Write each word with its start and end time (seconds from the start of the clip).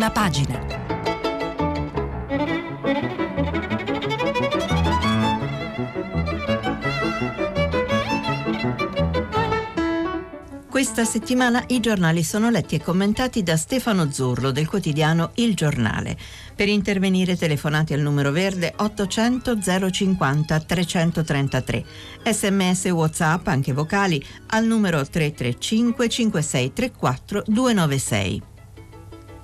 prima 0.00 0.10
pagina. 0.10 0.58
Questa 10.70 11.04
settimana 11.04 11.62
i 11.66 11.80
giornali 11.80 12.22
sono 12.22 12.48
letti 12.48 12.76
e 12.76 12.80
commentati 12.80 13.42
da 13.42 13.58
Stefano 13.58 14.10
Zurlo 14.10 14.50
del 14.50 14.66
quotidiano 14.66 15.32
Il 15.34 15.54
Giornale. 15.54 16.16
Per 16.56 16.68
intervenire 16.68 17.36
telefonate 17.36 17.92
al 17.92 18.00
numero 18.00 18.30
verde 18.30 18.72
800 18.74 19.58
050 19.90 20.60
333. 20.60 21.84
Sms 22.24 22.84
WhatsApp, 22.86 23.46
anche 23.48 23.74
vocali, 23.74 24.24
al 24.48 24.64
numero 24.64 25.06
335 25.06 26.08
5634 26.08 27.42
296. 27.46 28.42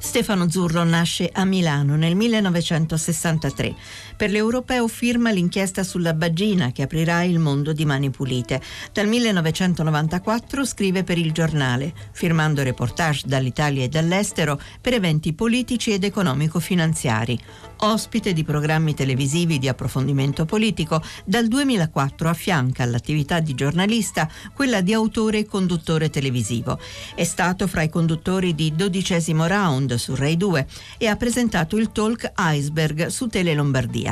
Stefano 0.07 0.49
Zurlo 0.49 0.85
nasce 0.85 1.29
a 1.33 1.45
Milano 1.45 1.97
nel 1.97 2.15
1963. 2.15 3.75
Per 4.17 4.31
l'Europeo 4.31 4.89
firma 4.89 5.31
l'inchiesta 5.31 5.83
sulla 5.83 6.15
Bagina 6.15 6.73
che 6.73 6.81
aprirà 6.81 7.23
il 7.23 7.39
mondo 7.39 7.75
di 7.75 7.85
Mani 7.85 8.09
Pulite. 8.09 8.63
Dal 8.91 9.07
1994 9.07 10.65
scrive 10.65 11.05
per 11.05 11.19
il 11.19 11.33
giornale, 11.33 11.93
firmando 12.13 12.63
reportage 12.63 13.25
dall'Italia 13.27 13.85
e 13.85 13.89
dall'estero 13.89 14.59
per 14.81 14.95
eventi 14.95 15.35
politici 15.35 15.93
ed 15.93 16.03
economico-finanziari. 16.05 17.39
Ospite 17.79 18.33
di 18.33 18.43
programmi 18.43 18.95
televisivi 18.95 19.59
di 19.59 19.69
approfondimento 19.69 20.47
politico, 20.47 21.03
dal 21.27 21.47
2004 21.47 22.31
affianca 22.31 22.85
all'attività 22.85 23.41
di 23.41 23.55
giornalista 23.55 24.31
quella 24.55 24.81
di 24.81 24.95
autore 24.95 25.41
e 25.41 25.45
conduttore 25.45 26.09
televisivo. 26.09 26.79
È 27.15 27.25
stato 27.25 27.67
fra 27.67 27.83
i 27.83 27.91
conduttori 27.91 28.55
di 28.55 28.75
Dodicesimo 28.75 29.47
Round 29.47 29.95
su 29.97 30.15
Rai 30.15 30.39
2 30.39 30.67
e 30.97 31.07
ha 31.07 31.17
presentato 31.17 31.77
il 31.77 31.93
talk 31.93 32.33
Iceberg 32.35 33.09
su 33.09 33.27
Tele 33.27 33.53
Lombardia. 33.53 34.06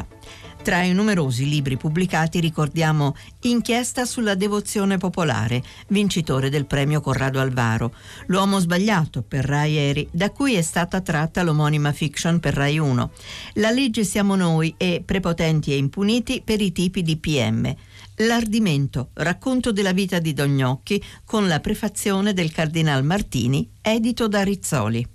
Tra 0.65 0.83
i 0.83 0.95
numerosi 0.95 1.47
libri 1.47 1.77
pubblicati 1.77 2.41
ricordiamo 2.41 3.15
Inchiesta 3.43 4.07
sulla 4.07 4.35
devozione 4.35 4.97
popolare, 4.97 5.63
vincitore 5.89 6.49
del 6.49 6.65
premio 6.65 7.03
Corrado 7.03 7.39
Alvaro, 7.39 7.95
L'uomo 8.29 8.59
sbagliato 8.61 9.21
per 9.21 9.45
Rai 9.45 9.77
Eri, 9.77 10.09
da 10.11 10.31
cui 10.31 10.55
è 10.55 10.63
stata 10.63 11.03
tratta 11.03 11.43
l'omonima 11.43 11.93
fiction 11.93 12.41
per 12.41 12.55
Rai 12.55 12.79
1, 12.79 13.11
La 13.57 13.71
legge 13.71 14.05
siamo 14.05 14.37
noi 14.37 14.75
e 14.79 15.03
Prepotenti 15.05 15.71
e 15.71 15.77
impuniti 15.77 16.41
per 16.43 16.63
i 16.63 16.73
tipi 16.73 17.03
di 17.03 17.19
PM. 17.19 17.75
L'ardimento, 18.19 19.11
racconto 19.13 19.71
della 19.71 19.93
vita 19.93 20.19
di 20.19 20.33
Don 20.33 20.49
Gnocchi 20.49 21.03
con 21.27 21.47
la 21.47 21.61
prefazione 21.61 22.33
del 22.33 22.51
Cardinal 22.53 23.05
Martini, 23.05 23.69
edito 23.83 24.29
da 24.29 24.43
Rizzoli. 24.43 25.14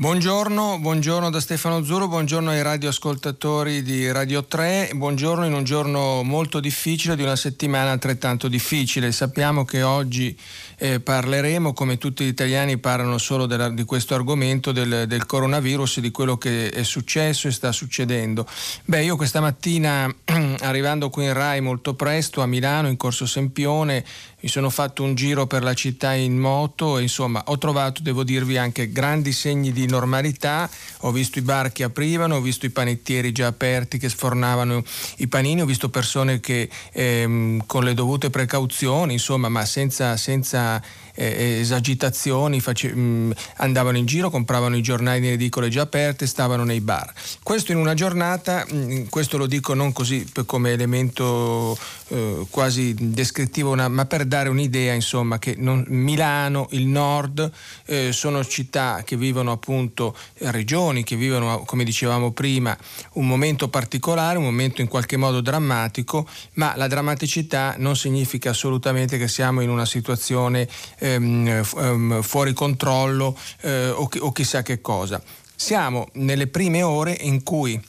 Buongiorno, 0.00 0.78
buongiorno 0.78 1.28
da 1.28 1.40
Stefano 1.40 1.84
Zuro, 1.84 2.08
buongiorno 2.08 2.48
ai 2.48 2.62
radioascoltatori 2.62 3.82
di 3.82 4.10
Radio 4.10 4.46
3, 4.46 4.92
buongiorno 4.94 5.44
in 5.44 5.52
un 5.52 5.62
giorno 5.62 6.22
molto 6.22 6.58
difficile, 6.58 7.16
di 7.16 7.22
una 7.22 7.36
settimana 7.36 7.90
altrettanto 7.90 8.48
difficile. 8.48 9.12
Sappiamo 9.12 9.66
che 9.66 9.82
oggi 9.82 10.34
eh, 10.80 10.98
parleremo, 10.98 11.74
come 11.74 11.98
tutti 11.98 12.24
gli 12.24 12.28
italiani 12.28 12.78
parlano 12.78 13.18
solo 13.18 13.44
della, 13.44 13.68
di 13.68 13.84
questo 13.84 14.14
argomento 14.14 14.72
del, 14.72 15.04
del, 15.06 15.26
coronavirus 15.26 16.00
di 16.00 16.10
quello 16.10 16.38
che 16.38 16.70
è 16.70 16.82
successo 16.82 17.48
e 17.48 17.50
sta 17.50 17.70
succedendo. 17.70 18.46
Beh, 18.86 19.04
io 19.04 19.16
questa 19.16 19.40
mattina, 19.40 20.12
arrivando 20.60 21.10
qui 21.10 21.24
in 21.24 21.34
Rai 21.34 21.60
molto 21.60 21.92
presto 21.94 22.40
a 22.40 22.46
Milano, 22.46 22.88
in 22.88 22.96
Corso 22.96 23.26
Sempione, 23.26 24.02
mi 24.42 24.48
sono 24.48 24.70
fatto 24.70 25.02
un 25.02 25.14
giro 25.14 25.46
per 25.46 25.62
la 25.62 25.74
città 25.74 26.14
in 26.14 26.38
moto 26.38 26.96
e 26.96 27.02
insomma 27.02 27.42
ho 27.46 27.58
trovato, 27.58 28.00
devo 28.02 28.24
dirvi, 28.24 28.56
anche 28.56 28.90
grandi 28.90 29.32
segni 29.32 29.72
di 29.72 29.86
normalità. 29.86 30.68
Ho 31.00 31.12
visto 31.12 31.38
i 31.38 31.42
bar 31.42 31.72
che 31.72 31.84
aprivano, 31.84 32.36
ho 32.36 32.40
visto 32.40 32.64
i 32.64 32.70
panettieri 32.70 33.32
già 33.32 33.48
aperti 33.48 33.98
che 33.98 34.08
sfornavano 34.08 34.82
i 35.16 35.28
panini, 35.28 35.60
ho 35.60 35.66
visto 35.66 35.90
persone 35.90 36.40
che 36.40 36.70
ehm, 36.92 37.64
con 37.66 37.84
le 37.84 37.92
dovute 37.92 38.30
precauzioni, 38.30 39.12
insomma, 39.12 39.50
ma 39.50 39.66
senza, 39.66 40.16
senza 40.16 40.69
uh, 40.70 40.80
eh, 41.20 41.58
esagitazioni, 41.60 42.60
face, 42.60 42.94
mh, 42.94 42.98
mm, 42.98 43.30
andavano 43.56 43.98
in 43.98 44.06
giro, 44.06 44.30
compravano 44.30 44.76
i 44.76 44.82
giornali 44.82 45.20
nelle 45.20 45.34
edicole 45.34 45.68
già 45.68 45.82
aperte, 45.82 46.26
stavano 46.26 46.64
nei 46.64 46.80
bar. 46.80 47.12
Questo 47.42 47.72
in 47.72 47.78
una 47.78 47.94
giornata, 47.94 48.64
mh, 48.68 48.76
mm, 48.76 49.02
questo 49.10 49.36
lo 49.36 49.46
dico 49.46 49.74
non 49.74 49.92
così 49.92 50.26
come 50.46 50.72
elemento 50.72 51.76
eh, 52.08 52.46
quasi 52.48 52.94
descrittivo, 52.98 53.70
una, 53.70 53.88
ma 53.88 54.06
per 54.06 54.24
dare 54.24 54.48
un'idea, 54.48 54.94
insomma, 54.94 55.38
che 55.38 55.54
non, 55.58 55.84
Milano, 55.88 56.68
il 56.70 56.86
nord, 56.86 57.50
eh, 57.84 58.12
sono 58.12 58.42
città 58.44 59.02
che 59.04 59.16
vivono 59.16 59.52
appunto, 59.52 60.16
regioni 60.38 61.04
che 61.04 61.16
vivono, 61.16 61.64
come 61.66 61.84
dicevamo 61.84 62.32
prima, 62.32 62.76
un 63.14 63.26
momento 63.26 63.68
particolare, 63.68 64.38
un 64.38 64.44
momento 64.44 64.80
in 64.80 64.88
qualche 64.88 65.18
modo 65.18 65.40
drammatico, 65.40 66.26
ma 66.54 66.74
la 66.76 66.86
drammaticità 66.86 67.74
non 67.78 67.94
significa 67.96 68.50
assolutamente 68.50 69.18
che 69.18 69.28
siamo 69.28 69.60
in 69.60 69.68
una 69.68 69.84
situazione 69.84 70.68
ehm, 71.14 71.64
ehm, 71.76 72.22
fuori 72.22 72.52
controllo 72.52 73.36
eh, 73.62 73.90
o, 73.90 74.08
o 74.18 74.32
chissà 74.32 74.62
che 74.62 74.80
cosa. 74.80 75.22
Siamo 75.54 76.08
nelle 76.14 76.46
prime 76.46 76.82
ore 76.82 77.16
in 77.20 77.42
cui 77.42 77.80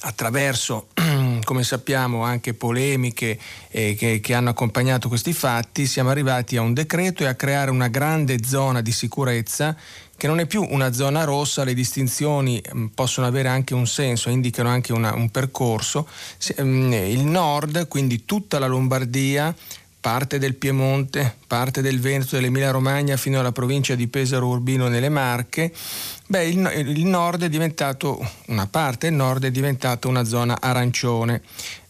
attraverso, 0.00 0.88
come 1.44 1.64
sappiamo, 1.64 2.22
anche 2.22 2.54
polemiche 2.54 3.38
eh, 3.70 3.94
che, 3.94 4.20
che, 4.20 4.34
hanno 4.34 4.50
accompagnato 4.50 5.08
questi 5.08 5.32
fatti, 5.32 5.86
siamo 5.86 6.10
arrivati 6.10 6.56
a 6.56 6.62
un 6.62 6.74
decreto 6.74 7.22
e 7.22 7.26
a 7.26 7.34
creare 7.34 7.70
una 7.70 7.88
grande 7.88 8.38
zona 8.44 8.82
di 8.82 8.92
sicurezza 8.92 9.76
che 10.16 10.26
non 10.26 10.40
è 10.40 10.46
più 10.46 10.66
una 10.68 10.92
zona 10.92 11.24
rossa, 11.24 11.64
le 11.64 11.74
distinzioni 11.74 12.62
mm, 12.74 12.86
possono 12.94 13.26
avere 13.26 13.48
anche 13.48 13.74
un 13.74 13.86
senso, 13.86 14.30
indicano 14.30 14.68
anche 14.68 14.92
una, 14.92 15.14
un 15.14 15.30
percorso. 15.30 16.08
Mm, 16.60 16.92
il 16.92 17.24
nord, 17.24 17.88
quindi 17.88 18.24
tutta 18.24 18.58
la 18.58 18.66
Lombardia, 18.66 19.54
parte 20.06 20.38
del 20.38 20.54
Piemonte, 20.54 21.34
parte 21.48 21.82
del 21.82 21.98
Veneto, 21.98 22.36
dell'Emilia 22.36 22.70
Romagna 22.70 23.16
fino 23.16 23.40
alla 23.40 23.50
provincia 23.50 23.96
di 23.96 24.06
Pesaro 24.06 24.46
Urbino 24.46 24.86
nelle 24.86 25.08
Marche, 25.08 25.72
beh, 26.28 26.44
il, 26.44 26.94
il 26.96 27.04
nord 27.06 27.42
è 27.42 27.48
diventato, 27.48 28.24
una 28.46 28.68
parte 28.68 29.08
del 29.08 29.16
nord 29.16 29.46
è 29.46 29.50
diventata 29.50 30.06
una 30.06 30.22
zona 30.22 30.58
arancione. 30.60 31.42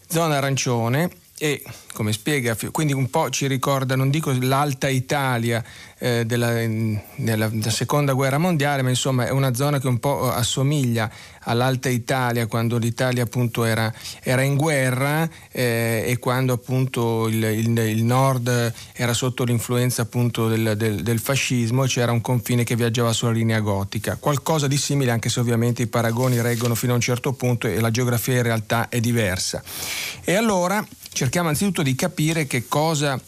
Zona 0.07 0.37
arancione 0.37 1.11
e 1.37 1.61
come 1.93 2.11
spiega, 2.11 2.57
quindi 2.71 2.93
un 2.93 3.11
po' 3.11 3.29
ci 3.29 3.45
ricorda, 3.45 3.95
non 3.95 4.09
dico 4.09 4.35
l'alta 4.39 4.89
Italia 4.89 5.63
eh, 5.99 6.25
della, 6.25 6.53
della, 6.53 7.47
della, 7.49 7.69
seconda 7.69 8.13
guerra 8.13 8.39
mondiale, 8.39 8.81
ma 8.81 8.89
insomma 8.89 9.27
è 9.27 9.29
una 9.29 9.53
zona 9.53 9.79
che 9.79 9.87
un 9.87 9.99
po' 9.99 10.31
assomiglia 10.31 11.07
all'alta 11.47 11.89
Italia 11.89 12.45
quando 12.47 12.77
l'Italia 12.77 13.23
appunto 13.23 13.63
era, 13.63 13.93
era 14.21 14.41
in 14.41 14.55
guerra 14.55 15.27
eh, 15.51 16.03
e 16.05 16.17
quando 16.19 16.53
appunto 16.53 17.27
il, 17.27 17.43
il, 17.43 17.77
il, 17.77 18.03
nord 18.03 18.73
era 18.93 19.13
sotto 19.13 19.43
l'influenza 19.43 20.03
appunto 20.03 20.47
del, 20.47 20.75
del, 20.77 21.01
del 21.01 21.19
fascismo 21.19 21.83
e 21.83 21.87
c'era 21.87 22.11
un 22.11 22.21
confine 22.21 22.63
che 22.63 22.75
viaggiava 22.75 23.13
sulla 23.13 23.31
linea 23.31 23.59
gotica. 23.59 24.17
Qualcosa 24.17 24.67
di 24.67 24.77
simile 24.77 25.11
anche 25.11 25.29
se 25.29 25.39
ovviamente 25.39 25.81
i 25.81 25.87
paragoni 25.87 26.41
reggono 26.41 26.75
fino 26.75 26.93
a 26.93 26.95
un 26.95 27.01
certo 27.01 27.33
punto 27.33 27.67
e 27.67 27.79
la 27.79 27.91
geografia 27.91 28.35
in 28.35 28.43
realtà 28.43 28.89
è 28.89 28.99
diversa. 28.99 29.63
E 30.23 30.35
allora 30.35 30.85
cerchiamo 31.11 31.49
anzitutto 31.49 31.81
di 31.81 31.95
capire 31.95 32.45
che 32.45 32.67
cosa 32.67 33.19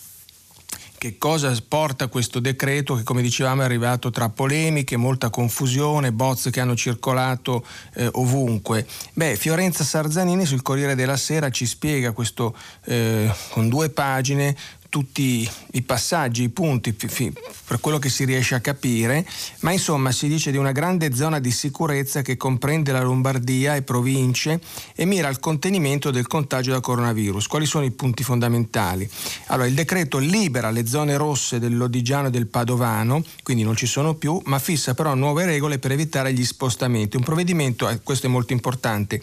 che 1.00 1.18
cosa 1.18 1.56
porta 1.66 2.08
questo 2.08 2.42
decreto 2.42 2.94
che 2.94 3.04
come 3.04 3.22
dicevamo 3.22 3.62
è 3.62 3.66
arrivato 3.66 4.12
tra 4.12 4.28
polemiche, 4.28 4.98
molta 4.98 5.30
confusione, 5.30 6.12
bozze 6.12 6.52
che 6.52 6.60
hanno 6.60 6.76
circolato 6.76 7.66
eh, 7.96 8.10
ovunque. 8.14 8.86
Beh, 9.14 9.38
Fiorenza 9.38 9.86
Sarzanini 9.86 10.46
sul 10.46 10.62
Corriere 10.62 10.96
della 10.96 11.16
Sera 11.16 11.50
ci 11.50 11.66
spiega 11.66 12.12
questo 12.12 12.54
eh, 12.84 13.34
con 13.50 13.70
due 13.70 13.90
pagine 13.90 14.56
tutti 14.90 15.50
i 15.74 15.82
passaggi, 15.84 16.44
i 16.44 16.50
punti 16.50 16.94
per 16.94 17.80
quello 17.80 18.00
che 18.00 18.10
si 18.10 18.26
riesce 18.26 18.56
a 18.56 18.60
capire, 18.60 19.26
ma 19.60 19.72
insomma 19.72 20.12
si 20.12 20.28
dice 20.28 20.52
di 20.52 20.58
una 20.58 20.72
grande 20.72 21.16
zona 21.16 21.40
di 21.40 21.52
sicurezza 21.52 22.22
che 22.24 22.38
comprende 22.38 22.92
la 22.92 23.02
Lombardia 23.02 23.76
e 23.76 23.84
province 23.84 24.60
e 24.96 25.06
mira 25.06 25.28
al 25.28 25.40
contenimento 25.40 26.10
del 26.10 26.28
contagio 26.28 26.72
da 26.72 26.80
coronavirus. 26.80 27.48
Quali 27.48 27.66
sono 27.66 27.86
i 27.86 27.92
punti 27.92 28.24
fondamentali? 28.24 29.08
Allora, 29.48 29.68
il 29.68 29.76
decreto 29.76 30.18
libera 30.18 30.72
le 30.72 30.88
zone 30.88 31.16
rosse 31.18 31.60
del 31.60 31.78
Lodigiano 31.78 32.28
e 32.28 32.32
del 32.32 32.48
Padovano, 32.48 33.24
quindi 33.44 33.64
non 33.64 33.76
ci 33.76 33.86
sono 33.86 34.16
più, 34.16 34.42
ma 34.46 34.58
fissa 34.58 34.96
però 34.96 35.14
nuove 35.14 35.46
regole 35.46 35.78
per 35.78 35.92
evitare 35.92 36.34
gli 36.34 36.44
spostamenti. 36.44 37.16
Un 37.16 37.24
provvedimento, 37.24 37.88
eh, 37.88 38.02
questo 38.02 38.26
è 38.26 38.30
molto 38.30 38.54
importante, 38.54 39.22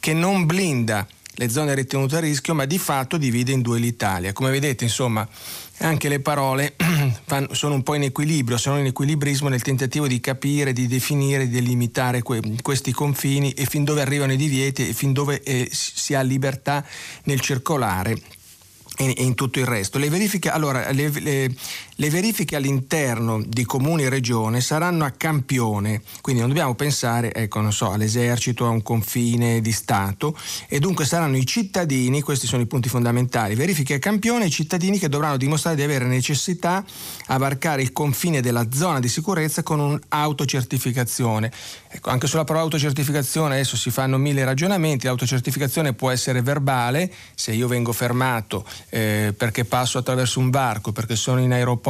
che 0.00 0.12
non 0.12 0.44
blinda 0.44 1.06
le 1.36 1.48
zone 1.48 1.74
ritenute 1.74 2.16
a 2.16 2.20
rischio, 2.20 2.54
ma 2.54 2.64
di 2.64 2.78
fatto 2.78 3.16
divide 3.16 3.52
in 3.52 3.60
due 3.60 3.78
l'Italia. 3.78 4.32
Come 4.32 4.50
vedete, 4.50 4.84
insomma, 4.84 5.26
anche 5.78 6.08
le 6.08 6.20
parole 6.20 6.76
sono 7.52 7.74
un 7.74 7.82
po' 7.82 7.94
in 7.94 8.04
equilibrio, 8.04 8.56
sono 8.56 8.78
in 8.78 8.86
equilibrismo 8.86 9.48
nel 9.48 9.62
tentativo 9.62 10.06
di 10.06 10.20
capire, 10.20 10.72
di 10.72 10.86
definire, 10.86 11.48
di 11.48 11.54
delimitare 11.54 12.22
que- 12.22 12.40
questi 12.62 12.92
confini 12.92 13.52
e 13.52 13.66
fin 13.66 13.84
dove 13.84 14.00
arrivano 14.00 14.32
i 14.32 14.36
divieti 14.36 14.88
e 14.88 14.92
fin 14.92 15.12
dove 15.12 15.42
eh, 15.42 15.68
si 15.70 16.14
ha 16.14 16.22
libertà 16.22 16.84
nel 17.24 17.40
circolare 17.40 18.16
e 18.96 19.12
in 19.18 19.34
tutto 19.34 19.58
il 19.58 19.66
resto. 19.66 19.98
Le 19.98 20.08
verifiche, 20.08 20.50
allora, 20.50 20.90
le, 20.92 21.08
le, 21.08 21.54
le 21.96 22.10
verifiche 22.10 22.56
all'interno 22.56 23.42
di 23.46 23.64
comuni 23.64 24.04
e 24.04 24.08
regione 24.08 24.60
saranno 24.60 25.04
a 25.04 25.10
campione, 25.10 26.02
quindi 26.20 26.40
non 26.40 26.50
dobbiamo 26.50 26.74
pensare 26.74 27.32
ecco, 27.32 27.70
so, 27.70 27.90
all'esercito, 27.90 28.66
a 28.66 28.70
un 28.70 28.82
confine 28.82 29.60
di 29.60 29.72
Stato 29.72 30.36
e 30.68 30.80
dunque 30.80 31.04
saranno 31.04 31.36
i 31.36 31.46
cittadini, 31.46 32.20
questi 32.20 32.46
sono 32.46 32.62
i 32.62 32.66
punti 32.66 32.88
fondamentali, 32.88 33.54
verifiche 33.54 33.94
a 33.94 33.98
campione, 33.98 34.46
i 34.46 34.50
cittadini 34.50 34.98
che 34.98 35.08
dovranno 35.08 35.36
dimostrare 35.36 35.76
di 35.76 35.82
avere 35.82 36.06
necessità 36.06 36.84
a 37.26 37.38
varcare 37.38 37.82
il 37.82 37.92
confine 37.92 38.40
della 38.40 38.66
zona 38.72 38.98
di 38.98 39.08
sicurezza 39.08 39.62
con 39.62 39.78
un'autocertificazione. 39.78 41.52
Ecco, 41.88 42.10
anche 42.10 42.26
sulla 42.26 42.44
parola 42.44 42.64
autocertificazione 42.64 43.54
adesso 43.54 43.76
si 43.76 43.90
fanno 43.90 44.18
mille 44.18 44.44
ragionamenti, 44.44 45.06
l'autocertificazione 45.06 45.92
può 45.92 46.10
essere 46.10 46.42
verbale, 46.42 47.12
se 47.34 47.52
io 47.52 47.68
vengo 47.68 47.92
fermato 47.92 48.66
eh, 48.88 49.32
perché 49.36 49.64
passo 49.64 49.98
attraverso 49.98 50.40
un 50.40 50.50
barco, 50.50 50.90
perché 50.90 51.14
sono 51.14 51.40
in 51.40 51.52
aeroporto, 51.52 51.83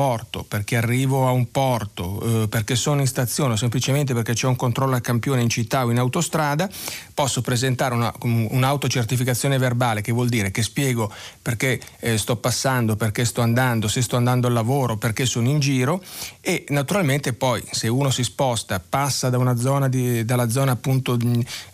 perché 0.48 0.76
arrivo 0.76 1.28
a 1.28 1.30
un 1.30 1.50
porto, 1.52 2.42
eh, 2.42 2.48
perché 2.48 2.74
sono 2.74 3.00
in 3.00 3.06
stazione 3.06 3.52
o 3.52 3.56
semplicemente 3.56 4.12
perché 4.12 4.32
c'è 4.32 4.48
un 4.48 4.56
controllo 4.56 4.96
a 4.96 5.00
campione 5.00 5.40
in 5.40 5.48
città 5.48 5.84
o 5.84 5.90
in 5.90 5.98
autostrada, 5.98 6.68
posso 7.14 7.42
presentare 7.42 7.94
una, 7.94 8.12
un'autocertificazione 8.22 9.56
verbale 9.56 10.00
che 10.00 10.10
vuol 10.10 10.28
dire 10.28 10.50
che 10.50 10.62
spiego 10.62 11.12
perché 11.40 11.80
eh, 12.00 12.18
sto 12.18 12.36
passando, 12.36 12.96
perché 12.96 13.24
sto 13.24 13.40
andando, 13.40 13.86
se 13.86 14.02
sto 14.02 14.16
andando 14.16 14.48
al 14.48 14.52
lavoro, 14.52 14.96
perché 14.96 15.26
sono 15.26 15.48
in 15.48 15.60
giro 15.60 16.02
e 16.40 16.64
naturalmente 16.70 17.32
poi 17.32 17.62
se 17.70 17.86
uno 17.86 18.10
si 18.10 18.24
sposta, 18.24 18.80
passa 18.80 19.30
da 19.30 19.38
una 19.38 19.56
zona 19.56 19.88
di, 19.88 20.24
dalla 20.24 20.48
zona 20.48 20.72
appunto 20.72 21.16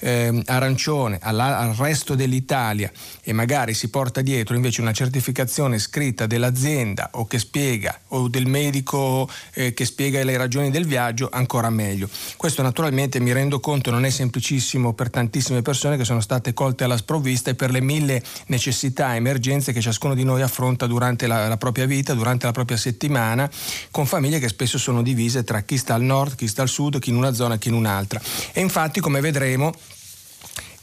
eh, 0.00 0.42
arancione 0.46 1.18
alla, 1.22 1.58
al 1.58 1.74
resto 1.74 2.14
dell'Italia 2.14 2.90
e 3.22 3.32
magari 3.32 3.72
si 3.72 3.88
porta 3.88 4.20
dietro 4.20 4.56
invece 4.56 4.82
una 4.82 4.92
certificazione 4.92 5.78
scritta 5.78 6.26
dell'azienda 6.26 7.08
o 7.12 7.26
che 7.26 7.38
spiega 7.38 7.98
o 8.10 8.28
del 8.28 8.46
medico 8.46 9.28
eh, 9.54 9.74
che 9.74 9.84
spiega 9.84 10.22
le 10.24 10.36
ragioni 10.36 10.70
del 10.70 10.86
viaggio, 10.86 11.28
ancora 11.30 11.70
meglio. 11.70 12.08
Questo 12.36 12.62
naturalmente 12.62 13.20
mi 13.20 13.32
rendo 13.32 13.60
conto 13.60 13.90
non 13.90 14.04
è 14.04 14.10
semplicissimo 14.10 14.92
per 14.92 15.10
tantissime 15.10 15.62
persone 15.62 15.96
che 15.96 16.04
sono 16.04 16.20
state 16.20 16.52
colte 16.54 16.84
alla 16.84 16.96
sprovvista 16.96 17.50
e 17.50 17.54
per 17.54 17.70
le 17.70 17.80
mille 17.80 18.22
necessità 18.46 19.12
e 19.12 19.16
emergenze 19.16 19.72
che 19.72 19.80
ciascuno 19.80 20.14
di 20.14 20.24
noi 20.24 20.42
affronta 20.42 20.86
durante 20.86 21.26
la, 21.26 21.48
la 21.48 21.56
propria 21.56 21.86
vita, 21.86 22.14
durante 22.14 22.46
la 22.46 22.52
propria 22.52 22.76
settimana, 22.76 23.50
con 23.90 24.06
famiglie 24.06 24.38
che 24.38 24.48
spesso 24.48 24.78
sono 24.78 25.02
divise 25.02 25.44
tra 25.44 25.62
chi 25.62 25.76
sta 25.76 25.94
al 25.94 26.02
nord, 26.02 26.34
chi 26.34 26.48
sta 26.48 26.62
al 26.62 26.68
sud, 26.68 26.98
chi 26.98 27.10
in 27.10 27.16
una 27.16 27.32
zona, 27.32 27.56
chi 27.56 27.68
in 27.68 27.74
un'altra. 27.74 28.20
E 28.52 28.60
infatti, 28.60 29.00
come 29.00 29.20
vedremo, 29.20 29.72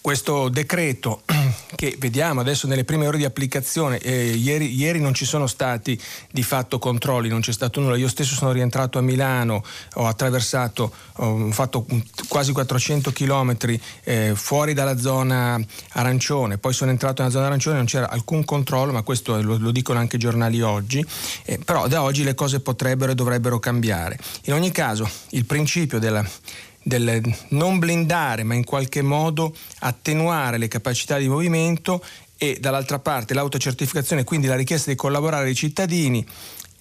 questo 0.08 0.48
decreto 0.48 1.24
che 1.76 1.98
vediamo 2.00 2.40
adesso 2.40 2.66
nelle 2.66 2.86
prime 2.86 3.08
ore 3.08 3.18
di 3.18 3.26
applicazione, 3.26 3.98
eh, 3.98 4.30
ieri, 4.36 4.74
ieri, 4.74 5.02
non 5.02 5.14
ci 5.14 5.26
sono 5.26 5.48
stati 5.48 6.00
di 6.32 6.44
fatto 6.44 6.80
controlli, 6.80 7.28
non 7.28 7.42
c'è 7.42 7.52
stato 7.52 7.82
nulla, 7.82 7.98
io 7.98 8.08
stesso 8.08 8.34
sono 8.34 8.54
rientrato 8.54 8.98
a 8.98 9.02
Milano, 9.02 9.62
ho 9.96 10.08
attraversato, 10.08 10.94
ho 11.12 11.52
fatto 11.52 11.86
quasi 12.30 12.54
400 12.54 13.12
km 13.12 13.58
eh, 14.06 14.32
fuori 14.34 14.74
dalla 14.74 14.98
zona 14.98 15.60
arancione, 15.92 16.58
poi 16.58 16.72
sono 16.72 16.92
entrato 16.92 17.22
nella 17.22 17.34
zona 17.34 17.48
arancione, 17.48 17.76
non 17.76 17.86
c'era 17.86 18.10
alcun 18.10 18.46
controllo, 18.46 18.94
ma 18.94 19.02
questo 19.02 19.42
lo, 19.42 19.58
lo 19.58 19.72
dicono 19.72 20.00
anche 20.00 20.16
i 20.16 20.20
giornali 20.20 20.62
oggi, 20.62 21.06
eh, 21.44 21.60
però 21.60 21.90
da 21.90 22.02
oggi 22.02 22.24
le 22.24 22.34
cose 22.34 22.62
potrebbero 22.62 23.12
e 23.12 23.16
dovrebbero 23.16 23.60
cambiare. 23.60 24.18
In 24.46 24.54
ogni 24.54 24.72
caso 24.72 25.06
il 25.32 25.44
principio 25.44 26.00
della 26.00 26.26
del 26.88 27.22
non 27.50 27.80
blindare 27.80 28.44
ma 28.44 28.54
in 28.54 28.64
qualche 28.64 29.02
modo 29.02 29.54
attenuare 29.80 30.58
le 30.58 30.70
capacità 30.70 31.18
di 31.18 31.28
movimento 31.28 32.02
e 32.38 32.58
dall'altra 32.62 33.00
parte 33.00 33.34
l'autocertificazione, 33.34 34.24
quindi 34.24 34.48
la 34.48 34.56
richiesta 34.56 34.90
di 34.90 34.96
collaborare 34.96 35.48
ai 35.48 35.56
cittadini 35.56 36.26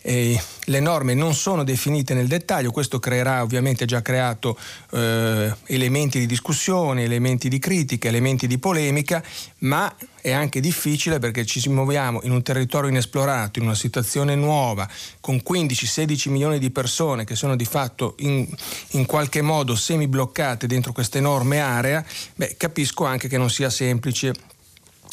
eh, 0.06 0.41
le 0.67 0.81
norme 0.81 1.14
non 1.14 1.35
sono 1.35 1.64
definite 1.64 2.14
nel 2.14 2.29
dettaglio, 2.29 2.70
questo 2.70 3.00
creerà 3.00 3.43
ovviamente 3.43 3.87
già 3.87 4.03
creato 4.03 4.56
eh, 4.93 5.53
elementi 5.64 6.20
di 6.20 6.26
discussione, 6.26 7.03
elementi 7.03 7.49
di 7.49 7.58
critica, 7.58 8.06
elementi 8.06 8.47
di 8.47 8.58
polemica, 8.58 9.23
ma 9.58 9.93
è 10.20 10.31
anche 10.31 10.61
difficile 10.61 11.19
perché 11.19 11.44
ci 11.44 11.69
muoviamo 11.69 12.20
in 12.23 12.31
un 12.31 12.43
territorio 12.43 12.88
inesplorato, 12.88 13.58
in 13.58 13.64
una 13.64 13.75
situazione 13.75 14.37
nuova, 14.37 14.88
con 15.20 15.43
15-16 15.44 16.31
milioni 16.31 16.61
di 16.61 16.70
persone 16.70 17.25
che 17.25 17.35
sono 17.35 17.56
di 17.56 17.64
fatto 17.64 18.14
in, 18.19 18.47
in 18.91 19.06
qualche 19.06 19.43
modo 19.43 19.75
semi 19.75 20.06
bloccate 20.06 20.69
dentro 20.69 20.93
questa 20.93 21.19
enorme 21.19 21.58
area, 21.58 22.05
beh, 22.37 22.55
capisco 22.56 23.05
anche 23.05 23.26
che 23.26 23.38
non 23.38 23.50
sia 23.50 23.70
semplice 23.70 24.55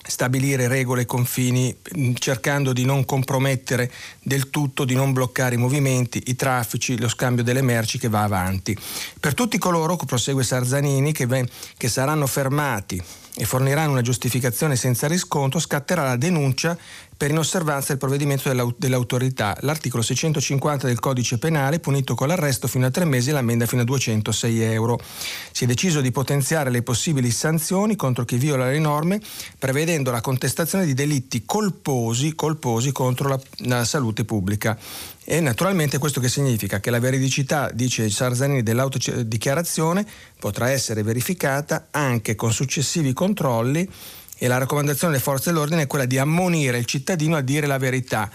stabilire 0.06 0.68
regole 0.68 1.02
e 1.02 1.06
confini 1.06 1.76
mm, 1.98 2.14
cercando 2.16 2.74
di 2.74 2.86
non 2.86 3.06
compromettere 3.06 3.92
del 4.22 4.50
tutto, 4.50 4.86
di 4.86 4.96
non 4.96 5.14
bloccare 5.14 5.56
i 5.56 5.58
movimenti, 5.58 6.24
i 6.28 6.36
traffici, 6.36 7.00
lo 7.00 7.08
scambio 7.08 7.44
delle 7.44 7.62
merci 7.62 7.98
che 7.98 8.10
va 8.10 8.24
avanti. 8.24 8.78
Per 9.20 9.34
tutti 9.34 9.58
coloro, 9.58 9.96
prosegue 9.96 10.44
Sarzanini, 10.44 11.12
che, 11.12 11.26
ven- 11.26 11.48
che 11.78 11.88
saranno 11.88 12.28
fermati 12.28 13.02
e 13.36 13.46
forniranno 13.46 13.92
una 13.92 14.02
giustificazione 14.02 14.76
senza 14.76 15.08
riscontro, 15.08 15.60
scatterà 15.60 16.04
la 16.04 16.18
denuncia 16.18 16.78
per 17.24 17.31
inosservanza 17.31 17.88
del 17.88 18.00
provvedimento 18.00 18.52
dell'autorità. 18.78 19.56
L'articolo 19.62 20.04
650 20.04 20.88
del 20.88 21.00
codice 21.00 21.38
penale 21.38 21.80
punito 21.80 22.16
con 22.16 22.28
l'arresto 22.28 22.68
fino 22.68 22.86
a 22.86 22.92
tre 22.92 23.06
mesi 23.06 23.30
e 23.30 23.31
l'ammenda 23.31 23.66
fino 23.66 23.84
a 23.84 23.86
206 23.86 24.62
euro. 24.62 25.00
Si 25.54 25.64
è 25.64 25.68
deciso 25.68 26.02
di 26.02 26.12
potenziare 26.12 26.70
le 26.70 26.81
possibili 26.81 27.31
sanzioni 27.31 27.96
contro 27.96 28.25
chi 28.25 28.36
viola 28.36 28.68
le 28.68 28.78
norme, 28.78 29.22
prevedendo 29.58 30.12
la 30.12 30.20
contestazione 30.20 30.86
di 30.86 30.94
delitti 30.94 31.44
colposi, 31.46 32.36
colposi 32.36 32.92
contro 32.92 33.30
la, 33.30 33.40
la 33.60 33.86
salute 33.86 34.26
pubblica. 34.26 34.78
E 35.24 35.40
naturalmente 35.40 36.00
questo 36.00 36.19
che 36.19 36.28
significa? 36.28 36.81
Che 36.81 36.92
la 36.92 37.00
veridicità, 37.00 37.72
dice 37.74 38.10
Sarzanini, 38.10 38.64
dell'autodichiarazione 38.64 40.06
potrà 40.38 40.72
essere 40.72 41.04
verificata 41.04 41.88
anche 41.92 42.36
con 42.36 42.52
successivi 42.52 43.14
controlli 43.14 43.90
e 44.44 44.48
la 44.48 44.57
raccomandazione 44.57 45.13
delle 45.13 45.24
forze 45.24 45.51
dell'ordine 45.51 45.84
è 45.84 45.88
quella 45.88 46.04
di 46.04 46.18
ammonire 46.18 46.78
il 46.78 46.84
cittadino 46.84 47.38
a 47.38 47.42
dire 47.42 47.66
la 47.66 47.78
verità. 47.78 48.30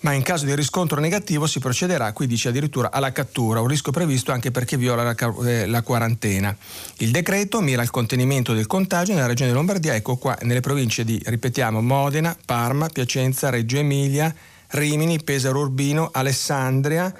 Ma 0.00 0.12
in 0.12 0.22
caso 0.22 0.44
di 0.44 0.52
riscontro 0.56 0.98
negativo 0.98 1.46
si 1.46 1.60
procederà, 1.60 2.12
qui 2.12 2.26
dice 2.26 2.48
addirittura, 2.48 2.90
alla 2.90 3.12
cattura, 3.12 3.60
un 3.60 3.68
rischio 3.68 3.92
previsto 3.92 4.32
anche 4.32 4.50
per 4.50 4.64
chi 4.64 4.74
viola 4.74 5.04
la, 5.04 5.14
eh, 5.46 5.66
la 5.66 5.82
quarantena. 5.82 6.56
Il 6.96 7.12
decreto 7.12 7.60
mira 7.60 7.80
al 7.80 7.90
contenimento 7.90 8.54
del 8.54 8.66
contagio 8.66 9.14
nella 9.14 9.26
regione 9.26 9.52
Lombardia, 9.52 9.94
ecco 9.94 10.16
qua, 10.16 10.36
nelle 10.42 10.58
province 10.58 11.04
di, 11.04 11.22
ripetiamo, 11.24 11.80
Modena, 11.80 12.36
Parma, 12.44 12.88
Piacenza, 12.88 13.50
Reggio 13.50 13.76
Emilia, 13.76 14.34
Rimini, 14.70 15.22
Pesaro 15.22 15.60
Urbino, 15.60 16.08
Alessandria, 16.12 17.14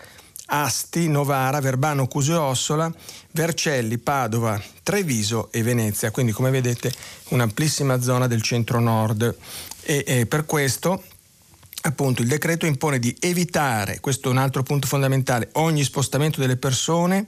Asti, 0.52 1.08
Novara, 1.08 1.60
Verbano, 1.60 2.06
Cusio 2.06 2.40
Ossola, 2.40 2.92
Vercelli, 3.32 3.98
Padova, 3.98 4.60
Treviso 4.82 5.48
e 5.52 5.62
Venezia. 5.62 6.10
Quindi 6.10 6.32
come 6.32 6.50
vedete 6.50 6.92
un'amplissima 7.28 8.00
zona 8.00 8.26
del 8.26 8.42
centro-nord. 8.42 9.36
E, 9.82 10.04
e 10.06 10.26
per 10.26 10.46
questo 10.46 11.02
appunto 11.82 12.20
il 12.20 12.28
decreto 12.28 12.66
impone 12.66 12.98
di 12.98 13.16
evitare, 13.20 14.00
questo 14.00 14.28
è 14.28 14.30
un 14.30 14.38
altro 14.38 14.62
punto 14.62 14.86
fondamentale, 14.86 15.48
ogni 15.52 15.82
spostamento 15.82 16.40
delle 16.40 16.56
persone 16.56 17.26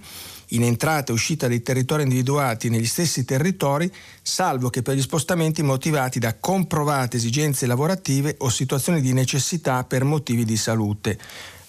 in 0.48 0.62
entrata 0.62 1.10
e 1.10 1.14
uscita 1.14 1.48
dei 1.48 1.62
territori 1.62 2.02
individuati 2.02 2.68
negli 2.68 2.86
stessi 2.86 3.24
territori, 3.24 3.90
salvo 4.20 4.68
che 4.68 4.82
per 4.82 4.94
gli 4.94 5.00
spostamenti 5.00 5.62
motivati 5.62 6.18
da 6.18 6.36
comprovate 6.38 7.16
esigenze 7.16 7.66
lavorative 7.66 8.34
o 8.38 8.50
situazioni 8.50 9.00
di 9.00 9.14
necessità 9.14 9.84
per 9.84 10.04
motivi 10.04 10.44
di 10.44 10.58
salute. 10.58 11.18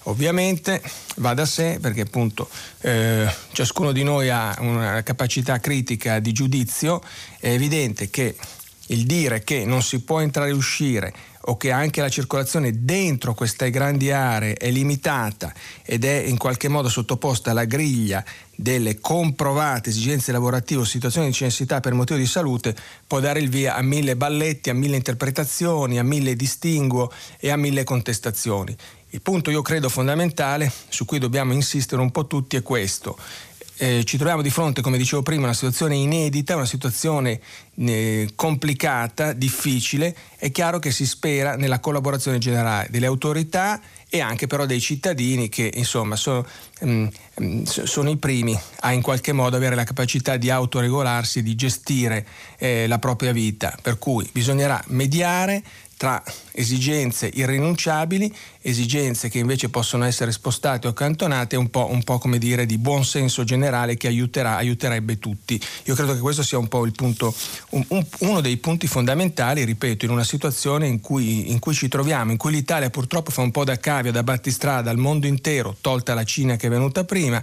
Ovviamente 0.04 0.82
va 1.16 1.32
da 1.32 1.46
sé 1.46 1.78
perché 1.80 2.02
appunto 2.02 2.48
eh, 2.80 3.26
ciascuno 3.52 3.92
di 3.92 4.02
noi 4.02 4.28
ha 4.28 4.54
una 4.60 5.02
capacità 5.02 5.60
critica 5.60 6.18
di 6.18 6.32
giudizio, 6.32 7.00
è 7.40 7.48
evidente 7.48 8.10
che 8.10 8.36
il 8.88 9.06
dire 9.06 9.42
che 9.44 9.64
non 9.64 9.82
si 9.82 10.00
può 10.00 10.20
entrare 10.20 10.50
e 10.50 10.52
uscire 10.52 11.14
o 11.46 11.56
che 11.56 11.70
anche 11.70 12.00
la 12.00 12.08
circolazione 12.08 12.84
dentro 12.84 13.34
queste 13.34 13.70
grandi 13.70 14.10
aree 14.10 14.54
è 14.54 14.70
limitata 14.70 15.52
ed 15.82 16.04
è 16.04 16.22
in 16.26 16.38
qualche 16.38 16.68
modo 16.68 16.88
sottoposta 16.88 17.50
alla 17.50 17.64
griglia 17.64 18.24
delle 18.54 18.98
comprovate 18.98 19.90
esigenze 19.90 20.32
lavorative 20.32 20.82
o 20.82 20.84
situazioni 20.84 21.26
di 21.26 21.32
necessità 21.32 21.80
per 21.80 21.92
motivo 21.92 22.18
di 22.18 22.26
salute, 22.26 22.74
può 23.06 23.20
dare 23.20 23.40
il 23.40 23.48
via 23.48 23.74
a 23.74 23.82
mille 23.82 24.16
balletti, 24.16 24.70
a 24.70 24.74
mille 24.74 24.96
interpretazioni, 24.96 25.98
a 25.98 26.04
mille 26.04 26.36
distinguo 26.36 27.10
e 27.38 27.50
a 27.50 27.56
mille 27.56 27.84
contestazioni. 27.84 28.74
Il 29.14 29.22
punto 29.22 29.52
io 29.52 29.62
credo 29.62 29.88
fondamentale 29.88 30.70
su 30.88 31.04
cui 31.04 31.20
dobbiamo 31.20 31.52
insistere 31.52 32.02
un 32.02 32.10
po' 32.10 32.26
tutti 32.26 32.56
è 32.56 32.62
questo 32.62 33.16
eh, 33.76 34.04
ci 34.04 34.16
troviamo 34.16 34.42
di 34.42 34.50
fronte, 34.50 34.82
come 34.82 34.98
dicevo 34.98 35.22
prima, 35.22 35.42
a 35.42 35.44
una 35.46 35.54
situazione 35.54 35.96
inedita, 35.96 36.54
una 36.54 36.64
situazione 36.64 37.40
eh, 37.76 38.30
complicata, 38.34 39.32
difficile. 39.32 40.14
È 40.36 40.50
chiaro 40.50 40.78
che 40.78 40.92
si 40.92 41.06
spera 41.06 41.56
nella 41.56 41.80
collaborazione 41.80 42.38
generale 42.38 42.86
delle 42.90 43.06
autorità 43.06 43.80
e 44.08 44.20
anche 44.20 44.46
però 44.46 44.64
dei 44.64 44.80
cittadini 44.80 45.48
che 45.48 45.72
insomma 45.74 46.14
sono, 46.14 46.46
mh, 46.80 47.08
mm, 47.42 47.62
sono 47.64 48.10
i 48.10 48.16
primi 48.16 48.56
a 48.80 48.92
in 48.92 49.02
qualche 49.02 49.32
modo 49.32 49.56
avere 49.56 49.74
la 49.74 49.84
capacità 49.84 50.36
di 50.36 50.50
autoregolarsi, 50.50 51.42
di 51.42 51.56
gestire 51.56 52.26
eh, 52.58 52.86
la 52.86 53.00
propria 53.00 53.32
vita. 53.32 53.76
Per 53.82 53.98
cui 53.98 54.28
bisognerà 54.32 54.80
mediare 54.88 55.62
tra 55.96 56.22
esigenze 56.54 57.30
irrinunciabili 57.32 58.32
esigenze 58.66 59.28
che 59.28 59.38
invece 59.38 59.68
possono 59.68 60.04
essere 60.04 60.32
spostate 60.32 60.86
o 60.86 60.90
accantonate, 60.90 61.54
un 61.54 61.68
po', 61.68 61.90
un 61.90 62.02
po 62.02 62.18
come 62.18 62.38
dire 62.38 62.64
di 62.64 62.78
buon 62.78 63.04
senso 63.04 63.44
generale 63.44 63.98
che 63.98 64.06
aiuterà, 64.06 64.56
aiuterebbe 64.56 65.18
tutti. 65.18 65.60
Io 65.84 65.94
credo 65.94 66.14
che 66.14 66.20
questo 66.20 66.42
sia 66.42 66.56
un 66.56 66.68
po' 66.68 66.86
il 66.86 66.92
punto, 66.92 67.34
un, 67.70 67.84
un, 67.88 68.06
uno 68.20 68.40
dei 68.40 68.56
punti 68.56 68.86
fondamentali, 68.86 69.64
ripeto, 69.64 70.06
in 70.06 70.10
una 70.10 70.24
situazione 70.24 70.86
in 70.86 71.00
cui, 71.00 71.50
in 71.50 71.58
cui 71.58 71.74
ci 71.74 71.88
troviamo, 71.88 72.30
in 72.30 72.38
cui 72.38 72.52
l'Italia 72.52 72.88
purtroppo 72.88 73.30
fa 73.30 73.42
un 73.42 73.50
po' 73.50 73.64
da 73.64 73.78
cavia, 73.78 74.10
da 74.10 74.22
battistrada 74.22 74.90
al 74.90 74.96
mondo 74.96 75.26
intero, 75.26 75.76
tolta 75.82 76.14
la 76.14 76.24
Cina 76.24 76.56
che 76.56 76.68
è 76.68 76.70
venuta 76.70 77.04
prima, 77.04 77.42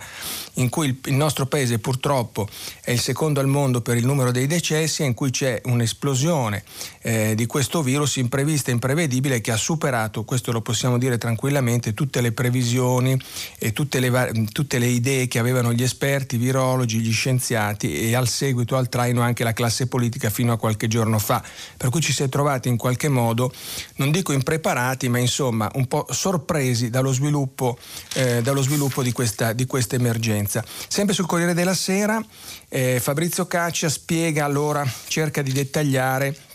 in 0.55 0.69
cui 0.69 0.87
il, 0.87 0.97
il 1.05 1.13
nostro 1.13 1.45
paese 1.45 1.77
purtroppo 1.77 2.47
è 2.81 2.89
il 2.89 2.99
secondo 2.99 3.39
al 3.39 3.47
mondo 3.47 3.81
per 3.81 3.95
il 3.95 4.07
numero 4.07 4.31
dei 4.31 4.47
decessi, 4.47 5.03
in 5.03 5.13
cui 5.13 5.29
c'è 5.29 5.61
un'esplosione 5.65 6.63
eh, 7.01 7.35
di 7.35 7.45
questo 7.45 7.83
virus 7.83 8.15
imprevista 8.15 8.71
e 8.71 8.73
imprevedibile 9.01 9.41
che 9.41 9.51
ha 9.51 9.57
superato, 9.57 10.23
questo 10.23 10.51
lo 10.51 10.61
possiamo 10.61 10.97
dire 10.97 11.17
tranquillamente, 11.17 11.93
tutte 11.93 12.21
le 12.21 12.31
previsioni 12.31 13.19
e 13.57 13.73
tutte 13.73 13.99
le, 13.99 14.31
tutte 14.51 14.77
le 14.77 14.87
idee 14.87 15.27
che 15.27 15.39
avevano 15.39 15.73
gli 15.73 15.81
esperti, 15.81 16.35
i 16.35 16.37
virologi, 16.37 16.99
gli 16.99 17.11
scienziati 17.11 18.09
e 18.09 18.15
al 18.15 18.27
seguito 18.27 18.75
al 18.75 18.89
traino 18.89 19.21
anche 19.21 19.43
la 19.43 19.53
classe 19.53 19.87
politica 19.87 20.29
fino 20.29 20.53
a 20.53 20.57
qualche 20.57 20.87
giorno 20.87 21.17
fa. 21.17 21.43
Per 21.77 21.89
cui 21.89 22.01
ci 22.01 22.13
si 22.13 22.23
è 22.23 22.29
trovati 22.29 22.67
in 22.69 22.77
qualche 22.77 23.09
modo, 23.09 23.51
non 23.95 24.11
dico 24.11 24.33
impreparati, 24.33 25.09
ma 25.09 25.17
insomma 25.17 25.69
un 25.75 25.87
po' 25.87 26.05
sorpresi 26.09 26.89
dallo 26.89 27.11
sviluppo, 27.11 27.77
eh, 28.15 28.41
dallo 28.41 28.61
sviluppo 28.61 29.01
di, 29.01 29.11
questa, 29.11 29.53
di 29.53 29.65
questa 29.65 29.95
emergenza. 29.95 30.63
Sempre 30.87 31.15
sul 31.15 31.25
Corriere 31.25 31.53
della 31.53 31.73
Sera 31.73 32.23
eh, 32.69 32.99
Fabrizio 32.99 33.47
Caccia 33.47 33.89
spiega 33.89 34.45
allora, 34.45 34.85
cerca 35.07 35.41
di 35.41 35.51
dettagliare 35.51 36.49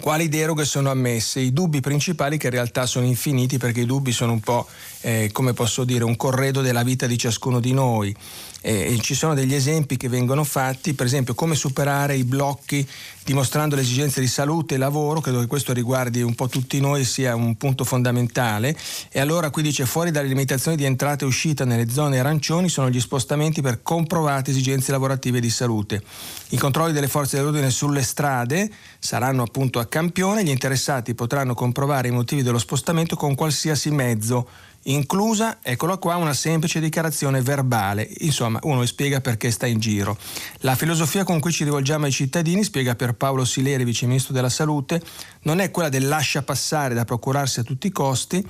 quali 0.00 0.28
deroghe 0.28 0.64
sono 0.64 0.90
ammesse, 0.90 1.40
i 1.40 1.52
dubbi 1.52 1.80
principali 1.80 2.38
che 2.38 2.46
in 2.46 2.52
realtà 2.52 2.86
sono 2.86 3.06
infiniti 3.06 3.58
perché 3.58 3.80
i 3.80 3.86
dubbi 3.86 4.12
sono 4.12 4.32
un 4.32 4.40
po', 4.40 4.66
eh, 5.00 5.30
come 5.32 5.52
posso 5.52 5.84
dire, 5.84 6.04
un 6.04 6.16
corredo 6.16 6.60
della 6.60 6.82
vita 6.82 7.06
di 7.06 7.18
ciascuno 7.18 7.60
di 7.60 7.72
noi. 7.72 8.14
Eh, 8.60 8.98
ci 9.00 9.14
sono 9.14 9.34
degli 9.34 9.54
esempi 9.54 9.96
che 9.96 10.08
vengono 10.08 10.42
fatti, 10.42 10.92
per 10.92 11.06
esempio 11.06 11.34
come 11.34 11.54
superare 11.54 12.16
i 12.16 12.24
blocchi 12.24 12.86
dimostrando 13.28 13.76
le 13.76 13.82
esigenze 13.82 14.20
di 14.20 14.26
salute 14.26 14.74
e 14.74 14.78
lavoro, 14.78 15.20
credo 15.20 15.40
che 15.40 15.46
questo 15.46 15.74
riguardi 15.74 16.22
un 16.22 16.34
po' 16.34 16.48
tutti 16.48 16.80
noi 16.80 17.04
sia 17.04 17.34
un 17.34 17.56
punto 17.56 17.84
fondamentale. 17.84 18.74
E 19.10 19.20
allora 19.20 19.50
qui 19.50 19.62
dice 19.62 19.84
fuori 19.84 20.10
dalle 20.10 20.28
limitazioni 20.28 20.78
di 20.78 20.84
entrata 20.84 21.24
e 21.24 21.28
uscita 21.28 21.66
nelle 21.66 21.90
zone 21.90 22.18
arancioni 22.18 22.70
sono 22.70 22.88
gli 22.88 22.98
spostamenti 22.98 23.60
per 23.60 23.82
comprovate 23.82 24.50
esigenze 24.50 24.92
lavorative 24.92 25.40
di 25.40 25.50
salute. 25.50 26.02
I 26.48 26.56
controlli 26.56 26.94
delle 26.94 27.06
forze 27.06 27.36
dell'ordine 27.36 27.70
sulle 27.70 28.02
strade 28.02 28.70
saranno 28.98 29.42
appunto 29.42 29.78
a 29.78 29.84
campione, 29.84 30.42
gli 30.42 30.48
interessati 30.48 31.14
potranno 31.14 31.52
comprovare 31.52 32.08
i 32.08 32.12
motivi 32.12 32.42
dello 32.42 32.58
spostamento 32.58 33.14
con 33.14 33.34
qualsiasi 33.34 33.90
mezzo 33.90 34.48
inclusa, 34.90 35.58
eccola 35.62 35.96
qua, 35.96 36.16
una 36.16 36.34
semplice 36.34 36.80
dichiarazione 36.80 37.40
verbale. 37.40 38.08
Insomma, 38.18 38.58
uno 38.62 38.84
spiega 38.86 39.20
perché 39.20 39.50
sta 39.50 39.66
in 39.66 39.78
giro. 39.78 40.16
La 40.58 40.74
filosofia 40.74 41.24
con 41.24 41.40
cui 41.40 41.52
ci 41.52 41.64
rivolgiamo 41.64 42.04
ai 42.04 42.12
cittadini, 42.12 42.64
spiega 42.64 42.94
per 42.94 43.14
Paolo 43.14 43.44
Sileri, 43.44 43.84
vice 43.84 44.06
ministro 44.06 44.32
della 44.32 44.48
Salute, 44.48 45.00
non 45.42 45.60
è 45.60 45.70
quella 45.70 45.88
del 45.88 46.08
lascia 46.08 46.42
passare 46.42 46.94
da 46.94 47.04
procurarsi 47.04 47.60
a 47.60 47.62
tutti 47.62 47.86
i 47.86 47.92
costi, 47.92 48.46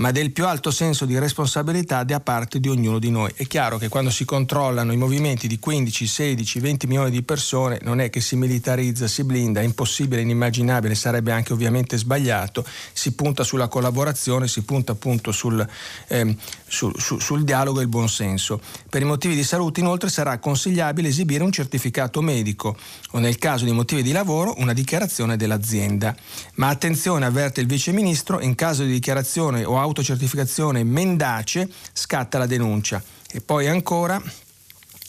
ma 0.00 0.10
del 0.10 0.32
più 0.32 0.46
alto 0.46 0.70
senso 0.70 1.04
di 1.04 1.18
responsabilità 1.18 2.04
da 2.04 2.20
parte 2.20 2.58
di 2.58 2.68
ognuno 2.68 2.98
di 2.98 3.10
noi. 3.10 3.30
È 3.34 3.46
chiaro 3.46 3.76
che 3.76 3.88
quando 3.88 4.10
si 4.10 4.24
controllano 4.24 4.92
i 4.92 4.96
movimenti 4.96 5.46
di 5.46 5.58
15, 5.58 6.06
16, 6.06 6.58
20 6.58 6.86
milioni 6.86 7.10
di 7.10 7.22
persone 7.22 7.78
non 7.82 8.00
è 8.00 8.08
che 8.08 8.20
si 8.22 8.34
militarizza, 8.34 9.06
si 9.06 9.24
blinda, 9.24 9.60
è 9.60 9.64
impossibile, 9.64 10.22
inimmaginabile, 10.22 10.94
sarebbe 10.94 11.32
anche 11.32 11.52
ovviamente 11.52 11.98
sbagliato, 11.98 12.64
si 12.92 13.12
punta 13.12 13.44
sulla 13.44 13.68
collaborazione, 13.68 14.48
si 14.48 14.62
punta 14.62 14.92
appunto 14.92 15.32
sul, 15.32 15.66
ehm, 16.08 16.34
sul, 16.66 16.94
sul, 16.98 17.20
sul 17.20 17.44
dialogo 17.44 17.80
e 17.80 17.82
il 17.82 17.88
buonsenso. 17.88 18.60
Per 18.88 19.02
i 19.02 19.04
motivi 19.04 19.34
di 19.34 19.44
salute 19.44 19.80
inoltre 19.80 20.08
sarà 20.08 20.38
consigliabile 20.38 21.08
esibire 21.08 21.44
un 21.44 21.52
certificato 21.52 22.22
medico 22.22 22.74
o 23.10 23.18
nel 23.18 23.36
caso 23.36 23.66
di 23.66 23.72
motivi 23.72 24.02
di 24.02 24.12
lavoro 24.12 24.54
una 24.56 24.72
dichiarazione 24.72 25.36
dell'azienda. 25.36 26.16
Ma 26.54 26.68
attenzione, 26.68 27.26
avverte 27.26 27.60
il 27.60 27.66
Vice 27.66 27.92
Ministro, 27.92 28.40
in 28.40 28.54
caso 28.54 28.82
di 28.82 28.92
dichiarazione 28.92 29.62
o 29.64 29.78
autocertificazione 29.90 30.84
mendace 30.84 31.68
scatta 31.92 32.38
la 32.38 32.46
denuncia. 32.46 33.02
E 33.30 33.40
poi 33.40 33.68
ancora, 33.68 34.20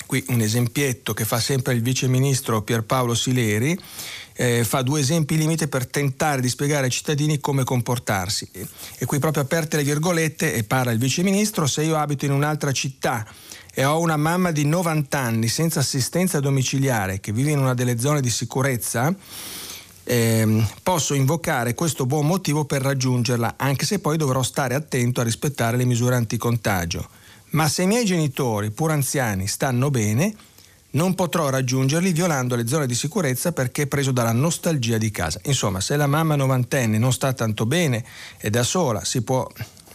qui 0.05 0.23
un 0.27 0.41
esempietto 0.41 1.13
che 1.13 1.25
fa 1.25 1.39
sempre 1.39 1.73
il 1.73 1.81
Vice 1.81 2.07
Ministro 2.07 2.61
Pierpaolo 2.61 3.13
Sileri, 3.15 3.77
eh, 4.33 4.63
fa 4.63 4.81
due 4.81 5.01
esempi 5.01 5.37
limite 5.37 5.67
per 5.67 5.87
tentare 5.87 6.41
di 6.41 6.49
spiegare 6.49 6.85
ai 6.85 6.91
cittadini 6.91 7.39
come 7.39 7.63
comportarsi. 7.63 8.49
E, 8.51 8.67
e 8.97 9.05
qui 9.05 9.19
proprio 9.19 9.43
aperte 9.43 9.77
le 9.77 9.83
virgolette 9.83 10.53
e 10.53 10.63
parla 10.63 10.91
il 10.91 10.99
Vice 10.99 11.23
Ministro, 11.23 11.67
se 11.67 11.83
io 11.83 11.97
abito 11.97 12.25
in 12.25 12.31
un'altra 12.31 12.71
città 12.71 13.25
e 13.73 13.85
ho 13.85 13.99
una 13.99 14.17
mamma 14.17 14.51
di 14.51 14.65
90 14.65 15.17
anni 15.17 15.47
senza 15.47 15.79
assistenza 15.79 16.39
domiciliare 16.39 17.19
che 17.19 17.31
vive 17.31 17.51
in 17.51 17.59
una 17.59 17.73
delle 17.73 17.97
zone 17.99 18.19
di 18.19 18.29
sicurezza, 18.29 19.15
eh, 20.03 20.65
posso 20.83 21.13
invocare 21.13 21.73
questo 21.73 22.05
buon 22.05 22.27
motivo 22.27 22.65
per 22.65 22.81
raggiungerla, 22.81 23.55
anche 23.57 23.85
se 23.85 23.99
poi 23.99 24.17
dovrò 24.17 24.43
stare 24.43 24.75
attento 24.75 25.21
a 25.21 25.23
rispettare 25.23 25.77
le 25.77 25.85
misure 25.85 26.15
anticontagio. 26.15 27.07
Ma 27.51 27.67
se 27.67 27.83
i 27.83 27.87
miei 27.87 28.05
genitori, 28.05 28.71
pur 28.71 28.91
anziani, 28.91 29.47
stanno 29.47 29.89
bene, 29.89 30.33
non 30.91 31.15
potrò 31.15 31.49
raggiungerli 31.49 32.11
violando 32.11 32.55
le 32.55 32.67
zone 32.67 32.87
di 32.87 32.95
sicurezza 32.95 33.51
perché 33.51 33.87
preso 33.87 34.11
dalla 34.11 34.31
nostalgia 34.31 34.97
di 34.97 35.11
casa. 35.11 35.39
Insomma, 35.43 35.79
se 35.79 35.95
la 35.95 36.07
mamma 36.07 36.35
novantenne 36.35 36.97
non 36.97 37.13
sta 37.13 37.33
tanto 37.33 37.65
bene 37.65 38.03
e 38.39 38.49
da 38.49 38.63
sola 38.63 39.03
si 39.03 39.21
può 39.21 39.47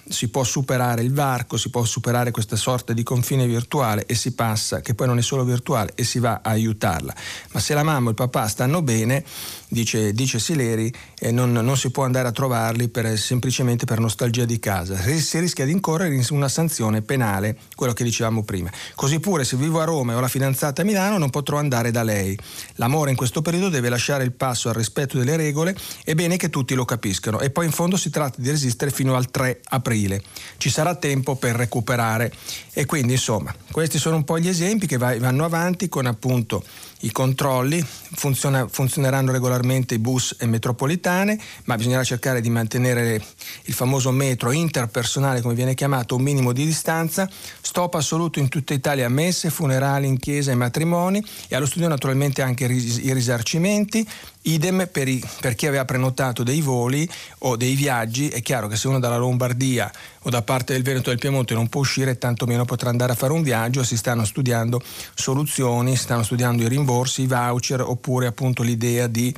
si 0.08 0.28
può 0.28 0.44
superare 0.44 1.02
il 1.02 1.12
varco, 1.12 1.56
si 1.56 1.68
può 1.68 1.84
superare 1.84 2.30
questa 2.30 2.56
sorta 2.56 2.92
di 2.92 3.02
confine 3.02 3.46
virtuale 3.46 4.06
e 4.06 4.14
si 4.14 4.32
passa, 4.32 4.80
che 4.80 4.94
poi 4.94 5.06
non 5.06 5.18
è 5.18 5.22
solo 5.22 5.44
virtuale, 5.44 5.92
e 5.94 6.04
si 6.04 6.18
va 6.18 6.40
a 6.42 6.50
aiutarla. 6.50 7.14
Ma 7.52 7.60
se 7.60 7.74
la 7.74 7.82
mamma 7.82 8.06
o 8.06 8.10
il 8.10 8.16
papà 8.16 8.46
stanno 8.46 8.82
bene, 8.82 9.24
dice, 9.68 10.12
dice 10.12 10.38
Sileri, 10.38 10.92
eh, 11.18 11.30
non, 11.30 11.52
non, 11.52 11.76
si 11.76 11.90
può 11.90 12.04
andare 12.04 12.28
a 12.28 12.32
trovarli 12.32 12.88
per, 12.88 13.18
semplicemente 13.18 13.84
per 13.84 13.98
nostalgia 13.98 14.44
di 14.44 14.58
casa. 14.58 14.96
Si 14.96 15.38
rischia 15.38 15.64
di 15.64 15.72
incorrere 15.72 16.14
in 16.14 16.24
una 16.30 16.48
sanzione 16.48 17.02
penale, 17.02 17.56
quello 17.74 17.92
che 17.92 18.04
dicevamo 18.04 18.42
prima. 18.42 18.70
Così 18.94 19.20
pure 19.20 19.44
se 19.44 19.56
vivo 19.56 19.80
a 19.80 19.84
Roma 19.84 20.12
e 20.12 20.16
ho 20.16 20.20
la 20.20 20.28
fidanzata 20.28 20.82
a 20.82 20.84
Milano 20.84 21.18
non 21.18 21.30
potrò 21.30 21.58
andare 21.58 21.90
da 21.90 22.02
lei. 22.02 22.38
L'amore 22.74 23.10
in 23.10 23.16
questo 23.16 23.42
periodo 23.42 23.68
deve 23.68 23.88
lasciare 23.88 24.24
il 24.24 24.32
passo 24.32 24.68
al 24.68 24.74
rispetto 24.74 25.18
delle 25.18 25.36
regole, 25.36 25.76
è 26.04 26.14
bene 26.14 26.36
che 26.36 26.50
tutti 26.50 26.74
lo 26.74 26.84
capiscano. 26.84 27.40
E 27.40 27.50
poi 27.50 27.66
in 27.66 27.72
fondo 27.72 27.96
si 27.96 28.10
tratta 28.10 28.40
di 28.40 28.50
resistere 28.50 28.90
fino 28.90 29.14
al 29.14 29.30
3 29.30 29.60
aprile. 29.64 30.22
Ci 30.56 30.70
sarà 30.70 30.94
tempo 30.94 31.36
per 31.36 31.56
recuperare. 31.56 32.32
E 32.72 32.84
quindi 32.84 33.12
insomma, 33.12 33.54
questi 33.70 33.98
sono 33.98 34.16
un 34.16 34.24
po' 34.24 34.38
gli 34.38 34.48
esempi 34.48 34.86
che 34.86 34.96
vanno 34.98 35.44
avanti 35.44 35.88
con 35.88 36.06
appunto 36.06 36.62
i 37.00 37.12
controlli, 37.12 37.84
funziona, 38.14 38.66
funzioneranno 38.68 39.32
regolarmente 39.32 39.94
i 39.94 39.98
bus 39.98 40.36
e 40.38 40.46
metropolitane, 40.46 41.38
ma 41.64 41.76
bisognerà 41.76 42.04
cercare 42.04 42.40
di 42.40 42.48
mantenere 42.48 43.22
il 43.64 43.74
famoso 43.74 44.10
metro 44.10 44.50
interpersonale, 44.52 45.40
come 45.40 45.54
viene 45.54 45.74
chiamato, 45.74 46.16
un 46.16 46.22
minimo 46.22 46.52
di 46.52 46.64
distanza, 46.64 47.28
stop 47.60 47.94
assoluto 47.94 48.38
in 48.38 48.48
tutta 48.48 48.74
Italia 48.74 49.08
messe, 49.08 49.50
funerali 49.50 50.06
in 50.06 50.18
chiesa 50.18 50.52
e 50.52 50.54
matrimoni 50.54 51.24
e 51.48 51.56
allo 51.56 51.66
studio 51.66 51.88
naturalmente 51.88 52.42
anche 52.42 52.64
i 52.64 53.12
risarcimenti, 53.12 54.06
idem 54.46 54.88
per, 54.90 55.08
i, 55.08 55.22
per 55.40 55.54
chi 55.54 55.66
aveva 55.66 55.84
prenotato 55.84 56.42
dei 56.42 56.60
voli 56.60 57.08
o 57.38 57.56
dei 57.56 57.74
viaggi, 57.74 58.28
è 58.28 58.42
chiaro 58.42 58.68
che 58.68 58.76
se 58.76 58.88
uno 58.88 58.98
dalla 58.98 59.16
Lombardia 59.16 59.90
o 60.22 60.30
da 60.30 60.42
parte 60.42 60.72
del 60.72 60.82
Veneto 60.82 61.06
e 61.06 61.12
del 61.12 61.20
Piemonte 61.20 61.54
non 61.54 61.68
può 61.68 61.80
uscire, 61.80 62.18
tantomeno 62.18 62.64
potrà 62.64 62.90
andare 62.90 63.12
a 63.12 63.14
fare 63.14 63.32
un 63.32 63.42
viaggio, 63.42 63.84
si 63.84 63.96
stanno 63.96 64.24
studiando 64.24 64.82
soluzioni, 65.14 65.96
si 65.96 66.02
stanno 66.02 66.22
studiando 66.22 66.62
i 66.62 66.68
rimborsi, 66.68 67.22
i 67.22 67.26
voucher 67.26 67.80
oppure 67.80 68.26
appunto 68.26 68.62
l'idea 68.62 69.06
di 69.06 69.34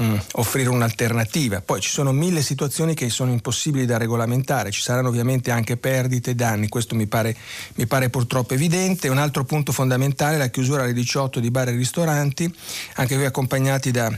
mm, 0.00 0.16
offrire 0.32 0.68
un'alternativa. 0.68 1.60
Poi 1.60 1.80
ci 1.80 1.90
sono 1.90 2.12
mille 2.12 2.42
situazioni 2.42 2.94
che 2.94 3.08
sono 3.10 3.30
impossibili 3.30 3.86
da 3.86 3.96
regolamentare, 3.96 4.70
ci 4.70 4.80
saranno 4.80 5.08
ovviamente 5.08 5.50
anche 5.50 5.76
perdite 5.76 6.30
e 6.30 6.34
danni, 6.34 6.68
questo 6.68 6.94
mi 6.94 7.06
pare, 7.06 7.36
mi 7.74 7.86
pare 7.86 8.10
purtroppo 8.10 8.54
evidente. 8.54 9.08
Un 9.08 9.18
altro 9.18 9.44
punto 9.44 9.72
fondamentale 9.72 10.36
è 10.36 10.38
la 10.38 10.48
chiusura 10.48 10.82
alle 10.82 10.92
18 10.92 11.40
di 11.40 11.50
bar 11.50 11.68
e 11.68 11.72
ristoranti, 11.72 12.52
anche 12.94 13.16
qui 13.16 13.24
accompagnati 13.24 13.90
da 13.90 14.10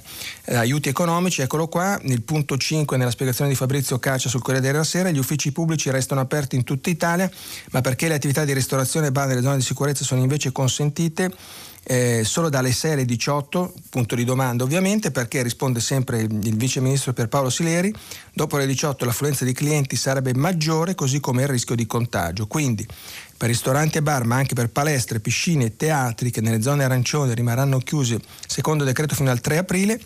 eh, 0.44 0.54
aiuti 0.54 0.88
economici, 0.88 1.42
eccolo 1.42 1.68
qua, 1.68 1.98
nel 2.02 2.22
punto 2.22 2.56
5 2.56 2.96
nella 2.96 3.10
spiegazione 3.10 3.50
di 3.50 3.56
Fabrizio 3.56 3.98
Caccia 3.98 4.28
sul 4.28 4.42
Corriere 4.42 4.66
della 4.66 4.84
Sera, 4.84 5.10
gli 5.10 5.18
uffici 5.18 5.52
pubblici 5.52 5.90
restano 5.90 6.20
aperti 6.20 6.56
in 6.56 6.64
tutta 6.64 6.90
Italia, 6.90 7.30
ma 7.70 7.80
perché 7.80 8.08
le 8.08 8.14
attività 8.14 8.44
di 8.44 8.52
ristorazione 8.52 9.08
e 9.08 9.12
bar 9.12 9.28
nelle 9.28 9.42
zone 9.42 9.56
di 9.56 9.62
sicurezza 9.62 10.04
sono 10.04 10.20
invece 10.20 10.52
consentite, 10.52 11.32
eh, 11.82 12.22
solo 12.24 12.48
dalle 12.48 12.72
6 12.72 12.92
alle 12.92 13.04
18, 13.04 13.72
punto 13.88 14.14
di 14.14 14.24
domanda 14.24 14.64
ovviamente, 14.64 15.10
perché 15.10 15.42
risponde 15.42 15.80
sempre 15.80 16.20
il, 16.20 16.56
vice 16.56 16.80
ministro 16.80 17.12
per 17.12 17.28
Paolo 17.28 17.50
Sileri, 17.50 17.92
dopo 18.32 18.56
le 18.56 18.66
18 18.66 19.04
l'affluenza 19.04 19.44
di 19.44 19.52
clienti 19.52 19.96
sarebbe 19.96 20.34
maggiore 20.34 20.94
così 20.94 21.20
come 21.20 21.42
il 21.42 21.48
rischio 21.48 21.74
di 21.74 21.86
contagio. 21.86 22.46
Quindi 22.46 22.86
per 23.36 23.48
ristoranti 23.48 23.98
e 23.98 24.02
bar, 24.02 24.24
ma 24.24 24.36
anche 24.36 24.54
per 24.54 24.68
palestre, 24.68 25.20
piscine 25.20 25.66
e 25.66 25.76
teatri 25.76 26.30
che 26.30 26.40
nelle 26.40 26.62
zone 26.62 26.84
arancioni 26.84 27.34
rimarranno 27.34 27.78
chiusi 27.78 28.20
secondo 28.46 28.84
decreto 28.84 29.14
fino 29.14 29.30
al 29.30 29.40
3 29.40 29.58
aprile, 29.58 30.00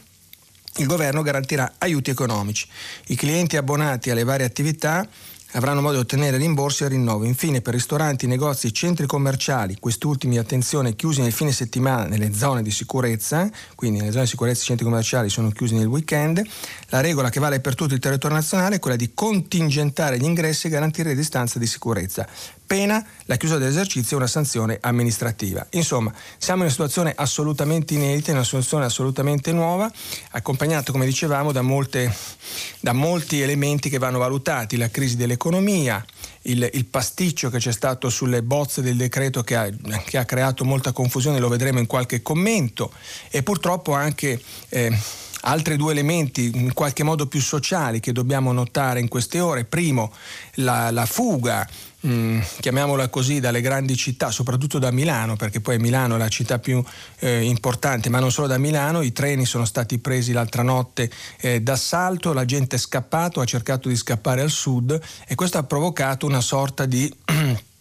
il 0.76 0.86
governo 0.86 1.22
garantirà 1.22 1.74
aiuti 1.78 2.10
economici. 2.10 2.66
I 3.08 3.14
clienti 3.14 3.56
abbonati 3.56 4.10
alle 4.10 4.24
varie 4.24 4.46
attività 4.46 5.06
avranno 5.54 5.80
modo 5.80 5.94
di 5.94 6.00
ottenere 6.00 6.37
rimborsi 6.37 6.84
e 6.84 6.88
rinnovo. 6.88 7.25
Infine, 7.25 7.61
per 7.61 7.75
ristoranti, 7.75 8.26
negozi 8.26 8.68
e 8.68 8.73
centri 8.73 9.06
commerciali, 9.06 9.76
questi 9.78 10.06
ultimi, 10.06 10.38
attenzione, 10.38 10.94
chiusi 10.94 11.20
nel 11.20 11.32
fine 11.32 11.52
settimana 11.52 12.04
nelle 12.04 12.32
zone 12.32 12.62
di 12.62 12.70
sicurezza, 12.70 13.49
quindi 13.75 13.99
nelle 13.99 14.11
zone 14.11 14.25
di 14.25 14.30
sicurezza 14.30 14.62
i 14.62 14.66
centri 14.66 14.84
commerciali 14.84 15.28
sono 15.28 15.50
chiusi 15.50 15.75
nel 15.75 15.87
weekend, 15.87 16.42
la 16.88 17.00
regola 17.00 17.30
che 17.30 17.40
vale 17.40 17.61
per 17.61 17.75
tutto 17.75 17.94
il 17.94 18.00
territorio 18.00 18.37
nazionale 18.37 18.76
è 18.76 18.78
quella 18.78 18.96
di 18.96 19.12
contingentare 19.14 20.18
gli 20.18 20.25
ingressi 20.25 20.66
e 20.66 20.70
garantire 20.70 21.11
le 21.11 21.14
distanze 21.14 21.58
di 21.58 21.66
sicurezza 21.66 22.26
pena 22.66 23.04
la 23.26 23.37
chiusura 23.37 23.61
dell'esercizio 23.61 24.16
e 24.16 24.21
una 24.21 24.28
sanzione 24.28 24.78
amministrativa. 24.80 25.66
Insomma, 25.71 26.12
siamo 26.38 26.61
in 26.61 26.64
una 26.64 26.73
situazione 26.73 27.12
assolutamente 27.16 27.94
inedita, 27.94 28.30
in 28.30 28.37
una 28.37 28.44
situazione 28.44 28.85
assolutamente 28.85 29.52
nuova, 29.52 29.90
accompagnata, 30.30 30.92
come 30.92 31.06
dicevamo, 31.06 31.52
da, 31.52 31.62
molte, 31.62 32.14
da 32.80 32.92
molti 32.92 33.40
elementi 33.40 33.88
che 33.88 33.99
vanno 33.99 34.18
valutati, 34.18 34.76
la 34.76 34.90
crisi 34.90 35.16
dell'economia, 35.16 36.04
il, 36.42 36.68
il, 36.73 36.85
pasticcio 36.87 37.50
che 37.50 37.59
c'è 37.59 37.73
stato 37.73 38.11
sulle 38.11 38.42
bozze 38.42 38.83
del 38.83 38.97
decreto 38.97 39.42
che 39.42 39.56
ha, 39.56 39.68
che 40.04 40.18
ha, 40.18 40.25
creato 40.25 40.64
molta 40.64 40.92
confusione, 40.92 41.38
lo 41.38 41.49
vedremo 41.49 41.78
in 41.78 41.87
qualche 41.87 42.23
commento, 42.23 42.92
e 43.30 43.42
purtroppo 43.42 43.92
anche... 43.92 44.40
Eh, 44.68 44.99
altri 45.44 45.76
due 45.76 45.92
elementi 45.92 46.50
in 46.54 46.73
qualche 46.73 47.02
modo 47.02 47.26
più 47.26 47.40
sociali 47.40 48.00
che 48.00 48.12
dobbiamo 48.12 48.52
notare 48.52 49.00
in 49.00 49.09
queste 49.09 49.40
ore. 49.40 49.64
Primo, 49.64 50.12
la, 50.54 50.90
la 50.90 51.06
fuga 51.06 51.68
Mm, 52.06 52.40
chiamiamola 52.61 53.08
così, 53.08 53.40
dalle 53.40 53.62
grandi 53.62 53.96
città, 53.96 54.30
soprattutto 54.30 54.78
da 54.78 54.90
Milano, 54.90 55.37
perché 55.37 55.61
poi 55.61 55.78
Milano 55.78 56.16
è 56.16 56.18
la 56.18 56.28
città 56.28 56.58
più 56.58 56.84
eh, 57.20 57.42
importante, 57.42 58.11
ma 58.11 58.18
non 58.18 58.30
solo 58.30 58.46
da 58.46 58.58
Milano, 58.58 59.00
i 59.00 59.12
treni 59.12 59.46
sono 59.46 59.64
stati 59.64 59.99
presi 59.99 60.32
l'altra 60.32 60.62
notte 60.62 61.11
eh, 61.40 61.62
d'assalto, 61.62 62.34
la 62.34 62.44
gente 62.44 62.76
è 62.76 62.78
scappato, 62.78 63.40
ha 63.40 63.46
cercato 63.46 63.88
di 63.88 63.96
scappare 63.96 64.42
al 64.42 64.50
sud 64.50 65.00
e 65.26 65.34
questo 65.34 65.56
ha 65.56 65.62
provocato 65.62 66.26
una 66.26 66.42
sorta 66.42 66.84
di 66.84 67.11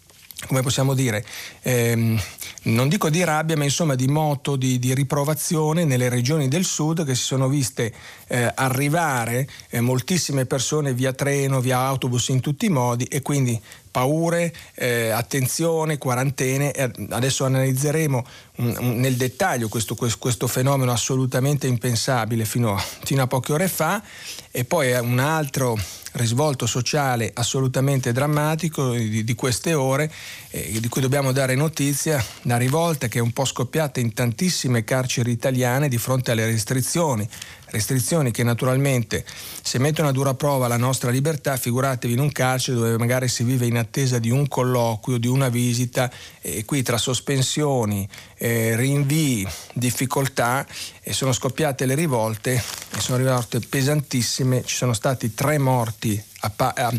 come 0.48 0.62
possiamo 0.62 0.94
dire, 0.94 1.24
ehm, 1.62 2.22
non 2.64 2.88
dico 2.88 3.10
di 3.10 3.24
rabbia, 3.24 3.58
ma 3.58 3.64
insomma 3.64 3.96
di 3.96 4.08
moto, 4.08 4.56
di, 4.56 4.80
di, 4.80 4.94
riprovazione 4.94 5.84
nelle 5.84 6.10
regioni 6.10 6.48
del 6.48 6.64
sud 6.64 7.06
che 7.06 7.16
si 7.16 7.24
sono 7.24 7.48
viste 7.48 7.94
eh, 8.28 8.52
arrivare 8.56 9.48
eh, 9.70 9.82
moltissime 9.82 10.46
persone 10.46 10.94
via 10.94 11.14
treno, 11.14 11.60
via 11.60 11.80
autobus 11.80 12.30
in 12.30 12.40
tutti 12.40 12.66
i 12.66 12.70
modi 12.70 13.06
e 13.06 13.22
quindi 13.22 13.60
paure, 13.92 14.52
eh, 14.74 15.10
attenzione, 15.10 15.98
quarantene. 15.98 16.72
adesso 17.10 17.46
analizzeremo 17.46 18.26
un, 18.56 18.76
un, 18.80 19.00
nel 19.00 19.16
dettaglio 19.16 19.68
questo, 19.68 19.96
questo, 19.96 20.48
fenomeno 20.48 20.92
assolutamente 20.92 21.68
impensabile 21.68 22.46
fino 22.46 22.76
a, 22.76 22.84
fino 23.04 23.22
a 23.22 23.28
poche 23.28 23.54
ore 23.54 23.68
fa 23.68 24.02
e 24.50 24.64
poi 24.66 24.94
un 24.94 25.20
altro 25.20 25.78
risvolto 26.14 26.66
sociale 26.66 27.32
assolutamente 27.34 28.12
drammatico 28.12 28.92
di, 28.92 29.24
di 29.24 29.36
queste 29.36 29.74
ore 29.74 30.12
eh, 30.50 30.80
di 30.80 30.88
cui 30.90 31.02
dobbiamo 31.02 31.32
dare 31.32 31.56
notizia, 31.56 32.24
la 32.44 32.58
rivolta 32.58 33.08
che 33.08 33.20
è 33.20 33.22
un 33.22 33.32
po' 33.32 33.46
scoppiata 33.46 34.00
in 34.00 34.14
tantissime 34.14 34.84
carceri 34.84 35.32
italiane 35.32 35.88
di 35.88 35.98
fronte 35.98 36.32
alle 36.32 36.46
restrizioni 36.46 37.28
restrizioni 37.74 38.30
che 38.30 38.44
naturalmente 38.44 39.26
se 39.64 39.80
mettono 39.80 40.08
a 40.08 40.12
dura 40.12 40.36
prova 40.36 40.68
la 40.68 40.78
nostra 40.78 41.10
libertà, 41.10 41.58
figuratevi 41.58 42.14
in 42.14 42.20
un 42.20 42.32
carcere 42.32 42.78
dove 42.78 42.98
magari 43.00 43.28
si 43.28 43.44
vive 43.44 43.66
in 43.66 43.78
attesa 43.78 44.20
di 44.20 44.30
un 44.30 44.48
colloquio, 44.48 45.18
di 45.18 45.28
una 45.28 45.50
visita 45.50 46.12
e 46.40 46.64
qui 46.66 46.84
tra 46.84 46.98
sospensioni, 46.98 48.08
eh, 48.38 48.76
rinvii, 48.76 49.48
difficoltà 49.74 50.66
e 51.02 51.14
sono 51.14 51.34
scoppiate 51.34 51.88
le 51.88 51.96
rivolte 51.96 52.54
e 52.54 53.00
sono 53.00 53.18
rivolte 53.18 53.60
pesantissime, 53.60 54.64
ci 54.64 54.76
sono 54.76 54.94
stati 54.94 55.34
tre 55.34 55.58
morti 55.58 56.24
a, 56.42 56.54
a, 56.56 56.94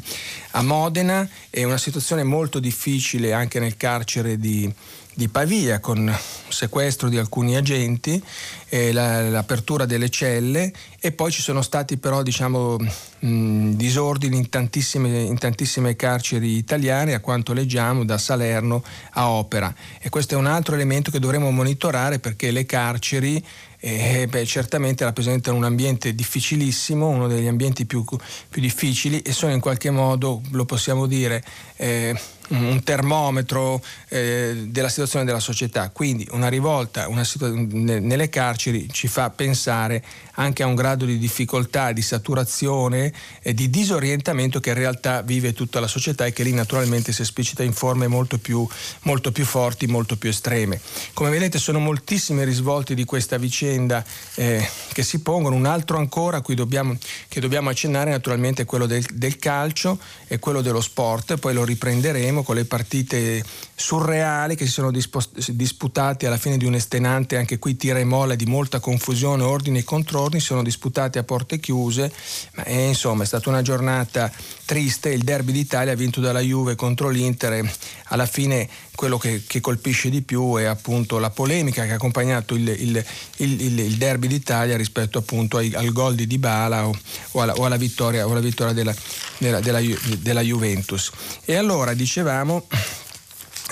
a 0.53 0.63
Modena 0.63 1.29
e 1.51 1.63
una 1.63 1.79
situazione 1.79 2.25
molto 2.25 2.59
difficile 2.59 3.33
anche 3.33 3.61
nel 3.61 3.77
carcere 3.77 4.39
di 4.39 4.73
di 5.15 5.29
Pavia 5.29 5.79
con 5.79 6.15
sequestro 6.49 7.09
di 7.09 7.19
alcuni 7.19 7.57
agenti, 7.57 8.23
eh, 8.69 8.93
la, 8.93 9.23
l'apertura 9.29 9.87
delle 9.87 10.09
celle 10.09 10.73
e 11.01 11.13
poi 11.13 11.31
ci 11.31 11.43
sono 11.43 11.63
stati 11.63 11.97
però 11.97 12.23
diciamo, 12.23 12.77
mh, 12.77 13.71
disordini 13.71 14.37
in 14.37 14.49
tantissime, 14.49 15.21
in 15.21 15.39
tantissime, 15.39 15.97
carceri 15.97 16.57
italiane 16.57 17.15
a 17.15 17.21
quanto 17.21 17.53
leggiamo 17.53 18.05
da 18.05 18.19
Salerno 18.19 18.83
a 19.13 19.31
Opera. 19.31 19.73
E 20.01 20.09
questo 20.09 20.35
è 20.35 20.37
un 20.37 20.47
altro 20.47 20.75
elemento 20.75 21.11
che 21.11 21.19
dovremo 21.19 21.51
monitorare 21.51 22.19
perché 22.19 22.51
le 22.51 22.67
carceri 22.67 23.45
eh, 23.87 24.27
beh, 24.27 24.47
certamente 24.47 25.05
rappresentano 25.05 25.59
un 25.59 25.65
ambiente 25.65 26.15
difficilissimo, 26.15 27.07
uno 27.07 27.29
degli 27.29 27.47
ambienti 27.47 27.85
più, 27.85 28.03
più, 28.03 28.63
difficili 28.63 29.21
e 29.21 29.33
sono 29.33 29.53
in 29.53 29.61
qualche 29.61 29.91
modo, 29.91 30.41
lo 30.53 30.65
possiamo 30.65 31.05
dire, 31.05 31.45
eh, 31.77 32.19
un 32.49 32.83
termometro 32.83 33.83
eh, 34.09 34.67
della 34.69 34.89
situazione 34.89 35.25
della 35.25 35.41
società. 35.41 35.91
Quindi 35.91 36.27
una 36.33 36.49
rivolta 36.49 37.09
una 37.09 37.25
situa- 37.25 37.51
nelle 37.51 38.29
carceri 38.29 38.89
ci 38.91 39.09
fa 39.09 39.31
pensare 39.31 40.03
anche 40.35 40.63
a 40.63 40.67
un 40.67 40.75
grado 40.75 41.05
di 41.05 41.19
difficoltà, 41.19 41.93
di 41.93 42.03
saturazione 42.03 43.13
e 43.41 43.55
di 43.55 43.71
disorientamento 43.71 44.61
che 44.61 44.71
in 44.71 44.77
realtà 44.77 45.23
vive 45.23 45.53
tutta 45.53 45.81
la 45.81 45.87
società 45.87 46.27
e 46.27 46.33
che 46.33 46.43
lì 46.43 46.53
naturalmente 46.53 47.13
si 47.13 47.23
esplicita 47.23 47.63
in 47.63 47.73
forme 47.73 48.07
molto 48.09 48.39
più, 48.39 48.67
molto 49.03 49.33
più 49.33 49.45
forti, 49.45 49.87
molto 49.87 50.17
più 50.17 50.31
estreme. 50.31 50.81
Come 51.13 51.31
vedete 51.31 51.59
sono 51.59 51.79
moltissimi 51.79 52.45
risvolti 52.45 52.95
di 52.95 53.05
questa 53.05 53.39
vicenda 53.39 54.05
eh, 54.35 54.67
che 54.93 55.03
si 55.03 55.21
pongono. 55.21 55.55
Un 55.55 55.67
altro 55.67 55.99
ancora 55.99 56.39
a 56.39 56.41
cui 56.41 56.55
dobbiamo, 56.55 56.97
che 57.29 57.41
dobbiamo 57.41 57.71
accennare 57.71 58.11
naturalmente 58.11 58.63
è 58.63 58.65
quello 58.65 58.87
del, 58.87 59.05
del 59.13 59.37
calcio 59.37 59.99
e 60.27 60.39
quello 60.39 60.61
dello 60.61 60.81
sport, 60.81 61.37
poi 61.37 61.55
lo 61.55 61.65
riprenderemo 61.65 62.34
con 62.43 62.57
le 62.57 62.65
partite 62.65 63.45
surreali 63.77 64.55
che 64.55 64.67
si 64.67 64.73
sono 64.73 64.93
disputate 64.93 66.27
alla 66.27 66.37
fine 66.37 66.57
di 66.57 66.65
un 66.65 66.75
estenante, 66.75 67.37
anche 67.37 67.59
qui 67.59 67.77
tira 67.77 67.99
e 67.99 68.05
molla 68.05 68.37
di 68.37 68.47
molta 68.47 68.79
confusione, 68.79 69.43
ordine 69.43 69.81
e 69.81 69.85
controlli, 69.85 70.39
si 70.39 70.47
sono 70.47 70.63
disputati 70.63 71.19
a 71.19 71.25
porte 71.25 71.59
chiuse, 71.59 72.13
ma 72.55 72.65
eh, 72.65 72.89
insomma 72.89 73.25
è 73.25 73.27
stata 73.27 73.49
una 73.49 73.63
giornata 73.63 74.31
triste, 74.65 75.11
il 75.11 75.25
derby 75.25 75.53
d'Italia 75.53 75.95
vinto 75.95 76.21
dalla 76.21 76.41
Juve 76.41 76.77
contro 76.77 77.09
l'Inter, 77.09 77.69
alla 78.09 78.27
fine 78.27 78.69
quello 78.95 79.19
che, 79.19 79.43
che, 79.45 79.61
colpisce 79.61 80.09
di 80.09 80.23
più 80.23 80.57
è 80.57 80.65
appunto 80.65 81.19
la 81.19 81.31
polemica 81.31 81.85
che 81.85 81.93
ha 81.93 81.95
accompagnato 81.95 82.55
il, 82.55 82.69
il, 82.69 83.05
il, 83.39 83.79
il 83.79 83.97
derby 83.97 84.29
d'Italia 84.29 84.77
rispetto 84.77 85.19
appunto 85.19 85.57
ai, 85.57 85.75
al 85.75 85.91
gol 85.93 86.15
di 86.15 86.29
Dybala 86.29 86.87
o, 86.87 86.97
o, 87.33 87.41
alla, 87.41 87.55
o 87.55 87.65
alla, 87.65 87.77
vittoria, 87.77 88.27
o 88.27 88.31
alla 88.31 88.41
vittoria 88.41 88.73
della, 88.73 88.95
della, 89.39 89.61
della, 89.61 89.81
della 90.21 90.41
Juventus. 90.43 91.11
E 91.45 91.57
allora 91.57 91.93
dicevamo 91.93 92.67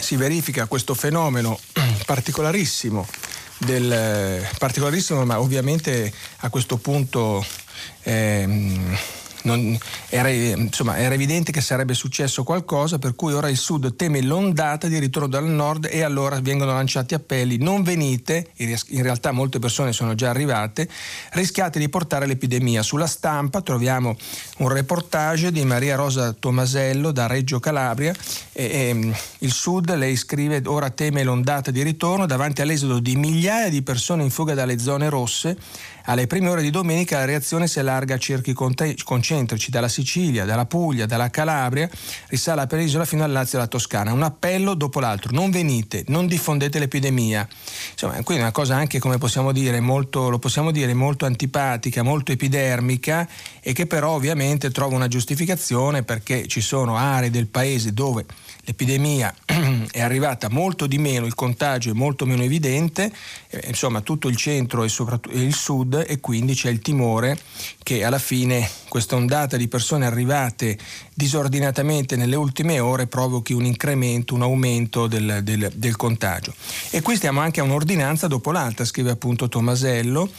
si 0.03 0.17
verifica 0.17 0.67
questo 0.67 0.95
fenomeno 0.95 1.59
particolarissimo, 2.05 3.07
del, 3.59 4.47
particolarissimo 4.59 5.25
ma 5.25 5.41
ovviamente 5.41 6.13
a 6.39 6.51
questo 6.51 6.77
punto 6.77 7.45
eh, 8.03 8.99
non, 9.43 9.79
era, 10.09 10.29
insomma, 10.29 10.97
era, 10.97 11.15
evidente 11.15 11.53
che 11.53 11.61
sarebbe 11.61 11.95
successo 11.95 12.45
qualcosa, 12.45 12.99
per 12.99 13.15
cui 13.15 13.33
ora 13.33 13.49
il 13.49 13.57
Sud 13.57 13.97
teme 13.97 14.21
l'ondata 14.21 14.89
di 14.89 14.99
ritorno 14.99 15.29
dal 15.29 15.45
Nord 15.45 15.89
e 15.91 16.03
allora 16.03 16.41
vengono 16.41 16.73
lanciati 16.73 17.15
appelli, 17.15 17.59
non 17.59 17.83
venite, 17.83 18.49
in 18.57 19.03
realtà 19.03 19.33
molte 19.33 19.59
persone 19.59 19.93
sono 19.93 20.15
già 20.15 20.31
arrivate, 20.31 20.89
rischiate 21.33 21.79
di 21.79 21.89
portare 21.89 22.27
l'epidemia. 22.27 22.83
Sulla 22.83 23.07
stampa 23.07 23.61
troviamo 23.61 24.17
un 24.59 24.69
reportage 24.69 25.53
di 25.53 25.65
Maria 25.65 25.97
Rosa 25.97 26.33
Tomasello 26.33 27.13
da 27.13 27.27
Reggio 27.27 27.61
Calabria, 27.61 28.15
e, 28.53 28.65
e, 28.65 29.13
il 29.39 29.53
Sud, 29.53 29.95
lei 29.95 30.17
scrive, 30.17 30.63
ora 30.67 30.91
teme 30.91 31.23
l'ondata 31.23 31.71
di 31.71 31.83
ritorno 31.83 32.27
davanti 32.27 32.63
all'esodo 32.63 32.99
di 32.99 33.17
migliaia 33.17 33.69
di 33.69 33.83
persone 33.83 34.23
in 34.23 34.31
fuga 34.31 34.55
dalle 34.55 34.79
zone 34.79 35.09
rosse 35.09 35.57
alle 36.05 36.27
prime 36.27 36.49
ore 36.49 36.63
di 36.63 36.71
domenica 36.71 37.19
la 37.19 37.25
reazione 37.25 37.67
si 37.67 37.79
allarga 37.79 38.15
a 38.15 38.19
cerchi 38.19 38.53
concentrici 38.53 39.71
dalla 39.71 39.89
Sicilia, 39.89 40.45
dalla 40.45 40.67
Puglia, 40.67 41.07
dalla 41.07 41.31
Calabria, 41.31 41.89
risale 42.29 42.61
la 42.61 42.67
penisola 42.67 43.05
fino 43.05 43.25
al 43.25 43.33
Lazio 43.33 43.59
e 43.59 43.61
alla 43.61 43.71
Toscana. 43.71 44.13
Un 44.13 44.23
appello 44.23 44.75
dopo 44.75 45.01
l'altro, 45.01 45.33
non 45.33 45.51
venite, 45.51 46.05
non 46.09 46.27
diffondete 46.27 46.79
l'epidemia. 46.79 47.47
Insomma, 47.93 48.15
quindi 48.23 48.39
è 48.39 48.47
una 48.47 48.53
cosa 48.53 48.77
anche, 48.77 48.99
come 48.99 49.19
possiamo 49.19 49.53
dire, 49.53 49.81
molto, 49.81 50.29
lo 50.29 50.39
possiamo 50.39 50.71
dire, 50.71 50.95
molto 50.95 51.27
antipatica, 51.27 52.03
molto 52.03 52.33
epidermica 52.33 53.29
e 53.61 53.73
che 53.73 53.87
però 53.87 54.13
ovviamente 54.13 54.71
trova 54.71 54.97
una 54.97 55.09
giustificazione 55.09 56.03
perché 56.03 56.47
ci 56.47 56.61
sono 56.61 56.97
aree 56.97 57.31
del 57.31 57.47
paese 57.47 57.93
dove 57.93 58.25
l'epidemia 58.65 59.35
è 59.91 60.01
arrivata 60.01 60.49
molto 60.49 60.87
di 60.87 60.99
meno, 60.99 61.27
il 61.27 61.35
contagio 61.35 61.91
è 61.91 61.95
molto 61.95 62.27
meno 62.27 62.43
evidente, 62.43 63.13
eh, 63.49 63.65
insomma 63.67 64.01
tutto 64.01 64.29
il 64.29 64.37
centro 64.37 64.85
e 64.85 64.89
soprattutto 64.89 65.37
il 65.37 65.55
sud 65.55 66.05
e 66.07 66.21
quindi 66.21 66.55
c'è 66.55 66.71
il 66.71 66.81
timore 66.81 67.39
che 67.83 68.05
alla 68.05 68.19
fine 68.19 68.69
questa 68.89 69.17
ondata 69.17 69.57
di 69.57 69.69
persone 69.69 70.07
arrivate 70.07 70.79
disordinatamente 71.15 72.17
nelle 72.17 72.37
ultime 72.37 72.79
ore 72.79 73.07
provochi 73.07 73.53
un 73.53 73.65
incremento, 73.65 74.35
un 74.35 74.43
aumento 74.43 75.07
del, 75.07 75.41
del, 75.43 75.71
del 75.75 75.97
contagio. 75.97 76.55
E 76.91 77.03
qui 77.03 77.17
stiamo 77.17 77.41
anche 77.41 77.61
a 77.61 77.65
un'ordinanza 77.65 78.27
dopo 78.27 78.51
l'altra, 78.53 78.85
scrive 78.85 79.11
appunto 79.11 79.49
Tomasello, 79.49 80.31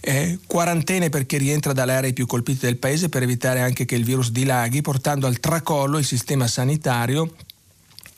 eh, 0.00 0.38
quarantene 0.46 1.08
per 1.08 1.26
chi 1.26 1.38
rientra 1.38 1.72
dalle 1.72 1.94
aree 1.94 2.12
più 2.12 2.26
colpite 2.26 2.66
del 2.66 2.76
paese 2.76 3.08
per 3.08 3.22
evitare 3.22 3.60
anche 3.60 3.84
che 3.84 3.94
il 3.94 4.04
virus 4.04 4.30
dilaghi, 4.30 4.80
portando 4.80 5.26
al 5.26 5.40
tracollo 5.40 5.98
il 5.98 6.04
sistema 6.04 6.46
sanitario 6.46 7.34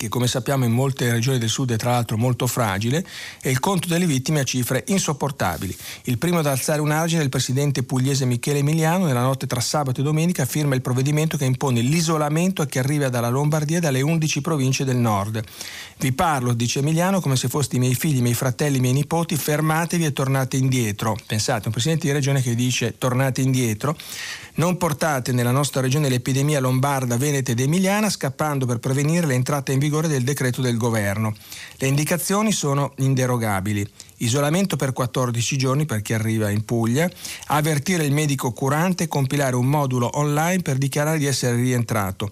che 0.00 0.08
come 0.08 0.28
sappiamo 0.28 0.64
in 0.64 0.72
molte 0.72 1.12
regioni 1.12 1.36
del 1.36 1.50
sud 1.50 1.72
è 1.72 1.76
tra 1.76 1.90
l'altro 1.90 2.16
molto 2.16 2.46
fragile, 2.46 3.04
e 3.42 3.50
il 3.50 3.60
conto 3.60 3.86
delle 3.86 4.06
vittime 4.06 4.40
a 4.40 4.44
cifre 4.44 4.82
insopportabili. 4.86 5.76
Il 6.04 6.16
primo 6.16 6.38
ad 6.38 6.46
alzare 6.46 6.80
un 6.80 6.90
argine 6.90 7.20
è 7.20 7.24
il 7.24 7.28
presidente 7.28 7.82
pugliese 7.82 8.24
Michele 8.24 8.60
Emiliano, 8.60 9.04
nella 9.04 9.20
notte 9.20 9.46
tra 9.46 9.60
sabato 9.60 10.00
e 10.00 10.02
domenica 10.02 10.46
firma 10.46 10.74
il 10.74 10.80
provvedimento 10.80 11.36
che 11.36 11.44
impone 11.44 11.82
l'isolamento 11.82 12.62
a 12.62 12.66
chi 12.66 12.78
arriva 12.78 13.10
dalla 13.10 13.28
Lombardia 13.28 13.76
e 13.76 13.80
dalle 13.80 14.00
11 14.00 14.40
province 14.40 14.84
del 14.86 14.96
nord. 14.96 15.44
Vi 15.98 16.12
parlo, 16.12 16.54
dice 16.54 16.78
Emiliano, 16.78 17.20
come 17.20 17.36
se 17.36 17.48
foste 17.48 17.76
i 17.76 17.78
miei 17.78 17.94
figli, 17.94 18.16
i 18.16 18.22
miei 18.22 18.32
fratelli, 18.32 18.78
i 18.78 18.80
miei 18.80 18.94
nipoti, 18.94 19.36
fermatevi 19.36 20.06
e 20.06 20.14
tornate 20.14 20.56
indietro. 20.56 21.14
Pensate, 21.26 21.66
un 21.66 21.72
presidente 21.72 22.06
di 22.06 22.12
regione 22.14 22.40
che 22.40 22.54
dice 22.54 22.96
tornate 22.96 23.42
indietro 23.42 23.94
non 24.54 24.76
portate 24.76 25.32
nella 25.32 25.52
nostra 25.52 25.80
regione 25.80 26.08
l'epidemia 26.08 26.60
lombarda, 26.60 27.16
veneta 27.16 27.52
ed 27.52 27.60
emiliana, 27.60 28.10
scappando 28.10 28.66
per 28.66 28.78
prevenire 28.78 29.26
l'entrata 29.26 29.72
in 29.72 29.78
vigore 29.78 29.88
del 29.90 30.22
decreto 30.22 30.60
del 30.60 30.76
governo. 30.76 31.34
Le 31.76 31.86
indicazioni 31.86 32.52
sono 32.52 32.92
inderogabili. 32.98 33.86
Isolamento 34.18 34.76
per 34.76 34.92
14 34.92 35.56
giorni 35.56 35.86
per 35.86 36.02
chi 36.02 36.12
arriva 36.12 36.50
in 36.50 36.64
Puglia, 36.64 37.10
avvertire 37.46 38.04
il 38.04 38.12
medico 38.12 38.52
curante 38.52 39.04
e 39.04 39.08
compilare 39.08 39.56
un 39.56 39.66
modulo 39.66 40.10
online 40.18 40.62
per 40.62 40.76
dichiarare 40.76 41.18
di 41.18 41.26
essere 41.26 41.56
rientrato 41.56 42.30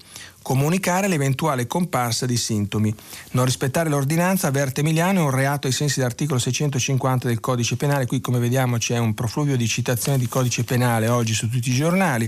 comunicare 0.49 1.09
l'eventuale 1.09 1.67
comparsa 1.67 2.25
di 2.25 2.39
sintomi. 2.39 2.95
Non 3.33 3.45
rispettare 3.45 3.91
l'ordinanza 3.91 4.47
avverte 4.47 4.81
Emiliano 4.81 5.21
è 5.21 5.23
un 5.25 5.31
reato 5.31 5.67
ai 5.67 5.75
sensi 5.75 5.99
dell'articolo 5.99 6.39
650 6.39 7.29
del 7.29 7.39
codice 7.39 7.77
penale. 7.77 8.07
Qui 8.07 8.23
come 8.23 8.39
vediamo 8.39 8.79
c'è 8.79 8.97
un 8.97 9.13
profluvio 9.13 9.59
di 9.59 9.69
citazioni 9.69 10.17
di 10.17 10.27
codice 10.27 10.65
penale 10.65 11.09
oggi 11.09 11.35
su 11.35 11.51
tutti 11.51 11.69
i 11.69 11.75
giornali. 11.75 12.27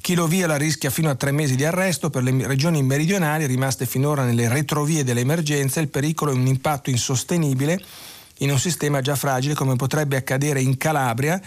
Chi 0.00 0.16
lo 0.16 0.26
viola 0.26 0.56
rischia 0.56 0.90
fino 0.90 1.08
a 1.08 1.14
tre 1.14 1.30
mesi 1.30 1.54
di 1.54 1.64
arresto. 1.64 2.10
Per 2.10 2.24
le 2.24 2.48
regioni 2.48 2.82
meridionali 2.82 3.46
rimaste 3.46 3.86
finora 3.86 4.24
nelle 4.24 4.48
retrovie 4.48 5.04
dell'emergenza 5.04 5.78
il 5.78 5.86
pericolo 5.86 6.32
è 6.32 6.34
un 6.34 6.48
impatto 6.48 6.90
insostenibile 6.90 7.80
in 8.38 8.50
un 8.50 8.58
sistema 8.58 9.00
già 9.00 9.14
fragile 9.14 9.54
come 9.54 9.76
potrebbe 9.76 10.16
accadere 10.16 10.60
in 10.60 10.76
Calabria 10.76 11.40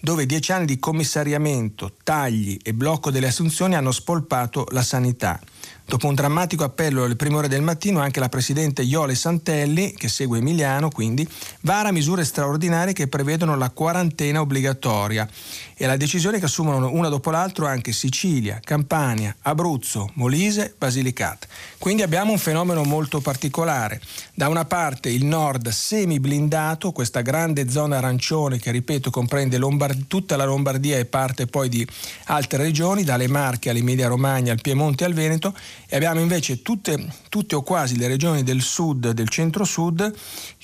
dove 0.00 0.26
dieci 0.26 0.52
anni 0.52 0.64
di 0.64 0.78
commissariamento, 0.78 1.92
tagli 2.04 2.56
e 2.62 2.72
blocco 2.72 3.10
delle 3.10 3.26
assunzioni 3.26 3.74
hanno 3.74 3.92
spolpato 3.92 4.66
la 4.70 4.82
sanità. 4.82 5.40
Dopo 5.88 6.06
un 6.06 6.14
drammatico 6.14 6.64
appello 6.64 7.04
alle 7.04 7.16
prime 7.16 7.36
ore 7.36 7.48
del 7.48 7.62
mattino, 7.62 8.00
anche 8.00 8.20
la 8.20 8.28
presidente 8.28 8.82
Iole 8.82 9.14
Santelli, 9.14 9.94
che 9.94 10.08
segue 10.08 10.36
Emiliano, 10.36 10.90
quindi, 10.90 11.26
vara 11.62 11.92
misure 11.92 12.26
straordinarie 12.26 12.92
che 12.92 13.08
prevedono 13.08 13.56
la 13.56 13.70
quarantena 13.70 14.42
obbligatoria 14.42 15.26
e 15.74 15.86
la 15.86 15.96
decisione 15.96 16.38
che 16.38 16.44
assumono 16.44 16.90
una 16.92 17.08
dopo 17.08 17.30
l'altro 17.30 17.66
anche 17.66 17.92
Sicilia, 17.92 18.60
Campania, 18.62 19.34
Abruzzo, 19.42 20.10
Molise, 20.14 20.74
Basilicata. 20.76 21.46
Quindi 21.78 22.02
abbiamo 22.02 22.32
un 22.32 22.38
fenomeno 22.38 22.82
molto 22.82 23.20
particolare. 23.20 24.00
Da 24.34 24.48
una 24.48 24.66
parte 24.66 25.08
il 25.08 25.24
nord 25.24 25.68
semi 25.68 26.20
blindato, 26.20 26.92
questa 26.92 27.22
grande 27.22 27.70
zona 27.70 27.96
arancione 27.96 28.58
che 28.58 28.72
ripeto 28.72 29.10
comprende 29.10 29.56
Lombard- 29.56 30.06
tutta 30.06 30.36
la 30.36 30.44
Lombardia 30.44 30.98
e 30.98 31.06
parte 31.06 31.46
poi 31.46 31.70
di 31.70 31.86
altre 32.24 32.64
regioni, 32.64 33.04
dalle 33.04 33.28
Marche 33.28 33.70
all'Emilia 33.70 34.08
Romagna, 34.08 34.52
al 34.52 34.60
Piemonte 34.60 35.04
e 35.04 35.06
al 35.06 35.14
Veneto, 35.14 35.47
e 35.86 35.96
abbiamo 35.96 36.20
invece 36.20 36.62
tutte, 36.62 37.12
tutte 37.28 37.54
o 37.54 37.62
quasi 37.62 37.96
le 37.96 38.08
regioni 38.08 38.42
del 38.42 38.62
sud, 38.62 39.10
del 39.10 39.28
centro-sud, 39.28 40.14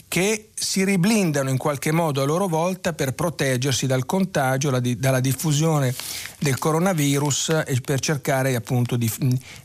che 0.09 0.51
si 0.55 0.85
riblindano 0.85 1.51
in 1.51 1.57
qualche 1.57 1.91
modo 1.91 2.23
a 2.23 2.25
loro 2.25 2.47
volta 2.47 2.93
per 2.93 3.15
proteggersi 3.15 3.87
dal 3.87 4.07
contagio, 4.07 4.71
dalla 4.71 5.21
diffusione 5.21 5.95
del 6.39 6.59
coronavirus 6.59 7.63
e 7.67 7.81
per 7.81 8.01
cercare 8.01 8.55
appunto 8.55 8.97
di, 8.97 9.11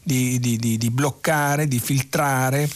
di, 0.02 0.40
di, 0.40 0.58
di 0.58 0.90
bloccare, 0.90 1.68
di 1.68 1.80
filtrare 1.80 2.70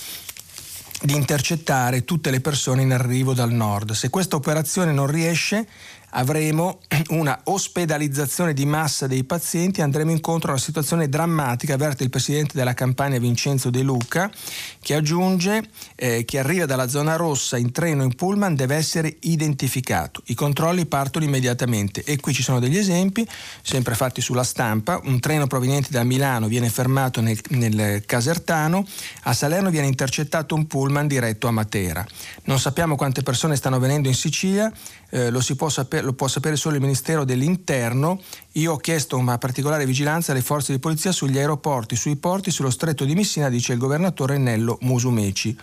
di 1.03 1.15
intercettare 1.15 2.06
tutte 2.06 2.32
le 2.32 2.39
persone 2.39 2.82
in 2.82 2.93
arrivo 2.93 3.34
dal 3.34 3.51
nord. 3.51 3.91
Se 3.91 4.10
questa 4.10 4.38
operazione 4.38 4.93
non 4.93 5.08
riesce, 5.08 5.67
avremo 6.13 6.80
una 7.10 7.39
ospedalizzazione 7.45 8.54
di 8.54 8.65
massa 8.65 9.08
dei 9.08 9.23
pazienti, 9.23 9.82
andremo 9.82 10.12
incontro 10.12 10.49
a 10.49 10.54
una 10.54 10.62
situazione 10.62 11.10
drammatica, 11.10 11.73
avverte 11.73 12.04
il 12.04 12.10
presidente 12.10 12.58
della 12.58 12.73
campagna 12.73 13.17
Vincenzo 13.17 13.69
De 13.69 13.82
Luca, 13.82 14.32
che 14.82 14.95
aggiunge 14.95 15.63
eh, 15.95 16.26
che 16.26 16.39
arriva 16.39 16.65
dalla 16.65 16.88
zona 16.88 17.15
rossa 17.15 17.58
in 17.58 17.71
treno 17.71 18.04
in 18.04 18.15
pullman 18.15 18.56
deve 18.56 18.76
essere 18.76 19.17
identificato. 19.21 20.21
I 20.26 20.34
controlli 20.34 20.86
partono 20.86 21.26
immediatamente 21.26 22.04
e 22.04 22.19
qui 22.19 22.34
ci 22.34 22.43
sono 22.43 22.60
degli 22.60 22.78
esempi, 22.78 23.28
sempre 23.62 23.95
fatti 23.95 24.21
sulla 24.21 24.43
stampa, 24.43 24.99
un 25.04 25.19
treno 25.19 25.47
proveniente 25.47 25.89
da 25.91 26.04
Milano 26.04 26.47
viene 26.47 26.69
fermato 26.69 27.21
nel, 27.21 27.39
nel 27.49 28.06
Casertano, 28.06 28.86
a 29.23 29.34
Salerno 29.34 29.69
viene 29.69 29.88
intercettato 29.88 30.56
un 30.56 30.67
pullman 30.67 31.08
diretto 31.08 31.47
a 31.47 31.52
Matera. 31.52 32.06
Non 32.43 32.60
sappiamo 32.60 32.95
quante 32.95 33.23
persone 33.23 33.56
stanno 33.56 33.80
venendo 33.80 34.08
in 34.08 34.15
Sicilia, 34.15 34.71
eh, 35.13 35.30
lo, 35.30 35.41
può 35.56 35.69
sapere, 35.69 36.04
lo 36.04 36.13
può 36.13 36.28
sapere 36.28 36.56
solo 36.56 36.76
il 36.76 36.82
Ministero 36.82 37.23
dell'Interno. 37.23 38.19
Io 38.54 38.73
ho 38.73 38.78
chiesto 38.78 39.15
una 39.15 39.38
particolare 39.38 39.86
vigilanza 39.86 40.32
alle 40.32 40.41
forze 40.41 40.73
di 40.73 40.80
polizia 40.80 41.12
sugli 41.12 41.38
aeroporti, 41.38 41.95
sui 41.95 42.15
porti, 42.15 42.49
sullo 42.49 42.71
stretto 42.71 43.06
di 43.06 43.13
Messina, 43.13 43.49
dice 43.49 43.73
il 43.73 43.80
governatore 43.80 44.39
Nello 44.39 44.80
Musumeci. 44.82 45.56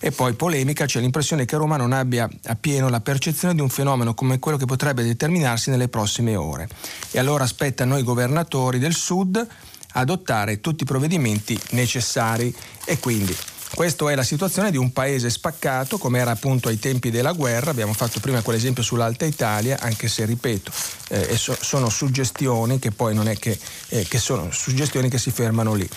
E 0.00 0.10
poi 0.10 0.34
polemica, 0.34 0.86
c'è 0.86 0.98
l'impressione 0.98 1.44
che 1.44 1.56
Roma 1.56 1.76
non 1.76 1.92
abbia 1.92 2.28
appieno 2.46 2.88
la 2.88 3.00
percezione 3.00 3.54
di 3.54 3.60
un 3.60 3.68
fenomeno 3.68 4.12
come 4.14 4.40
quello 4.40 4.58
che 4.58 4.66
potrebbe 4.66 5.04
determinarsi 5.04 5.70
nelle 5.70 5.86
prossime 5.86 6.34
ore. 6.34 6.68
E 7.12 7.20
allora 7.20 7.44
aspetta 7.44 7.84
a 7.84 7.86
noi 7.86 8.02
governatori 8.02 8.80
del 8.80 8.94
Sud 8.94 9.46
adottare 9.92 10.60
tutti 10.60 10.82
i 10.82 10.86
provvedimenti 10.86 11.58
necessari 11.70 12.52
e 12.84 12.98
quindi 12.98 13.34
questa 13.74 14.10
è 14.10 14.14
la 14.14 14.22
situazione 14.22 14.70
di 14.70 14.76
un 14.76 14.92
paese 14.92 15.28
spaccato 15.30 15.98
come 15.98 16.18
era 16.18 16.30
appunto 16.30 16.68
ai 16.68 16.78
tempi 16.78 17.10
della 17.10 17.32
guerra, 17.32 17.70
abbiamo 17.70 17.92
fatto 17.92 18.20
prima 18.20 18.42
quell'esempio 18.42 18.82
sull'Alta 18.82 19.24
Italia, 19.24 19.78
anche 19.80 20.08
se 20.08 20.24
ripeto, 20.24 20.70
eh, 21.08 21.36
so, 21.36 21.56
sono 21.60 21.88
suggestioni 21.88 22.78
che 22.78 22.90
poi 22.90 23.14
non 23.14 23.28
è 23.28 23.36
che, 23.36 23.58
eh, 23.88 24.04
che 24.08 24.18
sono 24.18 24.50
suggestioni 24.50 25.08
che 25.08 25.18
si 25.18 25.30
fermano 25.30 25.74
lì. 25.74 25.88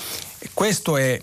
Questo 0.54 0.98
è 0.98 1.22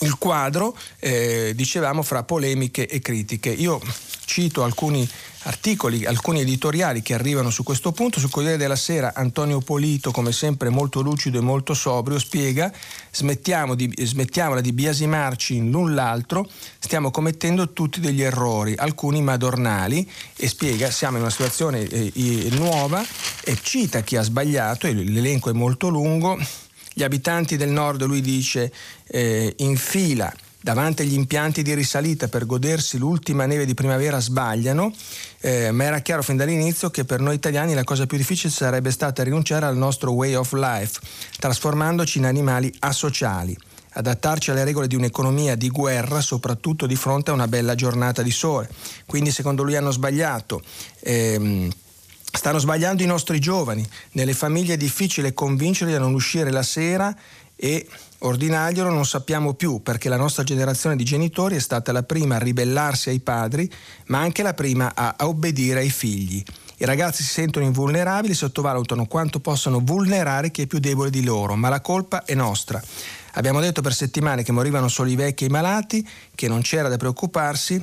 il 0.00 0.18
quadro, 0.18 0.76
eh, 0.98 1.52
dicevamo, 1.54 2.02
fra 2.02 2.22
polemiche 2.22 2.86
e 2.88 3.00
critiche. 3.00 3.50
Io 3.50 3.80
cito 4.24 4.62
alcuni 4.64 5.08
articoli, 5.44 6.04
alcuni 6.04 6.40
editoriali 6.40 7.02
che 7.02 7.14
arrivano 7.14 7.50
su 7.50 7.62
questo 7.62 7.92
punto. 7.92 8.20
Sul 8.20 8.30
Corriere 8.30 8.56
della 8.56 8.76
Sera 8.76 9.12
Antonio 9.14 9.60
Polito, 9.60 10.10
come 10.10 10.32
sempre 10.32 10.68
molto 10.68 11.00
lucido 11.00 11.38
e 11.38 11.42
molto 11.42 11.74
sobrio, 11.74 12.18
spiega 12.18 12.72
smettiamo 13.10 13.74
di, 13.74 13.92
smettiamola 13.96 14.60
di 14.60 14.72
biasimarci 14.72 15.56
in 15.56 15.70
l'altro, 15.94 16.48
stiamo 16.78 17.10
commettendo 17.10 17.72
tutti 17.72 18.00
degli 18.00 18.22
errori, 18.22 18.74
alcuni 18.76 19.22
madornali 19.22 20.08
e 20.36 20.48
spiega 20.48 20.90
siamo 20.90 21.16
in 21.16 21.22
una 21.22 21.30
situazione 21.30 21.80
eh, 21.80 22.48
nuova 22.52 23.04
e 23.44 23.58
cita 23.60 24.02
chi 24.02 24.16
ha 24.16 24.22
sbagliato, 24.22 24.86
l'elenco 24.86 25.50
è 25.50 25.52
molto 25.52 25.88
lungo, 25.88 26.38
gli 26.92 27.02
abitanti 27.02 27.56
del 27.56 27.70
nord, 27.70 28.02
lui 28.04 28.20
dice, 28.20 28.72
eh, 29.06 29.54
in 29.58 29.76
fila 29.76 30.32
davanti 30.62 31.02
agli 31.02 31.14
impianti 31.14 31.62
di 31.62 31.74
risalita 31.74 32.28
per 32.28 32.46
godersi 32.46 32.96
l'ultima 32.96 33.46
neve 33.46 33.66
di 33.66 33.74
primavera 33.74 34.20
sbagliano, 34.20 34.94
eh, 35.40 35.70
ma 35.72 35.84
era 35.84 35.98
chiaro 35.98 36.22
fin 36.22 36.36
dall'inizio 36.36 36.90
che 36.90 37.04
per 37.04 37.20
noi 37.20 37.34
italiani 37.34 37.74
la 37.74 37.84
cosa 37.84 38.06
più 38.06 38.16
difficile 38.16 38.52
sarebbe 38.52 38.90
stata 38.90 39.22
rinunciare 39.22 39.66
al 39.66 39.76
nostro 39.76 40.12
way 40.12 40.34
of 40.34 40.52
life, 40.52 41.00
trasformandoci 41.38 42.18
in 42.18 42.26
animali 42.26 42.72
asociali 42.78 43.56
adattarci 43.94 44.50
alle 44.50 44.64
regole 44.64 44.86
di 44.86 44.94
un'economia 44.94 45.54
di 45.54 45.68
guerra, 45.68 46.22
soprattutto 46.22 46.86
di 46.86 46.96
fronte 46.96 47.30
a 47.30 47.34
una 47.34 47.48
bella 47.48 47.74
giornata 47.74 48.22
di 48.22 48.30
sole. 48.30 48.70
Quindi 49.04 49.30
secondo 49.30 49.62
lui 49.62 49.76
hanno 49.76 49.90
sbagliato. 49.90 50.62
Ehm, 51.00 51.70
stanno 52.32 52.58
sbagliando 52.58 53.02
i 53.02 53.06
nostri 53.06 53.38
giovani. 53.38 53.86
Nelle 54.12 54.32
famiglie 54.32 54.74
è 54.74 54.78
difficile 54.78 55.34
convincerli 55.34 55.94
a 55.94 55.98
non 55.98 56.14
uscire 56.14 56.50
la 56.50 56.62
sera 56.62 57.14
e 57.54 57.86
ordinarglielo 58.22 58.90
non 58.90 59.04
sappiamo 59.04 59.54
più 59.54 59.82
perché 59.82 60.08
la 60.08 60.16
nostra 60.16 60.42
generazione 60.42 60.96
di 60.96 61.04
genitori 61.04 61.56
è 61.56 61.60
stata 61.60 61.92
la 61.92 62.02
prima 62.02 62.36
a 62.36 62.38
ribellarsi 62.38 63.08
ai 63.08 63.20
padri, 63.20 63.70
ma 64.06 64.18
anche 64.18 64.42
la 64.42 64.54
prima 64.54 64.92
a, 64.94 65.14
obbedire 65.20 65.80
ai 65.80 65.90
figli. 65.90 66.42
I 66.78 66.84
ragazzi 66.84 67.22
si 67.22 67.30
sentono 67.30 67.64
invulnerabili, 67.64 68.34
sottovalutano 68.34 69.06
quanto 69.06 69.40
possano 69.40 69.80
vulnerare 69.80 70.50
chi 70.50 70.62
è 70.62 70.66
più 70.66 70.78
debole 70.78 71.10
di 71.10 71.22
loro, 71.22 71.54
ma 71.54 71.68
la 71.68 71.80
colpa 71.80 72.24
è 72.24 72.34
nostra. 72.34 72.82
Abbiamo 73.34 73.60
detto 73.60 73.80
per 73.82 73.94
settimane 73.94 74.42
che 74.42 74.52
morivano 74.52 74.88
solo 74.88 75.08
i 75.08 75.14
vecchi 75.14 75.44
e 75.44 75.46
i 75.46 75.50
malati, 75.50 76.06
che 76.34 76.48
non 76.48 76.60
c'era 76.60 76.88
da 76.88 76.96
preoccuparsi 76.96 77.82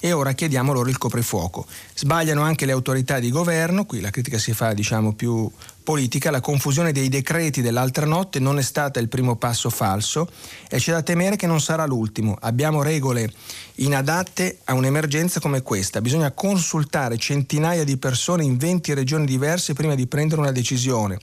e 0.00 0.12
ora 0.12 0.32
chiediamo 0.32 0.72
loro 0.72 0.88
il 0.88 0.98
coprifuoco. 0.98 1.66
Sbagliano 1.94 2.42
anche 2.42 2.66
le 2.66 2.72
autorità 2.72 3.18
di 3.18 3.30
governo, 3.30 3.84
qui 3.84 4.00
la 4.00 4.10
critica 4.10 4.38
si 4.38 4.52
fa 4.52 4.72
diciamo 4.72 5.12
più 5.12 5.50
politica, 5.88 6.30
la 6.30 6.42
confusione 6.42 6.92
dei 6.92 7.08
decreti 7.08 7.62
dell'altra 7.62 8.04
notte 8.04 8.38
non 8.38 8.58
è 8.58 8.62
stata 8.62 9.00
il 9.00 9.08
primo 9.08 9.36
passo 9.36 9.70
falso 9.70 10.28
e 10.68 10.76
c'è 10.76 10.92
da 10.92 11.00
temere 11.00 11.36
che 11.36 11.46
non 11.46 11.62
sarà 11.62 11.86
l'ultimo. 11.86 12.36
Abbiamo 12.38 12.82
regole 12.82 13.32
inadatte 13.76 14.58
a 14.64 14.74
un'emergenza 14.74 15.40
come 15.40 15.62
questa, 15.62 16.02
bisogna 16.02 16.30
consultare 16.32 17.16
centinaia 17.16 17.84
di 17.84 17.96
persone 17.96 18.44
in 18.44 18.58
20 18.58 18.92
regioni 18.92 19.24
diverse 19.24 19.72
prima 19.72 19.94
di 19.94 20.06
prendere 20.06 20.42
una 20.42 20.52
decisione 20.52 21.18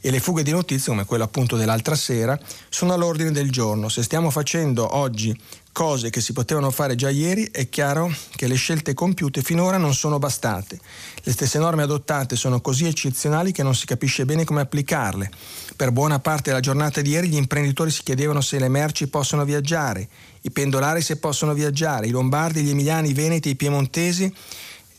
e 0.00 0.10
le 0.10 0.18
fughe 0.18 0.42
di 0.42 0.50
notizie, 0.50 0.90
come 0.90 1.04
quella 1.04 1.24
appunto 1.24 1.56
dell'altra 1.56 1.94
sera, 1.94 2.38
sono 2.68 2.94
all'ordine 2.94 3.30
del 3.30 3.50
giorno. 3.50 3.88
Se 3.88 4.02
stiamo 4.02 4.30
facendo 4.30 4.96
oggi 4.96 5.38
cose 5.72 6.10
che 6.10 6.20
si 6.20 6.32
potevano 6.32 6.70
fare 6.70 6.94
già 6.94 7.10
ieri, 7.10 7.48
è 7.50 7.68
chiaro 7.68 8.12
che 8.36 8.46
le 8.46 8.54
scelte 8.54 8.94
compiute 8.94 9.42
finora 9.42 9.76
non 9.76 9.94
sono 9.94 10.18
bastate. 10.18 10.78
Le 11.22 11.32
stesse 11.32 11.58
norme 11.58 11.82
adottate 11.82 12.36
sono 12.36 12.60
così 12.60 12.86
eccezionali 12.86 13.52
che 13.52 13.62
non 13.62 13.74
si 13.74 13.86
capisce 13.86 14.24
bene 14.24 14.44
come 14.44 14.60
applicarle. 14.60 15.30
Per 15.76 15.92
buona 15.92 16.18
parte 16.18 16.50
della 16.50 16.60
giornata 16.60 17.00
di 17.00 17.10
ieri 17.10 17.28
gli 17.28 17.36
imprenditori 17.36 17.90
si 17.90 18.02
chiedevano 18.02 18.40
se 18.40 18.58
le 18.58 18.68
merci 18.68 19.08
possono 19.08 19.44
viaggiare, 19.44 20.08
i 20.42 20.50
pendolari 20.50 21.02
se 21.02 21.16
possono 21.16 21.54
viaggiare, 21.54 22.06
i 22.06 22.10
lombardi, 22.10 22.62
gli 22.62 22.70
emiliani, 22.70 23.10
i 23.10 23.14
veneti, 23.14 23.50
i 23.50 23.56
piemontesi 23.56 24.32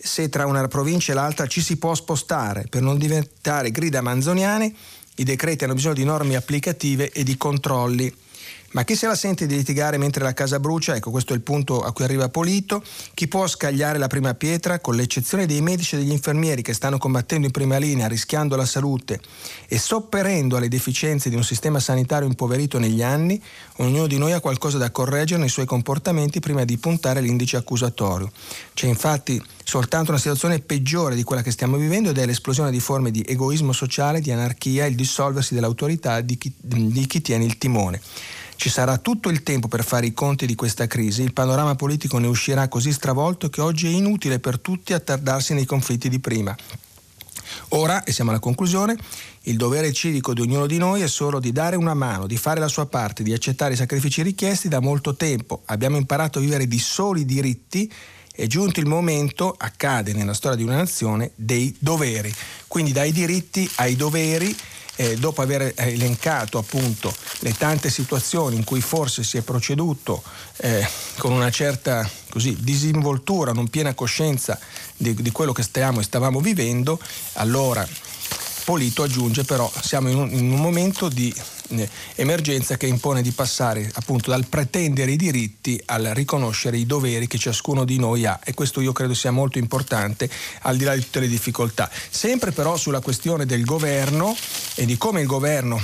se 0.04 0.30
tra 0.30 0.48
una 0.48 0.68
provincia 0.68 1.12
e 1.12 1.16
l'altra 1.16 1.46
ci 1.46 1.62
si 1.62 1.78
può 1.78 1.94
spostare 1.94 2.66
per 2.70 2.82
non 2.82 2.98
diventare 2.98 3.70
grida 3.70 4.02
manzoniane, 4.02 4.74
i 5.16 5.24
decreti 5.24 5.64
hanno 5.64 5.76
bisogno 5.76 5.94
di 5.94 6.04
norme 6.04 6.36
applicative 6.36 7.12
e 7.12 7.24
di 7.24 7.38
controlli. 7.38 8.12
Ma 8.74 8.86
chi 8.86 8.96
se 8.96 9.06
la 9.06 9.16
sente 9.16 9.48
di 9.48 9.56
litigare 9.56 9.98
mentre 9.98 10.24
la 10.24 10.34
casa 10.34 10.58
brucia? 10.58 10.96
Ecco, 10.96 11.12
questo 11.12 11.34
è 11.34 11.36
il 11.36 11.42
punto 11.42 11.82
a 11.82 11.92
cui 11.92 12.06
arriva 12.06 12.30
Polito. 12.30 12.82
Chi 13.14 13.28
può 13.28 13.46
scagliare 13.46 13.98
la 13.98 14.08
prima 14.08 14.34
pietra, 14.34 14.80
con 14.80 14.96
l'eccezione 14.96 15.46
dei 15.46 15.62
medici 15.62 15.96
e 15.96 15.98
degli 15.98 16.12
infermieri 16.12 16.62
che 16.62 16.74
stanno 16.74 16.98
combattendo 16.98 17.48
in 17.48 17.52
prima 17.52 17.76
linea, 17.78 18.08
rischiando 18.08 18.56
la 18.56 18.66
salute 18.66 19.20
e 19.68 19.78
sopperendo 19.78 20.56
alle 20.56 20.70
deficienze 20.70 21.30
di 21.30 21.36
un 21.36 21.44
sistema 21.44 21.82
sanitario 21.82 22.30
impoverito 22.30 22.80
negli 22.80 23.04
anni, 23.04 23.42
ognuno 23.78 24.08
di 24.08 24.18
noi 24.18 24.32
ha 24.32 24.40
qualcosa 24.40 24.78
da 24.78 24.90
correggere 24.90 25.42
nei 25.42 25.50
suoi 25.50 25.66
comportamenti 25.66 26.40
prima 26.40 26.64
di 26.64 26.78
puntare 26.78 27.20
l'indice 27.20 27.58
accusatorio. 27.58 28.32
C'è 28.74 28.88
infatti 28.88 29.42
soltanto 29.66 30.12
una 30.12 30.20
situazione 30.20 30.60
peggiore 30.60 31.16
di 31.16 31.24
quella 31.24 31.42
che 31.42 31.52
stiamo 31.52 31.76
vivendo 31.76 32.12
ed 32.12 32.18
è 32.18 32.26
l'esplosione 32.26 32.72
di 32.72 32.80
forme 32.80 33.12
di 33.12 33.22
egoismo 33.28 33.74
sociale, 33.74 34.22
di 34.22 34.32
anarchia, 34.32 34.86
il 34.86 34.96
dissolversi 34.96 35.54
dell'autorità 35.54 36.22
di 36.22 36.38
chi, 36.38 36.54
di 36.58 37.06
chi 37.06 37.22
tiene 37.22 37.44
il 37.44 37.58
timone. 37.58 38.00
Ci 38.62 38.70
sarà 38.70 39.00
tutto 39.00 39.30
il 39.30 39.42
tempo 39.42 39.68
per 39.68 39.84
fare 39.84 40.06
i 40.06 40.14
conti 40.14 40.46
di 40.46 40.54
questa 40.54 40.86
crisi, 40.86 41.24
il 41.24 41.34
panorama 41.34 41.74
politico 41.74 42.20
ne 42.20 42.28
uscirà 42.28 42.68
così 42.68 42.92
stravolto 42.92 43.50
che 43.50 43.60
oggi 43.60 43.88
è 43.88 43.90
inutile 43.90 44.38
per 44.38 44.60
tutti 44.60 44.94
attardarsi 44.94 45.56
nei 45.56 45.66
conflitti 45.66 46.10
di 46.10 46.20
prima. 46.20 46.56
Ora, 47.70 48.04
e 48.04 48.12
siamo 48.12 48.30
alla 48.30 48.40
conclusione, 48.40 48.96
il 49.46 49.58
dovere 49.58 49.92
civico 49.92 50.36
di 50.36 50.42
ognuno 50.42 50.68
di 50.68 50.78
noi 50.78 51.02
è 51.02 51.08
solo 51.08 51.40
di 51.40 51.52
dare 51.52 51.76
una 51.76 51.96
mano, 51.96 52.28
di 52.28 52.38
fare 52.38 52.60
la 52.60 52.68
sua 52.68 52.86
parte, 52.86 53.24
di 53.24 53.34
accettare 53.34 53.74
i 53.74 53.78
sacrifici 53.78 54.22
richiesti 54.22 54.68
da 54.68 54.80
molto 54.80 55.16
tempo. 55.16 55.64
Abbiamo 55.66 55.98
imparato 55.98 56.38
a 56.38 56.42
vivere 56.44 56.68
di 56.68 56.78
soli 56.78 57.26
diritti 57.26 57.92
è 58.32 58.46
giunto 58.46 58.80
il 58.80 58.86
momento, 58.86 59.56
accade 59.58 60.14
nella 60.14 60.36
storia 60.36 60.58
di 60.58 60.64
una 60.64 60.76
nazione, 60.76 61.32
dei 61.34 61.76
doveri. 61.80 62.32
Quindi 62.68 62.92
dai 62.92 63.12
diritti 63.12 63.68
ai 63.78 63.96
doveri 63.96 64.56
eh, 64.98 65.16
dopo 65.16 65.42
aver 65.42 65.74
elencato 65.76 66.60
appunto 66.60 67.12
le 67.42 67.54
tante 67.54 67.90
situazioni 67.90 68.56
in 68.56 68.64
cui 68.64 68.82
forse 68.82 69.24
si 69.24 69.38
è 69.38 69.42
proceduto 69.42 70.24
eh, 70.58 70.88
con 71.18 71.32
una 71.32 71.50
certa 71.50 72.08
così, 72.30 72.56
disinvoltura, 72.60 73.52
non 73.52 73.68
piena 73.68 73.94
coscienza 73.94 74.60
di, 74.96 75.14
di 75.14 75.32
quello 75.32 75.52
che 75.52 75.64
stiamo 75.64 76.00
e 76.00 76.04
stavamo 76.04 76.40
vivendo, 76.40 77.00
allora 77.34 77.88
Polito 78.64 79.04
aggiunge 79.04 79.44
però 79.44 79.70
siamo 79.82 80.10
in 80.10 80.18
un, 80.18 80.32
in 80.32 80.52
un 80.52 80.60
momento 80.60 81.10
di 81.10 81.34
eh, 81.70 81.90
emergenza 82.16 82.78
che 82.78 82.86
impone 82.86 83.22
di 83.22 83.32
passare 83.32 83.90
appunto 83.96 84.30
dal 84.30 84.46
pretendere 84.46 85.12
i 85.12 85.16
diritti 85.16 85.82
al 85.86 86.12
riconoscere 86.14 86.78
i 86.78 86.86
doveri 86.86 87.28
che 87.28 87.40
ciascuno 87.40 87.86
di 87.86 87.98
noi 87.98 88.26
ha 88.26 88.40
e 88.44 88.54
questo 88.54 88.80
io 88.82 88.94
credo 88.94 89.14
sia 89.16 89.32
molto 89.32 89.58
importante 89.58 90.30
al 90.62 90.78
di 90.78 90.84
là 90.84 90.94
di 90.94 91.02
tutte 91.02 91.22
le 91.22 91.28
difficoltà. 91.28 91.90
Sempre 92.10 92.52
però 92.52 92.78
sulla 92.78 93.00
questione 93.00 93.46
del 93.46 93.66
governo 93.66 94.36
e 94.76 94.86
di 94.86 94.96
come 94.96 95.22
il 95.22 95.28
governo 95.28 95.82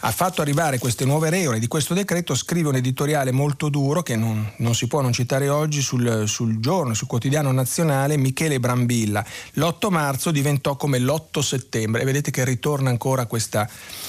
ha 0.00 0.10
fatto 0.12 0.40
arrivare 0.40 0.78
queste 0.78 1.04
nuove 1.04 1.28
regole 1.28 1.58
di 1.58 1.66
questo 1.66 1.92
decreto, 1.92 2.34
scrive 2.34 2.68
un 2.68 2.76
editoriale 2.76 3.32
molto 3.32 3.68
duro 3.68 4.02
che 4.02 4.16
non, 4.16 4.50
non 4.56 4.74
si 4.74 4.86
può 4.86 5.02
non 5.02 5.12
citare 5.12 5.48
oggi 5.48 5.82
sul, 5.82 6.24
sul, 6.26 6.58
giorno, 6.58 6.94
sul 6.94 7.06
quotidiano 7.06 7.52
nazionale, 7.52 8.16
Michele 8.16 8.60
Brambilla. 8.60 9.24
L'8 9.54 9.90
marzo 9.90 10.30
diventò 10.30 10.76
come 10.76 10.98
l'8 10.98 11.40
settembre 11.40 12.00
e 12.00 12.04
vedete 12.04 12.30
che 12.30 12.44
ritorna 12.44 12.88
ancora 12.88 13.26
questa, 13.26 13.68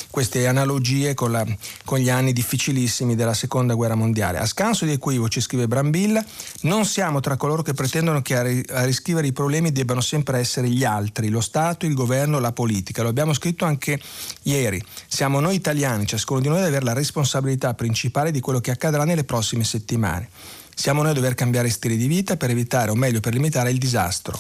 queste 0.10 0.48
analogie 0.48 1.14
con, 1.14 1.32
la, 1.32 1.46
con, 1.84 2.00
gli 2.00 2.10
anni 2.10 2.32
difficilissimi 2.32 3.16
della 3.16 3.34
seconda 3.34 3.74
guerra 3.74 3.96
mondiale. 3.96 4.38
A 4.38 4.46
scanso 4.46 4.86
di 4.86 4.94
equivoci, 4.94 5.42
scrive 5.42 5.68
Brambilla, 5.68 6.24
non 6.62 6.86
siamo 6.86 7.20
tra 7.20 7.36
coloro 7.36 7.64
che 7.64 7.74
pretendono 7.74 8.22
che 8.22 8.38
a, 8.38 8.44
ri, 8.44 8.64
a 8.70 8.86
riscrivere 8.86 9.28
i 9.28 9.34
problemi 9.34 9.74
debbano 9.74 10.02
sempre 10.02 10.40
essere 10.40 10.70
gli 10.70 10.86
altri, 10.86 11.28
lo 11.28 11.42
Stato, 11.42 11.86
il 11.86 11.94
governo, 11.94 12.40
la 12.40 12.54
politica. 12.54 13.04
Lo 13.04 13.10
abbiamo 13.10 13.34
scritto 13.34 13.66
anche 13.66 14.00
ieri. 14.44 14.82
Siamo 15.08 15.42
noi 15.42 15.56
italiani 15.56 15.80
italiani, 15.82 16.06
ciascuno 16.06 16.40
di 16.40 16.48
noi 16.48 16.58
deve 16.58 16.70
avere 16.70 16.86
la 16.86 16.94
responsabilità 16.94 17.74
principale 17.74 18.32
di 18.32 18.40
quello 18.40 18.62
che 18.62 18.72
accadrà 18.72 19.04
nelle 19.04 19.24
prossime 19.24 19.64
settimane. 19.64 20.30
Siamo 20.76 21.02
noi 21.02 21.12
a 21.12 21.16
dover 21.16 21.34
cambiare 21.34 21.70
stili 21.70 21.98
di 21.98 22.08
vita 22.08 22.38
per 22.38 22.52
evitare, 22.52 22.92
o 22.92 22.96
meglio 22.96 23.20
per 23.20 23.34
limitare 23.34 23.72
il 23.72 23.78
disastro. 23.78 24.40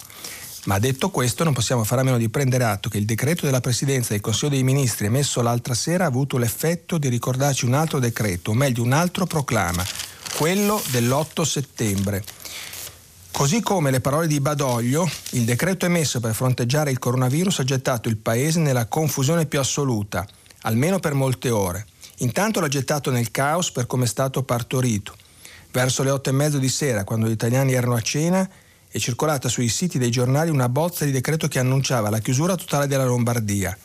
Ma 0.65 0.77
detto 0.77 1.09
questo 1.09 1.43
non 1.43 1.53
possiamo 1.53 1.83
fare 1.83 2.01
a 2.01 2.03
meno 2.03 2.19
di 2.19 2.29
prendere 2.29 2.65
atto 2.65 2.87
che 2.87 2.99
il 2.99 3.05
decreto 3.05 3.45
della 3.45 3.61
Presidenza 3.61 4.09
del 4.11 4.21
Consiglio 4.21 4.51
dei 4.51 4.63
Ministri 4.63 5.07
emesso 5.07 5.41
l'altra 5.41 5.73
sera 5.73 6.03
ha 6.03 6.07
avuto 6.07 6.37
l'effetto 6.37 6.99
di 6.99 7.09
ricordarci 7.09 7.65
un 7.65 7.73
altro 7.73 7.97
decreto, 7.97 8.51
o 8.51 8.53
meglio 8.53 8.83
un 8.83 8.93
altro 8.93 9.25
proclama, 9.25 9.83
quello 10.37 10.81
dell'8 10.91 11.41
settembre. 11.41 12.23
Così 13.31 13.61
come 13.61 13.89
le 13.89 14.01
parole 14.01 14.27
di 14.27 14.39
Badoglio, 14.39 15.09
il 15.31 15.45
decreto 15.45 15.87
emesso 15.87 16.19
per 16.19 16.35
fronteggiare 16.35 16.91
il 16.91 16.99
coronavirus 16.99 17.59
ha 17.59 17.63
gettato 17.63 18.07
il 18.09 18.17
Paese 18.17 18.59
nella 18.59 18.85
confusione 18.85 19.47
più 19.47 19.59
assoluta 19.59 20.27
almeno 20.61 20.99
per 20.99 21.13
molte 21.13 21.49
ore. 21.49 21.85
Intanto 22.17 22.59
l'ha 22.59 22.67
gettato 22.67 23.11
nel 23.11 23.31
caos 23.31 23.71
per 23.71 23.87
come 23.87 24.05
è 24.05 24.07
stato 24.07 24.43
partorito. 24.43 25.15
Verso 25.71 26.03
le 26.03 26.09
otto 26.09 26.29
e 26.29 26.33
mezzo 26.33 26.57
di 26.57 26.69
sera, 26.69 27.03
quando 27.03 27.27
gli 27.27 27.31
italiani 27.31 27.73
erano 27.73 27.95
a 27.95 28.01
cena, 28.01 28.49
è 28.89 28.97
circolata 28.97 29.47
sui 29.47 29.69
siti 29.69 29.97
dei 29.97 30.11
giornali 30.11 30.49
una 30.49 30.67
bozza 30.67 31.05
di 31.05 31.11
decreto 31.11 31.47
che 31.47 31.59
annunciava 31.59 32.09
la 32.09 32.19
chiusura 32.19 32.55
totale 32.55 32.87
della 32.87 33.05
Lombardia. 33.05 33.75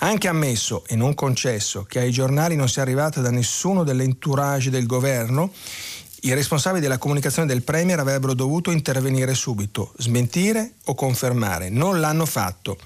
Anche 0.00 0.28
ammesso 0.28 0.84
e 0.86 0.96
non 0.96 1.14
concesso 1.14 1.84
che 1.84 2.00
ai 2.00 2.10
giornali 2.10 2.56
non 2.56 2.68
sia 2.68 2.82
arrivata 2.82 3.20
da 3.20 3.30
nessuno 3.30 3.84
dell'entourage 3.84 4.70
del 4.70 4.86
governo, 4.86 5.52
i 6.22 6.34
responsabili 6.34 6.80
della 6.82 6.98
comunicazione 6.98 7.46
del 7.46 7.62
Premier 7.62 8.00
avrebbero 8.00 8.34
dovuto 8.34 8.72
intervenire 8.72 9.34
subito, 9.34 9.92
smentire 9.98 10.72
o 10.86 10.94
confermare. 10.94 11.68
Non 11.68 12.00
l'hanno 12.00 12.26
fatto. 12.26 12.76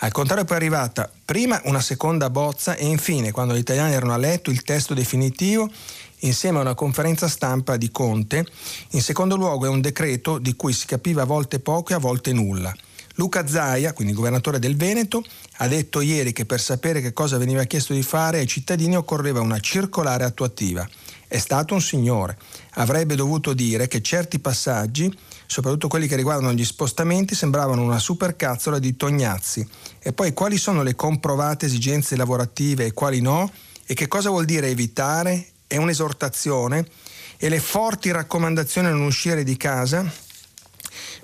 Al 0.00 0.12
contrario 0.12 0.44
poi 0.44 0.56
è 0.56 0.60
arrivata 0.60 1.10
prima 1.24 1.58
una 1.64 1.80
seconda 1.80 2.28
bozza 2.28 2.74
e 2.76 2.84
infine, 2.84 3.32
quando 3.32 3.54
gli 3.54 3.58
italiani 3.58 3.94
erano 3.94 4.12
a 4.12 4.18
letto, 4.18 4.50
il 4.50 4.62
testo 4.62 4.92
definitivo 4.92 5.70
insieme 6.20 6.58
a 6.58 6.62
una 6.62 6.74
conferenza 6.74 7.28
stampa 7.28 7.78
di 7.78 7.90
Conte. 7.90 8.46
In 8.90 9.00
secondo 9.00 9.36
luogo 9.36 9.64
è 9.64 9.70
un 9.70 9.80
decreto 9.80 10.36
di 10.38 10.54
cui 10.54 10.74
si 10.74 10.84
capiva 10.84 11.22
a 11.22 11.26
volte 11.26 11.60
poco 11.60 11.92
e 11.92 11.94
a 11.94 11.98
volte 11.98 12.32
nulla. 12.32 12.74
Luca 13.14 13.46
Zaia, 13.46 13.94
quindi 13.94 14.12
governatore 14.12 14.58
del 14.58 14.76
Veneto, 14.76 15.24
ha 15.56 15.68
detto 15.68 16.02
ieri 16.02 16.32
che 16.32 16.44
per 16.44 16.60
sapere 16.60 17.00
che 17.00 17.14
cosa 17.14 17.38
veniva 17.38 17.64
chiesto 17.64 17.94
di 17.94 18.02
fare 18.02 18.38
ai 18.38 18.46
cittadini 18.46 18.96
occorreva 18.96 19.40
una 19.40 19.60
circolare 19.60 20.24
attuativa. 20.24 20.86
È 21.26 21.38
stato 21.38 21.72
un 21.72 21.80
signore. 21.80 22.36
Avrebbe 22.74 23.14
dovuto 23.14 23.54
dire 23.54 23.88
che 23.88 24.02
certi 24.02 24.38
passaggi 24.38 25.10
soprattutto 25.46 25.88
quelli 25.88 26.06
che 26.06 26.16
riguardano 26.16 26.52
gli 26.52 26.64
spostamenti, 26.64 27.34
sembravano 27.34 27.82
una 27.82 27.98
supercazzola 27.98 28.78
di 28.78 28.96
Tognazzi. 28.96 29.66
E 30.00 30.12
poi 30.12 30.32
quali 30.32 30.58
sono 30.58 30.82
le 30.82 30.94
comprovate 30.94 31.66
esigenze 31.66 32.16
lavorative 32.16 32.86
e 32.86 32.92
quali 32.92 33.20
no? 33.20 33.50
E 33.86 33.94
che 33.94 34.08
cosa 34.08 34.30
vuol 34.30 34.44
dire 34.44 34.68
evitare? 34.68 35.48
È 35.66 35.76
un'esortazione? 35.76 36.86
E 37.36 37.48
le 37.48 37.60
forti 37.60 38.10
raccomandazioni 38.10 38.88
a 38.88 38.92
non 38.92 39.06
uscire 39.06 39.44
di 39.44 39.56
casa? 39.56 40.24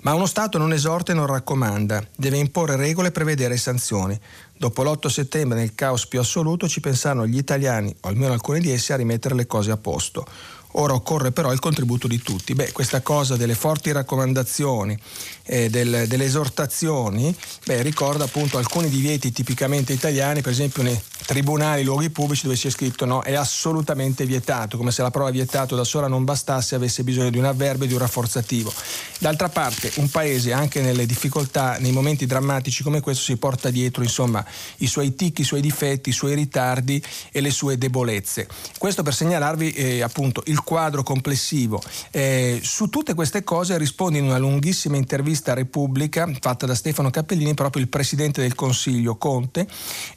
Ma 0.01 0.13
uno 0.13 0.25
Stato 0.25 0.57
non 0.57 0.73
esorta 0.73 1.13
e 1.13 1.15
non 1.15 1.25
raccomanda, 1.25 2.05
deve 2.15 2.37
imporre 2.37 2.75
regole 2.75 3.07
e 3.07 3.11
prevedere 3.11 3.55
sanzioni. 3.55 4.19
Dopo 4.57 4.83
l'8 4.83 5.07
settembre, 5.07 5.57
nel 5.57 5.75
caos 5.75 6.07
più 6.07 6.19
assoluto, 6.19 6.67
ci 6.67 6.81
pensarono 6.81 7.25
gli 7.25 7.37
italiani, 7.37 7.95
o 8.01 8.09
almeno 8.09 8.33
alcuni 8.33 8.59
di 8.59 8.71
essi, 8.71 8.91
a 8.91 8.97
rimettere 8.97 9.33
le 9.33 9.47
cose 9.47 9.71
a 9.71 9.77
posto. 9.77 10.25
Ora 10.73 10.93
occorre 10.93 11.31
però 11.31 11.51
il 11.51 11.59
contributo 11.59 12.07
di 12.07 12.21
tutti. 12.21 12.53
Beh, 12.53 12.71
questa 12.71 13.01
cosa 13.01 13.35
delle 13.35 13.55
forti 13.55 13.91
raccomandazioni, 13.91 14.97
eh, 15.43 15.69
del, 15.69 16.05
delle 16.07 16.25
esortazioni, 16.25 17.35
beh, 17.65 17.81
ricorda 17.81 18.23
appunto 18.23 18.57
alcuni 18.57 18.89
divieti 18.89 19.31
tipicamente 19.31 19.93
italiani, 19.93 20.41
per 20.41 20.51
esempio 20.51 20.83
nei 20.83 20.99
tribunali, 21.25 21.83
luoghi 21.83 22.09
pubblici 22.09 22.43
dove 22.43 22.55
si 22.55 22.67
è 22.67 22.69
scritto 22.69 23.05
no, 23.05 23.21
è 23.21 23.33
assolutamente 23.33 24.25
vietato, 24.25 24.77
come 24.77 24.91
se 24.91 25.01
la 25.01 25.11
prova 25.11 25.29
vietato 25.29 25.75
da 25.75 25.83
sola 25.83 26.07
non 26.07 26.23
bastasse, 26.23 26.75
avesse 26.75 27.03
bisogno 27.03 27.29
di 27.29 27.37
un 27.37 27.45
avverbio 27.45 27.85
e 27.85 27.87
di 27.87 27.93
un 27.93 27.99
rafforzativo. 27.99 28.73
D'altra 29.19 29.49
parte 29.49 29.91
un 29.95 30.09
paese 30.09 30.53
anche 30.53 30.81
nelle 30.81 31.05
difficoltà, 31.05 31.77
nei 31.79 31.91
momenti 31.91 32.25
drammatici 32.25 32.83
come 32.83 32.99
questo 32.99 33.23
si 33.23 33.37
porta 33.37 33.69
dietro 33.69 34.03
insomma 34.03 34.43
i 34.77 34.87
suoi 34.87 35.15
tic, 35.15 35.39
i 35.39 35.43
suoi 35.43 35.61
difetti, 35.61 36.09
i 36.09 36.13
suoi 36.13 36.35
ritardi 36.35 37.01
e 37.31 37.41
le 37.41 37.51
sue 37.51 37.77
debolezze. 37.77 38.47
Questo 38.77 39.03
per 39.03 39.13
segnalarvi 39.13 39.71
eh, 39.71 40.01
appunto 40.01 40.43
il 40.47 40.61
quadro 40.63 41.03
complessivo. 41.03 41.81
Eh, 42.11 42.59
su 42.63 42.89
tutte 42.89 43.13
queste 43.13 43.43
cose 43.43 43.77
risponde 43.77 44.17
in 44.17 44.25
una 44.25 44.37
lunghissima 44.37 44.97
intervista 44.97 45.51
a 45.51 45.55
Repubblica 45.55 46.29
fatta 46.39 46.65
da 46.65 46.75
Stefano 46.75 47.09
Cappellini 47.09 47.53
proprio 47.53 47.81
il 47.81 47.89
Presidente 47.89 48.41
del 48.41 48.55
Consiglio 48.55 49.15
Conte 49.15 49.67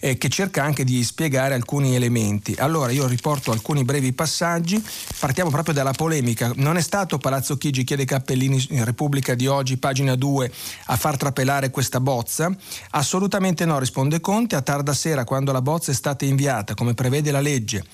eh, 0.00 0.16
che 0.18 0.28
cerca 0.28 0.62
anche 0.62 0.84
di 0.84 1.02
spiegare 1.04 1.54
alcuni 1.54 1.94
elementi. 1.94 2.54
Allora 2.58 2.90
io 2.92 3.06
riporto 3.06 3.52
alcuni 3.52 3.84
brevi 3.84 4.12
passaggi, 4.12 4.82
partiamo 5.18 5.50
proprio 5.50 5.74
dalla 5.74 5.92
polemica. 5.92 6.52
Non 6.56 6.76
è 6.76 6.82
stato 6.82 7.18
Palazzo 7.18 7.56
Chigi, 7.56 7.84
chiede 7.84 8.04
Cappellini 8.04 8.64
in 8.70 8.84
Repubblica 8.84 9.34
di 9.34 9.46
oggi, 9.46 9.76
pagina 9.76 10.14
2, 10.14 10.52
a 10.86 10.96
far 10.96 11.16
trapelare 11.16 11.70
questa 11.70 12.00
bozza? 12.00 12.54
Assolutamente 12.90 13.64
no, 13.64 13.78
risponde 13.78 14.20
Conte, 14.20 14.56
a 14.56 14.62
tarda 14.62 14.94
sera 14.94 15.24
quando 15.24 15.52
la 15.52 15.62
bozza 15.62 15.90
è 15.90 15.94
stata 15.94 16.24
inviata, 16.24 16.74
come 16.74 16.94
prevede 16.94 17.30
la 17.30 17.40
legge 17.40 17.84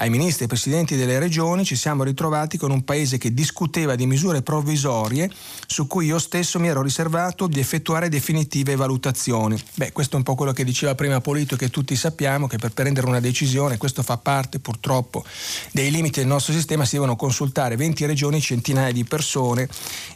ai 0.00 0.08
ministri 0.08 0.44
e 0.44 0.48
presidenti 0.48 0.96
delle 0.96 1.18
regioni 1.18 1.64
ci 1.64 1.76
siamo 1.76 2.04
ritrovati 2.04 2.56
con 2.56 2.70
un 2.70 2.84
paese 2.84 3.18
che 3.18 3.34
discuteva 3.34 3.94
di 3.94 4.06
misure 4.06 4.40
provvisorie 4.40 5.30
su 5.66 5.86
cui 5.86 6.06
io 6.06 6.18
stesso 6.18 6.58
mi 6.58 6.68
ero 6.68 6.80
riservato 6.82 7.46
di 7.46 7.60
effettuare 7.60 8.08
definitive 8.08 8.76
valutazioni. 8.76 9.62
Beh, 9.74 9.92
questo 9.92 10.14
è 10.14 10.18
un 10.18 10.24
po' 10.24 10.34
quello 10.34 10.52
che 10.52 10.64
diceva 10.64 10.94
prima 10.94 11.20
Polito 11.20 11.54
che 11.56 11.68
tutti 11.68 11.94
sappiamo 11.96 12.46
che 12.46 12.56
per 12.56 12.72
prendere 12.72 13.06
una 13.06 13.20
decisione, 13.20 13.76
questo 13.76 14.02
fa 14.02 14.16
parte 14.16 14.58
purtroppo 14.58 15.22
dei 15.72 15.90
limiti 15.90 16.20
del 16.20 16.28
nostro 16.28 16.54
sistema, 16.54 16.86
si 16.86 16.94
devono 16.94 17.14
consultare 17.16 17.76
20 17.76 18.06
regioni, 18.06 18.40
centinaia 18.40 18.92
di 18.92 19.04
persone 19.04 19.68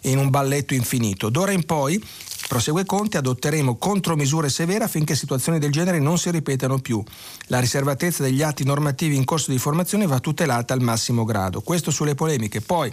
in 0.02 0.16
un 0.16 0.30
balletto 0.30 0.72
infinito. 0.72 1.28
D'ora 1.28 1.52
in 1.52 1.64
poi 1.64 2.02
Prosegue 2.54 2.84
Conte, 2.84 3.16
adotteremo 3.16 3.74
contromisure 3.74 4.48
severe 4.48 4.84
affinché 4.84 5.16
situazioni 5.16 5.58
del 5.58 5.72
genere 5.72 5.98
non 5.98 6.18
si 6.18 6.30
ripetano 6.30 6.78
più. 6.78 7.02
La 7.46 7.58
riservatezza 7.58 8.22
degli 8.22 8.42
atti 8.42 8.62
normativi 8.62 9.16
in 9.16 9.24
corso 9.24 9.50
di 9.50 9.58
formazione 9.58 10.06
va 10.06 10.20
tutelata 10.20 10.72
al 10.72 10.80
massimo 10.80 11.24
grado. 11.24 11.62
Questo 11.62 11.90
sulle 11.90 12.14
polemiche. 12.14 12.60
Poi, 12.60 12.92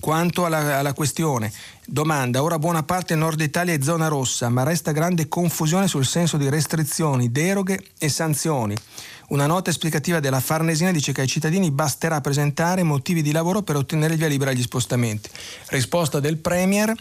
quanto 0.00 0.44
alla, 0.44 0.78
alla 0.78 0.92
questione, 0.92 1.52
domanda, 1.86 2.42
ora 2.42 2.58
buona 2.58 2.82
parte 2.82 3.14
Nord 3.14 3.40
Italia 3.42 3.74
è 3.74 3.78
zona 3.80 4.08
rossa, 4.08 4.48
ma 4.48 4.64
resta 4.64 4.90
grande 4.90 5.28
confusione 5.28 5.86
sul 5.86 6.04
senso 6.04 6.36
di 6.36 6.48
restrizioni, 6.48 7.30
deroghe 7.30 7.80
e 7.98 8.08
sanzioni. 8.08 8.74
Una 9.28 9.46
nota 9.46 9.70
esplicativa 9.70 10.18
della 10.18 10.40
Farnesina 10.40 10.90
dice 10.90 11.12
che 11.12 11.20
ai 11.20 11.28
cittadini 11.28 11.70
basterà 11.70 12.20
presentare 12.20 12.82
motivi 12.82 13.22
di 13.22 13.30
lavoro 13.30 13.62
per 13.62 13.76
ottenere 13.76 14.14
il 14.14 14.18
via 14.18 14.26
libera 14.26 14.50
agli 14.50 14.62
spostamenti. 14.62 15.30
Risposta 15.68 16.18
del 16.18 16.38
Premier. 16.38 16.92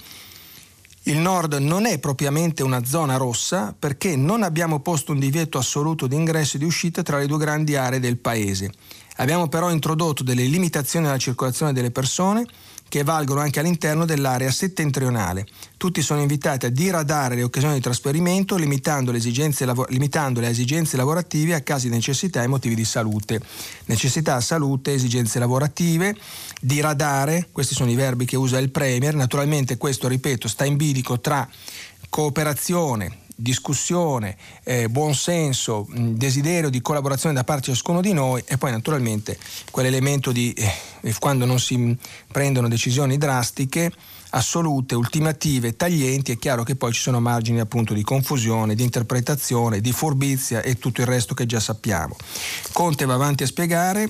Il 1.07 1.19
nord 1.19 1.53
non 1.55 1.85
è 1.85 1.99
propriamente 1.99 2.63
una 2.63 2.83
zona 2.83 3.17
rossa 3.17 3.75
perché 3.77 4.15
non 4.15 4.41
abbiamo 4.41 4.79
posto 4.79 5.11
un 5.11 5.19
divieto 5.19 5.59
assoluto 5.59 6.07
di 6.07 6.15
ingresso 6.15 6.55
e 6.55 6.59
di 6.59 6.65
uscita 6.65 7.03
tra 7.03 7.19
le 7.19 7.27
due 7.27 7.37
grandi 7.37 7.75
aree 7.75 7.99
del 7.99 8.17
paese. 8.17 8.71
Abbiamo 9.17 9.47
però 9.47 9.69
introdotto 9.69 10.23
delle 10.23 10.45
limitazioni 10.45 11.05
alla 11.05 11.19
circolazione 11.19 11.73
delle 11.73 11.91
persone 11.91 12.47
che 12.87 13.03
valgono 13.03 13.41
anche 13.41 13.59
all'interno 13.59 14.05
dell'area 14.05 14.51
settentrionale. 14.51 15.45
Tutti 15.77 16.01
sono 16.01 16.21
invitati 16.21 16.65
a 16.65 16.69
diradare 16.69 17.35
le 17.35 17.43
occasioni 17.43 17.75
di 17.75 17.81
trasferimento 17.81 18.55
limitando 18.55 19.11
le, 19.11 19.17
esigenze, 19.17 19.65
limitando 19.89 20.39
le 20.39 20.49
esigenze 20.49 20.97
lavorative 20.97 21.53
a 21.55 21.61
casi 21.61 21.89
di 21.89 21.95
necessità 21.95 22.43
e 22.43 22.47
motivi 22.47 22.75
di 22.75 22.85
salute. 22.85 23.41
Necessità, 23.85 24.39
salute, 24.41 24.93
esigenze 24.93 25.39
lavorative, 25.39 26.15
diradare, 26.61 27.47
questi 27.51 27.73
sono 27.73 27.91
i 27.91 27.95
verbi 27.95 28.25
che 28.25 28.35
usa 28.35 28.57
il 28.57 28.71
Premier, 28.71 29.13
naturalmente 29.15 29.77
questo, 29.77 30.07
ripeto, 30.07 30.47
sta 30.47 30.65
in 30.65 30.75
bilico 30.75 31.19
tra 31.19 31.47
cooperazione, 32.09 33.19
discussione, 33.35 34.37
eh, 34.63 34.87
buonsenso, 34.87 35.87
desiderio 35.89 36.69
di 36.69 36.81
collaborazione 36.81 37.35
da 37.35 37.43
parte 37.43 37.69
di 37.69 37.73
ciascuno 37.73 38.01
di 38.01 38.13
noi 38.13 38.41
e 38.45 38.57
poi 38.57 38.71
naturalmente 38.71 39.37
quell'elemento 39.71 40.31
di 40.31 40.53
eh, 40.53 41.13
quando 41.19 41.45
non 41.45 41.59
si 41.59 41.97
prendono 42.31 42.69
decisioni 42.69 43.17
drastiche 43.17 43.91
assolute, 44.35 44.95
ultimative, 44.95 45.75
taglienti, 45.75 46.33
è 46.33 46.37
chiaro 46.37 46.63
che 46.63 46.75
poi 46.75 46.91
ci 46.91 47.01
sono 47.01 47.21
margini 47.21 47.59
appunto 47.59 47.93
di 47.93 48.03
confusione, 48.03 48.75
di 48.75 48.83
interpretazione, 48.83 49.79
di 49.79 49.93
furbizia 49.93 50.61
e 50.61 50.77
tutto 50.77 51.01
il 51.01 51.07
resto 51.07 51.33
che 51.33 51.45
già 51.45 51.59
sappiamo. 51.59 52.15
Conte 52.73 53.05
va 53.05 53.13
avanti 53.13 53.43
a 53.43 53.47
spiegare 53.47 54.09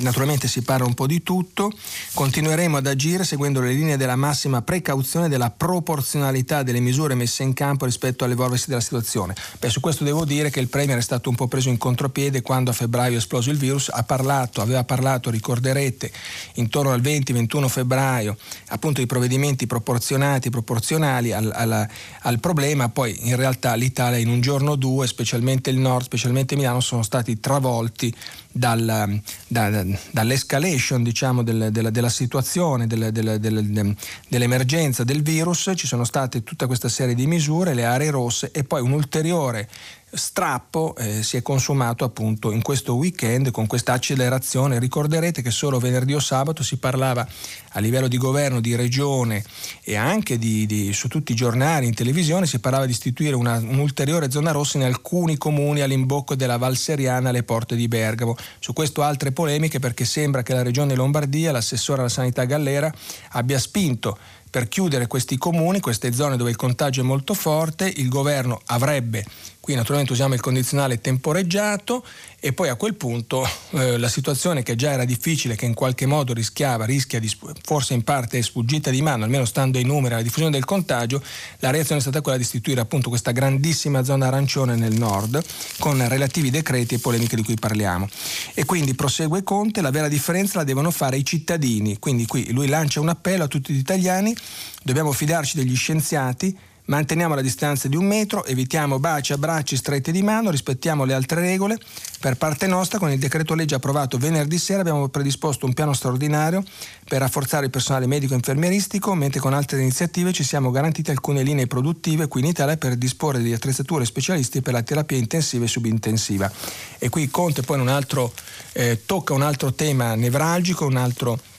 Naturalmente 0.00 0.48
si 0.48 0.62
parla 0.62 0.86
un 0.86 0.94
po' 0.94 1.06
di 1.06 1.22
tutto, 1.22 1.70
continueremo 2.14 2.78
ad 2.78 2.86
agire 2.86 3.22
seguendo 3.22 3.60
le 3.60 3.72
linee 3.72 3.98
della 3.98 4.16
massima 4.16 4.62
precauzione 4.62 5.26
e 5.26 5.28
della 5.28 5.50
proporzionalità 5.50 6.62
delle 6.62 6.80
misure 6.80 7.14
messe 7.14 7.42
in 7.42 7.52
campo 7.52 7.84
rispetto 7.84 8.24
all'evolversi 8.24 8.68
della 8.68 8.80
situazione. 8.80 9.34
Beh, 9.58 9.68
su 9.68 9.80
questo 9.80 10.02
devo 10.02 10.24
dire 10.24 10.50
che 10.50 10.58
il 10.58 10.68
Premier 10.68 10.98
è 10.98 11.02
stato 11.02 11.28
un 11.28 11.36
po' 11.36 11.48
preso 11.48 11.68
in 11.68 11.76
contropiede 11.76 12.40
quando 12.40 12.70
a 12.70 12.72
febbraio 12.72 13.14
è 13.14 13.18
esploso 13.18 13.50
il 13.50 13.58
virus, 13.58 13.90
ha 13.90 14.02
parlato, 14.02 14.62
aveva 14.62 14.84
parlato, 14.84 15.30
ricorderete, 15.30 16.10
intorno 16.54 16.90
al 16.90 17.02
20-21 17.02 17.68
febbraio, 17.68 18.36
appunto 18.68 19.00
di 19.00 19.06
provvedimenti 19.06 19.66
proporzionati, 19.66 20.48
proporzionali 20.48 21.32
al, 21.32 21.52
al, 21.54 21.88
al 22.22 22.40
problema, 22.40 22.88
poi 22.88 23.28
in 23.28 23.36
realtà 23.36 23.74
l'Italia 23.74 24.18
in 24.18 24.28
un 24.28 24.40
giorno 24.40 24.72
o 24.72 24.76
due, 24.76 25.06
specialmente 25.06 25.68
il 25.68 25.78
nord, 25.78 26.06
specialmente 26.06 26.56
Milano, 26.56 26.80
sono 26.80 27.02
stati 27.02 27.38
travolti 27.38 28.12
dal, 28.56 29.20
da, 29.48 29.84
dall'escalation 30.12 31.02
diciamo, 31.02 31.42
del, 31.42 31.70
della, 31.72 31.90
della, 31.90 32.08
situazione, 32.08 32.86
del, 32.86 33.10
del, 33.10 33.96
dell'emergenza 34.28 35.02
del 35.02 35.22
virus, 35.22 35.72
ci 35.74 35.88
sono 35.88 36.04
state 36.04 36.44
tutta 36.44 36.68
questa 36.68 36.88
serie 36.88 37.16
di 37.16 37.26
misure, 37.26 37.74
le 37.74 37.84
aree 37.84 38.10
rosse 38.10 38.52
e 38.52 38.62
poi 38.62 38.80
un 38.80 38.92
ulteriore 38.92 39.68
strappo 40.14 40.94
eh, 40.96 41.22
si 41.22 41.36
è 41.36 41.42
consumato 41.42 42.04
appunto 42.04 42.50
in 42.50 42.62
questo 42.62 42.94
weekend 42.94 43.50
con 43.50 43.66
questa 43.66 43.92
accelerazione. 43.92 44.78
Ricorderete 44.78 45.42
che 45.42 45.50
solo 45.50 45.78
venerdì 45.78 46.14
o 46.14 46.20
sabato 46.20 46.62
si 46.62 46.76
parlava 46.76 47.26
a 47.72 47.80
livello 47.80 48.08
di 48.08 48.16
governo, 48.16 48.60
di 48.60 48.76
regione 48.76 49.44
e 49.82 49.96
anche 49.96 50.38
di, 50.38 50.66
di, 50.66 50.92
su 50.92 51.08
tutti 51.08 51.32
i 51.32 51.34
giornali, 51.34 51.86
in 51.86 51.94
televisione, 51.94 52.46
si 52.46 52.60
parlava 52.60 52.86
di 52.86 52.92
istituire 52.92 53.34
una, 53.34 53.56
un'ulteriore 53.56 54.30
zona 54.30 54.52
rossa 54.52 54.78
in 54.78 54.84
alcuni 54.84 55.36
comuni 55.36 55.80
all'imbocco 55.80 56.34
della 56.34 56.56
Val 56.56 56.76
Seriana 56.76 57.30
alle 57.30 57.42
porte 57.42 57.76
di 57.76 57.88
Bergamo. 57.88 58.36
Su 58.58 58.72
questo 58.72 59.02
altre 59.02 59.32
polemiche 59.32 59.78
perché 59.78 60.04
sembra 60.04 60.42
che 60.42 60.54
la 60.54 60.62
regione 60.62 60.94
Lombardia, 60.94 61.52
l'assessore 61.52 62.00
alla 62.00 62.08
sanità 62.08 62.44
Gallera, 62.44 62.92
abbia 63.30 63.58
spinto 63.58 64.16
per 64.54 64.68
chiudere 64.68 65.08
questi 65.08 65.36
comuni, 65.36 65.80
queste 65.80 66.12
zone 66.12 66.36
dove 66.36 66.50
il 66.50 66.54
contagio 66.54 67.00
è 67.00 67.04
molto 67.04 67.34
forte, 67.34 67.92
il 67.96 68.08
governo 68.08 68.60
avrebbe 68.66 69.24
Qui 69.64 69.74
naturalmente 69.74 70.12
usiamo 70.12 70.34
il 70.34 70.42
condizionale 70.42 71.00
temporeggiato 71.00 72.04
e 72.38 72.52
poi 72.52 72.68
a 72.68 72.74
quel 72.74 72.96
punto 72.96 73.48
eh, 73.70 73.96
la 73.96 74.10
situazione 74.10 74.62
che 74.62 74.76
già 74.76 74.90
era 74.90 75.06
difficile, 75.06 75.56
che 75.56 75.64
in 75.64 75.72
qualche 75.72 76.04
modo 76.04 76.34
rischiava, 76.34 76.84
rischia 76.84 77.18
di, 77.18 77.34
forse 77.62 77.94
in 77.94 78.04
parte 78.04 78.36
è 78.36 78.42
sfuggita 78.42 78.90
di 78.90 79.00
mano, 79.00 79.24
almeno 79.24 79.46
stando 79.46 79.78
ai 79.78 79.84
numeri, 79.84 80.12
alla 80.12 80.22
diffusione 80.22 80.50
del 80.50 80.66
contagio, 80.66 81.22
la 81.60 81.70
reazione 81.70 82.00
è 82.00 82.02
stata 82.02 82.20
quella 82.20 82.36
di 82.36 82.44
istituire 82.44 82.82
appunto 82.82 83.08
questa 83.08 83.30
grandissima 83.30 84.04
zona 84.04 84.26
arancione 84.26 84.76
nel 84.76 84.98
nord 84.98 85.42
con 85.78 86.06
relativi 86.08 86.50
decreti 86.50 86.96
e 86.96 86.98
polemiche 86.98 87.34
di 87.34 87.42
cui 87.42 87.54
parliamo. 87.54 88.06
E 88.52 88.66
quindi 88.66 88.94
prosegue 88.94 89.42
Conte, 89.44 89.80
la 89.80 89.90
vera 89.90 90.08
differenza 90.08 90.58
la 90.58 90.64
devono 90.64 90.90
fare 90.90 91.16
i 91.16 91.24
cittadini, 91.24 91.98
quindi 91.98 92.26
qui 92.26 92.52
lui 92.52 92.68
lancia 92.68 93.00
un 93.00 93.08
appello 93.08 93.44
a 93.44 93.48
tutti 93.48 93.72
gli 93.72 93.78
italiani, 93.78 94.36
dobbiamo 94.82 95.10
fidarci 95.10 95.56
degli 95.56 95.74
scienziati, 95.74 96.54
Manteniamo 96.86 97.34
la 97.34 97.40
distanza 97.40 97.88
di 97.88 97.96
un 97.96 98.04
metro, 98.04 98.44
evitiamo 98.44 98.98
baci, 98.98 99.32
abbracci, 99.32 99.74
strette 99.74 100.12
di 100.12 100.22
mano, 100.22 100.50
rispettiamo 100.50 101.06
le 101.06 101.14
altre 101.14 101.40
regole. 101.40 101.78
Per 102.20 102.36
parte 102.36 102.66
nostra, 102.66 102.98
con 102.98 103.10
il 103.10 103.18
decreto 103.18 103.54
legge 103.54 103.74
approvato 103.74 104.18
venerdì 104.18 104.58
sera 104.58 104.80
abbiamo 104.80 105.08
predisposto 105.08 105.64
un 105.64 105.72
piano 105.72 105.94
straordinario 105.94 106.62
per 107.08 107.20
rafforzare 107.20 107.64
il 107.64 107.70
personale 107.70 108.06
medico 108.06 108.34
e 108.34 108.36
infermieristico, 108.36 109.14
mentre 109.14 109.40
con 109.40 109.54
altre 109.54 109.80
iniziative 109.80 110.34
ci 110.34 110.44
siamo 110.44 110.70
garantiti 110.70 111.10
alcune 111.10 111.42
linee 111.42 111.66
produttive 111.66 112.28
qui 112.28 112.42
in 112.42 112.48
Italia 112.48 112.76
per 112.76 112.96
disporre 112.96 113.40
di 113.40 113.54
attrezzature 113.54 114.04
specialisti 114.04 114.60
per 114.60 114.74
la 114.74 114.82
terapia 114.82 115.16
intensiva 115.16 115.64
e 115.64 115.68
subintensiva. 115.68 116.52
E 116.98 117.08
qui 117.08 117.30
Conte 117.30 117.62
poi 117.62 117.80
un 117.80 117.88
altro, 117.88 118.30
eh, 118.72 119.06
tocca 119.06 119.32
un 119.32 119.40
altro 119.40 119.72
tema 119.72 120.14
nevralgico, 120.16 120.84
un 120.84 120.96
altro 120.96 121.36
tema 121.36 121.53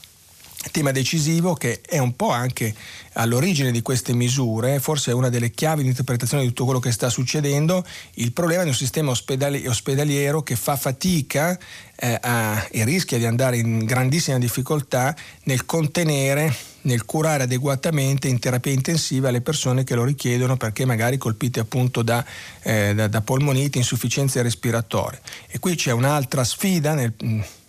decisivo 0.92 1.54
che 1.54 1.80
è 1.80 1.98
un 1.98 2.14
po' 2.16 2.30
anche 2.30 2.74
all'origine 3.14 3.70
di 3.70 3.82
queste 3.82 4.12
misure, 4.12 4.80
forse 4.80 5.10
è 5.10 5.14
una 5.14 5.28
delle 5.28 5.50
chiavi 5.50 5.82
di 5.82 5.88
interpretazione 5.88 6.42
di 6.42 6.48
tutto 6.48 6.64
quello 6.64 6.80
che 6.80 6.92
sta 6.92 7.08
succedendo, 7.08 7.84
il 8.14 8.32
problema 8.32 8.62
di 8.62 8.68
un 8.68 8.74
sistema 8.74 9.10
ospedali- 9.10 9.66
ospedaliero 9.66 10.42
che 10.42 10.56
fa 10.56 10.76
fatica 10.76 11.58
eh, 11.96 12.18
a, 12.20 12.66
e 12.70 12.84
rischia 12.84 13.18
di 13.18 13.24
andare 13.24 13.56
in 13.56 13.84
grandissima 13.84 14.38
difficoltà 14.38 15.14
nel 15.44 15.64
contenere 15.64 16.54
nel 16.86 17.04
curare 17.04 17.42
adeguatamente 17.42 18.28
in 18.28 18.38
terapia 18.38 18.72
intensiva 18.72 19.30
le 19.30 19.40
persone 19.40 19.82
che 19.82 19.94
lo 19.94 20.04
richiedono 20.04 20.56
perché 20.56 20.84
magari 20.84 21.18
colpite 21.18 21.58
appunto 21.58 22.02
da, 22.02 22.24
eh, 22.62 22.94
da, 22.94 23.08
da 23.08 23.20
polmonite, 23.22 23.78
insufficienze 23.78 24.40
respiratorie. 24.40 25.20
E 25.48 25.58
qui 25.58 25.74
c'è 25.74 25.90
un'altra 25.90 26.44
sfida 26.44 26.94
nel, 26.94 27.12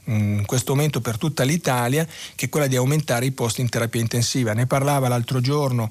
in 0.07 0.43
questo 0.45 0.73
momento 0.73 1.01
per 1.01 1.17
tutta 1.17 1.43
l'Italia, 1.43 2.05
che 2.35 2.45
è 2.45 2.49
quella 2.49 2.67
di 2.67 2.75
aumentare 2.75 3.25
i 3.25 3.31
posti 3.31 3.61
in 3.61 3.69
terapia 3.69 4.01
intensiva. 4.01 4.53
Ne 4.53 4.67
parlava 4.67 5.07
l'altro 5.07 5.41
giorno 5.41 5.89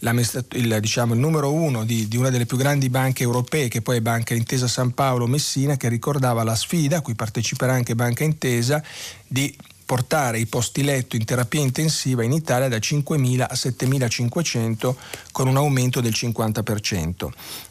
il, 0.00 0.78
diciamo, 0.80 1.14
il 1.14 1.20
numero 1.20 1.52
uno 1.52 1.84
di, 1.84 2.08
di, 2.08 2.16
una 2.16 2.30
delle 2.30 2.46
più 2.46 2.56
grandi 2.56 2.88
banche 2.88 3.22
europee, 3.22 3.68
che 3.68 3.82
poi 3.82 3.98
è 3.98 4.00
Banca 4.00 4.34
Intesa 4.34 4.68
San 4.68 4.92
Paolo 4.92 5.26
Messina, 5.26 5.76
che 5.76 5.88
ricordava 5.88 6.42
la 6.42 6.54
sfida, 6.54 6.98
a 6.98 7.00
cui 7.00 7.14
parteciperà 7.14 7.72
anche 7.72 7.94
Banca 7.94 8.24
Intesa, 8.24 8.82
di 9.26 9.54
portare 9.88 10.38
i 10.38 10.44
posti 10.44 10.82
letto 10.82 11.16
in 11.16 11.24
terapia 11.24 11.60
intensiva 11.60 12.22
in 12.22 12.32
Italia 12.32 12.68
da 12.68 12.76
5.000 12.76 13.40
a 13.40 13.54
7.500 13.54 14.94
con 15.32 15.48
un 15.48 15.56
aumento 15.56 16.02
del 16.02 16.12
50%. 16.14 17.28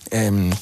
Ehm, 0.10 0.58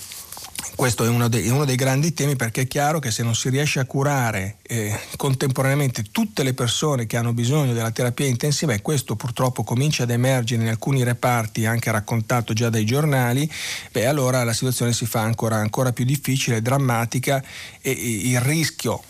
questo 0.75 1.05
è 1.05 1.07
uno, 1.07 1.27
dei, 1.27 1.47
uno, 1.49 1.65
dei, 1.65 1.75
grandi 1.75 2.13
temi 2.13 2.35
perché 2.35 2.61
è 2.61 2.67
chiaro 2.67 2.99
che 2.99 3.11
se 3.11 3.23
non 3.23 3.35
si 3.35 3.49
riesce 3.49 3.79
a 3.79 3.85
curare 3.85 4.57
eh, 4.63 4.97
contemporaneamente 5.15 6.03
tutte 6.11 6.43
le 6.43 6.53
persone 6.53 7.05
che 7.05 7.17
hanno 7.17 7.33
bisogno 7.33 7.73
della 7.73 7.91
terapia 7.91 8.25
intensiva 8.25 8.73
e 8.73 8.81
questo 8.81 9.15
purtroppo 9.15 9.63
comincia 9.63 10.03
ad 10.03 10.11
emergere 10.11 10.63
in 10.63 10.69
alcuni 10.69 11.03
reparti, 11.03 11.65
anche 11.65 11.91
raccontato 11.91 12.53
già 12.53 12.69
dai 12.69 12.85
giornali, 12.85 13.49
beh 13.91 14.05
allora 14.05 14.43
la 14.43 14.53
situazione 14.53 14.93
si 14.93 15.05
fa 15.05 15.21
ancora, 15.21 15.57
ancora 15.57 15.91
più 15.93 16.05
difficile, 16.05 16.61
drammatica 16.61 17.43
e, 17.81 17.91
e 17.91 18.29
il 18.29 18.41
rischio 18.41 19.03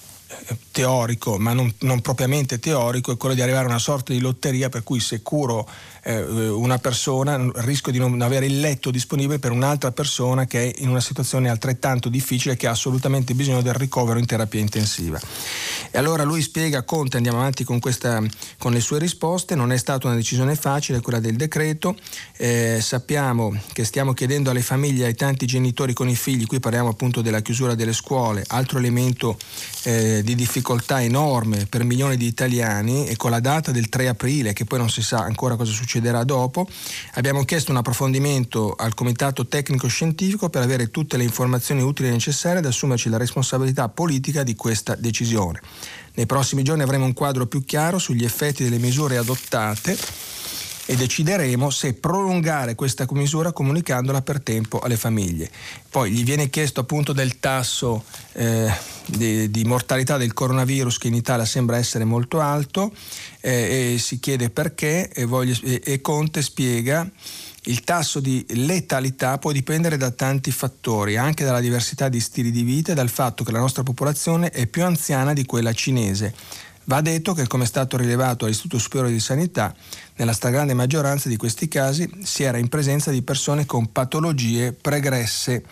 teorico, 0.72 1.38
ma 1.38 1.54
non, 1.54 1.72
non, 1.80 2.02
propriamente 2.02 2.60
teorico, 2.60 3.12
è 3.12 3.18
quello 3.18 3.36
di 3.36 3.42
arrivare 3.42 3.66
a 3.66 3.70
una 3.70 3.80
sorta 3.80 4.12
di 4.12 4.20
lotteria 4.20 4.70
per 4.70 4.84
cui 4.84 5.00
se 5.00 5.22
curo 5.22 5.68
eh, 6.06 6.48
una 6.48 6.78
persona 6.78 7.50
rischio 7.56 7.92
di 7.92 7.98
non 7.98 8.22
avere 8.22 8.46
il 8.46 8.60
letto 8.60 8.92
disponibile 8.92 9.40
per 9.40 9.52
un'altra 9.52 9.92
persona 9.92 10.46
che 10.46 10.72
è 10.72 10.82
in 10.82 10.90
una 10.90 11.02
situazione 11.02 11.50
altrettanto 11.50 12.10
difficile 12.10 12.56
che 12.56 12.68
ha 12.68 12.72
assolutamente 12.72 13.34
bisogno 13.34 13.62
del 13.62 13.74
ricovero 13.74 14.20
in 14.20 14.26
terapia 14.26 14.60
intensiva. 14.60 15.20
E 15.90 15.98
allora 15.98 16.24
lui 16.24 16.42
spiega, 16.42 16.84
Conte, 16.84 17.18
andiamo 17.18 17.40
avanti 17.40 17.64
con, 17.64 17.80
questa, 17.80 18.22
con 18.58 18.72
le 18.72 18.82
sue 18.82 19.00
risposte, 19.00 19.56
non 19.56 19.72
è 19.72 19.78
stata 19.78 20.08
una 20.08 20.16
decisione 20.16 20.56
facile 20.56 21.02
quella 21.02 21.20
del 21.20 21.36
decreto, 21.36 21.96
eh, 22.38 22.80
sappiamo 22.82 23.58
che 23.74 23.84
stiamo 23.84 24.14
chiedendo 24.14 24.52
alle 24.52 24.62
famiglie, 24.62 25.06
ai 25.06 25.16
tanti 25.16 25.46
genitori 25.48 25.94
con 25.94 26.08
i 26.08 26.16
figli, 26.16 26.46
qui 26.46 26.60
parliamo 26.60 26.90
appunto 26.90 27.22
della 27.22 27.42
chiusura 27.42 27.74
delle 27.74 27.94
scuole, 27.94 28.44
altro 28.48 28.78
elemento 28.78 29.38
eh, 29.84 30.22
di 30.24 30.36
difficoltà 30.36 31.02
enorme 31.02 31.66
per 31.66 31.84
milioni 31.84 32.18
di 32.18 32.28
italiani 32.28 33.08
e 33.08 33.16
con 33.16 33.32
la 33.32 33.40
data 33.40 33.72
del 33.72 33.90
3 33.90 34.08
aprile, 34.10 34.54
che 34.54 34.66
poi 34.66 34.78
non 34.78 34.90
si 34.90 35.02
sa 35.02 35.20
ancora 35.20 35.56
cosa 35.56 35.72
succederà 35.96 36.24
dopo, 36.24 36.68
abbiamo 37.14 37.44
chiesto 37.46 37.72
un 37.72 37.78
approfondimento 37.78 38.74
al 38.78 38.94
Comitato 38.94 39.48
Tecnico 39.48 39.88
Scientifico 39.88 40.50
per 40.50 40.62
avere 40.62 40.92
tutte 40.92 41.16
le 41.16 41.24
informazioni 41.24 41.82
utili 41.82 42.10
e 42.10 42.12
necessarie 42.12 42.60
ad 42.60 42.66
assumerci 42.66 43.10
la 43.10 43.18
responsabilità 43.18 43.88
politica 43.88 44.44
di 44.44 44.56
questa 44.56 44.96
decisione. 44.96 45.62
Nei 46.16 46.26
prossimi 46.26 46.64
giorni 46.64 46.84
avremo 46.84 47.06
un 47.06 47.14
quadro 47.14 47.46
più 47.46 47.64
chiaro 47.64 47.98
sugli 47.98 48.24
effetti 48.24 48.64
delle 48.64 48.78
misure 48.78 49.18
adottate 49.18 49.98
e 50.86 50.96
decideremo 50.96 51.70
se 51.70 51.94
prolungare 51.94 52.76
questa 52.76 53.06
misura 53.12 53.52
comunicandola 53.52 54.22
per 54.22 54.42
tempo 54.42 54.80
alle 54.80 54.98
famiglie. 54.98 55.50
Poi 55.90 56.12
gli 56.12 56.24
viene 56.24 56.50
chiesto 56.50 56.82
appunto 56.82 57.14
del 57.14 57.40
tasso 57.40 58.04
eh, 58.34 58.72
di, 59.06 59.50
di, 59.50 59.64
mortalità 59.64 60.18
del 60.18 60.34
coronavirus 60.34 60.98
che 60.98 61.08
in 61.08 61.16
Italia 61.16 61.46
sembra 61.46 61.78
essere 61.78 62.04
molto 62.04 62.40
alto 62.40 62.94
eh, 63.42 63.94
e 63.94 63.98
si 63.98 64.20
chiede 64.20 64.50
perché 64.50 65.10
e, 65.10 65.26
voglio, 65.26 65.56
e, 65.64 65.82
e 65.84 66.02
Conte 66.02 66.42
spiega 66.42 67.10
il 67.68 67.84
tasso 67.84 68.20
di 68.20 68.46
letalità 68.50 69.40
può 69.40 69.52
dipendere 69.52 69.98
da 69.98 70.12
tanti 70.12 70.52
fattori, 70.52 71.18
anche 71.18 71.44
dalla 71.44 71.60
diversità 71.60 72.10
di 72.10 72.20
stili 72.20 72.52
di 72.52 72.62
vita 72.62 72.92
e 72.92 72.96
dal 72.96 73.10
fatto 73.10 73.44
che 73.44 73.52
la 73.52 73.60
nostra 73.60 73.82
popolazione 73.82 74.52
è 74.52 74.68
più 74.68 74.84
anziana 74.84 75.34
di 75.34 75.46
quella 75.46 75.74
cinese. 75.74 76.34
Va 76.86 77.02
detto 77.02 77.34
che, 77.34 77.48
come 77.48 77.64
è 77.64 77.68
stato 77.68 77.98
rilevato 77.98 78.46
all'Istituto 78.46 78.78
Superiore 78.78 79.12
di 79.12 79.20
Sanità, 79.20 79.74
nella 80.18 80.34
stragrande 80.34 80.74
maggioranza 80.74 81.30
di 81.30 81.36
questi 81.36 81.68
casi 81.68 82.10
si 82.24 82.44
era 82.44 82.58
in 82.58 82.70
presenza 82.70 83.10
di 83.10 83.24
persone 83.24 83.66
con 83.66 83.92
patologie 83.92 84.72
pregresse. 84.72 85.64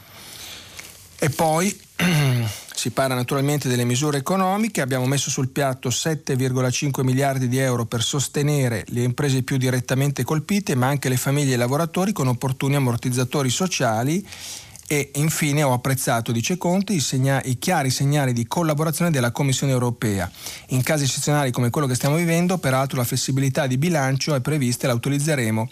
E 1.20 1.30
poi 1.30 1.80
si 2.74 2.90
parla 2.90 3.14
naturalmente 3.14 3.70
delle 3.70 3.86
misure 3.86 4.18
economiche, 4.18 4.82
abbiamo 4.82 5.06
messo 5.06 5.30
sul 5.30 5.50
piatto 5.50 5.90
7,5 5.90 7.04
miliardi 7.04 7.48
di 7.48 7.60
euro 7.60 7.86
per 7.86 8.02
sostenere 8.02 8.84
le 8.88 9.04
imprese 9.04 9.44
più 9.44 9.58
direttamente 9.58 10.24
colpite, 10.24 10.74
ma 10.74 10.88
anche 10.88 11.10
le 11.10 11.18
famiglie 11.18 11.52
e 11.52 11.56
i 11.56 11.60
lavoratori 11.60 12.12
con 12.12 12.28
opportuni 12.28 12.76
ammortizzatori 12.76 13.52
sociali 13.52 14.28
e 14.94 15.10
infine 15.16 15.64
ho 15.64 15.74
apprezzato, 15.74 16.32
dice 16.32 16.56
Conte, 16.56 16.94
i, 16.94 17.00
segna- 17.00 17.42
i, 17.46 17.58
chiari 17.58 17.90
segnali 17.90 18.32
di 18.32 18.46
collaborazione 18.46 19.10
della 19.10 19.32
Commissione 19.32 19.74
europea. 19.74 20.30
In 20.68 20.84
casi 20.84 21.06
eccezionali 21.06 21.50
come 21.50 21.72
quello 21.72 21.88
che 21.88 21.96
stiamo 21.96 22.16
vivendo, 22.16 22.60
peraltro 22.60 23.00
la 23.00 23.04
flessibilità 23.04 23.66
di 23.66 23.80
bilancio 23.80 24.36
è 24.36 24.40
prevista 24.42 24.84
e 24.84 24.88
la 24.90 24.94
utilizzeremo 24.94 25.68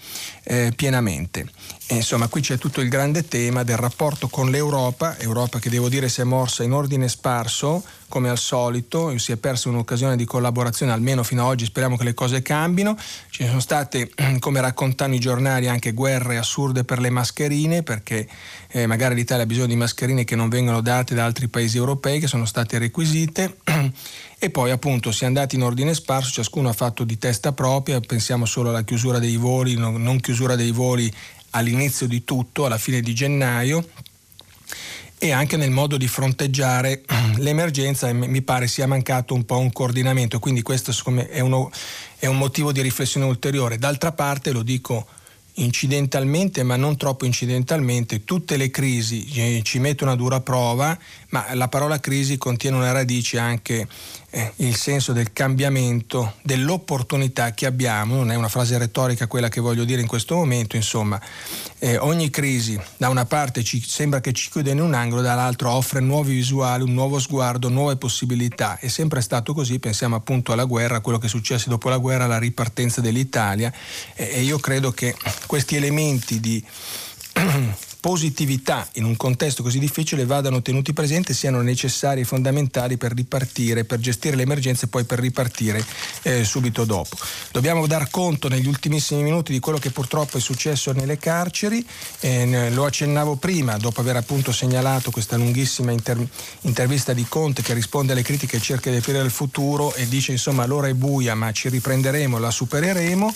eh, 0.46 0.74
pienamente. 0.76 1.46
E 1.86 1.96
insomma, 1.96 2.30
qui 2.30 2.42
c'è 2.42 2.58
tutto 2.58 2.82
il 2.82 2.90
grande 2.90 3.28
tema 3.28 3.64
del 3.64 3.78
rapporto 3.78 4.28
con 4.28 4.50
l'Europa, 4.50 5.20
Europa 5.20 5.60
che 5.60 5.70
devo 5.70 5.88
dire 5.88 6.10
si 6.10 6.22
è 6.22 6.24
morsa 6.24 6.64
in 6.64 6.72
ordine 6.72 7.08
sparso, 7.08 7.84
come 8.08 8.30
al 8.30 8.38
solito, 8.38 9.18
si 9.18 9.32
è 9.32 9.38
persa 9.38 9.70
un'occasione 9.70 10.18
di 10.18 10.26
collaborazione, 10.26 10.92
almeno 10.92 11.24
fino 11.24 11.44
ad 11.44 11.48
oggi 11.48 11.66
speriamo 11.66 11.96
che 11.96 12.04
le 12.04 12.14
cose 12.14 12.42
cambino. 12.42 12.98
Ci 13.30 13.46
sono 13.46 13.60
state, 13.60 14.12
come 14.40 14.60
raccontano 14.62 15.16
i 15.16 15.20
giornali, 15.20 15.68
anche 15.68 15.94
guerre 15.94 16.38
assurde 16.38 16.84
per 16.84 17.00
le 17.00 17.10
mascherine, 17.10 17.84
perché 17.84 18.28
eh, 18.68 18.86
magari 18.86 19.11
l'Italia 19.14 19.44
ha 19.44 19.48
bisogno 19.48 19.68
di 19.68 19.76
mascherine 19.76 20.24
che 20.24 20.36
non 20.36 20.50
vengono 20.50 20.82
date 20.82 21.16
da 21.16 21.26
altri 21.26 21.48
paesi 21.48 21.78
europei, 21.78 22.20
che 22.20 22.28
sono 22.28 22.46
state 22.46 22.78
requisite. 22.78 23.58
E 24.44 24.50
poi 24.50 24.72
appunto 24.72 25.12
si 25.12 25.24
è 25.24 25.28
andati 25.28 25.56
in 25.56 25.62
ordine 25.62 25.94
sparso, 25.94 26.32
ciascuno 26.32 26.68
ha 26.68 26.74
fatto 26.74 27.04
di 27.04 27.20
testa 27.20 27.52
propria, 27.52 28.00
pensiamo 28.00 28.48
solo 28.48 28.70
alla 28.70 28.84
chiusura 28.84 29.20
dei 29.20 29.36
voli, 29.36 29.76
non 29.76 30.20
chiusura 30.20 30.56
dei 30.56 30.72
voli 30.72 31.14
all'inizio 31.52 32.08
di 32.08 32.24
tutto, 32.24 32.66
alla 32.66 32.80
fine 32.80 33.02
di 33.02 33.14
gennaio 33.14 33.86
e 35.24 35.32
anche 35.32 35.56
nel 35.56 35.70
modo 35.70 35.98
di 35.98 36.08
fronteggiare 36.08 37.04
l'emergenza 37.38 38.12
mi 38.12 38.42
pare 38.42 38.68
sia 38.68 38.88
mancato 38.88 39.36
un 39.36 39.46
po' 39.46 39.60
un 39.60 39.72
coordinamento, 39.72 40.40
quindi 40.40 40.64
questo 40.64 40.92
è, 41.30 41.40
uno, 41.42 41.70
è 42.18 42.26
un 42.26 42.40
motivo 42.40 42.72
di 42.72 42.82
riflessione 42.82 43.28
ulteriore. 43.28 43.78
D'altra 43.78 44.14
parte 44.14 44.52
lo 44.52 44.64
dico 44.64 45.06
incidentalmente, 45.56 46.64
ma 46.64 46.76
non 46.76 46.98
troppo 46.98 47.26
incidentalmente, 47.26 48.24
tutte 48.24 48.58
le 48.58 48.70
crisi 48.70 49.28
eh, 49.34 49.62
ci 49.64 49.80
mettono 49.80 50.12
a 50.12 50.16
dura 50.16 50.40
prova, 50.42 50.98
ma 51.30 51.54
la 51.54 51.68
parola 51.68 52.00
crisi 52.00 52.38
contiene 52.38 52.78
una 52.78 52.92
radice 52.92 53.38
anche 53.38 53.88
il 54.58 54.76
senso 54.76 55.12
del 55.12 55.34
cambiamento, 55.34 56.36
dell'opportunità 56.42 57.52
che 57.52 57.66
abbiamo, 57.66 58.16
non 58.16 58.32
è 58.32 58.36
una 58.36 58.48
frase 58.48 58.78
retorica 58.78 59.28
quella 59.28 59.50
che 59.50 59.60
voglio 59.60 59.84
dire 59.84 60.00
in 60.00 60.08
questo 60.08 60.36
momento, 60.36 60.78
insomma, 60.78 61.20
eh, 61.80 61.98
ogni 61.98 62.30
crisi 62.30 62.80
da 62.96 63.10
una 63.10 63.26
parte 63.26 63.64
ci 63.64 63.84
sembra 63.86 64.22
che 64.22 64.32
ci 64.32 64.50
chiude 64.50 64.72
in 64.72 64.80
un 64.80 64.94
angolo, 64.94 65.22
dall'altro 65.22 65.72
offre 65.72 66.00
nuovi 66.00 66.34
visuali, 66.34 66.84
un 66.84 66.94
nuovo 66.94 67.20
sguardo, 67.20 67.68
nuove 67.68 67.98
possibilità. 67.98 68.78
È 68.80 68.88
sempre 68.88 69.22
stato 69.22 69.54
così, 69.54 69.80
pensiamo 69.80 70.16
appunto 70.16 70.54
alla 70.54 70.66
guerra, 70.66 70.98
a 70.98 71.02
quello 71.02 71.18
che 71.18 71.26
è 71.26 71.30
successo 71.30 71.70
dopo 71.70 71.90
la 71.90 71.98
guerra, 71.98 72.24
alla 72.24 72.40
ripartenza 72.40 73.02
dell'Italia 73.02 73.72
eh, 74.16 74.30
e 74.34 74.42
io 74.44 74.60
credo 74.60 74.92
che 74.92 75.16
questi 75.46 75.76
elementi 75.76 76.40
di 76.40 76.64
positività 78.02 78.90
in 78.94 79.06
un 79.06 79.16
contesto 79.16 79.62
così 79.62 79.78
difficile 79.78 80.26
vadano 80.26 80.62
tenuti 80.64 80.92
presenti 80.92 81.36
siano 81.36 81.62
necessari 81.62 82.22
e 82.22 82.26
fondamentali 82.26 82.98
per 82.98 83.14
ripartire, 83.14 83.86
per 83.86 84.00
gestire 84.00 84.36
le 84.36 84.42
emergenze 84.42 84.86
e 84.86 84.88
poi 84.90 85.04
per 85.04 85.20
ripartire 85.20 85.86
eh, 86.24 86.44
subito 86.44 86.84
dopo. 86.84 87.16
Dobbiamo 87.52 87.86
dar 87.86 88.10
conto 88.10 88.50
negli 88.50 88.68
ultimissimi 88.68 89.22
minuti 89.22 89.52
di 89.52 89.60
quello 89.60 89.78
che 89.78 89.92
purtroppo 89.92 90.38
è 90.38 90.42
successo 90.42 90.92
nelle 90.94 91.18
carceri, 91.18 91.86
eh, 92.22 92.72
lo 92.72 92.86
accennavo 92.86 93.36
prima, 93.36 93.78
dopo 93.78 94.02
aver 94.02 94.16
appunto 94.16 94.52
segnalato 94.52 95.12
questa 95.12 95.38
lunghissima 95.38 95.92
inter- 95.92 96.28
intervista 96.62 97.14
di 97.14 97.26
Conte 97.30 97.62
che 97.62 97.76
risponde 97.76 98.14
alle 98.14 98.24
critiche 98.24 98.58
e 98.58 98.62
cerca 98.62 98.90
di 98.90 98.98
aprire 98.98 99.20
il 99.22 99.32
futuro 99.32 99.94
e 99.94 100.08
dice 100.08 100.32
insomma 100.32 100.66
l'ora 100.66 100.88
è 100.88 100.94
buia 100.96 101.36
ma 101.36 101.52
ci 101.52 101.70
riprenderemo, 101.70 102.40
la 102.40 102.50
supereremo. 102.50 103.34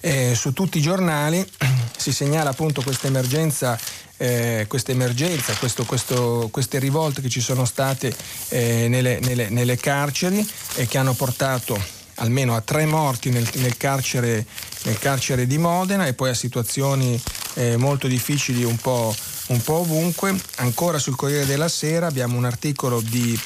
Eh, 0.00 0.34
su 0.34 0.52
tutti 0.52 0.78
i 0.78 0.82
giornali 0.82 1.42
si 1.96 2.12
segnala 2.12 2.50
appunto 2.50 2.82
questa 2.82 3.06
emergenza 3.06 3.78
eh, 4.22 4.66
questa 4.68 4.92
emergenza, 4.92 5.52
questo, 5.54 5.84
questo, 5.84 6.48
queste 6.52 6.78
rivolte 6.78 7.20
che 7.20 7.28
ci 7.28 7.40
sono 7.40 7.64
state 7.64 8.14
eh, 8.50 8.86
nelle, 8.86 9.18
nelle, 9.18 9.48
nelle, 9.48 9.76
carceri 9.76 10.48
e 10.76 10.86
che 10.86 10.96
hanno 10.96 11.12
portato 11.12 11.76
almeno 12.16 12.54
a 12.54 12.60
tre 12.60 12.86
morti 12.86 13.30
nel, 13.30 13.48
nel, 13.54 13.76
carcere, 13.76 14.46
nel 14.84 14.96
carcere, 15.00 15.48
di 15.48 15.58
Modena 15.58 16.06
e 16.06 16.14
poi 16.14 16.30
a 16.30 16.34
situazioni 16.34 17.20
eh, 17.54 17.76
molto 17.76 18.06
difficili 18.06 18.62
un 18.62 18.76
po', 18.76 19.12
un 19.48 19.60
po' 19.60 19.78
ovunque. 19.78 20.32
Ancora 20.56 21.00
sul 21.00 21.16
Corriere 21.16 21.44
della 21.44 21.68
Sera 21.68 22.06
abbiamo 22.06 22.36
un 22.36 22.44
articolo 22.44 23.00
di 23.00 23.38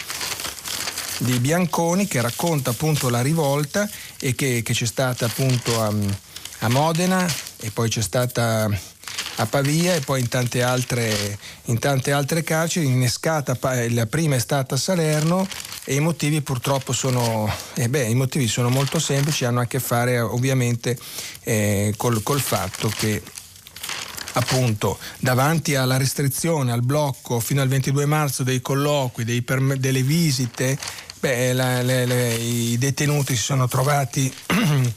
di 1.19 1.39
Bianconi 1.39 2.07
che 2.07 2.21
racconta 2.21 2.69
appunto 2.69 3.09
la 3.09 3.23
rivolta 3.23 3.89
e 4.21 4.35
che, 4.35 4.61
che 4.63 4.75
c'è 4.75 4.85
stata 4.85 5.25
appunto 5.25 5.81
a, 5.81 5.91
a, 6.59 6.69
Modena 6.69 7.27
e 7.57 7.71
poi 7.71 7.89
c'è 7.89 8.03
stata 8.03 8.69
a 9.37 9.47
Pavia 9.47 9.95
e 9.95 10.01
poi 10.01 10.21
in 10.21 10.29
tante 10.29 10.63
altre, 10.63 11.39
in 11.65 11.79
tante 11.79 12.13
altre 12.13 12.43
carceri, 12.43 12.87
innescata, 12.87 13.57
la 13.91 14.07
prima 14.07 14.37
è 14.37 14.39
stata 14.39 14.75
a 14.75 14.79
Salerno 14.79 15.47
e 15.85 15.95
i 15.95 16.01
motivi 16.01 16.41
purtroppo 16.41 16.93
sono, 16.93 17.53
eh 17.75 17.89
beh, 17.89 18.15
motivi 18.15 18.49
sono 18.49 18.69
molto 18.69 18.99
semplici, 18.99 19.45
hanno 19.45 19.61
a 19.61 19.67
che 19.67 19.79
fare 19.79 20.19
ovviamente 20.19 20.99
eh, 21.43 21.95
col, 21.97 22.23
col 22.23 22.41
fatto 22.41 22.89
che 22.89 23.23
appunto 24.33 24.99
davanti 25.19 25.75
alla 25.75 25.97
restrizione, 25.97 26.73
al 26.73 26.83
blocco 26.83 27.41
fino 27.41 27.63
al 27.63 27.69
22 27.69 28.07
marzo 28.07 28.43
dei 28.43 28.61
colloqui, 28.61 29.25
dei 29.25 29.45
delle 29.79 30.03
visite, 30.03 30.79
beh, 31.21 31.53
la, 31.53 31.83
le, 31.83 32.07
le, 32.07 32.35
i 32.35 32.79
detenuti 32.79 33.35
si 33.35 33.43
sono 33.43 33.69
trovati 33.69 34.33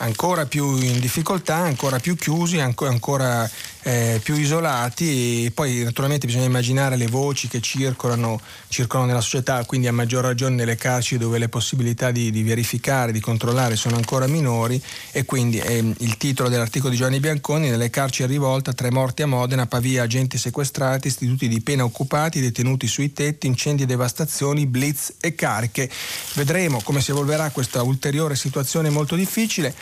ancora 0.00 0.46
più 0.46 0.76
in 0.76 0.98
difficoltà, 0.98 1.56
ancora 1.56 1.98
più 1.98 2.16
chiusi, 2.16 2.58
ancora, 2.58 3.48
eh, 3.82 4.20
più 4.22 4.34
isolati 4.36 5.46
e 5.46 5.50
poi 5.52 5.82
naturalmente 5.82 6.26
bisogna 6.26 6.44
immaginare 6.44 6.96
le 6.96 7.06
voci 7.06 7.48
che 7.48 7.60
circolano, 7.60 8.40
circolano, 8.68 9.08
nella 9.08 9.22
società, 9.22 9.64
quindi 9.64 9.86
a 9.86 9.92
maggior 9.92 10.24
ragione 10.24 10.54
nelle 10.54 10.76
carceri 10.76 11.18
dove 11.18 11.38
le 11.38 11.48
possibilità 11.48 12.10
di, 12.10 12.30
di 12.30 12.42
verificare, 12.42 13.12
di 13.12 13.20
controllare 13.20 13.76
sono 13.76 13.96
ancora 13.96 14.26
minori 14.26 14.82
e 15.12 15.24
quindi 15.24 15.58
eh, 15.58 15.94
il 15.98 16.16
titolo 16.16 16.48
dell'articolo 16.48 16.90
di 16.90 16.96
Giovanni 16.96 17.20
Bianconi, 17.20 17.70
nelle 17.70 17.90
carceri 17.90 18.32
rivolta, 18.32 18.72
tre 18.72 18.90
morti 18.90 19.22
a 19.22 19.26
Modena, 19.26 19.66
Pavia, 19.66 20.02
agenti 20.02 20.38
sequestrati, 20.38 21.08
istituti 21.08 21.48
di 21.48 21.60
pena 21.60 21.84
occupati, 21.84 22.40
detenuti 22.40 22.86
sui 22.86 23.12
tetti, 23.12 23.46
incendi 23.46 23.82
e 23.82 23.86
devastazioni, 23.86 24.66
blitz 24.66 25.14
e 25.20 25.34
cariche. 25.34 25.90
Vedremo 26.34 26.80
come 26.82 27.00
si 27.00 27.10
evolverà 27.10 27.50
questa 27.50 27.82
ulteriore 27.82 28.34
situazione 28.34 28.90
molto 28.90 29.14
difficile. 29.14 29.74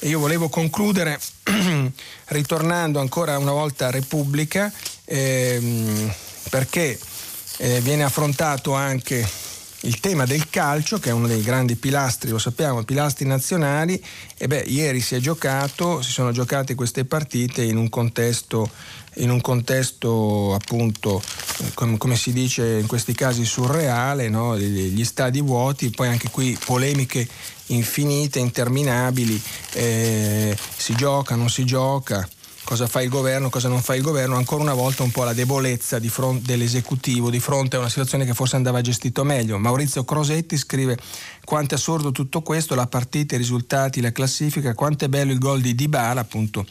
E 0.00 0.08
io 0.08 0.18
volevo 0.18 0.48
concludere 0.48 1.20
ritornando 2.26 3.00
ancora 3.00 3.38
una 3.38 3.52
volta 3.52 3.88
a 3.88 3.90
Repubblica 3.90 4.72
ehm, 5.04 6.12
perché 6.48 6.98
eh, 7.58 7.80
viene 7.80 8.04
affrontato 8.04 8.72
anche 8.72 9.28
il 9.84 10.00
tema 10.00 10.26
del 10.26 10.50
calcio, 10.50 10.98
che 10.98 11.10
è 11.10 11.12
uno 11.12 11.26
dei 11.26 11.42
grandi 11.42 11.76
pilastri, 11.76 12.30
lo 12.30 12.38
sappiamo, 12.38 12.82
pilastri 12.82 13.26
nazionali, 13.26 14.02
e 14.36 14.46
beh, 14.46 14.64
ieri 14.66 15.00
si 15.00 15.14
è 15.14 15.18
giocato, 15.18 16.02
si 16.02 16.10
sono 16.10 16.32
giocate 16.32 16.74
queste 16.74 17.04
partite 17.04 17.62
in 17.62 17.76
un 17.76 17.88
contesto, 17.88 18.68
in 19.20 19.30
un 19.30 19.40
contesto 19.40 20.54
appunto, 20.54 21.22
com, 21.74 21.96
come 21.96 22.16
si 22.16 22.32
dice 22.32 22.78
in 22.80 22.86
questi 22.86 23.14
casi, 23.14 23.44
surreale, 23.44 24.28
no? 24.28 24.56
gli 24.58 25.04
stadi 25.04 25.40
vuoti, 25.40 25.90
poi 25.90 26.08
anche 26.08 26.30
qui 26.30 26.58
polemiche 26.64 27.26
infinite, 27.66 28.38
interminabili, 28.38 29.40
eh, 29.72 30.56
si 30.76 30.94
gioca, 30.94 31.34
non 31.36 31.48
si 31.48 31.64
gioca 31.64 32.28
cosa 32.70 32.86
fa 32.86 33.02
il 33.02 33.08
governo, 33.08 33.50
cosa 33.50 33.66
non 33.66 33.82
fa 33.82 33.96
il 33.96 34.02
governo, 34.02 34.36
ancora 34.36 34.62
una 34.62 34.74
volta 34.74 35.02
un 35.02 35.10
po' 35.10 35.24
la 35.24 35.32
debolezza 35.32 35.98
di 35.98 36.08
fronte, 36.08 36.46
dell'esecutivo 36.46 37.28
di 37.28 37.40
fronte 37.40 37.74
a 37.74 37.80
una 37.80 37.88
situazione 37.88 38.24
che 38.24 38.32
forse 38.32 38.54
andava 38.54 38.80
gestito 38.80 39.24
meglio. 39.24 39.58
Maurizio 39.58 40.04
Crosetti 40.04 40.56
scrive 40.56 40.96
quanto 41.44 41.74
è 41.74 41.76
assurdo 41.76 42.12
tutto 42.12 42.42
questo, 42.42 42.76
la 42.76 42.86
partita, 42.86 43.34
i 43.34 43.38
risultati, 43.38 44.00
la 44.00 44.12
classifica, 44.12 44.72
quanto 44.74 45.04
è 45.04 45.08
bello 45.08 45.32
il 45.32 45.40
gol 45.40 45.60
di 45.60 45.74
Dybala, 45.74 46.20
appunto 46.20 46.64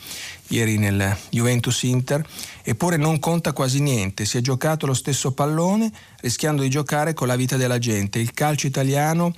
ieri 0.47 0.78
nel 0.78 1.18
Juventus 1.32 1.84
Inter, 1.84 2.26
eppure 2.64 2.95
non 2.95 3.20
conta 3.20 3.52
quasi 3.52 3.82
niente, 3.82 4.24
si 4.24 4.38
è 4.38 4.41
giocato 4.41 4.86
lo 4.86 4.93
stesso 4.93 5.34
pallone 5.34 5.91
rischiando 6.22 6.62
di 6.62 6.70
giocare 6.70 7.14
con 7.14 7.28
la 7.28 7.36
vita 7.36 7.58
della 7.58 7.78
gente. 7.78 8.20
Il 8.20 8.32
calcio 8.32 8.68
italiano 8.68 9.36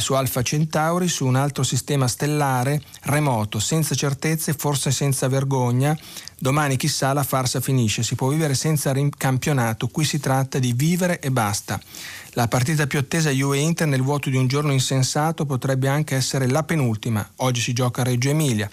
su 0.00 0.14
Alfa 0.14 0.42
Centauri, 0.42 1.08
su 1.08 1.26
un 1.26 1.36
altro 1.36 1.62
sistema 1.62 2.08
stellare, 2.08 2.80
remoto, 3.02 3.58
senza 3.58 3.94
certezze, 3.94 4.54
forse 4.54 4.90
senza 4.90 5.28
vergogna. 5.28 5.96
Domani 6.38 6.76
chissà 6.76 7.12
la 7.12 7.22
farsa 7.22 7.60
finisce, 7.60 8.02
si 8.02 8.14
può 8.14 8.28
vivere 8.28 8.54
senza 8.54 8.92
campionato, 9.16 9.88
qui 9.88 10.04
si 10.04 10.18
tratta 10.18 10.58
di 10.58 10.72
vivere 10.72 11.20
e 11.20 11.30
basta. 11.30 11.80
La 12.30 12.48
partita 12.48 12.86
più 12.86 12.98
attesa 12.98 13.30
Juve-Inter 13.30 13.86
nel 13.86 14.02
vuoto 14.02 14.30
di 14.30 14.36
un 14.36 14.46
giorno 14.46 14.72
insensato 14.72 15.44
potrebbe 15.44 15.88
anche 15.88 16.16
essere 16.16 16.48
la 16.48 16.62
penultima. 16.62 17.28
Oggi 17.36 17.60
si 17.60 17.72
gioca 17.72 18.00
a 18.00 18.04
Reggio 18.04 18.30
Emilia. 18.30 18.68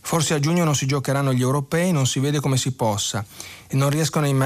Forse 0.00 0.34
a 0.34 0.40
giugno 0.40 0.64
non 0.64 0.74
si 0.74 0.84
giocheranno 0.84 1.32
gli 1.32 1.40
europei, 1.40 1.92
non 1.92 2.06
si 2.06 2.20
vede 2.20 2.40
come 2.40 2.58
si 2.58 2.72
possa 2.72 3.24
e 3.66 3.74
non, 3.74 3.90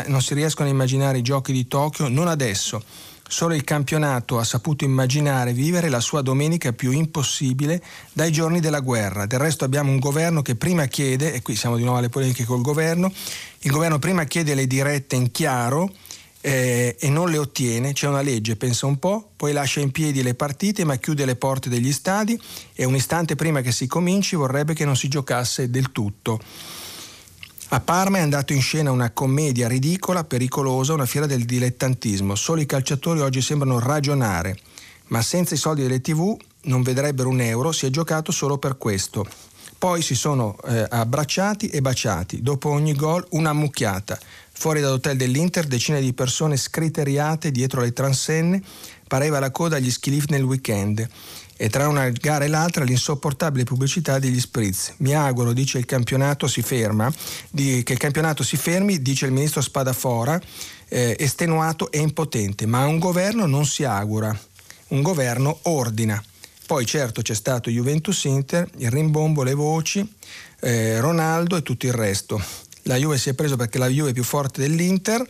non 0.07 0.23
si 0.23 0.35
riescono 0.35 0.69
a 0.69 0.73
immaginare 0.73 1.19
i 1.19 1.23
giochi 1.23 1.53
di 1.53 1.67
Tokyo, 1.67 2.09
non 2.09 2.29
adesso. 2.29 2.83
Solo 3.31 3.55
il 3.55 3.63
campionato 3.63 4.39
ha 4.39 4.45
saputo 4.45 4.85
immaginare 4.85 5.53
vivere 5.53 5.91
la 5.91 6.01
sua 6.01 6.23
domenica 6.23 6.73
più 6.73 6.93
impossibile 6.93 7.83
dai 8.15 8.33
giorni 8.33 8.59
della 8.59 8.81
guerra. 8.81 9.27
Del 9.27 9.39
resto 9.39 9.67
abbiamo 9.67 9.91
un 9.91 9.99
governo 9.99 10.41
che 10.41 10.57
prima 10.57 10.87
chiede, 10.87 11.35
e 11.35 11.43
qui 11.43 11.55
siamo 11.55 11.77
di 11.77 11.83
nuovo 11.83 11.99
alle 11.99 12.09
polemiche 12.09 12.45
col 12.45 12.63
governo, 12.63 13.13
il 13.61 13.71
governo 13.71 13.99
prima 13.99 14.25
chiede 14.25 14.55
le 14.55 14.67
dirette 14.67 15.15
in 15.15 15.31
chiaro 15.31 15.93
eh, 16.41 16.97
e 16.99 17.09
non 17.11 17.31
le 17.31 17.37
ottiene, 17.37 17.93
c'è 17.93 18.09
una 18.09 18.23
legge, 18.23 18.57
pensa 18.57 18.87
un 18.87 18.99
po', 18.99 19.33
poi 19.37 19.53
lascia 19.53 19.81
in 19.81 19.91
piedi 19.91 20.23
le 20.23 20.35
partite 20.35 20.85
ma 20.85 20.97
chiude 20.97 21.27
le 21.27 21.37
porte 21.37 21.69
degli 21.69 21.93
stadi 21.93 22.41
e 22.73 22.87
un 22.87 22.95
istante 22.95 23.37
prima 23.37 23.61
che 23.61 23.73
si 23.73 23.87
cominci 23.87 24.37
vorrebbe 24.37 24.73
che 24.73 24.87
non 24.87 24.97
si 24.97 25.09
giocasse 25.09 25.69
del 25.69 25.93
tutto. 25.93 26.41
A 27.71 27.81
Parma 27.81 28.17
è 28.17 28.23
andato 28.23 28.55
in 28.55 28.63
scena 28.63 28.91
una 28.91 29.11
commedia 29.11 29.69
ridicola, 29.69 30.25
pericolosa, 30.25 30.95
una 30.95 31.05
fiera 31.05 31.27
del 31.27 31.45
dilettantismo. 31.45 32.35
Solo 32.35 32.63
i 32.63 32.67
calciatori 32.67 33.21
oggi 33.21 33.43
sembrano 33.43 33.79
ragionare, 33.79 34.57
ma 35.09 35.21
senza 35.21 35.55
i 35.55 35.59
soldi 35.59 35.83
delle 35.83 36.01
tv 36.01 36.35
non 36.63 36.81
vedrebbero 36.81 37.29
un 37.29 37.43
euro, 37.43 37.71
si 37.73 37.85
è 37.85 37.91
giocato 37.91 38.33
solo 38.33 38.57
per 38.57 38.79
questo. 38.79 39.27
Poi 39.77 40.01
si 40.01 40.15
sono 40.15 40.57
eh, 40.65 40.87
abbracciati 40.89 41.69
e 41.69 41.83
baciati, 41.83 42.41
dopo 42.41 42.71
ogni 42.71 42.95
gol 42.95 43.27
una 43.33 43.53
mucchiata. 43.53 44.19
Fuori 44.51 44.81
dall'hotel 44.81 45.19
dell'Inter 45.19 45.67
decine 45.67 46.01
di 46.01 46.15
persone 46.15 46.57
scriteriate 46.57 47.51
dietro 47.51 47.83
le 47.83 47.93
transenne, 47.93 48.63
pareva 49.07 49.41
la 49.41 49.51
coda 49.51 49.77
agli 49.77 49.91
ski 49.91 50.09
lift 50.09 50.31
nel 50.31 50.43
weekend. 50.43 51.07
E 51.61 51.69
tra 51.69 51.89
una 51.89 52.09
gara 52.09 52.45
e 52.45 52.49
l'altra 52.49 52.85
l'insopportabile 52.85 53.65
pubblicità 53.65 54.19
degli 54.19 54.39
spritz. 54.39 54.95
Mi 54.99 55.15
auguro, 55.15 55.53
dice 55.53 55.79
il 55.79 55.85
campionato 55.85 56.47
si 56.47 56.63
ferma, 56.63 57.13
di, 57.51 57.83
che 57.83 57.95
il 57.95 57.99
campionato 57.99 58.45
si 58.45 58.57
fermi, 58.57 59.03
dice 59.03 59.27
il 59.27 59.33
ministro 59.33 59.61
Spadafora, 59.61 60.41
eh, 60.89 61.17
estenuato 61.19 61.91
e 61.91 61.99
impotente, 61.99 62.65
ma 62.65 62.87
un 62.87 62.99
governo 62.99 63.47
non 63.47 63.67
si 63.67 63.83
augura, 63.83 64.39
un 64.89 65.03
governo 65.03 65.59
ordina. 65.63 66.23
Poi 66.65 66.87
certo 66.87 67.23
c'è 67.23 67.35
stato 67.35 67.71
Juventus 67.71 68.25
Inter, 68.25 68.71
il 68.77 68.91
rimbombo, 68.91 69.43
le 69.43 69.55
voci, 69.55 70.15
eh, 70.61 71.01
Ronaldo 71.01 71.57
e 71.57 71.63
tutto 71.63 71.87
il 71.87 71.93
resto 71.93 72.41
la 72.89 72.97
Juve 72.97 73.19
si 73.19 73.29
è 73.29 73.35
preso 73.35 73.57
perché 73.57 73.79
la 73.79 73.87
Juve 73.87 74.11
è 74.11 74.13
più 74.15 74.25
forte 74.25 74.63
dell'Inter, 74.63 75.25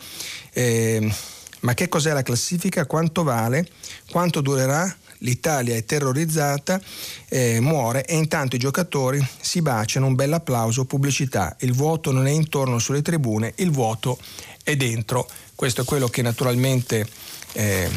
eh, 0.53 1.13
ma 1.61 1.75
che 1.75 1.89
cos'è 1.89 2.13
la 2.13 2.23
classifica? 2.23 2.87
Quanto 2.87 3.25
vale? 3.25 3.69
Quanto 4.11 4.41
durerà? 4.41 4.97
L'Italia 5.19 5.75
è 5.75 5.85
terrorizzata, 5.85 6.81
eh, 7.29 7.61
muore 7.61 8.05
e 8.05 8.17
intanto 8.17 8.57
i 8.57 8.59
giocatori 8.59 9.25
si 9.41 9.63
baciano, 9.63 10.07
un 10.07 10.15
bel 10.15 10.33
applauso, 10.33 10.85
pubblicità. 10.85 11.57
Il 11.61 11.73
vuoto 11.73 12.13
non 12.13 12.27
è 12.27 12.31
intorno 12.31 12.79
sulle 12.79 13.03
tribune, 13.03 13.53
il 13.57 13.71
vuoto 13.71 14.19
è 14.63 14.77
dentro. 14.77 15.29
Questo 15.55 15.83
è 15.83 15.85
quello 15.85 16.09
che 16.09 16.23
naturalmente 16.23 17.07
eh, 17.53 17.91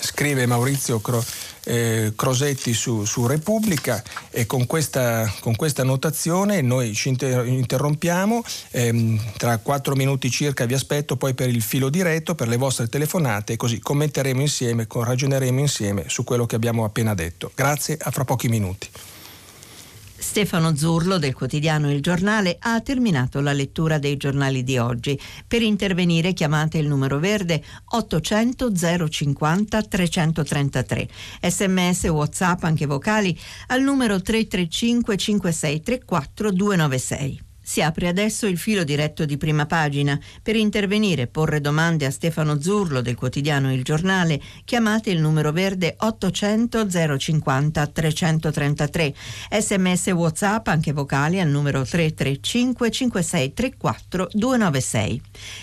scrive 0.00 0.46
Maurizio 0.46 1.00
Cro- 1.00 1.24
eh, 1.66 2.12
Crosetti 2.14 2.72
su, 2.72 3.04
su, 3.04 3.26
Repubblica 3.26 4.02
e 4.30 4.46
con 4.46 4.66
questa, 4.66 5.32
con 5.40 5.56
questa, 5.56 5.82
notazione 5.82 6.62
noi 6.62 6.94
ci 6.94 7.08
inter- 7.08 7.46
interrompiamo, 7.46 8.42
ehm, 8.70 9.20
tra 9.36 9.58
quattro 9.58 9.94
minuti 9.94 10.30
circa 10.30 10.64
vi 10.64 10.74
aspetto 10.74 11.16
poi 11.16 11.34
per 11.34 11.48
il 11.48 11.62
filo 11.62 11.88
diretto, 11.88 12.34
per 12.34 12.48
le 12.48 12.56
vostre 12.56 12.88
telefonate 12.88 13.56
così 13.56 13.80
commenteremo 13.80 14.40
insieme, 14.40 14.86
ragioneremo 14.88 15.60
insieme 15.60 16.04
su 16.08 16.24
quello 16.24 16.46
che 16.46 16.56
abbiamo 16.56 16.84
appena 16.84 17.14
detto. 17.14 17.50
Grazie, 17.54 17.98
a 18.00 18.10
fra 18.10 18.24
pochi 18.24 18.48
minuti. 18.48 18.88
Stefano 20.26 20.74
Zurlo 20.74 21.18
del 21.18 21.34
quotidiano 21.34 21.90
Il 21.90 22.02
Giornale 22.02 22.56
ha 22.58 22.80
terminato 22.80 23.40
la 23.40 23.52
lettura 23.52 23.98
dei 23.98 24.16
giornali 24.16 24.64
di 24.64 24.76
oggi. 24.76 25.18
Per 25.46 25.62
intervenire 25.62 26.32
chiamate 26.32 26.78
il 26.78 26.88
numero 26.88 27.20
verde 27.20 27.62
800 27.84 28.72
050 29.08 29.82
333. 29.82 31.08
Sms, 31.40 32.04
WhatsApp 32.08 32.64
anche 32.64 32.86
vocali 32.86 33.38
al 33.68 33.82
numero 33.82 34.20
335 34.20 35.16
5634 35.16 36.50
296. 36.50 37.45
Si 37.68 37.82
apre 37.82 38.06
adesso 38.06 38.46
il 38.46 38.58
filo 38.58 38.84
diretto 38.84 39.24
di 39.24 39.36
prima 39.36 39.66
pagina. 39.66 40.16
Per 40.40 40.54
intervenire 40.54 41.22
e 41.22 41.26
porre 41.26 41.60
domande 41.60 42.06
a 42.06 42.12
Stefano 42.12 42.60
Zurlo 42.60 43.00
del 43.00 43.16
quotidiano 43.16 43.72
Il 43.72 43.82
Giornale, 43.82 44.40
chiamate 44.64 45.10
il 45.10 45.20
numero 45.20 45.50
verde 45.50 45.96
800 45.98 47.18
050 47.18 47.86
333. 47.88 49.14
Sms 49.50 50.06
WhatsApp 50.12 50.68
anche 50.68 50.92
vocali 50.92 51.40
al 51.40 51.48
numero 51.48 51.82
335 51.82 52.88
5634 52.88 54.28
296. 54.30 55.22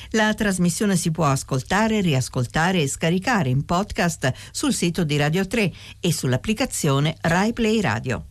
La 0.10 0.34
trasmissione 0.34 0.98
si 0.98 1.10
può 1.10 1.28
ascoltare, 1.28 2.02
riascoltare 2.02 2.82
e 2.82 2.90
scaricare 2.90 3.48
in 3.48 3.64
podcast 3.64 4.34
sul 4.52 4.74
sito 4.74 5.06
di 5.06 5.16
Radio 5.16 5.48
3 5.48 5.72
e 6.02 6.12
sull'applicazione 6.12 7.16
Rai 7.22 7.54
Play 7.54 7.80
Radio. 7.80 8.26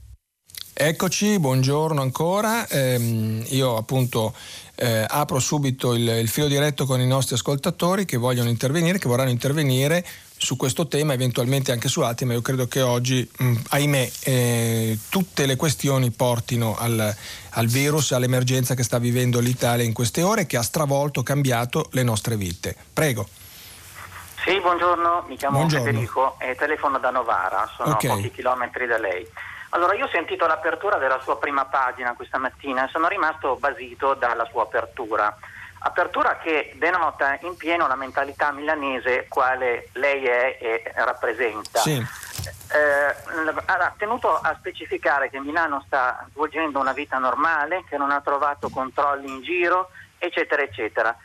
Eccoci, 0.74 1.38
buongiorno 1.38 2.00
ancora. 2.00 2.66
Eh, 2.66 3.44
io 3.48 3.76
appunto 3.76 4.34
eh, 4.74 5.04
apro 5.06 5.38
subito 5.38 5.92
il, 5.92 6.08
il, 6.08 6.28
filo 6.28 6.48
diretto 6.48 6.86
con 6.86 6.98
i 6.98 7.06
nostri 7.06 7.34
ascoltatori 7.34 8.06
che 8.06 8.16
vogliono 8.16 8.48
intervenire, 8.48 8.98
che 8.98 9.06
vorranno 9.06 9.28
intervenire 9.30 10.02
su 10.34 10.56
questo 10.56 10.88
tema, 10.88 11.12
eventualmente 11.12 11.72
anche 11.72 11.88
su 11.88 12.00
altri, 12.00 12.24
ma 12.24 12.32
io 12.32 12.40
credo 12.40 12.66
che 12.66 12.80
oggi, 12.80 13.28
mh, 13.36 13.54
ahimè, 13.68 14.10
eh, 14.24 14.98
tutte 15.10 15.44
le 15.44 15.56
questioni 15.56 16.10
portino 16.10 16.74
al, 16.76 17.14
al 17.50 17.66
virus, 17.66 18.12
all'emergenza 18.12 18.74
che 18.74 18.82
sta 18.82 18.98
vivendo 18.98 19.40
l'Italia 19.40 19.84
in 19.84 19.92
queste 19.92 20.22
ore, 20.22 20.46
che 20.46 20.56
ha 20.56 20.62
stravolto, 20.62 21.22
cambiato 21.22 21.88
le 21.92 22.02
nostre 22.02 22.36
vite. 22.36 22.74
Prego. 22.92 23.28
Sì, 24.44 24.58
buongiorno, 24.58 25.26
mi 25.28 25.36
chiamo 25.36 25.58
buongiorno. 25.58 25.84
Federico 25.84 26.36
e 26.40 26.56
telefono 26.56 26.98
da 26.98 27.10
Novara, 27.10 27.70
sono 27.76 27.92
okay. 27.92 28.10
a 28.10 28.14
pochi 28.14 28.32
chilometri 28.32 28.86
da 28.86 28.98
lei. 28.98 29.24
Allora, 29.74 29.94
io 29.94 30.04
ho 30.04 30.08
sentito 30.08 30.46
l'apertura 30.46 30.98
della 30.98 31.20
sua 31.20 31.38
prima 31.38 31.64
pagina 31.64 32.14
questa 32.14 32.36
mattina 32.36 32.84
e 32.84 32.90
sono 32.90 33.08
rimasto 33.08 33.56
basito 33.56 34.12
dalla 34.12 34.44
sua 34.44 34.64
apertura. 34.64 35.34
Apertura 35.84 36.36
che 36.36 36.74
denota 36.76 37.38
in 37.40 37.56
pieno 37.56 37.86
la 37.86 37.94
mentalità 37.96 38.52
milanese 38.52 39.26
quale 39.28 39.88
lei 39.92 40.24
è 40.26 40.58
e 40.60 40.92
rappresenta. 40.94 41.80
Sì. 41.80 41.92
Eh, 41.94 43.16
ha 43.64 43.94
tenuto 43.96 44.34
a 44.34 44.54
specificare 44.58 45.30
che 45.30 45.40
Milano 45.40 45.82
sta 45.86 46.26
svolgendo 46.32 46.78
una 46.78 46.92
vita 46.92 47.16
normale, 47.16 47.84
che 47.88 47.96
non 47.96 48.10
ha 48.10 48.20
trovato 48.20 48.68
controlli 48.68 49.28
in 49.28 49.42
giro, 49.42 49.90
eccetera, 50.18 50.60
eccetera. 50.60 51.16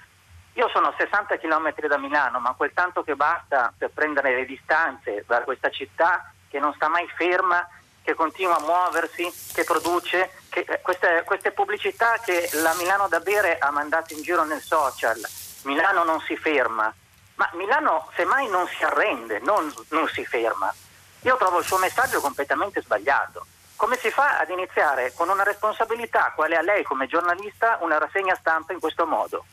Io 0.54 0.70
sono 0.70 0.88
a 0.88 0.94
60 0.98 1.38
km 1.38 1.86
da 1.86 1.98
Milano, 1.98 2.40
ma 2.40 2.54
quel 2.54 2.72
tanto 2.74 3.04
che 3.04 3.16
basta 3.16 3.74
per 3.78 3.92
prendere 3.94 4.34
le 4.34 4.46
distanze 4.46 5.26
da 5.28 5.42
questa 5.42 5.70
città 5.70 6.32
che 6.48 6.60
non 6.60 6.74
sta 6.74 6.88
mai 6.88 7.08
ferma 7.16 7.68
che 8.08 8.14
continua 8.14 8.56
a 8.56 8.62
muoversi, 8.62 9.30
che 9.54 9.66
produce, 9.66 10.32
che, 10.48 10.64
eh, 10.66 10.80
queste, 10.80 11.24
queste, 11.26 11.52
pubblicità 11.52 12.18
che 12.24 12.50
la 12.54 12.74
Milano 12.76 13.10
da 13.10 13.20
bere 13.20 13.58
ha 13.58 13.70
mandato 13.70 14.14
in 14.14 14.22
giro 14.22 14.46
nel 14.46 14.62
social. 14.62 15.20
Milano 15.64 16.06
non 16.06 16.22
si 16.22 16.38
ferma, 16.38 16.94
ma 17.36 17.50
Milano 17.56 18.10
semmai 18.16 18.48
non 18.48 18.66
si 18.70 18.82
arrende, 18.82 19.40
non, 19.40 19.74
non 19.90 20.08
si 20.08 20.24
ferma. 20.26 20.74
Io 21.24 21.36
trovo 21.36 21.60
il 21.60 21.66
suo 21.66 21.80
messaggio 21.80 22.22
completamente 22.22 22.82
sbagliato. 22.82 23.46
Come 23.76 23.98
si 23.98 24.10
fa 24.10 24.40
ad 24.40 24.52
iniziare 24.52 25.12
con 25.14 25.28
una 25.28 25.44
responsabilità 25.44 26.32
quale 26.34 26.56
a 26.56 26.62
lei 26.62 26.84
come 26.84 27.08
giornalista 27.08 27.78
una 27.82 27.98
rassegna 27.98 28.36
stampa 28.36 28.72
in 28.72 28.80
questo 28.80 29.06
modo? 29.06 29.44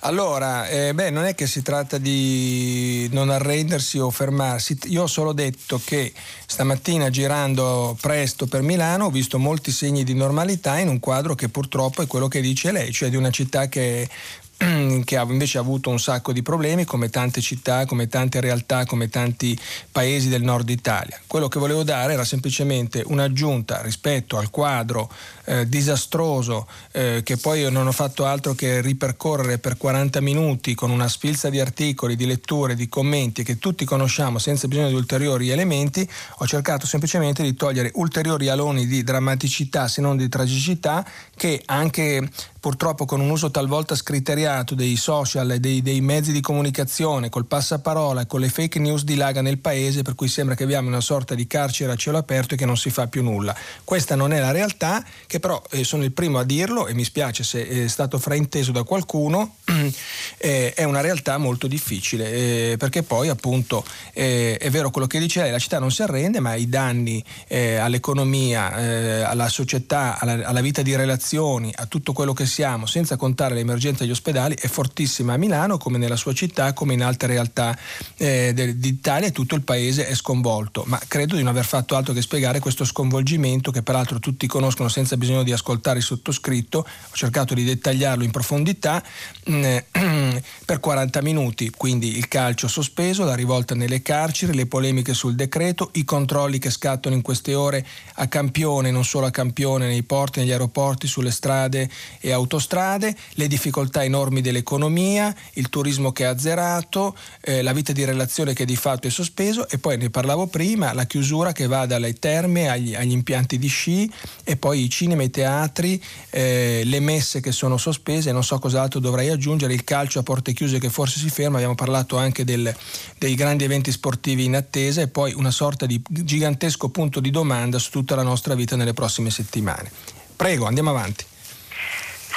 Allora, 0.00 0.68
eh, 0.68 0.94
beh, 0.94 1.10
non 1.10 1.24
è 1.24 1.34
che 1.34 1.46
si 1.46 1.62
tratta 1.62 1.98
di 1.98 3.08
non 3.12 3.30
arrendersi 3.30 3.98
o 3.98 4.10
fermarsi. 4.10 4.78
Io 4.84 5.02
ho 5.02 5.06
solo 5.06 5.32
detto 5.32 5.80
che 5.84 6.12
stamattina 6.46 7.10
girando 7.10 7.96
presto 8.00 8.46
per 8.46 8.62
Milano 8.62 9.06
ho 9.06 9.10
visto 9.10 9.38
molti 9.38 9.70
segni 9.70 10.04
di 10.04 10.14
normalità 10.14 10.78
in 10.78 10.88
un 10.88 11.00
quadro 11.00 11.34
che 11.34 11.48
purtroppo 11.48 12.02
è 12.02 12.06
quello 12.06 12.28
che 12.28 12.40
dice 12.40 12.72
lei, 12.72 12.92
cioè 12.92 13.08
di 13.08 13.16
una 13.16 13.30
città 13.30 13.68
che 13.68 14.08
che 15.04 15.16
ha 15.16 15.26
avuto 15.58 15.90
un 15.90 15.98
sacco 15.98 16.32
di 16.32 16.42
problemi 16.42 16.84
come 16.84 17.10
tante 17.10 17.40
città, 17.40 17.86
come 17.86 18.08
tante 18.08 18.40
realtà, 18.40 18.84
come 18.86 19.08
tanti 19.08 19.58
paesi 19.90 20.28
del 20.28 20.42
nord 20.42 20.68
Italia. 20.68 21.20
Quello 21.26 21.48
che 21.48 21.58
volevo 21.58 21.82
dare 21.82 22.12
era 22.12 22.24
semplicemente 22.24 23.02
un'aggiunta 23.04 23.82
rispetto 23.82 24.38
al 24.38 24.50
quadro 24.50 25.10
eh, 25.44 25.68
disastroso 25.68 26.66
eh, 26.92 27.22
che 27.24 27.36
poi 27.36 27.70
non 27.70 27.86
ho 27.86 27.92
fatto 27.92 28.24
altro 28.24 28.54
che 28.54 28.80
ripercorrere 28.80 29.58
per 29.58 29.76
40 29.76 30.20
minuti 30.20 30.74
con 30.74 30.90
una 30.90 31.08
sfilza 31.08 31.50
di 31.50 31.60
articoli, 31.60 32.16
di 32.16 32.26
letture, 32.26 32.74
di 32.74 32.88
commenti 32.88 33.42
che 33.42 33.58
tutti 33.58 33.84
conosciamo 33.84 34.38
senza 34.38 34.68
bisogno 34.68 34.88
di 34.88 34.94
ulteriori 34.94 35.50
elementi, 35.50 36.08
ho 36.38 36.46
cercato 36.46 36.86
semplicemente 36.86 37.42
di 37.42 37.54
togliere 37.54 37.90
ulteriori 37.94 38.48
aloni 38.48 38.86
di 38.86 39.02
drammaticità 39.02 39.88
se 39.88 40.00
non 40.00 40.16
di 40.16 40.28
tragicità 40.28 41.04
che 41.36 41.62
anche 41.66 42.28
purtroppo 42.64 43.04
con 43.04 43.20
un 43.20 43.28
uso 43.28 43.50
talvolta 43.50 43.94
scriteriato 43.94 44.74
dei 44.74 44.96
social 44.96 45.50
e 45.50 45.60
dei, 45.60 45.82
dei, 45.82 46.00
mezzi 46.00 46.32
di 46.32 46.40
comunicazione, 46.40 47.28
col 47.28 47.44
passaparola 47.44 48.22
e 48.22 48.26
con 48.26 48.40
le 48.40 48.48
fake 48.48 48.78
news 48.78 49.04
dilaga 49.04 49.42
nel 49.42 49.58
paese, 49.58 50.00
per 50.00 50.14
cui 50.14 50.28
sembra 50.28 50.54
che 50.54 50.62
abbiamo 50.62 50.88
una 50.88 51.02
sorta 51.02 51.34
di 51.34 51.46
carcere 51.46 51.92
a 51.92 51.96
cielo 51.96 52.16
aperto 52.16 52.54
e 52.54 52.56
che 52.56 52.64
non 52.64 52.78
si 52.78 52.88
fa 52.88 53.06
più 53.06 53.22
nulla. 53.22 53.54
Questa 53.84 54.14
non 54.14 54.32
è 54.32 54.40
la 54.40 54.50
realtà, 54.50 55.04
che 55.34 55.40
però 55.40 55.60
eh, 55.70 55.82
sono 55.82 56.04
il 56.04 56.12
primo 56.12 56.38
a 56.38 56.44
dirlo 56.44 56.86
e 56.86 56.94
mi 56.94 57.02
spiace 57.02 57.42
se 57.42 57.66
è 57.66 57.88
stato 57.88 58.20
frainteso 58.20 58.70
da 58.70 58.84
qualcuno, 58.84 59.56
eh, 60.38 60.72
è 60.72 60.84
una 60.84 61.00
realtà 61.00 61.38
molto 61.38 61.66
difficile, 61.66 62.30
eh, 62.30 62.76
perché 62.78 63.02
poi 63.02 63.28
appunto 63.28 63.84
eh, 64.12 64.56
è 64.56 64.70
vero 64.70 64.90
quello 64.90 65.08
che 65.08 65.18
dice 65.18 65.42
lei, 65.42 65.50
la 65.50 65.58
città 65.58 65.80
non 65.80 65.90
si 65.90 66.02
arrende, 66.02 66.38
ma 66.38 66.54
i 66.54 66.68
danni 66.68 67.24
eh, 67.48 67.78
all'economia, 67.78 68.78
eh, 68.78 69.22
alla 69.22 69.48
società, 69.48 70.20
alla, 70.20 70.46
alla 70.46 70.60
vita 70.60 70.82
di 70.82 70.94
relazioni, 70.94 71.72
a 71.74 71.86
tutto 71.86 72.12
quello 72.12 72.32
che 72.32 72.46
si 72.46 72.52
siamo, 72.52 72.86
senza 72.86 73.16
contare 73.16 73.56
l'emergenza 73.56 74.04
degli 74.04 74.12
ospedali, 74.12 74.54
è 74.54 74.68
fortissima 74.68 75.32
a 75.32 75.36
Milano 75.36 75.78
come 75.78 75.98
nella 75.98 76.14
sua 76.14 76.32
città, 76.32 76.72
come 76.74 76.94
in 76.94 77.02
altre 77.02 77.26
realtà 77.26 77.76
d'Italia 78.16 79.26
e 79.26 79.32
tutto 79.32 79.56
il 79.56 79.62
paese 79.62 80.06
è 80.06 80.14
sconvolto. 80.14 80.84
Ma 80.86 81.00
credo 81.08 81.34
di 81.34 81.42
non 81.42 81.50
aver 81.50 81.64
fatto 81.64 81.96
altro 81.96 82.14
che 82.14 82.22
spiegare 82.22 82.60
questo 82.60 82.84
sconvolgimento 82.84 83.72
che 83.72 83.82
peraltro 83.82 84.20
tutti 84.20 84.46
conoscono 84.46 84.88
senza 84.88 85.16
bisogno 85.16 85.22
di 85.24 85.52
ascoltare 85.52 85.98
il 85.98 86.04
sottoscritto. 86.04 86.78
Ho 86.78 87.14
cercato 87.14 87.54
di 87.54 87.64
dettagliarlo 87.64 88.24
in 88.24 88.30
profondità 88.30 89.02
mm, 89.50 89.76
per 90.64 90.80
40 90.80 91.22
minuti, 91.22 91.70
quindi 91.70 92.16
il 92.16 92.28
calcio 92.28 92.68
sospeso, 92.68 93.24
la 93.24 93.34
rivolta 93.34 93.74
nelle 93.74 94.02
carceri, 94.02 94.54
le 94.54 94.66
polemiche 94.66 95.14
sul 95.14 95.34
decreto, 95.34 95.90
i 95.94 96.04
controlli 96.04 96.58
che 96.58 96.70
scattano 96.70 97.14
in 97.14 97.22
queste 97.22 97.54
ore 97.54 97.86
a 98.14 98.26
campione, 98.28 98.90
non 98.90 99.04
solo 99.04 99.26
a 99.26 99.30
campione, 99.30 99.86
nei 99.86 100.02
porti, 100.02 100.40
negli 100.40 100.52
aeroporti, 100.52 101.06
sulle 101.06 101.30
strade 101.30 101.88
e 102.20 102.32
autostrade, 102.32 103.16
le 103.34 103.46
difficoltà 103.46 104.04
enormi 104.04 104.40
dell'economia, 104.40 105.34
il 105.54 105.68
turismo 105.68 106.12
che 106.12 106.24
è 106.24 106.26
azzerato, 106.26 107.16
eh, 107.40 107.62
la 107.62 107.72
vita 107.72 107.92
di 107.92 108.04
relazione 108.04 108.52
che 108.52 108.64
di 108.64 108.76
fatto 108.76 109.06
è 109.06 109.10
sospeso 109.10 109.68
e 109.68 109.78
poi 109.78 109.96
ne 109.96 110.10
parlavo 110.10 110.46
prima, 110.46 110.92
la 110.92 111.06
chiusura 111.06 111.52
che 111.52 111.66
va 111.66 111.86
dalle 111.86 112.14
terme 112.14 112.68
agli, 112.68 112.94
agli 112.94 113.12
impianti 113.12 113.58
di 113.58 113.68
sci 113.68 114.10
e 114.44 114.56
poi 114.56 114.84
i 114.84 114.90
cinema, 114.90 115.13
i 115.22 115.30
teatri, 115.30 116.02
eh, 116.30 116.82
le 116.84 117.00
messe 117.00 117.40
che 117.40 117.52
sono 117.52 117.76
sospese, 117.76 118.32
non 118.32 118.42
so 118.42 118.58
cos'altro 118.58 119.00
dovrei 119.00 119.28
aggiungere, 119.28 119.72
il 119.72 119.84
calcio 119.84 120.18
a 120.18 120.22
porte 120.22 120.52
chiuse 120.52 120.78
che 120.78 120.90
forse 120.90 121.18
si 121.18 121.30
ferma, 121.30 121.56
abbiamo 121.56 121.74
parlato 121.74 122.16
anche 122.16 122.44
del, 122.44 122.74
dei 123.18 123.34
grandi 123.34 123.64
eventi 123.64 123.92
sportivi 123.92 124.44
in 124.44 124.56
attesa 124.56 125.00
e 125.00 125.08
poi 125.08 125.32
una 125.32 125.50
sorta 125.50 125.86
di 125.86 126.02
gigantesco 126.08 126.88
punto 126.88 127.20
di 127.20 127.30
domanda 127.30 127.78
su 127.78 127.90
tutta 127.90 128.14
la 128.16 128.22
nostra 128.22 128.54
vita 128.54 128.76
nelle 128.76 128.92
prossime 128.92 129.30
settimane. 129.30 129.90
Prego, 130.36 130.66
andiamo 130.66 130.90
avanti. 130.90 131.24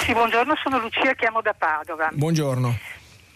Sì, 0.04 0.12
buongiorno, 0.12 0.54
sono 0.62 0.78
Lucia, 0.78 1.14
chiamo 1.14 1.42
da 1.42 1.54
Padova. 1.56 2.08
Buongiorno. 2.12 2.78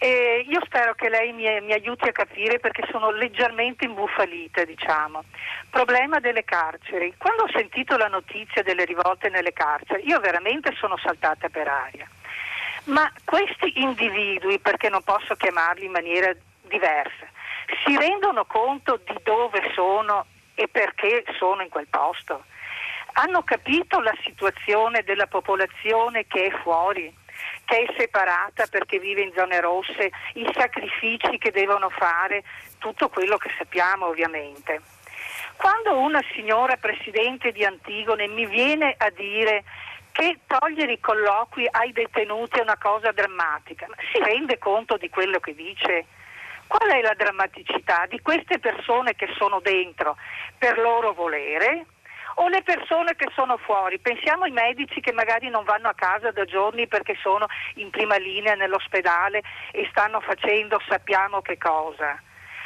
E 0.03 0.43
io 0.49 0.59
spero 0.65 0.95
che 0.95 1.07
lei 1.07 1.31
mi, 1.31 1.45
mi, 1.61 1.71
aiuti 1.71 2.09
a 2.09 2.11
capire 2.11 2.59
perché 2.59 2.85
sono 2.91 3.09
leggermente 3.09 3.85
imbufalita, 3.85 4.65
diciamo. 4.65 5.23
Problema 5.69 6.19
delle 6.19 6.43
carceri. 6.43 7.13
Quando 7.17 7.43
ho 7.43 7.49
sentito 7.49 7.95
la 7.95 8.09
notizia 8.09 8.63
delle 8.63 8.83
rivolte 8.83 9.29
nelle 9.29 9.53
carceri, 9.53 10.05
io 10.05 10.19
veramente 10.19 10.73
sono 10.75 10.97
saltata 10.97 11.47
per 11.47 11.69
aria. 11.69 12.05
Ma 12.87 13.09
questi 13.23 13.79
individui, 13.79 14.59
perché 14.59 14.89
non 14.89 15.03
posso 15.03 15.35
chiamarli 15.35 15.85
in 15.85 15.91
maniera 15.91 16.35
diversa, 16.63 17.25
si 17.85 17.95
rendono 17.95 18.43
conto 18.43 18.99
di 19.05 19.15
dove 19.23 19.71
sono 19.73 20.25
e 20.53 20.67
perché 20.67 21.23
sono 21.37 21.61
in 21.61 21.69
quel 21.69 21.87
posto? 21.87 22.43
hanno 23.15 23.43
capito 23.43 23.99
la 23.99 24.15
situazione 24.23 25.03
della 25.03 25.27
popolazione 25.27 26.25
che 26.25 26.47
è 26.47 26.51
fuori, 26.61 27.13
che 27.65 27.83
è 27.83 27.93
separata 27.97 28.65
perché 28.69 28.99
vive 28.99 29.21
in 29.21 29.31
zone 29.35 29.59
rosse, 29.59 30.11
i 30.33 30.49
sacrifici 30.53 31.37
che 31.37 31.51
devono 31.51 31.89
fare, 31.89 32.43
tutto 32.77 33.09
quello 33.09 33.37
che 33.37 33.49
sappiamo 33.57 34.07
ovviamente. 34.07 34.81
Quando 35.55 35.97
una 35.97 36.21
signora 36.33 36.75
presidente 36.75 37.51
di 37.51 37.63
Antigone 37.63 38.27
mi 38.27 38.45
viene 38.45 38.95
a 38.97 39.09
dire 39.09 39.63
che 40.11 40.39
togliere 40.45 40.93
i 40.93 40.99
colloqui 40.99 41.67
ai 41.69 41.91
detenuti 41.91 42.59
è 42.59 42.61
una 42.61 42.77
cosa 42.77 43.11
drammatica, 43.11 43.87
si 44.11 44.21
rende 44.21 44.57
conto 44.57 44.97
di 44.97 45.09
quello 45.09 45.39
che 45.39 45.55
dice? 45.55 46.05
Qual 46.67 46.89
è 46.89 47.01
la 47.01 47.13
drammaticità 47.15 48.05
di 48.07 48.19
queste 48.21 48.59
persone 48.59 49.15
che 49.15 49.27
sono 49.35 49.59
dentro 49.59 50.17
per 50.57 50.77
loro 50.77 51.13
volere, 51.13 51.85
o 52.35 52.47
le 52.47 52.61
persone 52.63 53.15
che 53.15 53.29
sono 53.33 53.57
fuori. 53.57 53.99
Pensiamo 53.99 54.43
ai 54.43 54.51
medici 54.51 55.01
che 55.01 55.11
magari 55.11 55.49
non 55.49 55.63
vanno 55.63 55.89
a 55.89 55.93
casa 55.93 56.31
da 56.31 56.45
giorni 56.45 56.87
perché 56.87 57.15
sono 57.21 57.45
in 57.75 57.89
prima 57.89 58.17
linea 58.17 58.55
nell'ospedale 58.55 59.41
e 59.71 59.87
stanno 59.91 60.19
facendo 60.21 60.81
sappiamo 60.87 61.41
che 61.41 61.57
cosa. 61.57 62.19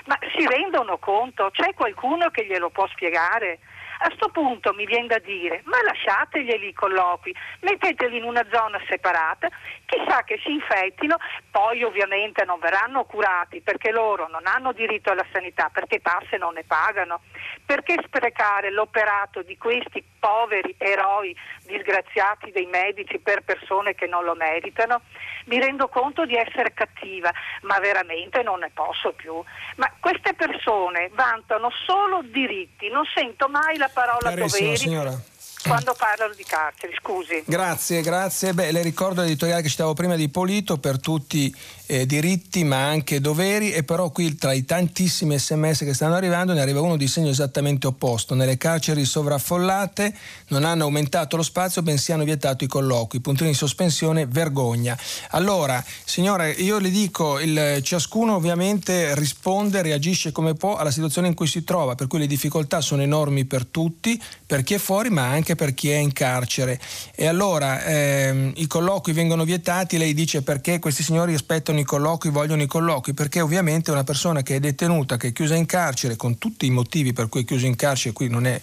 Ma 0.06 0.18
si 0.36 0.48
rendono 0.48 0.98
conto? 0.98 1.50
C'è 1.52 1.74
qualcuno 1.74 2.30
che 2.30 2.46
glielo 2.46 2.70
può 2.70 2.88
spiegare? 2.88 3.60
A 4.00 4.08
questo 4.08 4.30
punto 4.30 4.74
mi 4.74 4.86
viene 4.86 5.08
da 5.08 5.20
dire, 5.20 5.62
ma 5.66 5.78
lasciateglieli 5.82 6.68
i 6.68 6.74
colloqui, 6.74 7.34
metteteli 7.62 8.18
in 8.18 8.24
una 8.24 8.46
zona 8.52 8.80
separata, 8.88 9.50
chissà 9.86 10.24
che 10.24 10.40
si 10.44 10.52
infettino, 10.52 11.18
poi 11.50 11.84
ovviamente 11.84 12.46
non 12.46 12.60
verranno 12.60 13.06
curati 13.06 13.62
perché 13.62 13.92
loro 13.92 14.28
non 14.28 14.46
hanno 14.46 14.72
diritto 14.72 15.12
alla 15.12 15.26
sanità, 15.32 15.70
perché 15.74 16.00
tasse 16.00 16.38
non 16.38 16.54
ne 16.54 16.64
pagano. 16.64 17.22
Perché 17.66 17.96
sprecare 18.06 18.70
l'operato 18.72 19.42
di 19.42 19.58
questi 19.58 20.04
poveri 20.20 20.76
eroi 20.78 21.36
disgraziati 21.64 22.52
dei 22.52 22.66
medici 22.66 23.20
per 23.20 23.44
persone 23.44 23.96
che 23.96 24.08
non 24.08 24.24
lo 24.24 24.36
meritano? 24.36 25.02
Mi 25.46 25.60
rendo 25.60 25.88
conto 25.88 26.26
di 26.26 26.36
essere 26.36 26.74
cattiva, 26.74 27.32
ma 27.62 27.80
veramente 27.80 28.44
non 28.44 28.60
ne 28.60 28.72
posso 28.74 29.14
più. 29.14 29.42
Ma 29.76 29.92
queste 30.00 30.34
persone 30.34 31.10
vantano 31.14 31.70
solo 31.86 32.22
diritti, 32.24 32.90
non 32.90 33.04
sento 33.14 33.48
mai 33.48 33.78
la 33.78 33.90
parola 33.94 34.32
doveri. 34.32 34.78
Signora 34.78 35.36
quando 35.68 35.96
parlano 35.98 36.34
di 36.34 36.44
carceri, 36.44 36.96
scusi. 37.00 37.44
Grazie, 37.46 38.02
grazie. 38.02 38.54
Beh, 38.54 38.72
le 38.72 38.82
ricordo 38.82 39.22
l'editoriale 39.22 39.62
che 39.62 39.70
citavo 39.70 39.94
prima 39.94 40.16
di 40.16 40.30
Polito 40.30 40.78
per 40.78 41.00
tutti 41.00 41.54
eh, 41.88 42.06
diritti 42.06 42.64
ma 42.64 42.86
anche 42.86 43.20
doveri 43.22 43.72
e 43.72 43.84
però 43.84 44.10
qui 44.12 44.36
tra 44.36 44.52
i 44.52 44.66
tantissimi 44.66 45.40
sms 45.40 45.80
che 45.80 45.94
stanno 45.94 46.16
arrivando 46.16 46.54
ne 46.54 46.62
arriva 46.62 46.82
uno 46.82 46.98
di 46.98 47.08
segno 47.08 47.30
esattamente 47.30 47.88
opposto. 47.88 48.36
Nelle 48.36 48.58
carceri 48.58 49.06
sovraffollate 49.06 50.14
non 50.50 50.64
hanno 50.64 50.84
aumentato 50.84 51.38
lo 51.38 51.44
spazio 51.44 51.82
bensì 51.82 52.12
hanno 52.12 52.26
vietato 52.26 52.64
i 52.64 52.68
colloqui. 52.68 53.22
Puntini 53.22 53.52
di 53.52 53.56
sospensione, 53.56 54.26
vergogna. 54.26 54.98
Allora, 55.32 55.84
signora, 56.04 56.48
io 56.48 56.78
le 56.80 56.90
dico, 56.90 57.40
il, 57.40 57.80
ciascuno 57.82 58.36
ovviamente 58.36 59.16
risponde, 59.16 59.82
reagisce 59.82 60.32
come 60.32 60.54
può 60.54 60.76
alla 60.76 60.92
situazione 60.92 61.30
in 61.30 61.34
cui 61.34 61.48
si 61.48 61.64
trova, 61.64 61.96
per 61.96 62.08
cui 62.08 62.20
le 62.20 62.28
difficoltà 62.28 62.82
sono 62.82 63.02
enormi 63.02 63.46
per 63.46 63.66
tutti, 63.66 64.22
per 64.46 64.64
chi 64.64 64.74
è 64.74 64.78
fuori 64.78 65.10
ma 65.10 65.28
anche 65.28 65.56
per 65.56 65.74
chi 65.74 65.90
è 65.90 65.98
in 65.98 66.12
carcere. 66.12 66.80
E 67.16 67.28
allora 67.28 67.84
ehm, 67.84 68.54
i 68.58 68.68
colloqui 68.68 69.14
vengono 69.14 69.46
vietati, 69.46 69.98
lei 69.98 70.14
dice 70.14 70.42
perché 70.42 70.80
questi 70.80 71.04
signori 71.04 71.34
aspettano 71.34 71.77
vogliono 71.78 71.80
i 71.80 71.84
colloqui, 71.84 72.30
vogliono 72.30 72.62
i 72.62 72.66
colloqui, 72.66 73.14
perché 73.14 73.42
ovviamente 73.42 73.92
una 73.92 74.04
persona 74.04 74.42
che 74.42 74.56
è 74.56 74.60
detenuta, 74.60 75.18
che 75.18 75.30
è 75.30 75.34
chiusa 75.34 75.56
in 75.56 75.66
carcere, 75.66 76.16
con 76.16 76.38
tutti 76.38 76.66
i 76.66 76.70
motivi 76.70 77.14
per 77.14 77.30
cui 77.30 77.42
è 77.42 77.46
chiusa 77.46 77.68
in 77.68 77.76
carcere, 77.76 78.14
qui 78.14 78.30
non, 78.30 78.46
è, 78.46 78.60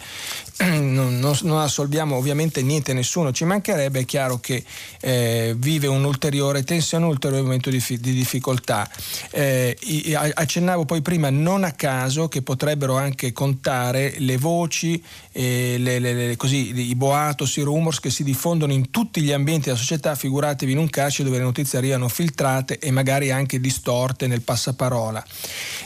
non, 0.64 1.18
non, 1.18 1.36
non 1.42 1.60
assolviamo 1.60 2.16
ovviamente 2.16 2.62
niente, 2.62 2.92
nessuno 2.92 3.32
ci 3.32 3.44
mancherebbe, 3.44 4.00
è 4.00 4.04
chiaro 4.04 4.38
che 4.38 4.64
eh, 5.00 5.54
vive 5.56 5.86
un'ulteriore 5.86 6.64
tensione, 6.64 7.04
un 7.04 7.10
ulteriore 7.10 7.42
momento 7.42 7.70
di, 7.70 7.82
di 7.88 8.12
difficoltà. 8.12 8.88
Eh, 9.30 9.76
accennavo 10.34 10.84
poi 10.84 11.02
prima, 11.02 11.30
non 11.30 11.64
a 11.64 11.72
caso, 11.72 12.28
che 12.28 12.42
potrebbero 12.42 12.96
anche 12.96 13.32
contare 13.32 14.14
le 14.18 14.36
voci, 14.36 15.02
eh, 15.37 15.76
le, 15.78 15.99
le, 15.99 16.14
le, 16.14 16.37
così, 16.37 16.89
i 16.89 16.95
boatos, 16.95 17.57
i 17.57 17.62
rumors 17.62 17.99
che 17.99 18.09
si 18.09 18.22
diffondono 18.22 18.72
in 18.72 18.91
tutti 18.91 19.20
gli 19.20 19.32
ambienti 19.32 19.64
della 19.64 19.76
società, 19.76 20.14
figuratevi 20.14 20.70
in 20.70 20.78
un 20.78 20.89
carcere 20.89 21.24
dove 21.24 21.39
le 21.39 21.45
notizie 21.45 21.78
arrivano 21.78 22.09
filtrate 22.09 22.78
e 22.78 22.93
magari 22.93 23.32
anche 23.32 23.59
distorte 23.59 24.28
nel 24.28 24.43
passaparola. 24.43 25.24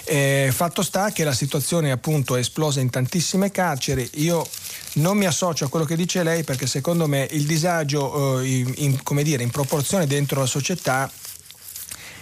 Eh, 0.04 0.50
fatto 0.52 0.82
sta 0.82 1.12
che 1.12 1.24
la 1.24 1.32
situazione 1.32 1.90
appunto 1.90 2.36
è 2.36 2.40
esplosa 2.40 2.80
in 2.80 2.90
tantissime 2.90 3.50
carceri, 3.50 4.08
io 4.16 4.46
non 4.94 5.16
mi 5.16 5.24
associo 5.24 5.64
a 5.64 5.68
quello 5.68 5.86
che 5.86 5.96
dice 5.96 6.22
lei 6.22 6.42
perché 6.44 6.66
secondo 6.66 7.06
me 7.06 7.26
il 7.30 7.46
disagio 7.46 8.40
eh, 8.40 8.46
in, 8.46 8.74
in, 8.76 9.22
dire, 9.22 9.42
in 9.42 9.50
proporzione 9.50 10.06
dentro 10.06 10.40
la 10.40 10.46
società 10.46 11.10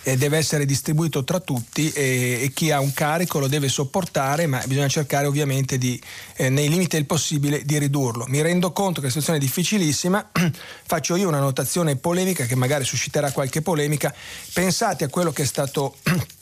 eh, 0.07 0.17
deve 0.17 0.37
essere 0.37 0.65
distribuito 0.65 1.25
tra 1.25 1.41
tutti 1.41 1.91
e, 1.91 2.39
e, 2.43 2.53
chi 2.55 2.71
ha 2.71 2.79
un 2.79 2.93
carico 2.93 3.41
lo 3.41 3.49
deve 3.49 3.69
sopportare, 3.69 4.47
ma 4.47 4.63
bisogna 4.65 4.87
cercare 4.87 5.27
ovviamente 5.27 5.79
di, 5.79 6.01
eh, 6.37 6.49
nei 6.49 6.69
limiti 6.69 6.95
del 6.95 7.07
possibile 7.07 7.65
di 7.65 7.77
ridurlo. 7.77 8.25
Mi 8.29 8.41
rendo 8.41 8.71
conto 8.71 9.01
che 9.01 9.07
la 9.07 9.09
situazione 9.09 9.39
è 9.39 9.43
difficilissima, 9.43 10.31
faccio 10.87 11.17
io 11.17 11.27
una 11.27 11.41
notazione 11.41 11.97
polemica 11.97 12.45
che 12.45 12.55
magari 12.55 12.85
susciterà 12.85 13.33
qualche 13.33 13.63
polemica. 13.63 14.15
Pensate 14.53 15.03
a 15.03 15.09
quello 15.09 15.33
che 15.33 15.43
è 15.43 15.47
stato 15.47 15.97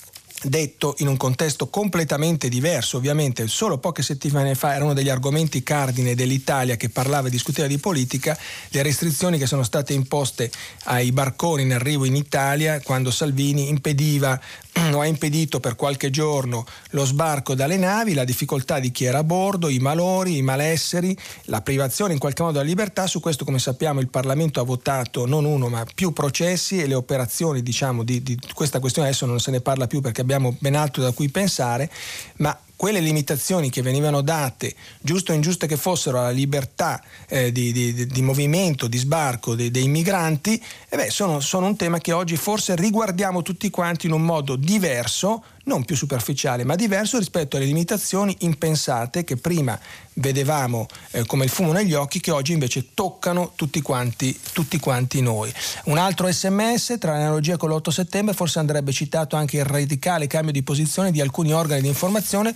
detto 0.44 0.94
in 0.98 1.08
un 1.08 1.16
contesto 1.16 1.68
completamente 1.68 2.48
diverso, 2.48 2.98
ovviamente 2.98 3.46
solo 3.48 3.78
poche 3.78 4.02
settimane 4.02 4.54
fa 4.54 4.74
era 4.74 4.84
uno 4.84 4.94
degli 4.94 5.08
argomenti 5.08 5.62
cardine 5.62 6.14
dell'Italia 6.14 6.76
che 6.76 6.90
parlava 6.90 7.28
e 7.28 7.30
discuteva 7.30 7.66
di 7.66 7.78
politica, 7.78 8.38
le 8.68 8.82
restrizioni 8.82 9.38
che 9.38 9.46
sono 9.46 9.62
state 9.62 9.92
imposte 9.92 10.50
ai 10.84 11.12
barconi 11.12 11.62
in 11.62 11.72
arrivo 11.72 12.04
in 12.04 12.16
Italia 12.16 12.80
quando 12.80 13.10
Salvini 13.10 13.68
impediva 13.68 14.40
ha 15.00 15.06
impedito 15.06 15.60
per 15.60 15.76
qualche 15.76 16.10
giorno 16.10 16.64
lo 16.90 17.04
sbarco 17.04 17.54
dalle 17.54 17.76
navi, 17.76 18.14
la 18.14 18.24
difficoltà 18.24 18.78
di 18.78 18.90
chi 18.90 19.04
era 19.04 19.18
a 19.18 19.24
bordo, 19.24 19.68
i 19.68 19.78
malori, 19.78 20.36
i 20.36 20.42
malesseri, 20.42 21.16
la 21.44 21.62
privazione 21.62 22.12
in 22.12 22.18
qualche 22.18 22.42
modo 22.42 22.54
della 22.54 22.68
libertà. 22.68 23.06
Su 23.06 23.20
questo, 23.20 23.44
come 23.44 23.58
sappiamo, 23.58 24.00
il 24.00 24.08
Parlamento 24.08 24.60
ha 24.60 24.64
votato 24.64 25.26
non 25.26 25.44
uno 25.44 25.68
ma 25.68 25.84
più 25.94 26.12
processi 26.12 26.80
e 26.80 26.86
le 26.86 26.94
operazioni 26.94 27.62
diciamo, 27.62 28.02
di, 28.02 28.22
di 28.22 28.38
questa 28.52 28.80
questione 28.80 29.08
adesso 29.08 29.26
non 29.26 29.40
se 29.40 29.50
ne 29.50 29.60
parla 29.60 29.86
più 29.86 30.00
perché 30.00 30.20
abbiamo 30.20 30.54
ben 30.58 30.74
altro 30.74 31.02
da 31.02 31.12
cui 31.12 31.28
pensare, 31.28 31.90
ma 32.36 32.56
quelle 32.76 33.00
limitazioni 33.00 33.70
che 33.70 33.82
venivano 33.82 34.20
date, 34.20 34.74
giusto 35.00 35.32
o 35.32 35.34
ingiuste 35.34 35.66
che 35.66 35.76
fossero, 35.76 36.18
alla 36.18 36.30
libertà 36.30 37.02
eh, 37.28 37.52
di, 37.52 37.72
di, 37.72 38.06
di, 38.06 38.22
movimento, 38.22 38.88
di 38.88 38.98
sbarco 38.98 39.54
dei, 39.54 39.70
dei 39.70 39.88
migranti, 39.88 40.62
eh 40.88 40.96
beh, 40.96 41.10
sono, 41.10 41.40
sono 41.40 41.66
un 41.66 41.76
tema 41.76 41.98
che 41.98 42.12
oggi 42.12 42.36
forse 42.36 42.74
riguardiamo 42.76 43.42
tutti 43.42 43.70
quanti 43.70 44.06
in 44.06 44.12
un 44.12 44.22
modo 44.22 44.56
diverso, 44.56 45.44
non 45.64 45.84
più 45.84 45.96
superficiale, 45.96 46.64
ma 46.64 46.74
diverso 46.74 47.18
rispetto 47.18 47.56
alle 47.56 47.66
limitazioni 47.66 48.34
impensate 48.40 49.24
che 49.24 49.36
prima 49.36 49.78
vedevamo 50.14 50.86
eh, 51.10 51.24
come 51.26 51.44
il 51.44 51.50
fumo 51.50 51.72
negli 51.72 51.94
occhi, 51.94 52.20
che 52.20 52.30
oggi 52.30 52.52
invece 52.52 52.94
toccano 52.94 53.52
tutti 53.54 53.80
quanti, 53.80 54.38
tutti 54.52 54.78
quanti 54.78 55.20
noi. 55.20 55.52
Un 55.84 55.98
altro 55.98 56.30
sms, 56.30 56.96
tra 56.98 57.12
l'analogia 57.12 57.56
con 57.56 57.70
l'8 57.70 57.90
settembre, 57.90 58.34
forse 58.34 58.58
andrebbe 58.58 58.92
citato 58.92 59.36
anche 59.36 59.58
il 59.58 59.64
radicale 59.64 60.26
cambio 60.26 60.52
di 60.52 60.62
posizione 60.62 61.10
di 61.10 61.20
alcuni 61.20 61.52
organi 61.52 61.80
di 61.80 61.88
informazione 61.88 62.54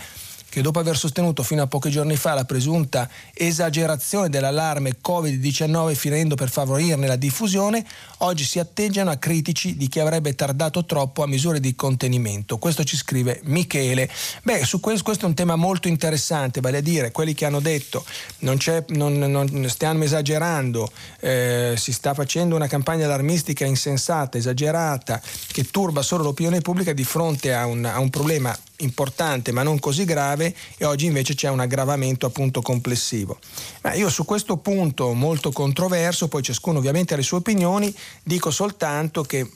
che 0.48 0.62
dopo 0.62 0.78
aver 0.78 0.96
sostenuto 0.96 1.42
fino 1.42 1.62
a 1.62 1.66
pochi 1.66 1.90
giorni 1.90 2.16
fa 2.16 2.34
la 2.34 2.44
presunta 2.44 3.08
esagerazione 3.34 4.28
dell'allarme 4.28 4.96
Covid-19 5.06 5.94
finendo 5.94 6.34
per 6.34 6.48
favorirne 6.50 7.06
la 7.06 7.16
diffusione, 7.16 7.84
oggi 8.18 8.44
si 8.44 8.58
atteggiano 8.58 9.10
a 9.10 9.16
critici 9.16 9.76
di 9.76 9.88
chi 9.88 10.00
avrebbe 10.00 10.34
tardato 10.34 10.84
troppo 10.84 11.22
a 11.22 11.26
misure 11.26 11.60
di 11.60 11.74
contenimento. 11.74 12.58
Questo 12.58 12.84
ci 12.84 12.96
scrive 12.96 13.40
Michele. 13.44 14.08
Beh, 14.42 14.64
su 14.64 14.80
questo, 14.80 15.04
questo 15.04 15.26
è 15.26 15.28
un 15.28 15.34
tema 15.34 15.56
molto 15.56 15.88
interessante, 15.88 16.60
vale 16.60 16.78
a 16.78 16.82
dire 16.82 17.12
quelli 17.12 17.34
che 17.34 17.44
hanno 17.44 17.60
detto 17.60 18.04
non, 18.38 18.58
non, 18.88 19.18
non 19.18 19.68
stiamo 19.68 20.04
esagerando, 20.04 20.90
eh, 21.20 21.74
si 21.76 21.92
sta 21.92 22.14
facendo 22.14 22.56
una 22.56 22.66
campagna 22.66 23.04
allarmistica 23.04 23.64
insensata, 23.64 24.38
esagerata, 24.38 25.20
che 25.48 25.64
turba 25.64 26.02
solo 26.02 26.24
l'opinione 26.24 26.60
pubblica 26.60 26.92
di 26.92 27.04
fronte 27.04 27.52
a 27.54 27.66
un, 27.66 27.84
a 27.84 27.98
un 27.98 28.10
problema 28.10 28.56
importante 28.78 29.52
ma 29.52 29.62
non 29.62 29.78
così 29.78 30.04
grave 30.04 30.54
e 30.76 30.84
oggi 30.84 31.06
invece 31.06 31.34
c'è 31.34 31.48
un 31.48 31.60
aggravamento 31.60 32.26
appunto 32.26 32.62
complessivo. 32.62 33.38
Ma 33.82 33.94
io 33.94 34.08
su 34.08 34.24
questo 34.24 34.56
punto 34.58 35.12
molto 35.12 35.50
controverso, 35.50 36.28
poi 36.28 36.42
ciascuno 36.42 36.78
ovviamente 36.78 37.14
ha 37.14 37.16
le 37.16 37.22
sue 37.22 37.38
opinioni, 37.38 37.94
dico 38.22 38.50
soltanto 38.50 39.22
che 39.22 39.48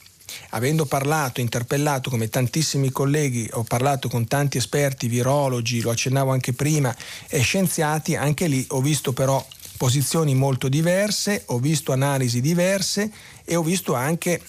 avendo 0.50 0.86
parlato, 0.86 1.40
interpellato 1.40 2.10
come 2.10 2.28
tantissimi 2.28 2.90
colleghi, 2.90 3.48
ho 3.52 3.64
parlato 3.64 4.08
con 4.08 4.26
tanti 4.26 4.56
esperti, 4.56 5.08
virologi, 5.08 5.80
lo 5.80 5.90
accennavo 5.90 6.30
anche 6.30 6.52
prima, 6.52 6.94
e 7.28 7.40
scienziati, 7.40 8.16
anche 8.16 8.46
lì 8.46 8.64
ho 8.68 8.80
visto 8.80 9.12
però 9.12 9.44
posizioni 9.76 10.34
molto 10.34 10.68
diverse, 10.68 11.42
ho 11.46 11.58
visto 11.58 11.92
analisi 11.92 12.40
diverse 12.40 13.10
e 13.44 13.56
ho 13.56 13.62
visto 13.62 13.94
anche 13.94 14.40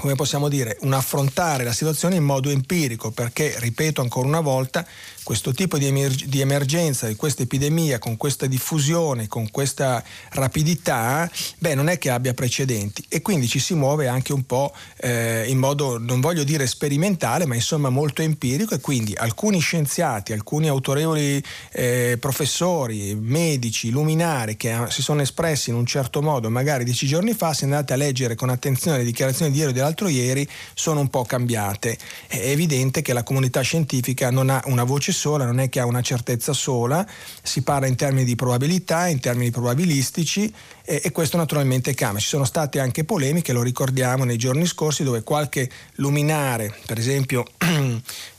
come 0.00 0.14
possiamo 0.14 0.48
dire, 0.48 0.76
un 0.82 0.92
affrontare 0.92 1.64
la 1.64 1.72
situazione 1.72 2.16
in 2.16 2.24
modo 2.24 2.50
empirico, 2.50 3.10
perché, 3.10 3.54
ripeto 3.58 4.00
ancora 4.00 4.26
una 4.26 4.40
volta, 4.40 4.86
questo 5.28 5.52
tipo 5.52 5.76
di, 5.76 5.84
emer- 5.84 6.24
di, 6.24 6.40
emergenza, 6.40 7.06
di 7.06 7.14
questa 7.14 7.42
epidemia, 7.42 7.98
con 7.98 8.16
questa 8.16 8.46
diffusione, 8.46 9.26
con 9.26 9.50
questa 9.50 10.02
rapidità, 10.30 11.30
beh, 11.58 11.74
non 11.74 11.88
è 11.88 11.98
che 11.98 12.08
abbia 12.08 12.32
precedenti 12.32 13.04
e 13.10 13.20
quindi 13.20 13.46
ci 13.46 13.58
si 13.58 13.74
muove 13.74 14.08
anche 14.08 14.32
un 14.32 14.44
po' 14.44 14.72
eh, 14.96 15.44
in 15.48 15.58
modo, 15.58 15.98
non 15.98 16.20
voglio 16.20 16.44
dire 16.44 16.66
sperimentale, 16.66 17.44
ma 17.44 17.54
insomma 17.54 17.90
molto 17.90 18.22
empirico 18.22 18.74
e 18.74 18.80
quindi 18.80 19.12
alcuni 19.14 19.58
scienziati, 19.58 20.32
alcuni 20.32 20.68
autorevoli 20.68 21.42
eh, 21.72 22.16
professori, 22.18 23.14
medici, 23.14 23.90
luminari 23.90 24.56
che 24.56 24.86
si 24.88 25.02
sono 25.02 25.20
espressi 25.20 25.68
in 25.68 25.76
un 25.76 25.84
certo 25.84 26.22
modo 26.22 26.48
magari 26.48 26.84
dieci 26.84 27.06
giorni 27.06 27.34
fa, 27.34 27.52
se 27.52 27.64
andate 27.64 27.92
a 27.92 27.96
leggere 27.96 28.34
con 28.34 28.48
attenzione 28.48 28.96
le 28.96 29.04
dichiarazioni 29.04 29.50
di 29.50 29.58
ieri 29.58 29.72
della 29.74 29.88
dell'altro 29.88 30.08
ieri 30.08 30.48
sono 30.74 31.00
un 31.00 31.08
po' 31.08 31.24
cambiate. 31.24 31.98
È 32.26 32.38
evidente 32.38 33.02
che 33.02 33.12
la 33.12 33.22
comunità 33.22 33.60
scientifica 33.60 34.30
non 34.30 34.50
ha 34.50 34.62
una 34.66 34.84
voce 34.84 35.12
sola, 35.18 35.44
non 35.44 35.58
è 35.58 35.68
che 35.68 35.80
ha 35.80 35.84
una 35.84 36.00
certezza 36.00 36.52
sola, 36.52 37.06
si 37.42 37.62
parla 37.62 37.86
in 37.86 37.96
termini 37.96 38.24
di 38.24 38.36
probabilità, 38.36 39.08
in 39.08 39.18
termini 39.18 39.50
probabilistici 39.50 40.52
e, 40.84 41.00
e 41.02 41.10
questo 41.10 41.36
naturalmente 41.36 41.94
cambia. 41.94 42.20
Ci 42.20 42.28
sono 42.28 42.44
state 42.44 42.78
anche 42.78 43.04
polemiche, 43.04 43.52
lo 43.52 43.62
ricordiamo 43.62 44.24
nei 44.24 44.36
giorni 44.36 44.66
scorsi, 44.66 45.02
dove 45.02 45.22
qualche 45.22 45.68
luminare, 45.96 46.72
per 46.86 46.98
esempio 46.98 47.44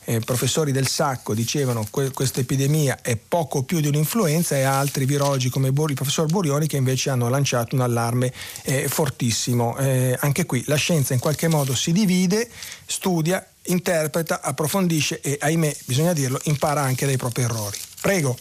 eh, 0.09 0.19
professori 0.21 0.71
del 0.71 0.87
Sacco 0.87 1.35
dicevano 1.35 1.85
che 1.91 2.09
questa 2.11 2.39
epidemia 2.39 2.99
è 3.01 3.15
poco 3.15 3.63
più 3.63 3.79
di 3.79 3.87
un'influenza 3.87 4.57
e 4.57 4.63
altri 4.63 5.05
virologi 5.05 5.49
come 5.49 5.67
il 5.67 5.73
professor 5.73 6.25
Burioni 6.25 6.65
che 6.65 6.77
invece 6.77 7.11
hanno 7.11 7.29
lanciato 7.29 7.75
un 7.75 7.81
allarme 7.81 8.33
eh, 8.63 8.87
fortissimo. 8.87 9.77
Eh, 9.77 10.17
anche 10.21 10.45
qui 10.45 10.63
la 10.65 10.75
scienza 10.75 11.13
in 11.13 11.19
qualche 11.19 11.47
modo 11.47 11.75
si 11.75 11.91
divide, 11.91 12.49
studia, 12.85 13.45
interpreta, 13.69 14.41
approfondisce 14.41 15.21
e 15.21 15.37
ahimè, 15.39 15.75
bisogna 15.85 16.13
dirlo, 16.13 16.39
impara 16.43 16.81
anche 16.81 17.05
dai 17.05 17.17
propri 17.17 17.43
errori. 17.43 17.77
Prego. 18.01 18.37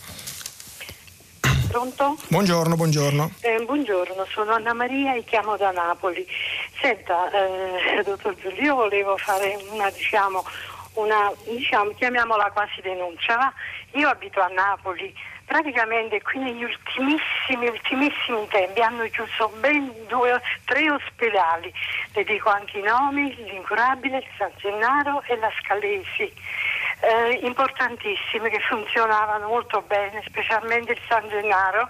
Pronto? 1.68 2.16
Buongiorno, 2.29 2.76
buongiorno. 2.76 3.33
Eh, 3.41 3.62
buongiorno, 3.64 4.26
sono 4.31 4.53
Anna 4.53 4.72
Maria 4.72 5.14
e 5.14 5.24
chiamo 5.24 5.57
da 5.57 5.70
Napoli. 5.70 6.26
Senta, 6.81 7.31
eh, 7.31 8.03
dottor 8.05 8.35
Giulio, 8.37 8.62
io 8.62 8.74
volevo 8.74 9.16
fare 9.18 9.59
una, 9.70 9.91
diciamo, 9.91 10.45
una, 10.95 11.31
diciamo, 11.45 11.91
chiamiamola 11.91 12.51
quasi 12.53 12.81
denuncia, 12.81 13.53
io 13.93 14.09
abito 14.09 14.41
a 14.41 14.49
Napoli, 14.49 15.12
praticamente 15.49 16.20
qui 16.22 16.38
negli 16.38 16.62
ultimissimi, 16.62 17.66
ultimissimi 17.66 18.46
tempi 18.49 18.80
hanno 18.82 19.05
chiuso 19.09 19.51
ben 19.59 19.90
due, 20.07 20.40
tre 20.66 20.90
ospedali, 20.90 21.72
le 22.12 22.24
dico 22.24 22.51
anche 22.51 22.78
i 22.78 22.82
nomi, 22.82 23.34
l'Incurabile, 23.34 24.18
il 24.18 24.26
San 24.36 24.51
Gennaro 24.59 25.22
e 25.26 25.36
la 25.36 25.51
Scalesi, 25.61 26.30
eh, 27.01 27.40
importantissimi 27.42 28.51
che 28.51 28.61
funzionavano 28.61 29.49
molto 29.49 29.82
bene, 29.82 30.22
specialmente 30.26 30.92
il 30.92 31.01
San 31.09 31.26
Gennaro. 31.28 31.88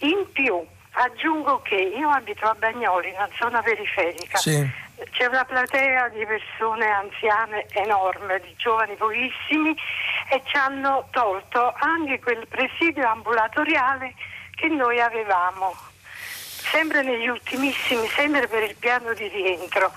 In 0.00 0.32
più 0.32 0.64
aggiungo 0.92 1.60
che 1.60 1.74
io 1.74 2.08
abito 2.08 2.46
a 2.46 2.54
Bagnoli, 2.54 3.12
una 3.14 3.28
zona 3.38 3.60
periferica. 3.60 4.38
Sì 4.38 4.82
c'è 5.10 5.26
una 5.26 5.44
platea 5.44 6.08
di 6.08 6.24
persone 6.24 6.86
anziane 6.86 7.66
enorme, 7.70 8.40
di 8.40 8.54
giovani 8.56 8.94
pochissimi 8.94 9.76
e 10.30 10.42
ci 10.44 10.56
hanno 10.56 11.08
tolto 11.10 11.72
anche 11.78 12.20
quel 12.20 12.46
presidio 12.46 13.06
ambulatoriale 13.08 14.14
che 14.54 14.68
noi 14.68 15.00
avevamo, 15.00 15.74
sempre 15.96 17.02
negli 17.02 17.26
ultimissimi, 17.26 18.06
sempre 18.08 18.46
per 18.46 18.62
il 18.62 18.76
piano 18.76 19.12
di 19.14 19.26
rientro. 19.28 19.92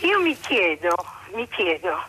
Io 0.00 0.20
mi 0.20 0.38
chiedo, 0.38 0.94
mi 1.34 1.48
chiedo, 1.48 2.02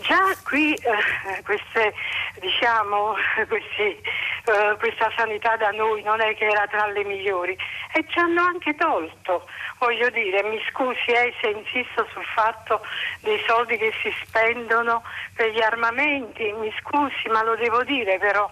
già 0.00 0.34
qui 0.44 0.74
eh, 0.74 1.42
queste, 1.44 1.94
diciamo, 2.40 3.14
questi, 3.48 3.82
eh, 3.82 4.76
questa 4.78 5.10
sanità 5.16 5.56
da 5.56 5.70
noi 5.70 6.02
non 6.02 6.20
è 6.20 6.34
che 6.34 6.46
era 6.46 6.66
tra 6.66 6.86
le 6.86 7.04
migliori 7.04 7.56
e 7.92 8.04
ci 8.08 8.18
hanno 8.18 8.42
anche 8.42 8.74
tolto. 8.74 9.46
Voglio 9.78 10.10
dire, 10.10 10.42
mi 10.44 10.60
scusi 10.70 11.10
eh, 11.10 11.32
se 11.40 11.48
insisto 11.48 12.06
sul 12.12 12.24
fatto 12.34 12.80
dei 13.20 13.42
soldi 13.46 13.76
che 13.76 13.92
si 14.02 14.12
spendono 14.24 15.02
per 15.34 15.50
gli 15.50 15.62
armamenti, 15.62 16.52
mi 16.52 16.72
scusi 16.80 17.28
ma 17.28 17.42
lo 17.42 17.56
devo 17.56 17.82
dire 17.84 18.18
però. 18.18 18.50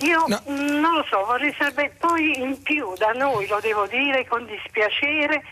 Io 0.00 0.24
no. 0.26 0.40
non 0.46 0.96
lo 0.96 1.04
so, 1.08 1.24
vorrei 1.24 1.54
sapere 1.56 1.94
poi 1.98 2.38
in 2.40 2.60
più 2.62 2.94
da 2.96 3.12
noi, 3.12 3.46
lo 3.46 3.60
devo 3.60 3.86
dire 3.86 4.26
con 4.26 4.44
dispiacere, 4.44 5.42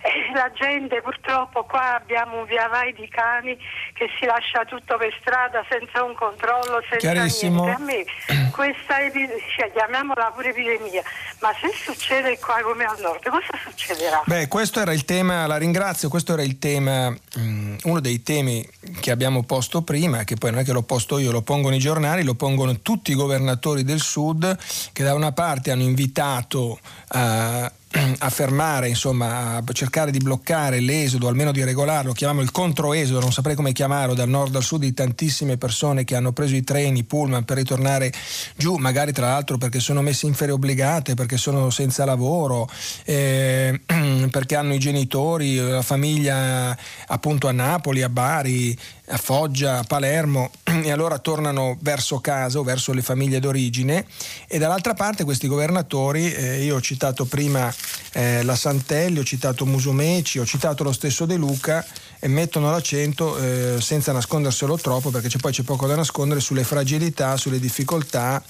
eh, 0.00 0.32
la 0.34 0.50
gente 0.52 1.00
purtroppo 1.02 1.64
qua 1.64 1.96
abbiamo 1.96 2.40
un 2.40 2.46
via 2.46 2.68
vai 2.68 2.92
di 2.92 3.08
cani 3.08 3.56
che 3.94 4.08
si 4.18 4.26
lascia 4.26 4.64
tutto 4.64 4.96
per 4.96 5.14
strada 5.20 5.64
senza 5.68 6.02
un 6.02 6.14
controllo, 6.14 6.82
senza 6.88 7.12
Chiarissimo. 7.12 7.64
niente. 7.64 7.82
A 7.82 7.84
me 7.84 8.50
questa 8.50 9.00
epidemia, 9.00 9.36
cioè, 9.56 9.72
chiamiamola 9.72 10.32
pure 10.34 10.50
epidemia, 10.50 11.02
ma 11.40 11.50
se 11.60 11.70
succede 11.74 12.38
qua 12.38 12.60
come 12.62 12.84
al 12.84 12.98
nord, 13.00 13.28
cosa 13.28 13.58
succederà? 13.62 14.22
Beh, 14.24 14.48
questo 14.48 14.80
era 14.80 14.92
il 14.92 15.04
tema, 15.04 15.46
la 15.46 15.56
ringrazio, 15.56 16.08
questo 16.08 16.32
era 16.32 16.42
il 16.42 16.58
tema, 16.58 17.14
um, 17.36 17.76
uno 17.84 18.00
dei 18.00 18.22
temi 18.22 18.66
che 19.00 19.10
abbiamo 19.10 19.42
posto 19.44 19.82
prima, 19.82 20.24
che 20.24 20.36
poi 20.36 20.50
non 20.50 20.60
è 20.60 20.64
che 20.64 20.72
l'ho 20.72 20.82
posto 20.82 21.18
io, 21.18 21.30
lo 21.30 21.42
pongono 21.42 21.74
i 21.74 21.80
giornali, 21.80 22.22
lo 22.22 22.34
pongono 22.34 22.80
tutti 22.80 23.12
i 23.12 23.14
governatori 23.14 23.84
del 23.84 24.00
sud 24.00 24.56
che 24.92 25.02
da 25.02 25.14
una 25.14 25.32
parte 25.32 25.70
hanno 25.70 25.82
invitato 25.82 26.78
a 27.08 27.70
a 28.18 28.30
fermare, 28.30 28.88
insomma, 28.88 29.56
a 29.56 29.62
cercare 29.72 30.10
di 30.10 30.18
bloccare 30.18 30.80
l'esodo, 30.80 31.28
almeno 31.28 31.52
di 31.52 31.64
regolarlo, 31.64 32.12
chiamiamolo 32.12 32.46
il 32.46 32.52
controesodo, 32.52 33.20
non 33.20 33.32
saprei 33.32 33.56
come 33.56 33.72
chiamarlo, 33.72 34.14
dal 34.14 34.28
nord 34.28 34.54
al 34.54 34.62
sud 34.62 34.80
di 34.80 34.92
tantissime 34.92 35.56
persone 35.56 36.04
che 36.04 36.14
hanno 36.14 36.32
preso 36.32 36.54
i 36.54 36.64
treni, 36.64 37.00
i 37.00 37.04
pullman 37.04 37.44
per 37.44 37.56
ritornare 37.56 38.12
giù, 38.56 38.76
magari 38.76 39.12
tra 39.12 39.28
l'altro 39.28 39.56
perché 39.56 39.80
sono 39.80 40.02
messi 40.02 40.26
in 40.26 40.34
ferie 40.34 40.54
obbligate, 40.54 41.14
perché 41.14 41.36
sono 41.36 41.70
senza 41.70 42.04
lavoro, 42.04 42.68
eh, 43.04 43.80
perché 44.30 44.56
hanno 44.56 44.74
i 44.74 44.78
genitori, 44.78 45.56
la 45.56 45.82
famiglia 45.82 46.76
appunto 47.06 47.48
a 47.48 47.52
Napoli, 47.52 48.02
a 48.02 48.08
Bari, 48.08 48.78
a 49.08 49.16
Foggia, 49.16 49.78
a 49.78 49.84
Palermo 49.84 50.50
e 50.64 50.90
allora 50.90 51.18
tornano 51.18 51.76
verso 51.80 52.18
casa 52.20 52.58
o 52.58 52.62
verso 52.62 52.92
le 52.92 53.02
famiglie 53.02 53.40
d'origine 53.40 54.04
e 54.46 54.58
dall'altra 54.58 54.94
parte 54.94 55.24
questi 55.24 55.48
governatori, 55.48 56.32
eh, 56.32 56.62
io 56.62 56.76
ho 56.76 56.80
citato 56.80 57.24
prima 57.24 57.72
eh, 58.12 58.42
la 58.42 58.56
Santelli, 58.56 59.18
ho 59.18 59.24
citato 59.24 59.66
Musumeci, 59.66 60.38
ho 60.38 60.46
citato 60.46 60.82
lo 60.82 60.92
stesso 60.92 61.26
De 61.26 61.36
Luca 61.36 61.84
e 62.18 62.28
mettono 62.28 62.70
l'accento 62.70 63.36
eh, 63.38 63.80
senza 63.80 64.12
nasconderselo 64.12 64.76
troppo 64.76 65.10
perché 65.10 65.28
c'è, 65.28 65.38
poi 65.38 65.52
c'è 65.52 65.62
poco 65.62 65.86
da 65.86 65.96
nascondere 65.96 66.40
sulle 66.40 66.64
fragilità, 66.64 67.36
sulle 67.36 67.60
difficoltà 67.60 68.42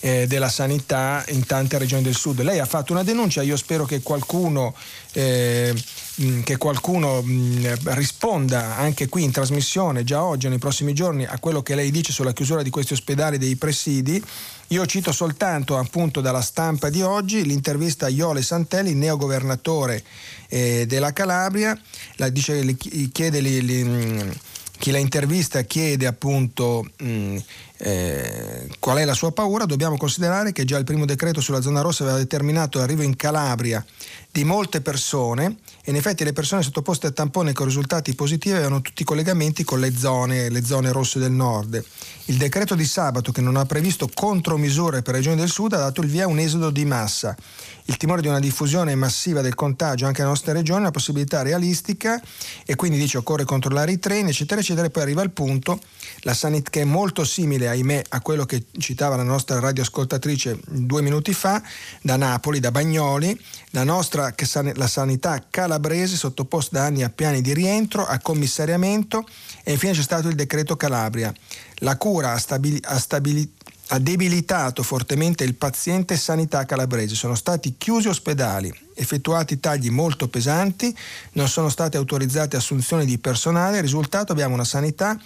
eh, 0.00 0.26
della 0.26 0.48
sanità 0.48 1.24
in 1.28 1.44
tante 1.46 1.78
regioni 1.78 2.02
del 2.02 2.14
sud. 2.14 2.40
Lei 2.42 2.58
ha 2.58 2.66
fatto 2.66 2.92
una 2.92 3.02
denuncia, 3.02 3.42
io 3.42 3.56
spero 3.56 3.84
che 3.84 4.02
qualcuno, 4.02 4.74
eh, 5.12 5.74
che 6.44 6.56
qualcuno 6.56 7.20
mh, 7.20 7.94
risponda 7.94 8.76
anche 8.76 9.08
qui 9.08 9.22
in 9.22 9.30
trasmissione, 9.30 10.02
già 10.02 10.22
oggi 10.22 10.46
o 10.46 10.48
nei 10.48 10.58
prossimi 10.58 10.94
giorni, 10.94 11.26
a 11.26 11.38
quello 11.38 11.62
che 11.62 11.74
lei 11.74 11.90
dice 11.90 12.12
sulla 12.12 12.32
chiusura 12.32 12.62
di 12.62 12.70
questi 12.70 12.94
ospedali 12.94 13.36
dei 13.36 13.56
presidi. 13.56 14.22
Io 14.68 14.86
cito 14.86 15.12
soltanto 15.12 15.76
appunto 15.76 16.20
dalla 16.20 16.40
stampa 16.40 16.88
di 16.88 17.02
oggi 17.02 17.44
l'intervista 17.44 18.06
a 18.06 18.08
Iole 18.08 18.42
Santelli, 18.42 18.94
neogovernatore 18.94 20.02
eh, 20.48 20.86
della 20.86 21.12
Calabria, 21.12 21.78
la, 22.16 22.30
dice, 22.30 22.76
chiede 23.12 23.40
li, 23.40 23.64
li, 23.64 24.38
chi 24.78 24.90
la 24.90 24.98
intervista 24.98 25.62
chiede 25.62 26.06
appunto 26.06 26.84
mh, 26.96 27.36
eh, 27.78 28.68
qual 28.78 28.98
è 28.98 29.04
la 29.04 29.14
sua 29.14 29.32
paura, 29.32 29.66
dobbiamo 29.66 29.96
considerare 29.96 30.52
che 30.52 30.64
già 30.64 30.78
il 30.78 30.84
primo 30.84 31.04
decreto 31.04 31.40
sulla 31.40 31.60
zona 31.60 31.80
rossa 31.80 32.02
aveva 32.02 32.18
determinato 32.18 32.78
l'arrivo 32.78 33.02
in 33.02 33.16
Calabria 33.16 33.84
di 34.30 34.44
molte 34.44 34.80
persone 34.80 35.56
e 35.86 35.90
in 35.90 35.96
effetti 35.96 36.24
le 36.24 36.32
persone 36.32 36.62
sottoposte 36.62 37.06
a 37.06 37.12
tampone 37.12 37.52
con 37.52 37.64
risultati 37.64 38.12
positivi 38.16 38.56
avevano 38.56 38.80
tutti 38.80 39.02
i 39.02 39.04
collegamenti 39.04 39.62
con 39.62 39.78
le 39.78 39.96
zone, 39.96 40.48
le 40.48 40.64
zone 40.64 40.90
rosse 40.90 41.20
del 41.20 41.30
nord. 41.30 41.80
Il 42.24 42.38
decreto 42.38 42.74
di 42.74 42.84
sabato 42.84 43.30
che 43.30 43.40
non 43.40 43.54
ha 43.54 43.64
previsto 43.66 44.10
contromisure 44.12 45.02
per 45.02 45.14
regioni 45.14 45.36
del 45.36 45.48
sud 45.48 45.74
ha 45.74 45.78
dato 45.78 46.00
il 46.00 46.08
via 46.08 46.24
a 46.24 46.26
un 46.26 46.40
esodo 46.40 46.70
di 46.70 46.84
massa 46.84 47.36
il 47.88 47.96
timore 47.96 48.20
di 48.20 48.28
una 48.28 48.40
diffusione 48.40 48.94
massiva 48.94 49.40
del 49.40 49.54
contagio 49.54 50.06
anche 50.06 50.18
nelle 50.18 50.32
nostre 50.32 50.52
regioni 50.52 50.78
è 50.78 50.82
una 50.82 50.90
possibilità 50.90 51.42
realistica 51.42 52.20
e 52.64 52.74
quindi 52.74 52.98
dice 52.98 53.18
occorre 53.18 53.44
controllare 53.44 53.92
i 53.92 53.98
treni, 53.98 54.30
eccetera, 54.30 54.60
eccetera, 54.60 54.86
e 54.86 54.90
poi 54.90 55.02
arriva 55.02 55.22
il 55.22 55.30
punto, 55.30 55.80
la 56.20 56.34
sanit- 56.34 56.68
che 56.68 56.80
è 56.80 56.84
molto 56.84 57.24
simile, 57.24 57.68
ahimè, 57.68 58.02
a 58.08 58.20
quello 58.20 58.44
che 58.44 58.66
citava 58.78 59.16
la 59.16 59.22
nostra 59.22 59.60
radioascoltatrice 59.60 60.58
due 60.66 61.02
minuti 61.02 61.32
fa, 61.32 61.62
da 62.02 62.16
Napoli, 62.16 62.58
da 62.58 62.72
Bagnoli, 62.72 63.38
la 63.70 63.84
nostra 63.84 64.34
la 64.74 64.88
sanità 64.88 65.44
calabrese 65.48 65.75
sottoposta 66.16 66.78
da 66.78 66.84
anni 66.84 67.02
a 67.02 67.10
piani 67.10 67.40
di 67.40 67.52
rientro, 67.52 68.06
a 68.06 68.18
commissariamento 68.18 69.26
e 69.62 69.72
infine 69.72 69.92
c'è 69.92 70.02
stato 70.02 70.28
il 70.28 70.34
decreto 70.34 70.76
Calabria. 70.76 71.32
La 71.80 71.96
cura 71.96 72.32
ha, 72.32 72.38
stabili- 72.38 72.80
ha 72.84 72.98
stabilito 72.98 73.64
ha 73.90 73.98
debilitato 73.98 74.82
fortemente 74.82 75.44
il 75.44 75.54
paziente 75.54 76.16
sanità 76.16 76.64
calabrese. 76.64 77.14
Sono 77.14 77.34
stati 77.34 77.76
chiusi 77.78 78.08
ospedali, 78.08 78.72
effettuati 78.94 79.60
tagli 79.60 79.90
molto 79.90 80.28
pesanti, 80.28 80.96
non 81.32 81.48
sono 81.48 81.68
state 81.68 81.96
autorizzate 81.96 82.56
assunzioni 82.56 83.04
di 83.04 83.18
personale, 83.18 83.80
risultato 83.80 84.32
abbiamo 84.32 84.54
una 84.54 84.64
sanità 84.64 85.16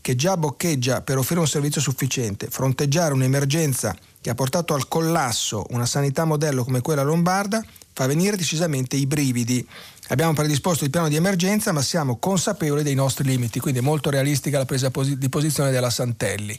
che 0.00 0.16
già 0.16 0.36
boccheggia 0.36 1.02
per 1.02 1.18
offrire 1.18 1.40
un 1.40 1.48
servizio 1.48 1.80
sufficiente, 1.80 2.48
fronteggiare 2.48 3.12
un'emergenza 3.12 3.94
che 4.20 4.30
ha 4.30 4.34
portato 4.34 4.74
al 4.74 4.88
collasso 4.88 5.64
una 5.70 5.86
sanità 5.86 6.24
modello 6.24 6.64
come 6.64 6.80
quella 6.80 7.02
lombarda 7.02 7.64
fa 7.92 8.06
venire 8.06 8.36
decisamente 8.36 8.94
i 8.94 9.06
brividi. 9.06 9.66
Abbiamo 10.10 10.32
predisposto 10.32 10.84
il 10.84 10.90
piano 10.90 11.08
di 11.08 11.16
emergenza, 11.16 11.72
ma 11.72 11.82
siamo 11.82 12.16
consapevoli 12.18 12.84
dei 12.84 12.94
nostri 12.94 13.24
limiti, 13.24 13.58
quindi 13.58 13.80
è 13.80 13.82
molto 13.82 14.08
realistica 14.08 14.58
la 14.58 14.64
presa 14.64 14.90
di 15.02 15.28
posizione 15.28 15.72
della 15.72 15.90
Santelli. 15.90 16.58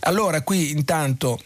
Allora, 0.00 0.42
qui 0.42 0.72
intanto 0.72 1.40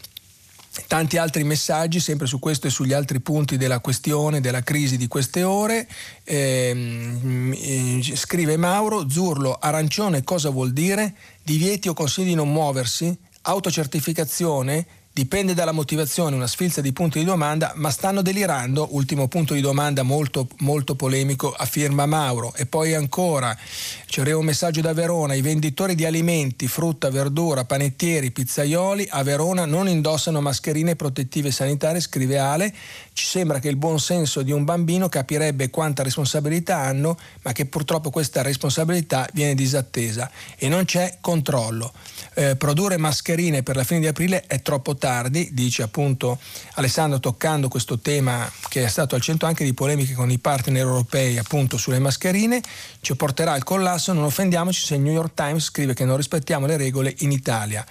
Tanti 0.87 1.17
altri 1.17 1.43
messaggi 1.43 1.99
sempre 1.99 2.27
su 2.27 2.39
questo 2.39 2.67
e 2.67 2.69
sugli 2.69 2.93
altri 2.93 3.19
punti 3.19 3.57
della 3.57 3.79
questione, 3.79 4.39
della 4.39 4.61
crisi 4.61 4.97
di 4.97 5.07
queste 5.07 5.43
ore. 5.43 5.87
Eh, 6.23 7.99
scrive 8.15 8.55
Mauro, 8.55 9.09
Zurlo, 9.09 9.57
arancione 9.59 10.23
cosa 10.23 10.49
vuol 10.49 10.71
dire? 10.71 11.15
Divieti 11.43 11.89
o 11.89 11.93
consigli 11.93 12.27
di 12.27 12.35
non 12.35 12.51
muoversi? 12.51 13.15
Autocertificazione? 13.41 14.85
Dipende 15.11 15.53
dalla 15.53 15.71
motivazione, 15.71 16.35
una 16.35 16.47
sfilza 16.47 16.81
di 16.81 16.93
punti 16.93 17.19
di 17.19 17.25
domanda, 17.25 17.73
ma 17.75 17.89
stanno 17.89 18.21
delirando, 18.21 18.89
ultimo 18.91 19.27
punto 19.27 19.53
di 19.53 19.61
domanda 19.61 20.03
molto, 20.03 20.47
molto 20.59 20.95
polemico, 20.95 21.51
afferma 21.51 22.05
Mauro. 22.05 22.53
E 22.55 22.65
poi 22.65 22.93
ancora, 22.93 23.57
c'era 24.05 24.37
un 24.37 24.45
messaggio 24.45 24.81
da 24.81 24.93
Verona, 24.93 25.33
i 25.33 25.41
venditori 25.41 25.95
di 25.95 26.05
alimenti, 26.05 26.67
frutta, 26.67 27.09
verdura, 27.09 27.65
panettieri, 27.65 28.31
pizzaioli 28.31 29.07
a 29.09 29.23
Verona 29.23 29.65
non 29.65 29.87
indossano 29.87 30.41
mascherine 30.41 30.95
protettive 30.95 31.51
sanitarie, 31.51 31.99
scrive 31.99 32.37
Ale, 32.37 32.73
ci 33.19 33.25
sembra 33.25 33.59
che 33.59 33.67
il 33.67 33.75
buon 33.75 33.99
senso 33.99 34.43
di 34.43 34.53
un 34.53 34.63
bambino 34.63 35.09
capirebbe 35.09 35.69
quanta 35.69 36.03
responsabilità 36.03 36.77
hanno, 36.77 37.19
ma 37.41 37.51
che 37.51 37.65
purtroppo 37.65 38.11
questa 38.11 38.41
responsabilità 38.41 39.27
viene 39.33 39.55
disattesa 39.55 40.31
e 40.57 40.69
non 40.69 40.85
c'è 40.85 41.17
controllo. 41.19 41.91
Eh, 42.35 42.55
produrre 42.55 42.95
mascherine 42.95 43.61
per 43.61 43.75
la 43.75 43.83
fine 43.83 43.99
di 43.99 44.07
aprile 44.07 44.45
è 44.47 44.61
troppo 44.61 44.95
tardi, 44.95 45.49
dice 45.51 45.81
appunto 45.81 46.39
Alessandro 46.75 47.19
toccando 47.19 47.67
questo 47.67 47.99
tema 47.99 48.49
che 48.69 48.85
è 48.85 48.87
stato 48.87 49.15
al 49.15 49.21
centro 49.21 49.49
anche 49.49 49.65
di 49.65 49.73
polemiche 49.73 50.13
con 50.13 50.31
i 50.31 50.37
partner 50.37 50.81
europei 50.81 51.37
appunto 51.37 51.75
sulle 51.75 51.99
mascherine, 51.99 52.61
ci 53.01 53.17
porterà 53.17 53.51
al 53.51 53.65
collasso, 53.65 54.13
non 54.13 54.23
offendiamoci 54.23 54.79
se 54.81 54.95
il 54.95 55.01
New 55.01 55.11
York 55.11 55.33
Times 55.33 55.65
scrive 55.65 55.93
che 55.93 56.05
non 56.05 56.15
rispettiamo 56.15 56.65
le 56.65 56.77
regole 56.77 57.13
in 57.17 57.33
Italia. 57.33 57.85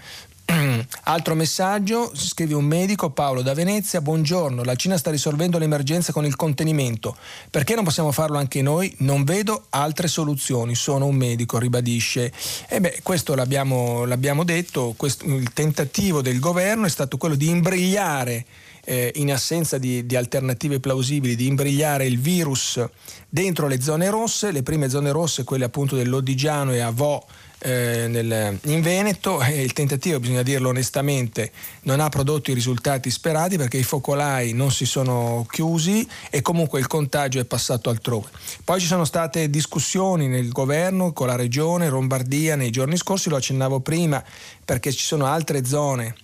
Altro 1.04 1.34
messaggio, 1.34 2.10
scrive 2.14 2.54
un 2.54 2.64
medico, 2.64 3.10
Paolo 3.10 3.42
da 3.42 3.52
Venezia, 3.52 4.00
buongiorno, 4.00 4.62
la 4.62 4.74
Cina 4.76 4.96
sta 4.96 5.10
risolvendo 5.10 5.58
l'emergenza 5.58 6.12
con 6.12 6.24
il 6.24 6.36
contenimento, 6.36 7.16
perché 7.50 7.74
non 7.74 7.84
possiamo 7.84 8.12
farlo 8.12 8.38
anche 8.38 8.62
noi? 8.62 8.94
Non 8.98 9.24
vedo 9.24 9.66
altre 9.70 10.08
soluzioni, 10.08 10.74
sono 10.74 11.06
un 11.06 11.16
medico, 11.16 11.58
ribadisce. 11.58 12.32
E 12.68 12.80
beh, 12.80 13.00
questo 13.02 13.34
l'abbiamo, 13.34 14.04
l'abbiamo 14.04 14.44
detto, 14.44 14.94
questo, 14.96 15.24
il 15.26 15.52
tentativo 15.52 16.22
del 16.22 16.38
governo 16.38 16.86
è 16.86 16.90
stato 16.90 17.16
quello 17.18 17.34
di 17.34 17.48
imbrigliare 17.48 18.44
eh, 18.84 19.12
in 19.16 19.30
assenza 19.30 19.76
di, 19.76 20.06
di, 20.06 20.16
alternative 20.16 20.80
plausibili, 20.80 21.36
di 21.36 21.46
imbrigliare 21.46 22.06
il 22.06 22.18
virus 22.18 22.82
dentro 23.28 23.66
le 23.66 23.82
zone 23.82 24.08
rosse, 24.08 24.50
le 24.50 24.62
prime 24.62 24.88
zone 24.88 25.10
rosse, 25.10 25.44
quelle 25.44 25.64
appunto 25.64 25.94
dell'Odigiano 25.94 26.72
e 26.72 26.80
Avò, 26.80 27.22
eh, 27.60 28.06
nel, 28.08 28.58
in 28.64 28.80
Veneto 28.80 29.42
e 29.42 29.62
il 29.62 29.72
tentativo, 29.72 30.20
bisogna 30.20 30.42
dirlo 30.42 30.68
onestamente, 30.68 31.50
non 31.82 32.00
ha 32.00 32.08
prodotto 32.08 32.50
i 32.50 32.54
risultati 32.54 33.10
sperati 33.10 33.56
perché 33.56 33.78
i 33.78 33.82
focolai 33.82 34.52
non 34.52 34.70
si 34.70 34.86
sono 34.86 35.46
chiusi 35.50 36.06
e 36.30 36.40
comunque 36.42 36.80
il 36.80 36.86
contagio 36.86 37.40
è 37.40 37.44
passato 37.44 37.90
altrove. 37.90 38.28
Poi 38.64 38.80
ci 38.80 38.86
sono 38.86 39.04
state 39.04 39.50
discussioni 39.50 40.28
nel 40.28 40.50
governo 40.50 41.12
con 41.12 41.26
la 41.26 41.36
regione 41.36 41.88
Lombardia 41.88 42.56
nei 42.56 42.70
giorni 42.70 42.96
scorsi, 42.96 43.28
lo 43.28 43.36
accennavo 43.36 43.80
prima 43.80 44.22
perché 44.64 44.92
ci 44.92 45.04
sono 45.04 45.26
altre 45.26 45.64
zone 45.64 46.14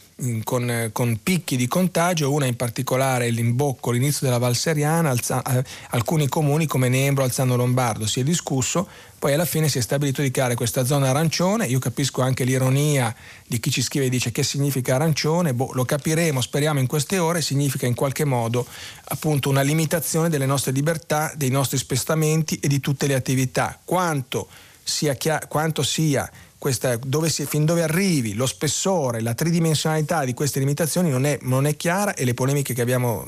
con, 0.44 0.90
con, 0.92 1.18
picchi 1.22 1.56
di 1.56 1.66
contagio, 1.66 2.32
una 2.32 2.46
in 2.46 2.56
particolare 2.56 3.30
l'Imbocco, 3.30 3.90
l'inizio 3.90 4.26
della 4.26 4.38
Valseriana, 4.38 5.10
alza, 5.10 5.42
eh, 5.42 5.64
alcuni 5.90 6.28
comuni 6.28 6.66
come 6.66 6.88
Nembro, 6.88 7.24
Alzano 7.24 7.56
Lombardo, 7.56 8.06
si 8.06 8.20
è 8.20 8.22
discusso, 8.22 8.86
poi 9.18 9.32
alla 9.32 9.44
fine 9.44 9.68
si 9.68 9.78
è 9.78 9.80
stabilito 9.80 10.22
di 10.22 10.30
creare 10.30 10.54
questa 10.54 10.84
zona 10.84 11.08
arancione, 11.08 11.66
io 11.66 11.80
capisco 11.80 12.22
anche 12.22 12.44
l'ironia 12.44 13.14
di 13.46 13.58
chi 13.58 13.70
ci 13.70 13.82
scrive 13.82 14.06
e 14.06 14.10
dice 14.10 14.30
che 14.30 14.44
significa 14.44 14.94
arancione, 14.94 15.52
boh, 15.52 15.72
lo 15.72 15.84
capiremo, 15.84 16.40
speriamo 16.40 16.78
in 16.78 16.86
queste 16.86 17.18
ore, 17.18 17.42
significa 17.42 17.86
in 17.86 17.94
qualche 17.94 18.24
modo 18.24 18.64
appunto 19.06 19.48
una 19.48 19.62
limitazione 19.62 20.28
delle 20.28 20.46
nostre 20.46 20.70
libertà, 20.70 21.32
dei 21.36 21.50
nostri 21.50 21.76
spostamenti 21.76 22.58
e 22.60 22.68
di 22.68 22.78
tutte 22.78 23.06
le 23.06 23.14
attività. 23.14 23.80
Quanto 23.84 24.46
sia, 24.84 25.14
chiar- 25.14 25.48
quanto 25.48 25.82
sia 25.82 26.30
questa, 26.64 26.96
dove 26.96 27.28
si, 27.28 27.44
fin 27.44 27.66
dove 27.66 27.82
arrivi, 27.82 28.32
lo 28.32 28.46
spessore, 28.46 29.20
la 29.20 29.34
tridimensionalità 29.34 30.24
di 30.24 30.32
queste 30.32 30.60
limitazioni 30.60 31.10
non 31.10 31.26
è, 31.26 31.38
non 31.42 31.66
è 31.66 31.76
chiara 31.76 32.14
e 32.14 32.24
le 32.24 32.32
polemiche 32.32 32.72
che, 32.72 32.80
abbiamo, 32.80 33.22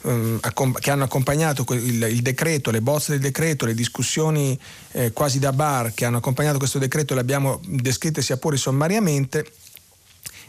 um, 0.00 0.40
che 0.78 0.90
hanno 0.90 1.04
accompagnato 1.04 1.66
il, 1.74 2.02
il, 2.04 2.22
decreto, 2.22 2.70
le 2.70 2.80
bozze 2.80 3.12
del 3.12 3.20
decreto, 3.20 3.66
le 3.66 3.74
discussioni 3.74 4.58
eh, 4.92 5.12
quasi 5.12 5.38
da 5.38 5.52
bar 5.52 5.92
che 5.92 6.06
hanno 6.06 6.16
accompagnato 6.16 6.56
questo 6.56 6.78
decreto 6.78 7.12
le 7.12 7.20
abbiamo 7.20 7.60
descritte 7.66 8.22
sia 8.22 8.38
pure 8.38 8.56
sommariamente. 8.56 9.44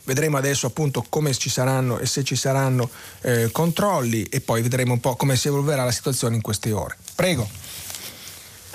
Vedremo 0.05 0.38
adesso 0.38 0.67
appunto 0.67 1.05
come 1.09 1.34
ci 1.34 1.49
saranno 1.49 1.99
e 1.99 2.05
se 2.05 2.23
ci 2.23 2.38
saranno 2.38 2.89
eh, 3.23 3.49
controlli 3.51 4.23
e 4.23 4.39
poi 4.39 4.61
vedremo 4.61 4.93
un 4.93 5.01
po' 5.01 5.17
come 5.17 5.36
si 5.36 5.49
evolverà 5.49 5.84
la 5.84 5.91
situazione 5.91 6.36
in 6.36 6.41
queste 6.41 6.71
ore. 6.71 6.95
Prego. 7.13 7.61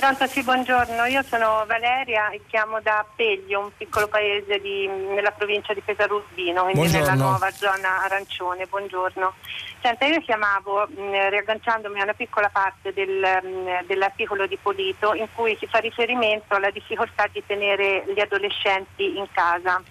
Pronto, 0.06 0.28
sì, 0.28 0.44
buongiorno. 0.44 1.04
Io 1.06 1.20
sono 1.24 1.64
Valeria 1.66 2.30
e 2.30 2.40
chiamo 2.46 2.80
da 2.80 3.04
Peglio, 3.16 3.58
un 3.58 3.70
piccolo 3.76 4.06
paese 4.06 4.60
di, 4.60 4.86
nella 4.86 5.32
provincia 5.32 5.74
di 5.74 5.80
Pesarurbino, 5.80 6.62
quindi 6.62 6.78
buongiorno. 6.78 7.06
nella 7.08 7.20
nuova 7.20 7.50
zona 7.50 8.04
arancione. 8.04 8.66
Buongiorno. 8.66 9.34
Senta, 9.82 10.04
io 10.04 10.20
chiamavo 10.20 10.86
mh, 10.86 11.28
riagganciandomi 11.30 11.98
a 11.98 12.04
una 12.04 12.14
piccola 12.14 12.48
parte 12.50 12.92
del, 12.92 13.18
mh, 13.18 13.86
dell'articolo 13.86 14.46
di 14.46 14.56
Polito 14.62 15.12
in 15.12 15.26
cui 15.34 15.56
si 15.58 15.66
fa 15.66 15.78
riferimento 15.78 16.54
alla 16.54 16.70
difficoltà 16.70 17.26
di 17.32 17.42
tenere 17.44 18.04
gli 18.14 18.20
adolescenti 18.20 19.18
in 19.18 19.26
casa. 19.32 19.82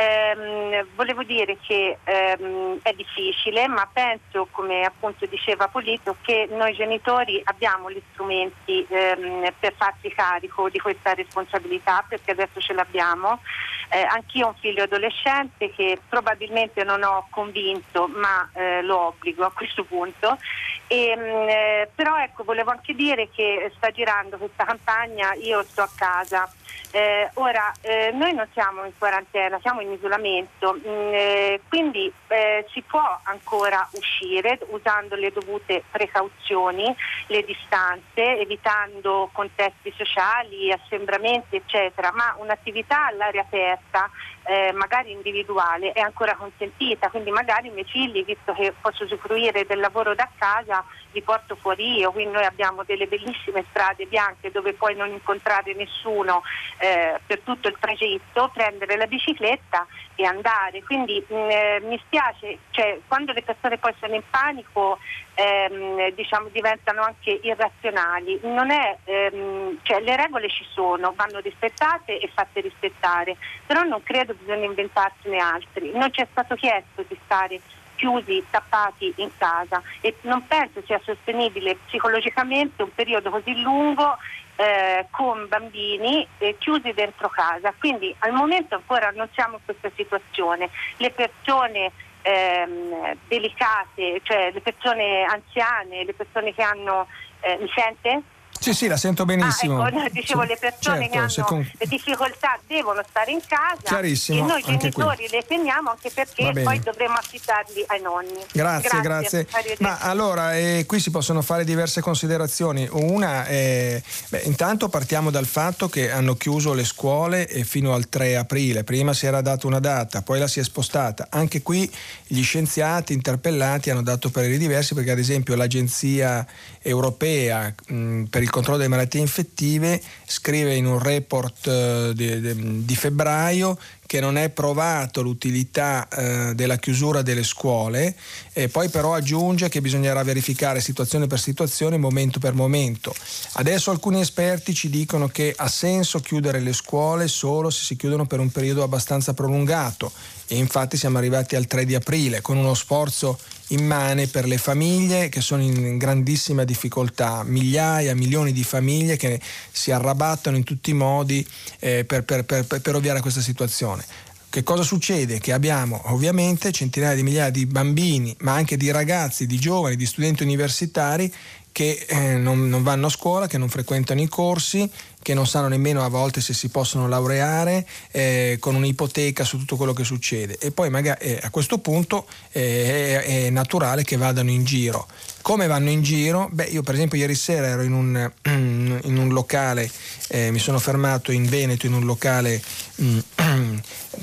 Ehm, 0.00 0.86
volevo 0.94 1.24
dire 1.24 1.56
che 1.60 1.98
ehm, 2.04 2.78
è 2.82 2.92
difficile, 2.92 3.66
ma 3.66 3.88
penso, 3.92 4.46
come 4.52 4.84
appunto 4.84 5.26
diceva 5.26 5.66
Polito, 5.66 6.14
che 6.22 6.46
noi 6.52 6.72
genitori 6.74 7.40
abbiamo 7.42 7.90
gli 7.90 8.00
strumenti 8.12 8.86
ehm, 8.88 9.52
per 9.58 9.74
farci 9.76 10.08
carico 10.14 10.68
di 10.68 10.78
questa 10.78 11.14
responsabilità, 11.14 12.04
perché 12.08 12.30
adesso 12.30 12.60
ce 12.60 12.74
l'abbiamo. 12.74 13.40
Eh, 13.88 14.02
anch'io 14.02 14.46
ho 14.46 14.48
un 14.50 14.54
figlio 14.54 14.84
adolescente 14.84 15.72
che 15.72 15.98
probabilmente 16.08 16.84
non 16.84 17.02
ho 17.02 17.26
convinto, 17.30 18.06
ma 18.06 18.48
eh, 18.52 18.82
lo 18.82 19.08
obbligo 19.08 19.44
a 19.44 19.50
questo 19.50 19.82
punto. 19.82 20.38
E, 20.86 21.16
mh, 21.16 21.48
eh, 21.48 21.90
però 21.92 22.16
ecco, 22.18 22.44
volevo 22.44 22.70
anche 22.70 22.94
dire 22.94 23.30
che 23.30 23.72
sta 23.74 23.90
girando 23.90 24.36
questa 24.36 24.64
campagna, 24.64 25.34
io 25.34 25.60
sto 25.64 25.82
a 25.82 25.90
casa. 25.92 26.48
Eh, 26.90 27.30
ora, 27.34 27.74
eh, 27.82 28.12
noi 28.12 28.32
non 28.32 28.48
siamo 28.54 28.84
in 28.84 28.92
quarantena, 28.96 29.58
siamo 29.60 29.82
in 29.82 29.92
isolamento, 29.92 30.72
mh, 30.72 30.88
mm, 30.88 31.12
eh, 31.12 31.60
quindi 31.68 32.10
eh, 32.28 32.64
si 32.72 32.80
può 32.80 33.20
ancora 33.24 33.86
uscire 33.92 34.58
usando 34.70 35.14
le 35.14 35.30
dovute 35.30 35.84
precauzioni, 35.90 36.94
le 37.26 37.44
distanze, 37.44 38.38
evitando 38.38 39.28
contesti 39.32 39.92
sociali, 39.96 40.72
assembramenti, 40.72 41.56
eccetera, 41.56 42.10
ma 42.12 42.34
un'attività 42.38 43.06
all'aria 43.06 43.42
aperta 43.42 44.10
eh, 44.48 44.72
magari 44.72 45.12
individuale 45.12 45.92
è 45.92 46.00
ancora 46.00 46.34
consentita, 46.34 47.10
quindi 47.10 47.30
magari 47.30 47.68
i 47.68 47.70
miei 47.70 47.84
figli, 47.84 48.24
visto 48.24 48.54
che 48.54 48.72
posso 48.80 49.04
usufruire 49.04 49.66
del 49.66 49.78
lavoro 49.78 50.14
da 50.14 50.26
casa, 50.38 50.82
li 51.12 51.22
porto 51.22 51.56
fuori 51.56 51.98
io, 51.98 52.12
quindi 52.12 52.32
noi 52.32 52.44
abbiamo 52.44 52.82
delle 52.84 53.06
bellissime 53.06 53.64
strade 53.70 54.06
bianche 54.06 54.50
dove 54.50 54.74
puoi 54.74 54.94
non 54.94 55.10
incontrare 55.10 55.74
nessuno 55.74 56.42
eh, 56.78 57.20
per 57.24 57.40
tutto 57.40 57.68
il 57.68 57.76
tragitto, 57.78 58.50
prendere 58.52 58.96
la 58.96 59.06
bicicletta 59.06 59.86
e 60.14 60.24
andare. 60.24 60.82
Quindi 60.82 61.24
mh, 61.26 61.34
mm, 61.34 61.50
eh, 61.50 61.80
mi 61.82 61.98
spiace, 62.04 62.58
cioè, 62.70 63.00
quando 63.06 63.32
le 63.32 63.42
persone 63.42 63.78
poi 63.78 63.94
sono 63.98 64.14
in 64.14 64.22
panico 64.28 64.98
ehm, 65.34 66.10
diciamo, 66.10 66.48
diventano 66.48 67.02
anche 67.02 67.40
irrazionali. 67.42 68.38
È, 68.40 68.98
ehm, 69.04 69.78
cioè, 69.82 70.00
le 70.00 70.16
regole 70.16 70.48
ci 70.48 70.66
sono, 70.72 71.12
vanno 71.14 71.38
rispettate 71.38 72.18
e 72.18 72.28
fatte 72.34 72.60
rispettare, 72.60 73.36
però 73.66 73.82
non 73.82 74.02
credo 74.02 74.34
bisogna 74.34 74.66
inventarsene 74.66 75.38
altri. 75.38 75.92
Non 75.92 76.12
ci 76.12 76.20
è 76.20 76.26
stato 76.30 76.54
chiesto 76.54 77.04
di 77.06 77.16
stare 77.24 77.60
chiusi, 77.98 78.44
tappati 78.48 79.12
in 79.16 79.30
casa 79.36 79.82
e 80.00 80.16
non 80.22 80.46
penso 80.46 80.80
sia 80.86 81.00
sostenibile 81.02 81.76
psicologicamente 81.86 82.82
un 82.82 82.94
periodo 82.94 83.30
così 83.30 83.60
lungo 83.60 84.16
eh, 84.56 85.06
con 85.10 85.46
bambini 85.48 86.26
eh, 86.38 86.56
chiusi 86.58 86.92
dentro 86.92 87.28
casa. 87.28 87.74
Quindi 87.76 88.14
al 88.20 88.32
momento 88.32 88.76
ancora 88.76 89.10
non 89.10 89.28
siamo 89.34 89.56
in 89.56 89.64
questa 89.64 89.90
situazione. 89.94 90.70
Le 90.96 91.10
persone 91.10 91.92
ehm, 92.22 93.16
delicate, 93.26 94.20
cioè 94.22 94.50
le 94.52 94.60
persone 94.60 95.24
anziane, 95.24 96.04
le 96.04 96.14
persone 96.14 96.54
che 96.54 96.62
hanno... 96.62 97.06
Eh, 97.40 97.56
mi 97.60 97.70
sente? 97.72 98.22
Sì, 98.58 98.74
Sì, 98.74 98.86
la 98.86 98.96
sento 98.96 99.24
benissimo. 99.24 99.82
Ah, 99.82 99.88
ecco, 99.88 100.08
dicevo, 100.12 100.42
sì, 100.42 100.48
le 100.48 100.56
persone 100.58 101.10
certo, 101.10 101.10
che 101.10 101.18
hanno 101.18 101.46
con... 101.46 101.70
le 101.78 101.86
difficoltà 101.86 102.58
devono 102.66 103.02
stare 103.08 103.30
in 103.30 103.40
casa 103.46 104.00
e 104.00 104.40
noi 104.42 104.62
genitori 104.62 105.16
qui. 105.16 105.28
le 105.30 105.44
teniamo 105.46 105.90
anche 105.90 106.10
perché 106.10 106.52
poi 106.62 106.80
dovremo 106.80 107.14
affittarli 107.14 107.84
ai 107.86 108.00
nonni. 108.00 108.44
Grazie, 108.52 109.00
grazie. 109.00 109.46
grazie. 109.50 109.76
Ma 109.78 109.98
allora, 109.98 110.56
eh, 110.56 110.84
qui 110.86 111.00
si 111.00 111.10
possono 111.10 111.42
fare 111.42 111.64
diverse 111.64 112.00
considerazioni. 112.00 112.88
Una, 112.90 113.44
è, 113.44 114.00
beh, 114.28 114.42
intanto 114.44 114.88
partiamo 114.88 115.30
dal 115.30 115.46
fatto 115.46 115.88
che 115.88 116.10
hanno 116.10 116.34
chiuso 116.34 116.74
le 116.74 116.84
scuole 116.84 117.46
fino 117.46 117.94
al 117.94 118.08
3 118.08 118.36
aprile. 118.36 118.84
Prima 118.84 119.12
si 119.12 119.26
era 119.26 119.40
data 119.40 119.66
una 119.66 119.80
data, 119.80 120.22
poi 120.22 120.38
la 120.38 120.48
si 120.48 120.60
è 120.60 120.64
spostata. 120.64 121.28
Anche 121.30 121.62
qui 121.62 121.90
gli 122.26 122.42
scienziati 122.42 123.12
interpellati 123.12 123.90
hanno 123.90 124.02
dato 124.02 124.30
pareri 124.30 124.58
diversi 124.58 124.94
perché 124.94 125.10
ad 125.10 125.18
esempio 125.18 125.54
l'Agenzia 125.54 126.46
Europea 126.82 127.72
mh, 127.86 128.24
per 128.24 128.42
il 128.48 128.54
controllo 128.54 128.78
delle 128.78 128.88
malattie 128.88 129.20
infettive 129.20 130.00
scrive 130.26 130.74
in 130.74 130.86
un 130.86 130.98
report 130.98 132.12
di, 132.12 132.40
di, 132.40 132.84
di 132.84 132.96
febbraio 132.96 133.78
che 134.06 134.20
non 134.20 134.38
è 134.38 134.48
provato 134.48 135.20
l'utilità 135.20 136.08
eh, 136.08 136.54
della 136.54 136.78
chiusura 136.78 137.20
delle 137.20 137.44
scuole 137.44 138.16
e 138.54 138.68
poi 138.68 138.88
però 138.88 139.12
aggiunge 139.12 139.68
che 139.68 139.82
bisognerà 139.82 140.22
verificare 140.22 140.80
situazione 140.80 141.26
per 141.26 141.38
situazione, 141.38 141.98
momento 141.98 142.38
per 142.38 142.54
momento. 142.54 143.14
Adesso 143.52 143.90
alcuni 143.90 144.20
esperti 144.20 144.72
ci 144.72 144.88
dicono 144.88 145.28
che 145.28 145.52
ha 145.54 145.68
senso 145.68 146.20
chiudere 146.20 146.60
le 146.60 146.72
scuole 146.72 147.28
solo 147.28 147.68
se 147.68 147.84
si 147.84 147.96
chiudono 147.96 148.24
per 148.24 148.40
un 148.40 148.50
periodo 148.50 148.82
abbastanza 148.82 149.34
prolungato 149.34 150.10
e 150.46 150.56
infatti 150.56 150.96
siamo 150.96 151.18
arrivati 151.18 151.54
al 151.54 151.66
3 151.66 151.84
di 151.84 151.94
aprile 151.94 152.40
con 152.40 152.56
uno 152.56 152.72
sforzo 152.72 153.38
immane 153.68 154.26
per 154.26 154.46
le 154.46 154.58
famiglie 154.58 155.28
che 155.28 155.40
sono 155.40 155.62
in 155.62 155.98
grandissima 155.98 156.64
difficoltà, 156.64 157.42
migliaia, 157.44 158.14
milioni 158.14 158.52
di 158.52 158.64
famiglie 158.64 159.16
che 159.16 159.40
si 159.70 159.90
arrabattano 159.90 160.56
in 160.56 160.64
tutti 160.64 160.90
i 160.90 160.94
modi 160.94 161.46
eh, 161.78 162.04
per, 162.04 162.24
per, 162.24 162.44
per, 162.44 162.64
per 162.64 162.94
ovviare 162.94 163.18
a 163.18 163.22
questa 163.22 163.40
situazione. 163.40 164.04
Che 164.50 164.62
cosa 164.62 164.82
succede? 164.82 165.40
Che 165.40 165.52
abbiamo 165.52 166.00
ovviamente 166.06 166.72
centinaia 166.72 167.14
di 167.14 167.22
migliaia 167.22 167.50
di 167.50 167.66
bambini, 167.66 168.34
ma 168.40 168.54
anche 168.54 168.78
di 168.78 168.90
ragazzi, 168.90 169.46
di 169.46 169.58
giovani, 169.58 169.94
di 169.94 170.06
studenti 170.06 170.42
universitari 170.42 171.30
che 171.72 172.06
eh, 172.08 172.36
non, 172.36 172.68
non, 172.68 172.82
vanno 172.82 173.06
a 173.06 173.10
scuola, 173.10 173.46
che 173.46 173.58
non 173.58 173.68
frequentano 173.68 174.20
i 174.20 174.28
corsi, 174.28 174.90
che 175.22 175.34
non 175.34 175.46
sanno 175.46 175.68
nemmeno 175.68 176.02
a 176.02 176.08
volte 176.08 176.40
se 176.40 176.54
si 176.54 176.68
possono 176.68 177.08
laureare 177.08 177.86
eh, 178.10 178.56
con 178.60 178.74
un'ipoteca 178.74 179.44
su 179.44 179.58
tutto 179.58 179.76
quello 179.76 179.92
che 179.92 180.04
succede 180.04 180.56
e 180.58 180.70
poi 180.70 180.90
magari 180.90 181.24
eh, 181.24 181.40
a 181.42 181.50
questo 181.50 181.78
punto 181.78 182.26
eh, 182.52 183.22
è, 183.22 183.44
è, 183.46 183.50
naturale 183.50 184.04
che 184.04 184.16
vadano 184.16 184.50
in 184.50 184.64
giro. 184.64 185.06
Come 185.42 185.66
vanno 185.66 185.88
in 185.90 186.02
giro? 186.02 186.48
Beh, 186.52 186.64
io 186.64 186.82
per 186.82 186.94
esempio 186.94 187.18
ieri 187.18 187.34
sera 187.34 187.68
ero 187.68 187.82
in 187.82 187.92
un, 187.92 188.30
in 189.04 189.16
un 189.16 189.28
locale, 189.30 189.90
eh, 190.28 190.50
mi 190.50 190.58
sono 190.58 190.78
fermato 190.78 191.32
in 191.32 191.48
Veneto 191.48 191.86
in 191.86 191.94
un 191.94 192.04
locale 192.04 192.60
mm, 193.00 193.18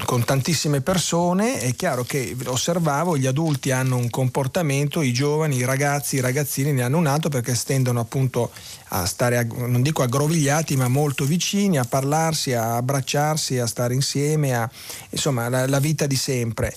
con 0.06 0.24
tantissime 0.24 0.82
persone, 0.82 1.60
è 1.62 1.76
chiaro 1.76 2.04
che 2.04 2.36
osservavo 2.46 3.18
gli 3.18 3.26
adulti 3.26 3.72
hanno 3.72 3.98
un 3.98 4.10
comportamento, 4.10 5.02
i 5.02 5.14
giovani, 5.14 5.58
i 5.58 5.66
ragazzi, 5.66 6.18
i 6.18 6.22
ragazzini 6.22 6.74
ne 6.74 6.84
hanno 6.84 6.98
un 6.98 7.08
altro 7.08 7.30
perché 7.30 7.56
stendono 7.56 8.00
appunto 8.00 8.52
a 8.90 9.06
stare, 9.06 9.48
non 9.56 9.82
dico 9.82 10.04
aggrovigliati, 10.04 10.76
ma 10.76 10.88
molto 10.88 11.26
vicini, 11.26 11.78
a 11.78 11.86
parlarsi, 11.86 12.54
a 12.54 12.76
abbracciarsi, 12.76 13.58
a 13.58 13.66
stare 13.66 13.94
insieme, 13.94 14.56
a, 14.56 14.70
insomma 15.10 15.50
la, 15.50 15.68
la 15.68 15.80
vita 15.80 16.06
di 16.06 16.16
sempre. 16.16 16.76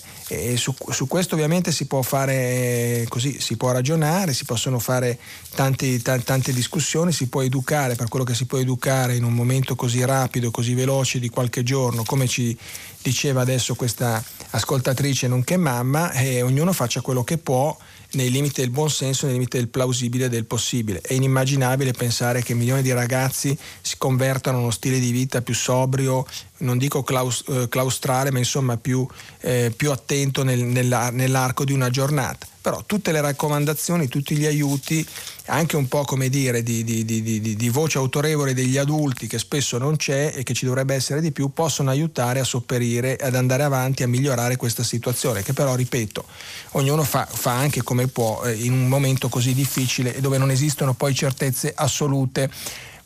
Su, 0.55 0.75
su, 0.89 1.07
questo 1.07 1.33
ovviamente 1.33 1.71
si 1.71 1.85
può 1.85 2.03
fare 2.03 3.03
così, 3.09 3.39
si 3.39 3.57
può 3.57 3.71
ragionare, 3.71 4.33
si 4.33 4.45
possono 4.45 4.77
fare 4.77 5.17
tanti, 5.55 5.99
t- 6.01 6.23
tante 6.23 6.53
discussioni, 6.53 7.11
si 7.11 7.27
può 7.27 7.41
educare 7.41 7.95
per 7.95 8.09
quello 8.09 8.25
che 8.25 8.35
si 8.35 8.45
può 8.45 8.59
educare 8.59 9.15
in 9.15 9.23
un 9.23 9.33
momento 9.33 9.75
così 9.75 10.05
rapido, 10.05 10.51
così 10.51 10.75
veloce 10.75 11.19
di 11.19 11.29
qualche 11.29 11.63
giorno, 11.63 12.03
come 12.03 12.27
ci 12.27 12.55
diceva 13.01 13.41
adesso 13.41 13.73
questa 13.73 14.23
ascoltatrice 14.51 15.27
nonché 15.27 15.57
mamma, 15.57 16.11
e 16.11 16.43
ognuno 16.43 16.73
faccia 16.73 17.01
quello 17.01 17.23
che 17.23 17.39
può 17.39 17.75
nei 18.11 18.31
limiti 18.31 18.61
del 18.61 18.69
buon 18.71 18.89
senso, 18.89 19.25
nei 19.25 19.35
limiti 19.35 19.57
del 19.57 19.67
plausibile 19.67 20.25
e 20.25 20.29
del 20.29 20.45
possibile. 20.45 21.01
È 21.01 21.13
inimmaginabile 21.13 21.91
pensare 21.93 22.41
che 22.41 22.53
milioni 22.53 22.81
di 22.81 22.91
ragazzi 22.91 23.57
si 23.81 23.95
convertano 23.97 24.57
a 24.57 24.61
uno 24.61 24.71
stile 24.71 24.99
di 24.99 25.11
vita 25.11 25.41
più 25.41 25.53
sobrio, 25.53 26.25
non 26.59 26.77
dico 26.77 27.03
claus, 27.03 27.43
eh, 27.47 27.67
claustrale, 27.69 28.31
ma 28.31 28.39
insomma 28.39 28.77
più, 28.77 29.05
eh, 29.41 29.73
più 29.75 29.91
attento 29.91 30.43
nel, 30.43 30.59
nell'arco 30.59 31.63
di 31.63 31.73
una 31.73 31.89
giornata 31.89 32.47
però 32.61 32.83
tutte 32.85 33.11
le 33.11 33.21
raccomandazioni, 33.21 34.07
tutti 34.07 34.35
gli 34.35 34.45
aiuti, 34.45 35.05
anche 35.45 35.77
un 35.77 35.87
po' 35.87 36.03
come 36.03 36.29
dire 36.29 36.61
di, 36.61 36.83
di, 36.83 37.05
di, 37.05 37.55
di, 37.55 37.69
voce 37.69 37.97
autorevole 37.97 38.53
degli 38.53 38.77
adulti 38.77 39.27
che 39.27 39.39
spesso 39.39 39.77
non 39.77 39.95
c'è 39.95 40.33
e 40.35 40.43
che 40.43 40.53
ci 40.53 40.65
dovrebbe 40.65 40.93
essere 40.93 41.21
di 41.21 41.31
più, 41.31 41.51
possono 41.53 41.89
aiutare 41.89 42.39
a 42.41 42.43
sopperire, 42.43 43.15
ad 43.15 43.35
andare 43.35 43.63
avanti, 43.63 44.03
a 44.03 44.07
migliorare 44.07 44.57
questa 44.57 44.83
situazione, 44.83 45.41
che 45.41 45.53
però, 45.53 45.73
ripeto, 45.73 46.25
ognuno 46.71 47.03
fa, 47.03 47.25
fa 47.25 47.53
anche 47.53 47.81
come 47.81 48.07
può 48.07 48.43
eh, 48.43 48.53
in 48.53 48.73
un 48.73 48.87
momento 48.87 49.29
così 49.29 49.53
difficile 49.53 50.15
e 50.15 50.19
dove 50.19 50.37
non 50.37 50.51
esistono 50.51 50.93
poi 50.93 51.15
certezze 51.15 51.73
assolute. 51.75 52.51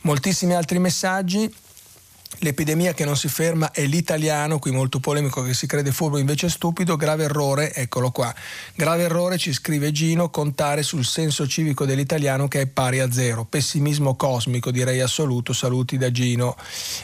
Moltissimi 0.02 0.56
altri 0.56 0.80
messaggi. 0.80 1.50
L'epidemia 2.40 2.94
che 2.94 3.06
non 3.06 3.16
si 3.16 3.28
ferma 3.28 3.72
è 3.72 3.86
l'italiano, 3.86 4.60
qui 4.60 4.72
molto 4.72 5.00
polemico 5.00 5.44
che 5.44 5.54
si 5.54 5.68
crede 5.68 5.92
furbo 5.92 6.18
invece 6.18 6.50
stupido, 6.50 6.96
grave 6.96 7.26
errore, 7.26 7.74
eccolo 7.74 8.12
qua. 8.12 8.34
Grave 8.76 9.04
errore 9.04 9.38
ci 9.38 9.54
scrive 9.54 9.92
Gino, 9.92 10.30
contare 10.30 10.84
sul 10.84 11.06
senso 11.06 11.48
civico 11.48 11.86
dell'italiano 11.86 12.48
che 12.48 12.62
è 12.62 12.66
pari 12.68 13.00
a 13.00 13.12
zero. 13.12 13.46
Pessimismo 13.46 14.16
cosmico, 14.16 14.72
direi 14.72 15.00
assoluto, 15.00 15.54
saluti 15.54 15.98
da 15.98 16.12
Gino. 16.12 16.56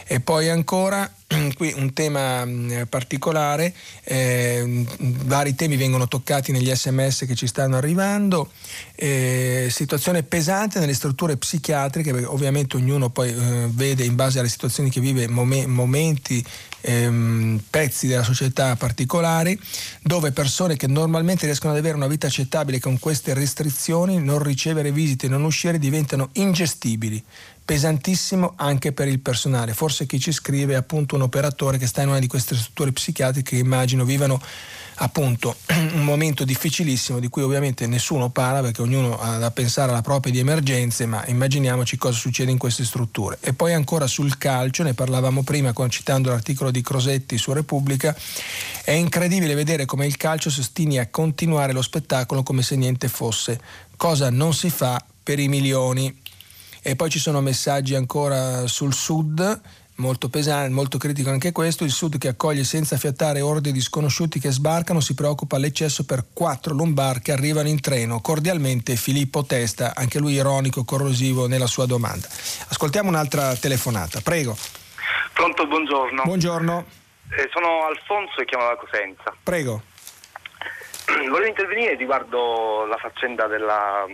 E 0.06 0.20
poi 0.20 0.50
ancora 0.50 1.10
qui 1.56 1.74
un 1.76 1.94
tema 1.94 2.44
mm, 2.44 2.84
particolare, 2.90 3.74
eh, 4.04 4.86
vari 4.98 5.54
temi 5.54 5.78
vengono 5.78 6.08
toccati 6.08 6.52
negli 6.52 6.74
sms 6.74 7.26
che 7.28 7.36
ci 7.36 7.46
stanno 7.46 7.78
arrivando, 7.78 8.52
eh, 8.96 9.68
situazione 9.70 10.24
pesante 10.24 10.80
nelle 10.80 10.94
strutture 10.94 11.38
psichiatriche, 11.38 12.12
ovviamente 12.26 12.78
ognuno 12.78 13.10
poi 13.10 13.30
eh, 13.30 13.68
vede 13.70 14.04
in 14.04 14.16
base 14.16 14.40
alle 14.40 14.50
situazioni 14.50 14.90
che 14.90 15.00
vive 15.00 15.19
mom- 15.28 15.66
momenti, 15.66 16.44
ehm, 16.82 17.62
pezzi 17.70 18.08
della 18.08 18.24
società 18.24 18.76
particolari, 18.76 19.60
dove 20.02 20.32
persone 20.32 20.76
che 20.76 20.88
normalmente 20.88 21.46
riescono 21.46 21.74
ad 21.74 21.80
avere 21.80 21.96
una 21.96 22.08
vita 22.08 22.28
accettabile 22.28 22.80
con 22.80 23.00
queste 23.00 23.34
restrizioni, 23.34 24.18
non 24.20 24.42
ricevere 24.42 24.92
visite, 24.92 25.28
non 25.28 25.44
uscire, 25.44 25.80
diventano 25.80 26.30
ingestibili 26.34 27.24
pesantissimo 27.70 28.54
anche 28.56 28.94
per 28.94 29.08
il 29.08 29.20
personale. 29.20 29.76
Forse 29.76 30.08
chi 30.08 30.20
ci 30.20 30.32
scrive 30.32 30.74
è 30.74 30.76
appunto 30.76 31.14
un 31.14 31.22
operatore 31.22 31.78
che 31.78 31.86
sta 31.86 32.02
in 32.02 32.08
una 32.08 32.18
di 32.18 32.26
queste 32.26 32.56
strutture 32.56 32.92
psichiatriche 32.92 33.58
che 33.58 33.62
immagino 33.62 34.06
vivano 34.06 34.42
appunto 35.00 35.56
un 35.94 36.04
momento 36.04 36.44
difficilissimo 36.44 37.20
di 37.20 37.28
cui 37.28 37.42
ovviamente 37.42 37.88
nessuno 37.88 38.30
parla 38.30 38.62
perché 38.62 38.82
ognuno 38.82 39.20
ha 39.20 39.38
da 39.38 39.52
pensare 39.52 39.92
alla 39.92 40.02
propria 40.02 40.32
di 40.32 40.40
emergenze, 40.40 41.06
ma 41.06 41.26
immaginiamoci 41.28 41.98
cosa 41.98 42.18
succede 42.18 42.52
in 42.52 42.58
queste 42.58 42.84
strutture. 42.84 43.38
E 43.42 43.54
poi 43.54 43.74
ancora 43.74 44.08
sul 44.08 44.38
calcio, 44.38 44.84
ne 44.84 44.94
parlavamo 44.94 45.44
prima 45.44 45.74
citando 45.90 46.30
l'articolo 46.30 46.72
di 46.72 46.82
Crosetti 46.82 47.38
su 47.38 47.54
Repubblica, 47.54 48.16
è 48.84 48.92
incredibile 48.92 49.54
vedere 49.54 49.86
come 49.86 50.06
il 50.06 50.18
calcio 50.18 50.50
si 50.50 50.60
ostini 50.60 51.00
a 51.00 51.08
continuare 51.08 51.74
lo 51.74 51.82
spettacolo 51.82 52.44
come 52.44 52.62
se 52.62 52.76
niente 52.76 53.08
fosse, 53.08 53.60
cosa 53.96 54.30
non 54.30 54.54
si 54.54 54.70
fa 54.70 55.04
per 55.24 55.40
i 55.40 55.48
milioni 55.48 56.16
e 56.82 56.96
poi 56.96 57.10
ci 57.10 57.20
sono 57.20 57.42
messaggi 57.42 57.96
ancora 57.96 58.66
sul 58.68 58.94
sud, 58.94 59.62
molto 60.00 60.30
pesante, 60.30 60.74
molto 60.74 60.98
critico 60.98 61.30
anche 61.30 61.52
questo, 61.52 61.84
il 61.84 61.92
sud 61.92 62.18
che 62.18 62.30
accoglie 62.30 62.64
senza 62.64 62.98
fiattare 62.98 63.42
orde 63.42 63.72
di 63.72 63.82
sconosciuti 63.82 64.40
che 64.40 64.52
sbarcano, 64.52 65.00
si 65.00 65.14
preoccupa 65.14 65.56
all'eccesso 65.56 66.06
per 66.06 66.26
quattro 66.34 66.74
lombar 66.74 67.22
che 67.22 67.32
arrivano 67.32 67.68
in 67.68 67.80
treno. 67.80 68.20
Cordialmente 68.22 68.96
Filippo 68.96 69.46
Testa, 69.46 69.94
anche 69.96 70.20
lui 70.20 70.34
ironico, 70.34 70.84
corrosivo 70.84 71.48
nella 71.48 71.68
sua 71.68 71.86
domanda. 71.86 72.28
Ascoltiamo 72.28 73.10
un'altra 73.10 73.56
telefonata, 73.56 74.22
prego. 74.22 74.58
Pronto, 75.34 75.68
buongiorno. 75.68 76.24
Buongiorno. 76.24 76.86
Eh, 77.38 77.50
sono 77.54 77.86
Alfonso 77.86 78.42
e 78.42 78.46
chiamo 78.46 78.66
da 78.66 78.76
Cosenza. 78.76 79.34
Prego. 79.44 79.84
Volevo 81.30 81.46
intervenire 81.46 81.96
riguardo 81.96 82.86
la 82.86 82.98
faccenda 82.98 83.48
della 83.48 84.06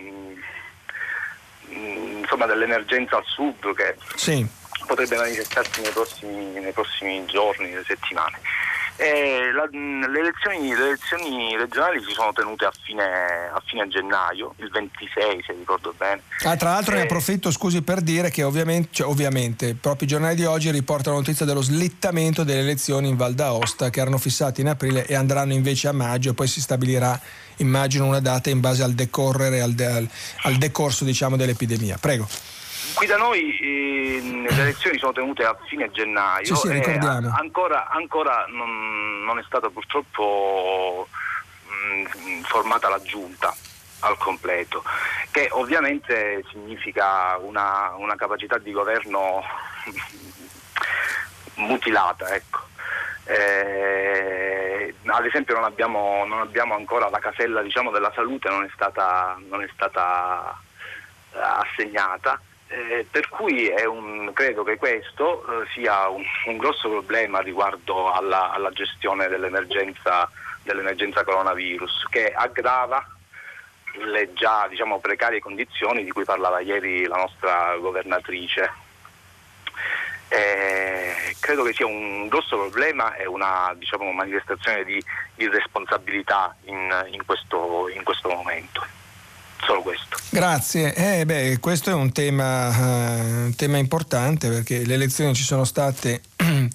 Mm, 1.72 2.18
insomma, 2.18 2.46
dell'emergenza 2.46 3.16
al 3.16 3.24
sud 3.24 3.74
che 3.74 3.96
sì. 4.14 4.46
Potrebbe 4.86 5.16
manifestarsi 5.16 5.80
nei 5.82 5.90
prossimi, 5.90 6.60
nei 6.60 6.72
prossimi 6.72 7.24
giorni, 7.26 7.68
nelle 7.68 7.84
settimane. 7.84 8.38
La, 8.98 9.68
le, 9.70 10.20
elezioni, 10.20 10.74
le, 10.74 10.86
elezioni, 10.86 11.54
regionali 11.54 12.02
si 12.02 12.12
sono 12.12 12.32
tenute 12.32 12.64
a 12.64 12.72
fine, 12.82 13.04
a 13.04 13.62
fine, 13.66 13.86
gennaio, 13.88 14.54
il 14.56 14.70
26 14.70 15.42
se 15.44 15.52
ricordo 15.52 15.92
bene. 15.98 16.22
Ah, 16.44 16.56
tra 16.56 16.70
l'altro 16.70 16.94
e... 16.94 16.96
ne 16.96 17.02
approfitto 17.02 17.50
scusi 17.50 17.82
per 17.82 18.00
dire 18.00 18.30
che 18.30 18.42
ovviamente, 18.42 18.88
cioè, 18.92 19.06
ovviamente 19.06 19.74
proprio 19.74 20.06
i 20.06 20.10
giornali 20.10 20.34
di 20.34 20.46
oggi 20.46 20.70
riportano 20.70 21.16
la 21.16 21.20
notizia 21.20 21.44
dello 21.44 21.60
slittamento 21.60 22.42
delle 22.42 22.60
elezioni 22.60 23.08
in 23.08 23.16
Val 23.16 23.34
d'Aosta 23.34 23.90
che 23.90 24.00
erano 24.00 24.16
fissate 24.16 24.62
in 24.62 24.68
aprile 24.68 25.04
e 25.04 25.14
andranno 25.14 25.52
invece 25.52 25.88
a 25.88 25.92
maggio 25.92 26.30
e 26.30 26.34
poi 26.34 26.46
si 26.46 26.62
stabilirà 26.62 27.20
immagino 27.56 28.06
una 28.06 28.20
data 28.20 28.48
in 28.48 28.60
base 28.60 28.82
al 28.82 28.92
decorrere, 28.92 29.60
al, 29.60 29.72
de, 29.72 29.86
al, 29.86 30.08
al 30.44 30.56
decorso 30.56 31.04
diciamo, 31.04 31.36
dell'epidemia. 31.36 31.98
Prego. 32.00 32.26
Qui 32.96 33.06
da 33.06 33.18
noi 33.18 33.58
eh, 33.58 34.20
le 34.48 34.60
elezioni 34.62 34.98
sono 34.98 35.12
tenute 35.12 35.44
a 35.44 35.54
fine 35.66 35.90
gennaio 35.90 36.56
sì, 36.56 36.68
sì, 36.68 36.68
e 36.68 36.98
ancora, 36.98 37.90
ancora 37.90 38.46
non, 38.48 39.22
non, 39.22 39.38
è 39.38 39.42
stata 39.46 39.68
purtroppo 39.68 41.06
mh, 41.66 42.40
formata 42.44 42.88
la 42.88 43.00
giunta 43.02 43.54
al 44.00 44.16
completo, 44.16 44.82
che 45.30 45.48
ovviamente 45.52 46.42
significa 46.50 47.36
una, 47.38 47.92
una 47.96 48.16
capacità 48.16 48.56
di 48.56 48.72
governo 48.72 49.42
mutilata. 51.56 52.34
Ecco. 52.34 52.64
Eh, 53.24 54.94
ad 55.04 55.24
esempio 55.26 55.54
non 55.54 55.64
abbiamo, 55.64 56.24
non 56.24 56.40
abbiamo, 56.40 56.74
ancora 56.74 57.10
la 57.10 57.18
casella 57.18 57.60
diciamo, 57.60 57.90
della 57.90 58.12
salute, 58.14 58.48
non 58.48 58.64
è 58.64 58.70
stata, 58.72 59.38
non 59.48 59.62
è 59.62 59.68
stata 59.74 60.58
eh, 61.32 61.38
assegnata. 61.38 62.40
Eh, 62.68 63.06
per 63.08 63.28
cui 63.28 63.72
un, 63.86 64.32
credo 64.32 64.64
che 64.64 64.76
questo 64.76 65.62
eh, 65.62 65.66
sia 65.72 66.08
un, 66.08 66.24
un, 66.46 66.56
grosso 66.56 66.88
problema 66.88 67.38
riguardo 67.38 68.10
alla, 68.12 68.50
alla 68.50 68.70
gestione 68.70 69.28
dell'emergenza, 69.28 70.28
dell'emergenza, 70.62 71.22
coronavirus 71.22 72.06
che 72.10 72.32
aggrava 72.32 73.06
le 73.98 74.32
già 74.32 74.66
diciamo, 74.68 74.98
precarie 74.98 75.38
condizioni 75.38 76.02
di 76.02 76.10
cui 76.10 76.24
parlava 76.24 76.58
ieri 76.58 77.06
la 77.06 77.16
nostra 77.16 77.76
governatrice. 77.76 78.84
Eh, 80.28 81.36
credo 81.38 81.62
che 81.62 81.72
sia 81.72 81.86
un 81.86 82.26
grosso 82.26 82.56
problema 82.56 83.14
e 83.14 83.26
una 83.26 83.72
diciamo, 83.76 84.10
manifestazione 84.10 84.82
di 84.82 85.00
irresponsabilità 85.36 86.56
in, 86.64 87.06
in, 87.12 87.24
questo, 87.24 87.88
in 87.90 88.02
questo 88.02 88.28
momento 88.28 89.04
solo 89.64 89.82
questo. 89.82 90.16
Grazie, 90.30 90.94
eh, 90.94 91.24
beh, 91.24 91.58
questo 91.60 91.90
è 91.90 91.94
un 91.94 92.12
tema, 92.12 92.68
uh, 92.68 93.44
un 93.46 93.54
tema, 93.56 93.78
importante 93.78 94.48
perché 94.48 94.84
le 94.84 94.94
elezioni 94.94 95.34
ci 95.34 95.42
sono 95.42 95.64
state 95.64 96.22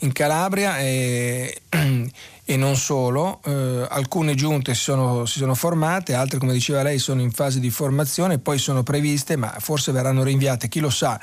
in 0.00 0.12
Calabria 0.12 0.78
e, 0.78 1.62
e 2.44 2.56
non 2.56 2.76
solo, 2.76 3.40
uh, 3.44 3.86
alcune 3.88 4.34
giunte 4.34 4.74
si 4.74 4.82
sono, 4.82 5.24
si 5.24 5.38
sono, 5.38 5.54
formate, 5.54 6.14
altre 6.14 6.38
come 6.38 6.52
diceva 6.52 6.82
lei 6.82 6.98
sono 6.98 7.22
in 7.22 7.30
fase 7.30 7.60
di 7.60 7.70
formazione, 7.70 8.38
poi 8.38 8.58
sono 8.58 8.82
previste 8.82 9.36
ma 9.36 9.54
forse 9.58 9.92
verranno 9.92 10.22
rinviate, 10.22 10.68
chi 10.68 10.80
lo 10.80 10.90
sa 10.90 11.18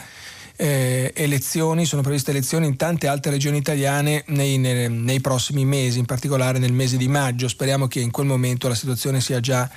eh, 0.56 1.12
elezioni, 1.16 1.86
sono 1.86 2.02
previste 2.02 2.30
elezioni 2.32 2.68
in 2.68 2.76
tante 2.76 3.08
altre 3.08 3.32
regioni 3.32 3.58
italiane 3.58 4.24
nei, 4.28 4.58
nei, 4.58 4.90
nei, 4.90 5.20
prossimi 5.20 5.66
mesi, 5.66 6.00
in 6.00 6.06
particolare 6.06 6.60
nel 6.60 6.74
mese 6.74 6.98
di 6.98 7.08
maggio. 7.08 7.48
Speriamo 7.48 7.88
che 7.88 8.00
in 8.00 8.12
quel 8.12 8.28
momento 8.28 8.68
la 8.68 8.76
situazione 8.76 9.20
sia 9.20 9.40
già, 9.40 9.70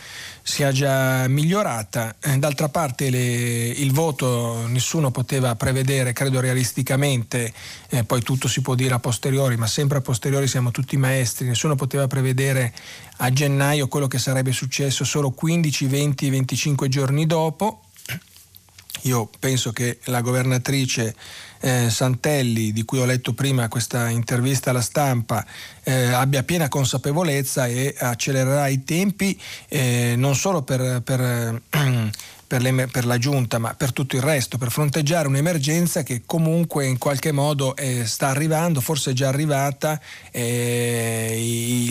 sia 0.42 0.72
già 0.72 1.26
migliorata. 1.28 2.16
Eh, 2.20 2.38
d'altra 2.38 2.68
parte 2.68 3.08
le, 3.08 3.18
il 3.68 3.92
voto 3.92 4.66
nessuno 4.66 5.10
poteva 5.10 5.54
prevedere, 5.56 6.12
credo 6.12 6.40
realisticamente, 6.40 7.52
eh, 7.88 8.04
poi 8.04 8.22
tutto 8.22 8.46
si 8.46 8.60
può 8.60 8.74
dire 8.74 8.94
a 8.94 8.98
posteriori, 8.98 9.56
ma 9.56 9.66
sempre 9.66 9.98
a 9.98 10.02
posteriori 10.02 10.46
siamo 10.46 10.70
tutti 10.70 10.96
maestri, 10.98 11.46
nessuno 11.46 11.74
poteva 11.74 12.06
prevedere 12.06 12.74
a 13.18 13.32
gennaio 13.32 13.88
quello 13.88 14.08
che 14.08 14.18
sarebbe 14.18 14.52
successo 14.52 15.04
solo 15.04 15.30
15, 15.30 15.86
20, 15.86 16.30
25 16.30 16.88
giorni 16.88 17.24
dopo 17.24 17.80
io 19.02 19.30
penso 19.38 19.72
che 19.72 19.98
la 20.04 20.20
governatrice 20.20 21.14
eh, 21.60 21.90
Santelli, 21.90 22.72
di 22.72 22.84
cui 22.84 22.98
ho 22.98 23.04
letto 23.04 23.32
prima 23.32 23.68
questa 23.68 24.08
intervista 24.08 24.70
alla 24.70 24.80
stampa, 24.80 25.44
eh, 25.82 26.12
abbia 26.12 26.42
piena 26.42 26.68
consapevolezza 26.68 27.66
e 27.66 27.94
accelererà 27.98 28.68
i 28.68 28.84
tempi 28.84 29.38
eh, 29.68 30.14
non 30.16 30.34
solo 30.34 30.62
per, 30.62 31.02
per 31.02 31.62
per, 32.46 32.62
le, 32.62 32.86
per, 32.86 33.04
la 33.04 33.18
giunta, 33.18 33.58
ma 33.58 33.74
per 33.74 33.92
tutto 33.92 34.16
il 34.16 34.22
resto, 34.22 34.58
per 34.58 34.70
fronteggiare 34.70 35.28
un'emergenza 35.28 36.02
che 36.02 36.22
comunque 36.24 36.86
in 36.86 36.98
qualche 36.98 37.32
modo 37.32 37.74
eh, 37.76 38.06
sta 38.06 38.28
arrivando, 38.28 38.80
forse 38.80 39.10
è 39.10 39.14
già 39.14 39.28
arrivata, 39.28 40.00
eh, 40.30 41.36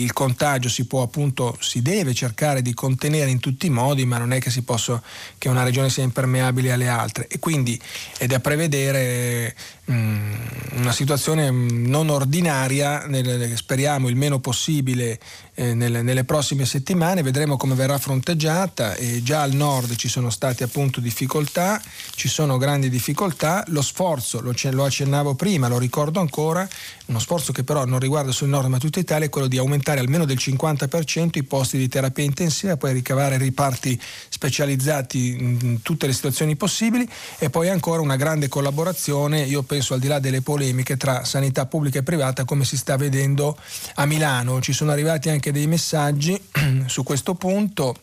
il 0.00 0.12
contagio 0.12 0.68
si 0.68 0.86
può 0.86 1.02
appunto, 1.02 1.56
si 1.60 1.82
deve 1.82 2.14
cercare 2.14 2.62
di 2.62 2.74
contenere 2.74 3.30
in 3.30 3.40
tutti 3.40 3.66
i 3.66 3.70
modi, 3.70 4.04
ma 4.04 4.18
non 4.18 4.32
è 4.32 4.40
che, 4.40 4.50
si 4.50 4.62
possa, 4.62 5.02
che 5.38 5.48
una 5.48 5.62
regione 5.62 5.90
sia 5.90 6.02
impermeabile 6.02 6.72
alle 6.72 6.88
altre. 6.88 7.26
E 7.28 7.38
quindi 7.38 7.80
è 8.18 8.26
da 8.26 8.40
prevedere 8.40 9.54
una 9.88 10.92
situazione 10.92 11.50
non 11.50 12.08
ordinaria, 12.08 13.06
speriamo 13.54 14.08
il 14.08 14.16
meno 14.16 14.40
possibile 14.40 15.18
eh, 15.54 15.74
nelle, 15.74 16.24
prossime 16.24 16.66
settimane, 16.66 17.22
vedremo 17.22 17.56
come 17.56 17.74
verrà 17.74 17.96
fronteggiata. 17.98 18.96
Già 19.22 19.42
al 19.42 19.52
nord 19.52 19.94
ci 19.94 20.08
sono 20.08 20.30
state 20.30 20.64
appunto 20.64 21.00
difficoltà, 21.00 21.80
ci 22.14 22.28
sono 22.28 22.58
grandi 22.58 22.88
difficoltà, 22.88 23.64
lo 23.68 23.82
sforzo, 23.82 24.40
lo 24.40 24.84
accennavo 24.84 25.34
prima, 25.34 25.68
lo 25.68 25.78
ricordo 25.78 26.18
ancora, 26.18 26.68
uno 27.06 27.18
sforzo 27.18 27.52
che 27.52 27.62
però 27.62 27.84
non 27.84 27.98
riguarda 27.98 28.32
solo 28.32 28.50
il 28.50 28.56
nord 28.56 28.68
ma 28.68 28.78
tutta 28.78 28.98
Italia 28.98 29.26
è 29.26 29.30
quello 29.30 29.46
di 29.46 29.58
aumentare 29.58 30.00
almeno 30.00 30.24
del 30.24 30.38
50% 30.38 31.30
i 31.34 31.42
posti 31.44 31.78
di 31.78 31.88
terapia 31.88 32.24
intensiva, 32.24 32.76
poi 32.76 32.92
ricavare 32.92 33.38
riparti 33.38 34.00
specializzati 34.28 35.28
in 35.38 35.82
tutte 35.82 36.06
le 36.06 36.12
situazioni 36.12 36.56
possibili 36.56 37.08
e 37.38 37.50
poi 37.50 37.68
ancora 37.68 38.02
una 38.02 38.16
grande 38.16 38.48
collaborazione, 38.48 39.42
io 39.42 39.62
penso 39.62 39.94
al 39.94 40.00
di 40.00 40.08
là 40.08 40.18
delle 40.18 40.42
polemiche, 40.42 40.96
tra 40.96 41.24
sanità 41.24 41.66
pubblica 41.66 41.98
e 42.00 42.02
privata 42.02 42.44
come 42.44 42.64
si 42.64 42.76
sta 42.76 42.96
vedendo 42.96 43.56
a 43.94 44.06
Milano. 44.06 44.60
Ci 44.60 44.72
sono 44.72 44.90
arrivati 44.90 45.28
anche 45.28 45.52
dei 45.52 45.66
messaggi 45.66 46.40
su 46.86 47.02
questo 47.02 47.34
punto 47.34 47.94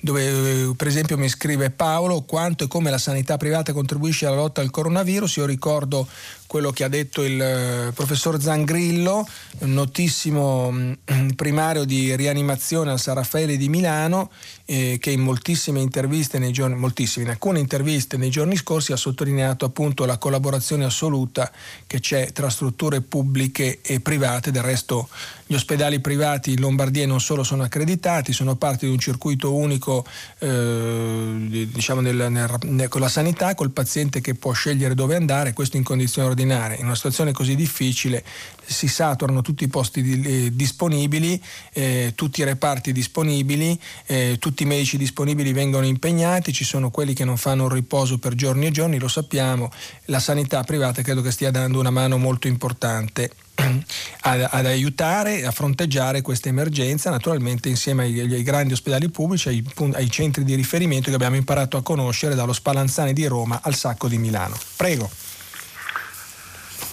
dove 0.00 0.72
per 0.76 0.86
esempio 0.86 1.16
mi 1.16 1.28
scrive 1.28 1.70
Paolo 1.70 2.22
quanto 2.22 2.64
e 2.64 2.68
come 2.68 2.90
la 2.90 2.98
sanità 2.98 3.36
privata 3.36 3.72
contribuisce 3.72 4.26
alla 4.26 4.36
lotta 4.36 4.60
al 4.60 4.70
coronavirus. 4.70 5.36
Io 5.36 5.46
ricordo 5.46 6.06
quello 6.46 6.72
che 6.72 6.82
ha 6.82 6.88
detto 6.88 7.22
il 7.22 7.40
eh, 7.40 7.92
professor 7.94 8.40
Zangrillo, 8.40 9.26
notissimo 9.60 10.72
mm, 10.72 10.92
primario 11.36 11.84
di 11.84 12.16
rianimazione 12.16 12.90
al 12.90 12.98
San 12.98 13.14
Raffaele 13.14 13.56
di 13.56 13.68
Milano, 13.68 14.30
eh, 14.70 14.98
che 15.00 15.10
in 15.10 15.20
moltissime 15.20 15.80
interviste 15.80 16.38
nei 16.38 16.52
giorni, 16.52 16.76
moltissime, 16.76 17.24
in 17.24 17.30
alcune 17.32 17.58
interviste 17.58 18.16
nei 18.16 18.30
giorni 18.30 18.54
scorsi 18.54 18.92
ha 18.92 18.96
sottolineato 18.96 19.64
appunto 19.64 20.04
la 20.04 20.16
collaborazione 20.16 20.84
assoluta 20.84 21.50
che 21.88 21.98
c'è 21.98 22.30
tra 22.30 22.48
strutture 22.48 23.00
pubbliche 23.00 23.80
e 23.82 23.98
private. 23.98 24.52
Del 24.52 24.62
resto 24.62 25.08
gli 25.44 25.54
ospedali 25.54 25.98
privati 25.98 26.52
in 26.52 26.60
Lombardia 26.60 27.04
non 27.04 27.20
solo 27.20 27.42
sono 27.42 27.64
accreditati, 27.64 28.32
sono 28.32 28.54
parte 28.54 28.86
di 28.86 28.92
un 28.92 29.00
circuito 29.00 29.52
unico 29.52 30.06
eh, 30.38 31.66
diciamo 31.72 32.00
nel, 32.00 32.28
nel, 32.30 32.88
con 32.88 33.00
la 33.00 33.08
sanità, 33.08 33.56
col 33.56 33.70
paziente 33.70 34.20
che 34.20 34.36
può 34.36 34.52
scegliere 34.52 34.94
dove 34.94 35.16
andare, 35.16 35.52
questo 35.52 35.78
in 35.78 35.82
condizioni 35.82 36.28
ordinarie. 36.28 36.76
In 36.76 36.84
una 36.84 36.94
situazione 36.94 37.32
così 37.32 37.56
difficile 37.56 38.22
si 38.70 38.86
saturano 38.86 39.42
tutti 39.42 39.64
i 39.64 39.68
posti 39.68 40.00
di, 40.00 40.22
eh, 40.22 40.50
disponibili, 40.54 41.42
eh, 41.72 42.12
tutti 42.14 42.40
i 42.40 42.44
reparti 42.44 42.92
disponibili, 42.92 43.78
eh, 44.06 44.36
tutti 44.38 44.62
i 44.62 44.66
medici 44.66 44.96
disponibili 44.96 45.52
vengono 45.52 45.84
impegnati, 45.84 46.52
ci 46.52 46.64
sono 46.64 46.90
quelli 46.90 47.12
che 47.12 47.24
non 47.24 47.36
fanno 47.36 47.64
un 47.64 47.70
riposo 47.70 48.18
per 48.18 48.34
giorni 48.34 48.66
e 48.66 48.70
giorni, 48.70 48.98
lo 48.98 49.08
sappiamo, 49.08 49.72
la 50.06 50.20
sanità 50.20 50.62
privata 50.62 51.02
credo 51.02 51.20
che 51.20 51.32
stia 51.32 51.50
dando 51.50 51.80
una 51.80 51.90
mano 51.90 52.16
molto 52.16 52.46
importante. 52.46 53.32
Ad, 54.22 54.48
ad, 54.50 54.66
aiutare 54.66 55.44
a 55.44 55.50
fronteggiare 55.50 56.22
questa 56.22 56.48
emergenza, 56.48 57.10
naturalmente 57.10 57.68
insieme 57.68 58.04
ai, 58.04 58.20
ai 58.20 58.42
grandi 58.42 58.72
ospedali 58.72 59.10
pubblici, 59.10 59.48
ai, 59.48 59.64
ai, 59.92 60.10
centri 60.10 60.44
di 60.44 60.54
riferimento 60.54 61.10
che 61.10 61.14
abbiamo 61.14 61.36
imparato 61.36 61.76
a 61.76 61.82
conoscere 61.82 62.34
dallo 62.34 62.54
Spallanzani 62.54 63.12
di 63.12 63.26
Roma 63.26 63.60
al 63.62 63.74
Sacco 63.74 64.08
di 64.08 64.16
Milano. 64.16 64.56
Prego. 64.76 65.10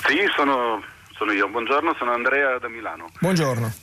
Sì, 0.07 0.19
sono, 0.35 0.81
sono 1.17 1.33
io. 1.33 1.49
Buongiorno, 1.49 1.95
sono 1.97 2.13
Andrea 2.13 2.57
da 2.59 2.69
Milano. 2.69 3.09
Buongiorno. 3.19 3.73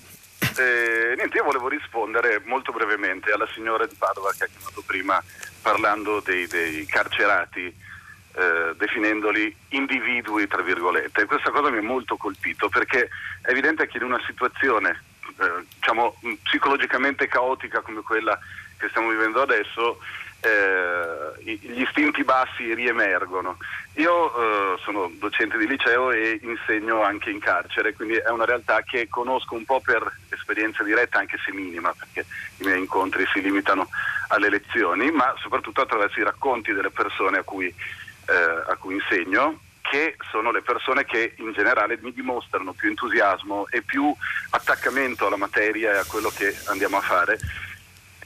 Eh, 0.56 1.15
niente, 1.16 1.36
io 1.36 1.44
volevo 1.44 1.69
rispondere 1.69 2.40
molto 2.44 2.73
brevemente 2.73 3.32
alla 3.32 3.48
signora 3.52 3.86
di 3.86 3.94
Padova 3.98 4.32
che 4.36 4.44
ha 4.44 4.47
chiamato 4.47 4.82
prima 4.86 5.23
parlando 5.61 6.20
dei, 6.20 6.47
dei 6.47 6.86
carcerati, 6.86 7.66
eh, 7.66 8.74
definendoli 8.77 9.55
individui, 9.70 10.47
tra 10.47 10.62
virgolette. 10.62 11.27
Questa 11.27 11.51
cosa 11.51 11.70
mi 11.70 11.78
ha 11.78 11.82
molto 11.82 12.16
colpito 12.16 12.69
perché 12.69 13.09
è 13.43 13.51
evidente 13.51 13.86
che 13.89 13.97
in 13.97 14.05
una 14.05 14.20
situazione 14.27 15.02
eh, 15.39 15.65
diciamo, 15.74 16.16
psicologicamente 16.44 17.27
caotica 17.27 17.81
come 17.81 18.02
quella 18.02 18.39
che 18.77 18.89
stiamo 18.90 19.09
vivendo 19.09 19.43
adesso, 19.43 19.98
eh, 20.44 21.42
gli 21.42 21.80
istinti 21.80 22.22
bassi 22.22 22.74
riemergono. 22.74 23.56
Io 23.94 24.74
eh, 24.74 24.78
sono 24.82 25.10
docente 25.14 25.56
di 25.56 25.66
liceo 25.66 26.10
e 26.10 26.38
insegno 26.42 27.02
anche 27.02 27.30
in 27.30 27.40
carcere, 27.40 27.94
quindi 27.94 28.16
è 28.16 28.28
una 28.30 28.44
realtà 28.44 28.82
che 28.82 29.08
conosco 29.08 29.54
un 29.54 29.64
po' 29.64 29.80
per 29.80 30.20
esperienza 30.30 30.82
diretta, 30.82 31.18
anche 31.18 31.38
se 31.44 31.52
minima, 31.52 31.94
perché 31.98 32.26
i 32.58 32.64
miei 32.64 32.78
incontri 32.78 33.24
si 33.32 33.40
limitano 33.40 33.88
alle 34.28 34.50
lezioni, 34.50 35.10
ma 35.10 35.34
soprattutto 35.40 35.80
attraverso 35.80 36.20
i 36.20 36.24
racconti 36.24 36.72
delle 36.72 36.90
persone 36.90 37.38
a 37.38 37.42
cui, 37.42 37.66
eh, 37.66 38.62
a 38.66 38.76
cui 38.78 38.94
insegno 38.94 39.60
che 39.80 40.16
sono 40.30 40.50
le 40.50 40.62
persone 40.62 41.04
che 41.04 41.34
in 41.36 41.52
generale 41.52 41.98
mi 42.00 42.12
dimostrano 42.12 42.72
più 42.72 42.88
entusiasmo 42.88 43.68
e 43.68 43.82
più 43.82 44.14
attaccamento 44.50 45.26
alla 45.26 45.36
materia 45.36 45.92
e 45.92 45.98
a 45.98 46.04
quello 46.04 46.30
che 46.30 46.56
andiamo 46.66 46.96
a 46.96 47.02
fare 47.02 47.38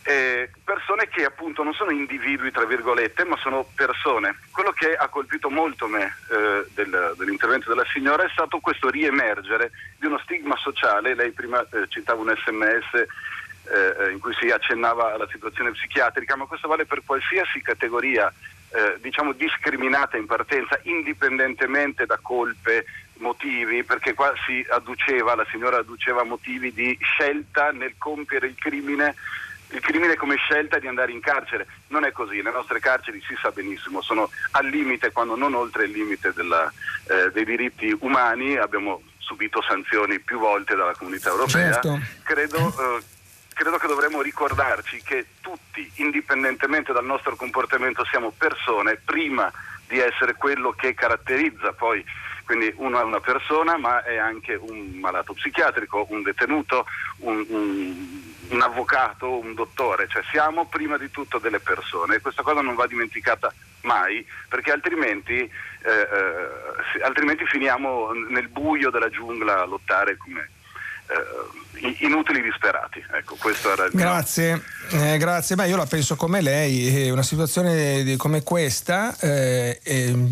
eh, 0.09 0.49
persone 0.65 1.07
che 1.09 1.27
appunto 1.27 1.63
non 1.63 1.75
sono 1.75 1.91
individui, 1.91 2.51
tra 2.51 2.65
virgolette, 2.65 3.25
ma 3.25 3.37
sono 3.37 3.69
persone. 3.75 4.39
Quello 4.51 4.73
che 4.73 4.95
ha 4.95 5.07
colpito 5.09 5.51
molto 5.51 5.87
me 5.87 6.17
eh, 6.31 6.67
del, 6.73 7.15
dell'intervento 7.19 7.69
della 7.69 7.85
signora 7.93 8.25
è 8.25 8.31
stato 8.31 8.59
questo 8.59 8.89
riemergere 8.89 9.71
di 9.99 10.07
uno 10.07 10.19
stigma 10.21 10.57
sociale. 10.57 11.15
Lei 11.15 11.33
prima 11.33 11.61
eh, 11.61 11.85
citava 11.89 12.23
un 12.23 12.35
sms 12.35 12.95
eh, 12.95 13.07
eh, 14.07 14.11
in 14.13 14.19
cui 14.19 14.33
si 14.41 14.49
accennava 14.49 15.13
alla 15.13 15.29
situazione 15.31 15.73
psichiatrica, 15.73 16.37
ma 16.37 16.47
questo 16.47 16.69
vale 16.69 16.87
per 16.87 17.03
qualsiasi 17.05 17.61
categoria 17.61 18.33
eh, 18.71 18.97
diciamo 19.03 19.33
discriminata 19.33 20.17
in 20.17 20.25
partenza, 20.25 20.79
indipendentemente 20.85 22.07
da 22.07 22.19
colpe, 22.21 22.87
motivi, 23.19 23.85
perché 23.85 24.15
qua 24.15 24.33
si 24.47 24.65
adduceva, 24.71 25.35
la 25.35 25.47
signora 25.51 25.79
adduceva 25.79 26.23
motivi 26.25 26.73
di 26.73 26.97
scelta 26.99 27.73
nel 27.73 27.95
compiere 27.99 28.47
il 28.47 28.55
crimine 28.55 29.15
il 29.71 29.81
crimine 29.81 30.17
come 30.17 30.37
scelta 30.37 30.79
di 30.79 30.87
andare 30.87 31.13
in 31.13 31.21
carcere. 31.21 31.67
Non 31.89 32.05
è 32.05 32.13
così, 32.13 32.41
le 32.43 32.51
nostre 32.51 32.81
carceri 32.81 33.23
si 33.27 33.37
sa 33.41 33.51
benissimo, 33.51 34.01
sono 34.01 34.31
al 34.53 34.67
limite, 34.67 35.13
quando 35.13 35.37
non 35.37 35.55
oltre 35.55 35.85
il 35.85 35.91
limite 35.91 36.33
della, 36.33 36.73
eh, 37.09 37.31
dei 37.33 37.45
diritti 37.45 37.95
umani, 38.01 38.57
abbiamo 38.57 39.03
subito 39.19 39.63
sanzioni 39.63 40.21
più 40.21 40.39
volte 40.39 40.75
dalla 40.75 40.95
comunità 40.95 41.31
europea. 41.31 41.73
Certo. 41.73 41.99
Credo, 42.23 42.59
eh, 42.59 43.03
credo 43.53 43.77
che 43.77 43.87
dovremmo 43.87 44.23
ricordarci 44.23 45.03
che 45.03 45.27
tutti, 45.41 45.91
indipendentemente 45.97 46.93
dal 46.93 47.05
nostro 47.05 47.37
comportamento, 47.37 48.05
siamo 48.07 48.33
persone 48.37 48.97
prima 49.05 49.53
di 49.87 49.99
essere 49.99 50.35
quello 50.35 50.73
che 50.73 50.95
caratterizza 50.95 51.73
poi 51.73 52.05
quindi 52.49 52.73
uno 52.77 52.99
è 52.99 53.03
una 53.03 53.21
persona 53.21 53.77
ma 53.77 54.03
è 54.03 54.17
anche 54.17 54.55
un 54.55 54.93
malato 54.95 55.35
psichiatrico, 55.35 56.07
un 56.09 56.23
detenuto, 56.23 56.87
un, 57.19 57.45
un, 57.47 58.23
un 58.51 58.63
avvocato, 58.63 59.39
un 59.39 59.55
dottore, 59.55 60.09
cioè 60.09 60.23
siamo 60.31 60.67
prima 60.67 60.97
di 60.97 61.11
tutto 61.11 61.39
delle 61.39 61.61
persone 61.61 62.17
e 62.17 62.21
questa 62.21 62.43
cosa 62.43 62.61
non 62.61 62.75
va 62.75 62.87
dimenticata 62.87 63.53
mai 63.83 64.27
perché 64.49 64.73
altrimenti, 64.73 65.39
eh, 65.39 65.49
eh, 65.91 67.03
altrimenti 67.03 67.45
finiamo 67.47 68.13
nel 68.13 68.49
buio 68.49 68.91
della 68.91 69.11
giungla 69.11 69.63
a 69.63 69.67
lottare 69.67 70.17
come 70.17 70.51
inutili 72.01 72.43
disperati. 72.43 73.03
Ecco, 73.13 73.37
questo 73.39 73.73
era 73.73 73.85
il 73.85 73.91
grazie, 73.93 74.63
eh, 74.91 75.17
grazie. 75.19 75.57
Beh, 75.57 75.69
io 75.69 75.77
la 75.77 75.87
penso 75.87 76.17
come 76.17 76.41
lei, 76.41 77.11
una 77.11 77.23
situazione 77.23 78.17
come 78.17 78.43
questa 78.43 79.17
eh, 79.19 79.81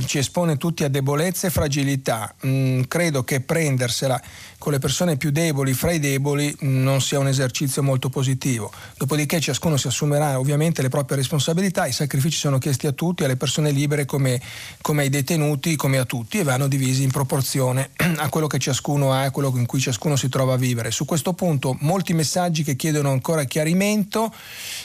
ci 0.07 0.19
espone 0.19 0.57
tutti 0.57 0.85
a 0.85 0.89
debolezze 0.89 1.49
e 1.49 1.51
fragilità. 1.51 2.35
Mm, 2.47 2.83
credo 2.89 3.25
che 3.25 3.41
prendersela 3.41 4.21
con 4.59 4.73
le 4.73 4.79
persone 4.81 5.17
più 5.17 5.31
deboli 5.31 5.75
fra 5.75 5.93
i 5.93 6.01
deboli 6.01 6.55
non 6.61 7.01
sia 7.01 7.19
un 7.19 7.29
esercizio 7.29 7.83
molto 7.83 8.09
positivo. 8.09 8.73
Dopodiché 8.97 9.39
ciascuno 9.39 9.77
si 9.77 9.87
assumerà 9.87 10.39
ovviamente 10.39 10.83
le 10.83 10.89
proprie 10.89 11.19
responsabilità, 11.19 11.87
i 11.87 11.93
sacrifici 11.93 12.39
sono 12.39 12.59
chiesti 12.59 12.87
a 12.87 12.93
tutti, 12.93 13.25
alle 13.25 13.37
persone 13.37 13.71
libere 13.71 14.07
come, 14.07 14.41
come 14.81 15.03
ai 15.03 15.09
detenuti, 15.09 15.77
come 15.77 15.99
a 15.99 16.05
tutti 16.05 16.39
e 16.39 16.43
vanno 16.43 16.67
divisi 16.67 17.03
in 17.03 17.11
proporzione 17.11 17.91
a 18.17 18.29
quello 18.29 18.47
che 18.47 18.59
ciascuno 18.59 19.13
ha 19.13 19.23
a 19.23 19.31
quello 19.31 19.53
in 19.57 19.67
cui 19.67 19.79
ciascuno 19.79 20.17
si 20.17 20.29
trova 20.29 20.55
a 20.55 20.57
vivere. 20.57 20.66
Su 20.91 21.05
questo 21.05 21.33
punto 21.33 21.77
molti 21.81 22.13
messaggi 22.13 22.63
che 22.63 22.77
chiedono 22.77 23.11
ancora 23.11 23.45
chiarimento. 23.45 24.33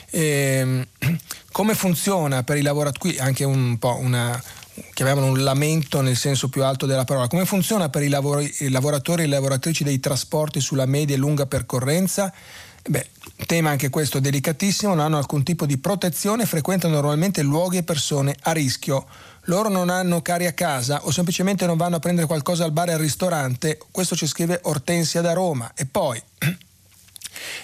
Eh, 0.10 0.88
come 1.52 1.74
funziona 1.76 2.44
per 2.44 2.58
i 2.58 2.62
lavoratori, 2.62 3.14
qui 3.14 3.20
anche 3.20 3.44
un 3.44 3.78
po' 3.78 3.98
una, 4.00 4.42
chiamiamolo 4.94 5.28
un 5.28 5.44
lamento 5.44 6.02
nel 6.02 6.16
senso 6.16 6.50
più 6.50 6.64
alto 6.64 6.86
della 6.86 7.06
parola. 7.06 7.28
Come 7.28 7.46
funziona 7.46 7.90
per 7.90 8.04
i, 8.04 8.10
lavori, 8.10 8.54
i 8.60 8.70
lavoratori 8.70 9.24
e 9.24 9.26
le 9.26 9.36
lavoratrici 9.36 9.84
dei 9.84 10.00
trasporti 10.00 10.60
sulla 10.60 10.86
media 10.86 11.16
e 11.16 11.20
lunga 11.20 11.46
percorrenza? 11.46 12.34
Beh, 12.88 13.08
tema 13.46 13.70
anche 13.70 13.90
questo 13.90 14.20
delicatissimo, 14.20 14.96
non 14.96 15.06
hanno 15.06 15.18
alcun 15.18 15.44
tipo 15.44 15.68
di 15.68 15.78
protezione, 15.78 16.48
frequentano 16.48 16.96
normalmente 16.96 17.44
luoghi 17.44 17.78
e 17.78 17.84
persone 17.84 18.36
a 18.42 18.52
rischio. 18.54 19.06
Loro 19.46 19.70
non 19.70 19.90
hanno 19.90 20.22
cari 20.22 20.46
a 20.46 20.54
casa 20.54 21.06
o 21.06 21.12
semplicemente 21.12 21.66
non 21.66 21.78
vanno 21.78 21.96
a 21.96 22.00
prendere 22.00 22.28
qualcosa 22.28 22.64
al 22.64 22.72
bar 22.72 22.90
e 22.90 22.94
al 22.94 23.00
ristorante. 23.00 23.80
Questo 23.90 24.16
ci 24.16 24.28
scrive 24.28 24.60
Ortensia 24.64 25.22
da 25.22 25.34
Roma. 25.34 25.72
E 25.76 25.86
poi 25.86 26.22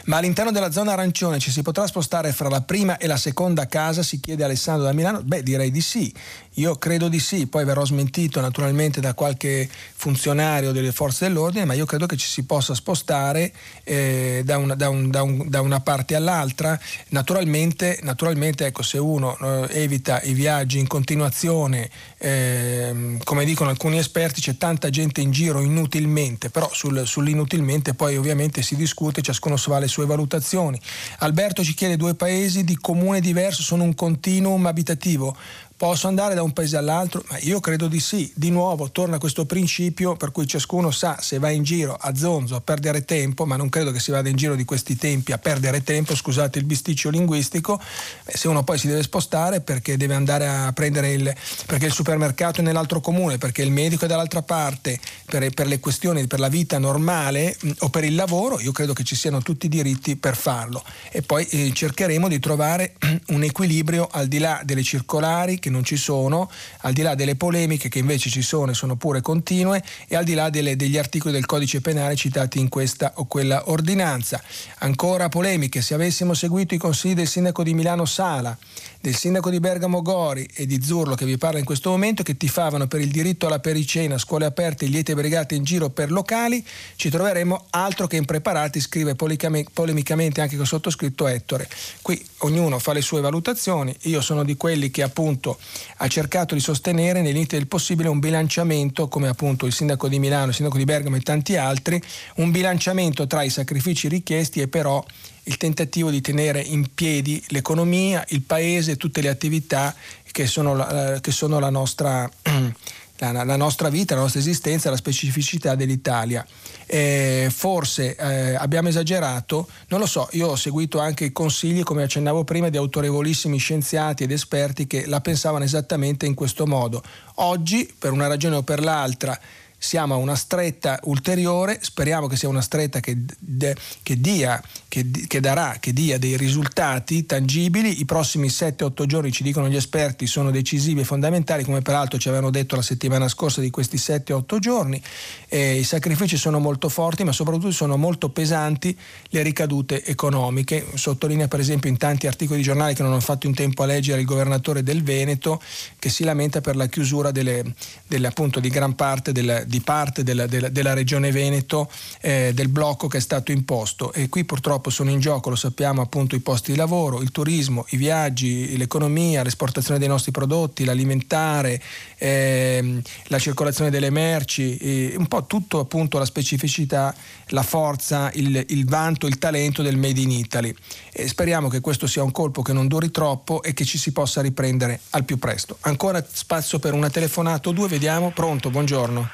Ma 0.05 0.17
all'interno 0.17 0.51
della 0.51 0.71
zona 0.71 0.93
arancione 0.93 1.39
ci 1.39 1.51
si 1.51 1.61
potrà 1.61 1.87
spostare 1.87 2.31
fra 2.31 2.49
la 2.49 2.61
prima 2.61 2.97
e 2.97 3.07
la 3.07 3.17
seconda 3.17 3.67
casa? 3.67 4.03
Si 4.03 4.19
chiede 4.19 4.43
Alessandro 4.43 4.85
da 4.85 4.93
Milano. 4.93 5.21
Beh, 5.23 5.43
direi 5.43 5.71
di 5.71 5.81
sì. 5.81 6.13
Io 6.57 6.75
credo 6.77 7.07
di 7.07 7.19
sì, 7.19 7.45
poi 7.45 7.65
verrò 7.65 7.85
smentito 7.85 8.41
naturalmente 8.41 8.99
da 8.99 9.13
qualche 9.13 9.69
funzionario 9.69 10.71
delle 10.71 10.91
forze 10.91 11.27
dell'ordine, 11.27 11.65
ma 11.65 11.73
io 11.75 11.85
credo 11.85 12.07
che 12.07 12.17
ci 12.17 12.25
si 12.25 12.45
possa 12.45 12.73
spostare 12.73 13.53
eh, 13.83 14.41
da, 14.43 14.57
una, 14.57 14.73
da, 14.73 14.89
un, 14.89 15.11
da, 15.11 15.21
un, 15.21 15.47
da, 15.49 15.61
una, 15.61 15.81
parte 15.81 16.15
all'altra. 16.15 16.79
Naturalmente, 17.09 17.99
naturalmente 18.01 18.65
ecco, 18.65 18.81
se 18.81 18.97
uno 18.97 19.37
eh, 19.37 19.83
evita 19.83 20.19
i 20.23 20.33
viaggi 20.33 20.79
in 20.79 20.87
continuazione, 20.87 21.91
eh, 22.19 23.17
come 23.23 23.45
dicono 23.45 23.69
alcuni 23.69 23.97
esperti, 23.97 24.41
c'è 24.41 24.57
tanta 24.57 24.89
gente 24.89 25.21
in 25.21 25.31
giro 25.31 25.61
inutilmente, 25.61 26.49
però 26.49 26.69
sul, 26.73 27.05
sull'inutilmente 27.05 27.93
poi 27.93 28.17
ovviamente 28.17 28.61
si 28.61 28.75
discute, 28.75 29.21
ciascuno 29.21 29.57
fa 29.57 29.79
le 29.79 29.87
sue 29.87 30.05
valutazioni. 30.05 30.79
Alberto 31.19 31.63
ci 31.63 31.73
chiede 31.73 31.97
due 31.97 32.15
paesi 32.15 32.63
di 32.63 32.77
comune 32.77 33.19
diverso, 33.19 33.61
sono 33.61 33.83
un 33.83 33.93
continuum 33.93 34.65
abitativo. 34.65 35.35
Posso 35.77 36.07
andare 36.07 36.33
da 36.33 36.41
un 36.41 36.53
paese 36.53 36.75
all'altro? 36.75 37.23
Ma 37.29 37.37
io 37.37 37.59
credo 37.59 37.87
di 37.87 37.99
sì. 37.99 38.31
Di 38.33 38.49
nuovo 38.49 38.89
torna 38.89 39.19
questo 39.19 39.45
principio 39.45 40.15
per 40.15 40.31
cui 40.31 40.47
ciascuno 40.47 40.89
sa 40.89 41.17
se 41.21 41.37
va 41.37 41.51
in 41.51 41.61
giro 41.61 41.93
a 41.93 42.15
zonzo 42.15 42.55
a 42.55 42.61
perdere 42.61 43.05
tempo, 43.05 43.45
ma 43.45 43.57
non 43.57 43.69
credo 43.69 43.91
che 43.91 43.99
si 43.99 44.09
vada 44.09 44.27
in 44.27 44.35
giro 44.35 44.55
di 44.55 44.65
questi 44.65 44.95
tempi 44.95 45.33
a 45.33 45.37
perdere 45.37 45.83
tempo, 45.83 46.15
scusate 46.15 46.57
il 46.57 46.65
bisticcio 46.65 47.11
linguistico, 47.11 47.79
se 48.25 48.47
uno 48.47 48.63
poi 48.63 48.79
si 48.79 48.87
deve 48.87 49.03
spostare 49.03 49.61
perché 49.61 49.97
deve 49.97 50.15
andare 50.15 50.47
a 50.47 50.73
prendere 50.73 51.11
il, 51.11 51.31
il 51.79 51.91
supermercato 51.91 52.61
è 52.61 52.63
nell'altro 52.63 52.99
comune, 52.99 53.37
perché 53.37 53.61
il 53.61 53.69
medico 53.69 54.05
è 54.05 54.07
dall'altra 54.07 54.41
parte, 54.41 54.99
per, 55.25 55.47
per 55.51 55.67
le 55.67 55.79
questioni, 55.79 56.25
per 56.25 56.39
la 56.39 56.49
vita 56.49 56.79
normale 56.79 57.55
mh, 57.61 57.71
o 57.81 57.89
per 57.89 58.03
il 58.03 58.15
lavoro, 58.15 58.59
io 58.59 58.71
credo 58.71 58.93
che 58.93 59.03
ci 59.03 59.15
siano 59.15 59.43
tutti 59.43 59.67
i 59.67 59.69
diritti 59.69 60.15
per 60.15 60.35
farlo. 60.35 60.83
E 61.11 61.21
poi 61.21 61.45
eh, 61.45 61.71
cercheremo 61.71 62.27
di 62.27 62.39
trovare 62.39 62.95
un 63.29 63.43
equilibrio 63.43 64.07
al 64.09 64.27
di 64.27 64.39
là 64.39 64.61
delle 64.63 64.81
circolari 64.81 65.59
che 65.67 65.69
non 65.69 65.83
ci 65.83 65.97
sono, 65.97 66.49
al 66.81 66.93
di 66.93 67.01
là 67.01 67.13
delle 67.13 67.35
polemiche 67.35 67.89
che 67.89 67.99
invece 67.99 68.29
ci 68.29 68.41
sono 68.41 68.71
e 68.71 68.73
sono 68.73 68.95
pure 68.95 69.21
continue 69.21 69.83
e 70.07 70.15
al 70.15 70.23
di 70.23 70.33
là 70.33 70.49
delle, 70.49 70.75
degli 70.75 70.97
articoli 70.97 71.33
del 71.33 71.45
codice 71.45 71.81
penale 71.81 72.15
citati 72.15 72.59
in 72.59 72.69
questa 72.69 73.13
o 73.15 73.25
quella 73.25 73.69
ordinanza. 73.69 74.41
Ancora 74.79 75.29
polemiche, 75.29 75.81
se 75.81 75.93
avessimo 75.93 76.33
seguito 76.33 76.73
i 76.73 76.77
consigli 76.77 77.13
del 77.13 77.27
sindaco 77.27 77.63
di 77.63 77.73
Milano 77.73 78.05
Sala, 78.05 78.57
del 79.01 79.15
sindaco 79.15 79.49
di 79.49 79.59
Bergamo 79.59 80.01
Gori 80.01 80.47
e 80.53 80.65
di 80.65 80.81
Zurlo 80.81 81.15
che 81.15 81.25
vi 81.25 81.37
parla 81.37 81.59
in 81.59 81.65
questo 81.65 81.89
momento, 81.89 82.23
che 82.23 82.37
tifavano 82.37 82.87
per 82.87 82.99
il 82.99 83.09
diritto 83.09 83.47
alla 83.47 83.59
pericena, 83.59 84.17
scuole 84.17 84.45
aperte 84.45 84.85
liete 84.85 85.13
brigate 85.13 85.55
in 85.55 85.63
giro 85.63 85.89
per 85.89 86.11
locali, 86.11 86.65
ci 86.95 87.09
troveremo 87.09 87.65
altro 87.71 88.07
che 88.07 88.17
impreparati, 88.17 88.79
scrive 88.79 89.15
polemicamente 89.15 90.41
anche 90.41 90.57
con 90.57 90.65
sottoscritto 90.65 91.27
Ettore. 91.27 91.67
Qui 92.01 92.23
ognuno 92.39 92.79
fa 92.79 92.93
le 92.93 93.01
sue 93.01 93.21
valutazioni, 93.21 93.95
io 94.03 94.21
sono 94.21 94.43
di 94.43 94.55
quelli 94.55 94.91
che 94.91 95.03
appunto 95.03 95.57
ha 95.97 96.07
cercato 96.07 96.53
di 96.53 96.61
sostenere 96.61 97.21
nei 97.21 97.33
limiti 97.33 97.55
del 97.55 97.67
possibile 97.67 98.09
un 98.09 98.19
bilanciamento, 98.19 99.07
come 99.07 99.27
appunto 99.27 99.65
il 99.65 99.73
sindaco 99.73 100.07
di 100.07 100.19
Milano, 100.19 100.49
il 100.49 100.55
sindaco 100.55 100.77
di 100.77 100.85
Bergamo 100.85 101.15
e 101.15 101.21
tanti 101.21 101.55
altri, 101.55 102.01
un 102.35 102.51
bilanciamento 102.51 103.27
tra 103.27 103.43
i 103.43 103.49
sacrifici 103.49 104.07
richiesti 104.07 104.61
e 104.61 104.67
però 104.67 105.03
il 105.47 105.57
tentativo 105.57 106.09
di 106.09 106.21
tenere 106.21 106.61
in 106.61 106.93
piedi 106.93 107.43
l'economia, 107.47 108.23
il 108.29 108.41
paese, 108.41 108.97
tutte 108.97 109.21
le 109.21 109.29
attività 109.29 109.95
che 110.31 110.45
sono 110.45 110.75
la, 110.75 111.19
che 111.21 111.31
sono 111.31 111.59
la, 111.59 111.69
nostra, 111.69 112.29
la, 113.17 113.43
la 113.43 113.55
nostra, 113.55 113.89
vita, 113.89 114.13
la 114.15 114.21
nostra 114.21 114.39
esistenza, 114.39 114.89
la 114.89 114.97
specificità 114.97 115.75
dell'Italia. 115.75 116.45
Eh, 116.85 117.49
forse 117.51 118.15
eh, 118.15 118.55
abbiamo 118.55 118.89
esagerato, 118.89 119.67
non 119.87 119.99
lo 119.99 120.05
so, 120.05 120.27
io 120.31 120.47
ho 120.47 120.55
seguito 120.55 120.99
anche 120.99 121.25
i 121.25 121.31
consigli, 121.31 121.83
come 121.83 122.03
accennavo 122.03 122.43
prima, 122.43 122.69
di 122.69 122.77
autorevolissimi 122.77 123.57
scienziati 123.57 124.23
ed 124.23 124.31
esperti 124.31 124.85
che 124.85 125.05
la 125.07 125.21
pensavano 125.21 125.63
esattamente 125.63 126.25
in 126.25 126.33
questo 126.33 126.67
modo. 126.67 127.01
Oggi, 127.35 127.91
per 127.97 128.11
una 128.11 128.27
ragione 128.27 128.57
o 128.57 128.63
per 128.63 128.83
l'altra, 128.83 129.37
siamo 129.77 130.15
a 130.15 130.17
una 130.17 130.35
stretta 130.35 130.99
ulteriore, 131.03 131.77
speriamo 131.81 132.27
che 132.27 132.35
sia 132.35 132.49
una 132.49 132.61
stretta 132.61 132.99
che, 132.99 133.15
de, 133.37 133.75
che, 134.01 134.19
dia, 134.19 134.61
che, 134.87 135.05
che, 135.27 135.39
darà, 135.39 135.77
che 135.79 135.93
dia 135.93 136.17
dei 136.17 136.35
risultati 136.35 137.25
tangibili. 137.25 137.99
I 137.99 138.05
prossimi 138.05 138.47
7-8 138.47 139.05
giorni, 139.05 139.31
ci 139.31 139.43
dicono 139.43 139.69
gli 139.69 139.75
esperti, 139.75 140.25
sono 140.25 140.51
decisivi 140.51 141.01
e 141.01 141.03
fondamentali, 141.03 141.63
come 141.63 141.81
peraltro 141.81 142.17
ci 142.17 142.27
avevano 142.27 142.49
detto 142.49 142.75
la 142.75 142.81
settimana 142.81 143.27
scorsa 143.27 143.61
di 143.61 143.69
questi 143.69 143.97
7-8 143.97 144.57
giorni. 144.59 145.01
Eh, 145.47 145.77
I 145.77 145.83
sacrifici 145.83 146.37
sono 146.37 146.59
molto 146.59 146.89
forti, 146.89 147.23
ma 147.23 147.31
soprattutto 147.31 147.71
sono 147.71 147.97
molto 147.97 148.29
pesanti 148.29 148.97
le 149.29 149.41
ricadute 149.43 150.03
economiche. 150.03 150.85
Sottolinea 150.95 151.47
per 151.47 151.59
esempio 151.59 151.89
in 151.89 151.97
tanti 151.97 152.25
articoli 152.27 152.59
di 152.59 152.65
giornali 152.65 152.95
che 152.95 153.03
non 153.03 153.13
ho 153.13 153.19
fatto 153.19 153.45
in 153.47 153.53
tempo 153.53 153.83
a 153.83 153.85
leggere 153.85 154.19
il 154.19 154.25
governatore 154.25 154.81
del 154.81 155.03
Veneto 155.03 155.61
che 155.99 156.09
si 156.09 156.23
lamenta 156.23 156.61
per 156.61 156.75
la 156.75 156.87
chiusura 156.87 157.31
delle, 157.31 157.63
delle, 158.07 158.27
appunto, 158.27 158.59
di 158.59 158.69
gran 158.69 158.95
parte 158.95 159.31
del, 159.31 159.65
di 159.67 159.81
parte 159.81 160.23
della, 160.23 160.47
della, 160.47 160.69
della 160.69 160.93
regione 160.93 161.31
Veneto 161.31 161.89
eh, 162.21 162.51
del 162.53 162.69
blocco 162.69 163.07
che 163.07 163.17
è 163.17 163.21
stato 163.21 163.51
imposto 163.51 164.11
e 164.13 164.29
qui 164.29 164.45
purtroppo 164.45 164.89
sono 164.89 165.09
in 165.09 165.19
gioco, 165.19 165.49
lo 165.49 165.55
sappiamo, 165.55 166.01
appunto 166.01 166.35
i 166.35 166.39
posti 166.39 166.71
di 166.71 166.77
lavoro, 166.77 167.21
il 167.21 167.31
turismo, 167.31 167.85
i 167.89 167.97
viaggi, 167.97 168.75
l'economia, 168.77 169.43
l'esportazione 169.43 169.99
dei 169.99 170.07
nostri 170.07 170.31
prodotti, 170.31 170.85
l'alimentare, 170.85 171.81
ehm, 172.17 173.01
la 173.27 173.39
circolazione 173.39 173.89
delle 173.89 174.09
merci, 174.09 175.13
un 175.17 175.27
po' 175.27 175.45
tutto 175.45 175.79
appunto 175.79 176.17
la 176.17 176.25
specificità, 176.25 177.13
la 177.47 177.63
forza, 177.63 178.31
il, 178.33 178.65
il 178.69 178.85
vanto, 178.85 179.27
il 179.27 179.37
talento 179.37 179.81
del 179.81 179.97
Made 179.97 180.19
in 180.19 180.31
Italy. 180.31 180.73
E 181.11 181.27
speriamo 181.27 181.67
che 181.67 181.81
questo 181.81 182.07
sia 182.07 182.23
un 182.23 182.31
colpo 182.31 182.61
che 182.61 182.73
non 182.73 182.87
duri 182.87 183.11
troppo 183.11 183.61
e 183.61 183.73
che 183.73 183.85
ci 183.85 183.97
si 183.97 184.11
possa 184.11 184.41
riprendere 184.41 184.99
al 185.11 185.23
più 185.23 185.37
presto. 185.37 185.77
Ancora 185.81 186.25
spazio 186.29 186.79
per 186.79 186.93
una 186.93 187.09
telefonata 187.09 187.69
o 187.69 187.71
due, 187.71 187.87
vediamo. 187.87 188.31
Pronto, 188.31 188.69
buongiorno. 188.69 189.29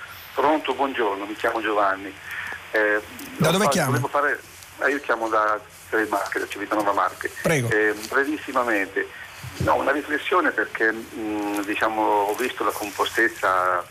Pronto, 0.63 0.75
buongiorno, 0.75 1.25
mi 1.25 1.35
chiamo 1.35 1.61
Giovanni. 1.61 2.13
Eh, 2.71 3.01
da 3.35 3.51
dove 3.51 3.67
chiamo? 3.67 3.97
Fare, 4.07 4.39
eh, 4.79 4.89
io 4.91 4.99
chiamo 5.01 5.27
da 5.27 5.59
Tre 5.89 6.05
Marche, 6.05 6.39
da 6.39 6.47
Civitanova 6.47 6.93
Marche. 6.93 7.29
Prego. 7.41 7.69
Eh, 7.69 7.93
brevissimamente, 8.07 9.05
no, 9.57 9.75
una 9.75 9.91
riflessione 9.91 10.51
perché 10.51 10.89
mh, 10.89 11.19
mm, 11.19 11.59
diciamo, 11.63 12.01
ho 12.01 12.35
visto 12.35 12.63
la 12.63 12.71
compostezza 12.71 13.85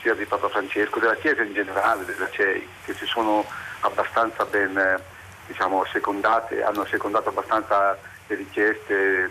sia 0.00 0.14
di 0.14 0.24
Papa 0.24 0.48
Francesco, 0.48 0.98
della 0.98 1.14
Chiesa 1.14 1.42
in 1.42 1.54
generale, 1.54 2.04
della 2.04 2.28
CEI, 2.28 2.68
che 2.84 2.94
si 2.94 3.06
sono 3.06 3.46
abbastanza 3.80 4.44
ben 4.46 5.00
diciamo, 5.46 5.84
secondate, 5.92 6.64
hanno 6.64 6.84
secondato 6.86 7.28
abbastanza 7.28 7.96
le 8.26 8.34
richieste 8.34 9.30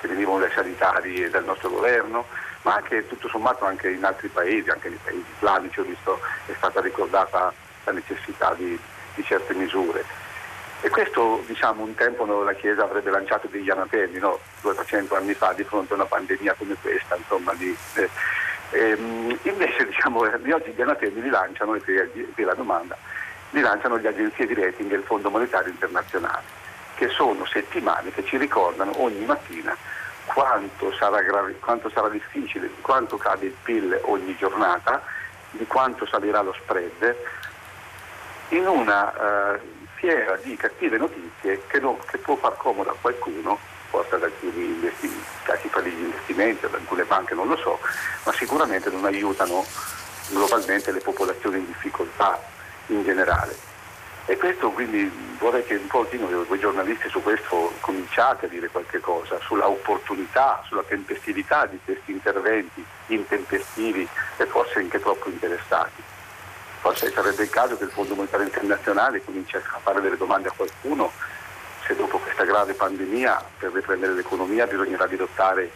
che 0.00 0.08
venivano 0.08 0.38
dai 0.38 0.52
sanitari 0.54 1.22
e 1.22 1.28
dal 1.28 1.44
nostro 1.44 1.68
governo, 1.68 2.24
ma 2.64 2.76
anche 2.76 3.06
tutto 3.06 3.28
sommato 3.28 3.64
anche 3.64 3.90
in 3.90 4.04
altri 4.04 4.28
paesi, 4.28 4.70
anche 4.70 4.88
nei 4.88 4.98
paesi 5.02 5.24
islamici 5.36 5.80
ho 5.80 5.84
visto 5.84 6.20
è 6.46 6.52
stata 6.56 6.80
ricordata 6.80 7.52
la 7.84 7.92
necessità 7.92 8.54
di, 8.54 8.78
di 9.14 9.24
certe 9.24 9.54
misure. 9.54 10.04
E 10.80 10.88
questo 10.90 11.42
diciamo, 11.46 11.82
un 11.82 11.94
tempo 11.94 12.24
la 12.42 12.52
Chiesa 12.54 12.84
avrebbe 12.84 13.10
lanciato 13.10 13.48
degli 13.48 13.70
anatemi, 13.70 14.18
no? 14.18 14.38
200 14.62 15.14
anni 15.14 15.34
fa, 15.34 15.52
di 15.52 15.64
fronte 15.64 15.92
a 15.92 15.96
una 15.96 16.04
pandemia 16.04 16.54
come 16.54 16.74
questa. 16.80 17.16
Insomma, 17.16 17.54
di, 17.54 17.74
eh, 17.94 18.10
ehm, 18.70 19.38
invece 19.42 19.84
diciamo, 19.88 20.20
oggi 20.20 20.72
gli 20.74 20.82
anatemi 20.82 21.22
li 21.22 21.30
lanciano, 21.30 21.74
e 21.74 21.80
qui 21.80 21.96
è 21.96 22.42
la 22.44 22.54
domanda, 22.54 22.96
li 23.50 23.60
lanciano 23.60 23.96
le 23.96 24.08
agenzie 24.08 24.46
di 24.46 24.54
rating 24.54 24.92
e 24.92 24.96
il 24.96 25.04
Fondo 25.04 25.30
Monetario 25.30 25.70
Internazionale, 25.70 26.44
che 26.96 27.08
sono 27.08 27.46
settimane 27.46 28.10
che 28.12 28.24
ci 28.24 28.36
ricordano 28.36 28.92
ogni 29.02 29.24
mattina 29.24 29.74
quanto 30.34 30.92
sarà, 30.94 31.22
gravi, 31.22 31.56
quanto 31.60 31.88
sarà 31.88 32.08
difficile, 32.08 32.68
quanto 32.80 33.16
cade 33.16 33.46
il 33.46 33.54
PIL 33.62 34.00
ogni 34.02 34.36
giornata, 34.36 35.00
di 35.52 35.64
quanto 35.66 36.04
salirà 36.06 36.42
lo 36.42 36.52
spread, 36.60 37.16
in 38.48 38.66
una 38.66 39.12
uh, 39.54 39.60
fiera 39.94 40.36
di 40.42 40.56
cattive 40.56 40.98
notizie 40.98 41.62
che, 41.68 41.78
non, 41.78 41.96
che, 42.04 42.18
può 42.18 42.34
far 42.34 42.56
comodo 42.56 42.90
a 42.90 42.96
qualcuno, 43.00 43.56
forse 43.88 44.16
ad 44.16 44.24
alcuni 44.24 44.90
a 45.46 45.54
chi 45.54 45.68
fa 45.68 45.80
investimenti, 45.80 46.64
ad 46.64 46.74
alcune 46.74 47.04
banche 47.04 47.34
non 47.34 47.46
lo 47.46 47.56
so, 47.56 47.78
ma 48.24 48.32
sicuramente 48.32 48.90
non 48.90 49.04
aiutano 49.04 49.64
globalmente 50.30 50.90
le 50.90 51.00
popolazioni 51.00 51.58
in 51.58 51.66
difficoltà 51.66 52.42
in 52.86 53.04
generale. 53.04 53.73
E 54.26 54.38
questo 54.38 54.70
quindi 54.70 55.10
vorrei 55.38 55.62
che 55.64 55.74
un 55.74 55.86
pochino 55.86 56.26
voi 56.26 56.58
giornalisti 56.58 57.10
su 57.10 57.22
questo 57.22 57.74
cominciate 57.80 58.46
a 58.46 58.48
dire 58.48 58.68
qualche 58.68 58.98
cosa, 58.98 59.38
sulla 59.40 59.68
opportunità, 59.68 60.62
sulla 60.66 60.82
tempestività 60.82 61.66
di 61.66 61.78
questi 61.84 62.12
interventi 62.12 62.82
intempestivi 63.08 64.08
e 64.38 64.46
forse 64.46 64.78
anche 64.78 64.98
troppo 64.98 65.28
interessati. 65.28 66.02
Forse 66.80 67.12
sarebbe 67.12 67.42
il 67.42 67.50
caso 67.50 67.76
che 67.76 67.84
il 67.84 67.90
Fondo 67.90 68.14
Monetario 68.14 68.46
Internazionale 68.46 69.22
cominci 69.22 69.56
a 69.56 69.60
fare 69.82 70.00
delle 70.00 70.16
domande 70.16 70.48
a 70.48 70.52
qualcuno 70.56 71.12
se 71.86 71.94
dopo 71.94 72.18
questa 72.18 72.44
grave 72.44 72.72
pandemia 72.72 73.44
per 73.58 73.72
riprendere 73.72 74.14
l'economia 74.14 74.66
bisognerà 74.66 75.04
ridottare 75.04 75.70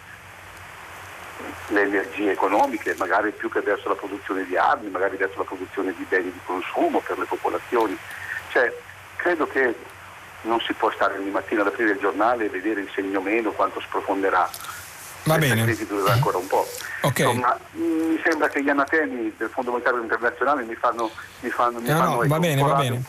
le 1.69 1.83
energie 1.83 2.31
economiche, 2.31 2.95
magari 2.97 3.31
più 3.33 3.51
che 3.51 3.61
verso 3.61 3.89
la 3.89 3.95
produzione 3.95 4.45
di 4.47 4.57
armi, 4.57 4.89
magari 4.89 5.17
verso 5.17 5.39
la 5.39 5.45
produzione 5.45 5.95
di 5.95 6.05
beni 6.09 6.33
di 6.33 6.41
consumo 6.47 7.01
per 7.01 7.19
le 7.19 7.27
popolazioni 7.27 7.97
cioè, 8.59 8.75
credo 9.15 9.47
che 9.47 9.73
non 10.43 10.59
si 10.61 10.73
può 10.73 10.91
stare 10.91 11.17
ogni 11.17 11.31
mattina 11.31 11.61
ad 11.61 11.69
aprire 11.69 11.93
il 11.93 11.99
giornale 11.99 12.47
e 12.47 12.49
vedere 12.49 12.81
il 12.81 12.91
segno 12.93 13.21
meno 13.21 13.53
quanto 13.53 13.81
sprofonderà. 13.81 14.51
Va 15.25 15.37
Questa 15.37 15.55
bene. 15.55 15.67
crisi 15.67 15.87
durerà 15.87 16.13
ancora 16.13 16.39
un 16.39 16.47
po'. 16.47 16.67
Okay. 17.01 17.27
Insomma, 17.27 17.57
mi 17.75 18.19
sembra 18.25 18.49
che 18.49 18.61
gli 18.61 18.69
anatemi 18.69 19.33
del 19.37 19.49
Fondo 19.51 19.71
Monetario 19.71 20.03
Internazionale 20.03 20.65
mi 20.65 20.75
fanno, 20.75 21.09
mi 21.41 21.49
fanno, 21.49 21.79
mi 21.79 21.87
no, 21.87 21.97
fanno 21.97 22.23
no, 22.23 22.27
va 22.27 22.39
bene, 22.41 22.61
va 22.61 22.75
bene. 22.75 23.03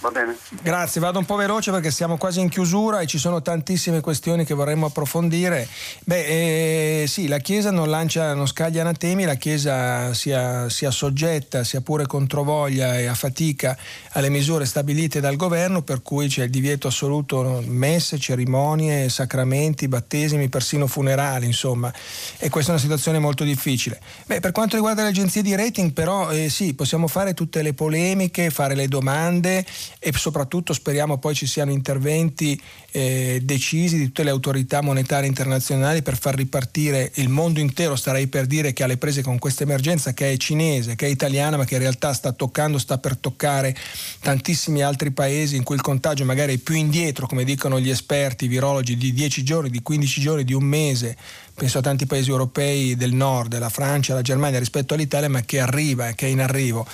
va 0.00 0.10
bene. 0.10 0.36
Grazie, 0.62 1.00
vado 1.00 1.18
un 1.18 1.26
po' 1.26 1.36
veloce 1.36 1.70
perché 1.70 1.90
siamo 1.90 2.16
quasi 2.16 2.40
in 2.40 2.48
chiusura 2.48 3.00
e 3.00 3.06
ci 3.06 3.18
sono 3.18 3.42
tantissime 3.42 4.00
questioni 4.00 4.46
che 4.46 4.54
vorremmo 4.54 4.86
approfondire. 4.86 5.68
Beh, 6.04 7.02
eh, 7.02 7.06
sì, 7.06 7.28
la 7.28 7.36
Chiesa 7.36 7.70
non 7.70 7.90
lancia, 7.90 8.32
non 8.32 8.46
scaglia 8.46 8.80
anatemi, 8.80 9.24
la 9.24 9.34
Chiesa 9.34 10.14
sia, 10.14 10.70
sia 10.70 10.90
soggetta, 10.90 11.64
sia 11.64 11.82
pure 11.82 12.06
controvoglia 12.06 12.98
e 12.98 13.06
a 13.06 13.14
fatica 13.14 13.76
alle 14.12 14.30
misure 14.30 14.64
stabilite 14.64 15.20
dal 15.20 15.36
governo, 15.36 15.82
per 15.82 16.00
cui 16.00 16.28
c'è 16.28 16.44
il 16.44 16.50
divieto 16.50 16.88
assoluto 16.88 17.62
messe, 17.66 18.18
cerimonie, 18.18 19.10
sacramenti, 19.10 19.86
battesimi, 19.86 20.48
persino 20.48 20.86
funerali, 20.86 21.44
insomma. 21.54 21.92
E 22.38 22.48
questa 22.50 22.70
è 22.70 22.74
una 22.74 22.82
situazione 22.82 23.18
molto 23.18 23.44
difficile. 23.44 24.00
Beh, 24.26 24.40
per 24.40 24.52
quanto 24.52 24.74
riguarda 24.74 25.02
le 25.02 25.08
agenzie 25.08 25.40
di 25.40 25.54
rating, 25.54 25.92
però, 25.92 26.30
eh, 26.30 26.50
sì, 26.50 26.74
possiamo 26.74 27.06
fare 27.06 27.32
tutte 27.32 27.62
le 27.62 27.72
polemiche, 27.72 28.50
fare 28.50 28.74
le 28.74 28.88
domande 28.88 29.64
e 29.98 30.12
soprattutto 30.12 30.72
speriamo 30.72 31.18
poi 31.18 31.34
ci 31.34 31.46
siano 31.46 31.70
interventi 31.70 32.60
eh, 32.90 33.40
decisi 33.42 33.96
di 33.96 34.06
tutte 34.06 34.24
le 34.24 34.30
autorità 34.30 34.82
monetarie 34.82 35.28
internazionali 35.28 36.02
per 36.02 36.18
far 36.18 36.34
ripartire 36.34 37.10
il 37.14 37.28
mondo 37.28 37.60
intero. 37.60 37.96
Starei 37.96 38.26
per 38.26 38.46
dire 38.46 38.72
che 38.72 38.82
alle 38.82 38.98
prese 38.98 39.22
con 39.22 39.38
questa 39.38 39.62
emergenza 39.62 40.12
che 40.12 40.32
è 40.32 40.36
cinese, 40.36 40.96
che 40.96 41.06
è 41.06 41.08
italiana, 41.08 41.56
ma 41.56 41.64
che 41.64 41.74
in 41.74 41.80
realtà 41.80 42.12
sta 42.12 42.32
toccando, 42.32 42.78
sta 42.78 42.98
per 42.98 43.16
toccare 43.16 43.74
tantissimi 44.20 44.82
altri 44.82 45.12
paesi 45.12 45.56
in 45.56 45.62
cui 45.62 45.76
il 45.76 45.80
contagio 45.80 46.24
magari 46.24 46.54
è 46.54 46.58
più 46.58 46.74
indietro, 46.74 47.26
come 47.26 47.44
dicono 47.44 47.80
gli 47.80 47.90
esperti, 47.90 48.44
i 48.44 48.48
virologi, 48.48 48.96
di 48.96 49.12
10 49.12 49.42
giorni, 49.42 49.70
di 49.70 49.82
15 49.82 50.20
giorni, 50.20 50.44
di 50.44 50.52
un 50.52 50.64
mese 50.64 51.16
penso 51.54 51.78
a 51.78 51.82
tanti 51.82 52.06
paesi 52.06 52.30
europei 52.30 52.96
del 52.96 53.12
nord, 53.12 53.56
la 53.58 53.68
Francia, 53.68 54.14
la 54.14 54.22
Germania 54.22 54.58
rispetto 54.58 54.94
all'Italia, 54.94 55.28
ma 55.28 55.42
che 55.42 55.60
arriva 55.60 56.08
e 56.08 56.14
che 56.14 56.26
è 56.26 56.28
in 56.28 56.40
arrivo. 56.40 56.86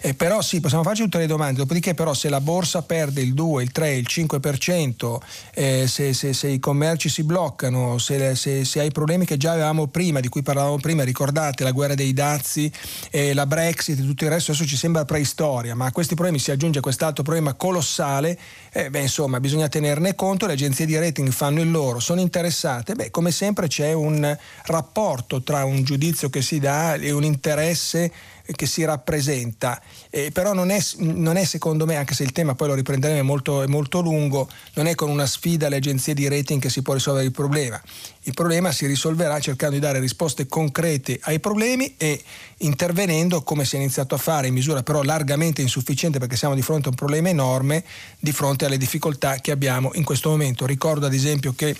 Eh, 0.00 0.14
però 0.14 0.42
sì, 0.42 0.60
possiamo 0.60 0.82
farci 0.82 1.02
tutte 1.02 1.18
le 1.18 1.26
domande, 1.26 1.60
dopodiché 1.60 1.94
però 1.94 2.12
se 2.14 2.28
la 2.28 2.40
borsa 2.40 2.82
perde 2.82 3.20
il 3.20 3.34
2, 3.34 3.62
il 3.62 3.70
3, 3.70 3.94
il 3.94 4.06
5%, 4.08 5.18
eh, 5.54 5.86
se, 5.86 6.12
se, 6.12 6.32
se, 6.32 6.48
i 6.48 6.58
commerci 6.58 7.08
si 7.08 7.22
bloccano, 7.22 7.98
se, 7.98 8.34
se, 8.34 8.80
hai 8.80 8.90
problemi 8.90 9.24
che 9.24 9.36
già 9.36 9.52
avevamo 9.52 9.86
prima, 9.86 10.20
di 10.20 10.28
cui 10.28 10.42
parlavamo 10.42 10.78
prima, 10.78 11.04
ricordate 11.04 11.62
la 11.62 11.70
guerra 11.70 11.94
dei 11.94 12.12
dazi, 12.12 12.70
eh, 13.10 13.32
la 13.34 13.46
Brexit 13.46 14.00
e 14.00 14.02
tutto 14.02 14.24
il 14.24 14.30
resto, 14.30 14.50
adesso 14.50 14.66
ci 14.66 14.76
sembra 14.76 15.04
preistoria, 15.04 15.74
ma 15.74 15.86
a 15.86 15.92
questi 15.92 16.14
problemi 16.14 16.40
si 16.40 16.50
aggiunge 16.50 16.80
quest'altro 16.80 17.22
problema 17.22 17.54
colossale, 17.54 18.36
eh, 18.78 18.90
beh, 18.90 19.00
insomma 19.00 19.40
bisogna 19.40 19.66
tenerne 19.68 20.14
conto, 20.14 20.46
le 20.46 20.52
agenzie 20.52 20.86
di 20.86 20.96
rating 20.96 21.30
fanno 21.30 21.60
il 21.60 21.68
loro, 21.68 21.98
sono 21.98 22.20
interessate, 22.20 22.94
beh, 22.94 23.10
come 23.10 23.32
sempre 23.32 23.66
c'è 23.66 23.92
un 23.92 24.36
rapporto 24.66 25.42
tra 25.42 25.64
un 25.64 25.82
giudizio 25.82 26.30
che 26.30 26.42
si 26.42 26.60
dà 26.60 26.94
e 26.94 27.10
un 27.10 27.24
interesse 27.24 28.12
che 28.54 28.66
si 28.66 28.84
rappresenta, 28.84 29.80
eh, 30.10 30.30
però 30.30 30.52
non 30.52 30.70
è, 30.70 30.78
non 30.98 31.36
è, 31.36 31.44
secondo 31.44 31.84
me, 31.86 31.96
anche 31.96 32.14
se 32.14 32.22
il 32.22 32.32
tema 32.32 32.54
poi 32.54 32.68
lo 32.68 32.74
riprenderemo 32.74 33.20
è 33.20 33.22
molto, 33.22 33.62
è 33.62 33.66
molto 33.66 34.00
lungo, 34.00 34.48
non 34.74 34.86
è 34.86 34.94
con 34.94 35.10
una 35.10 35.26
sfida 35.26 35.66
alle 35.66 35.76
agenzie 35.76 36.14
di 36.14 36.28
rating 36.28 36.60
che 36.60 36.70
si 36.70 36.82
può 36.82 36.94
risolvere 36.94 37.26
il 37.26 37.32
problema. 37.32 37.80
Il 38.22 38.34
problema 38.34 38.72
si 38.72 38.86
risolverà 38.86 39.38
cercando 39.40 39.74
di 39.74 39.80
dare 39.80 40.00
risposte 40.00 40.46
concrete 40.46 41.18
ai 41.22 41.40
problemi 41.40 41.94
e 41.96 42.22
intervenendo, 42.58 43.42
come 43.42 43.64
si 43.64 43.76
è 43.76 43.78
iniziato 43.78 44.14
a 44.14 44.18
fare, 44.18 44.48
in 44.48 44.54
misura 44.54 44.82
però 44.82 45.02
largamente 45.02 45.62
insufficiente 45.62 46.18
perché 46.18 46.36
siamo 46.36 46.54
di 46.54 46.62
fronte 46.62 46.88
a 46.88 46.90
un 46.90 46.96
problema 46.96 47.28
enorme, 47.28 47.84
di 48.18 48.32
fronte 48.32 48.64
alle 48.64 48.76
difficoltà 48.76 49.36
che 49.36 49.50
abbiamo 49.50 49.90
in 49.94 50.04
questo 50.04 50.30
momento. 50.30 50.66
Ricordo 50.66 51.06
ad 51.06 51.14
esempio 51.14 51.54
che 51.54 51.76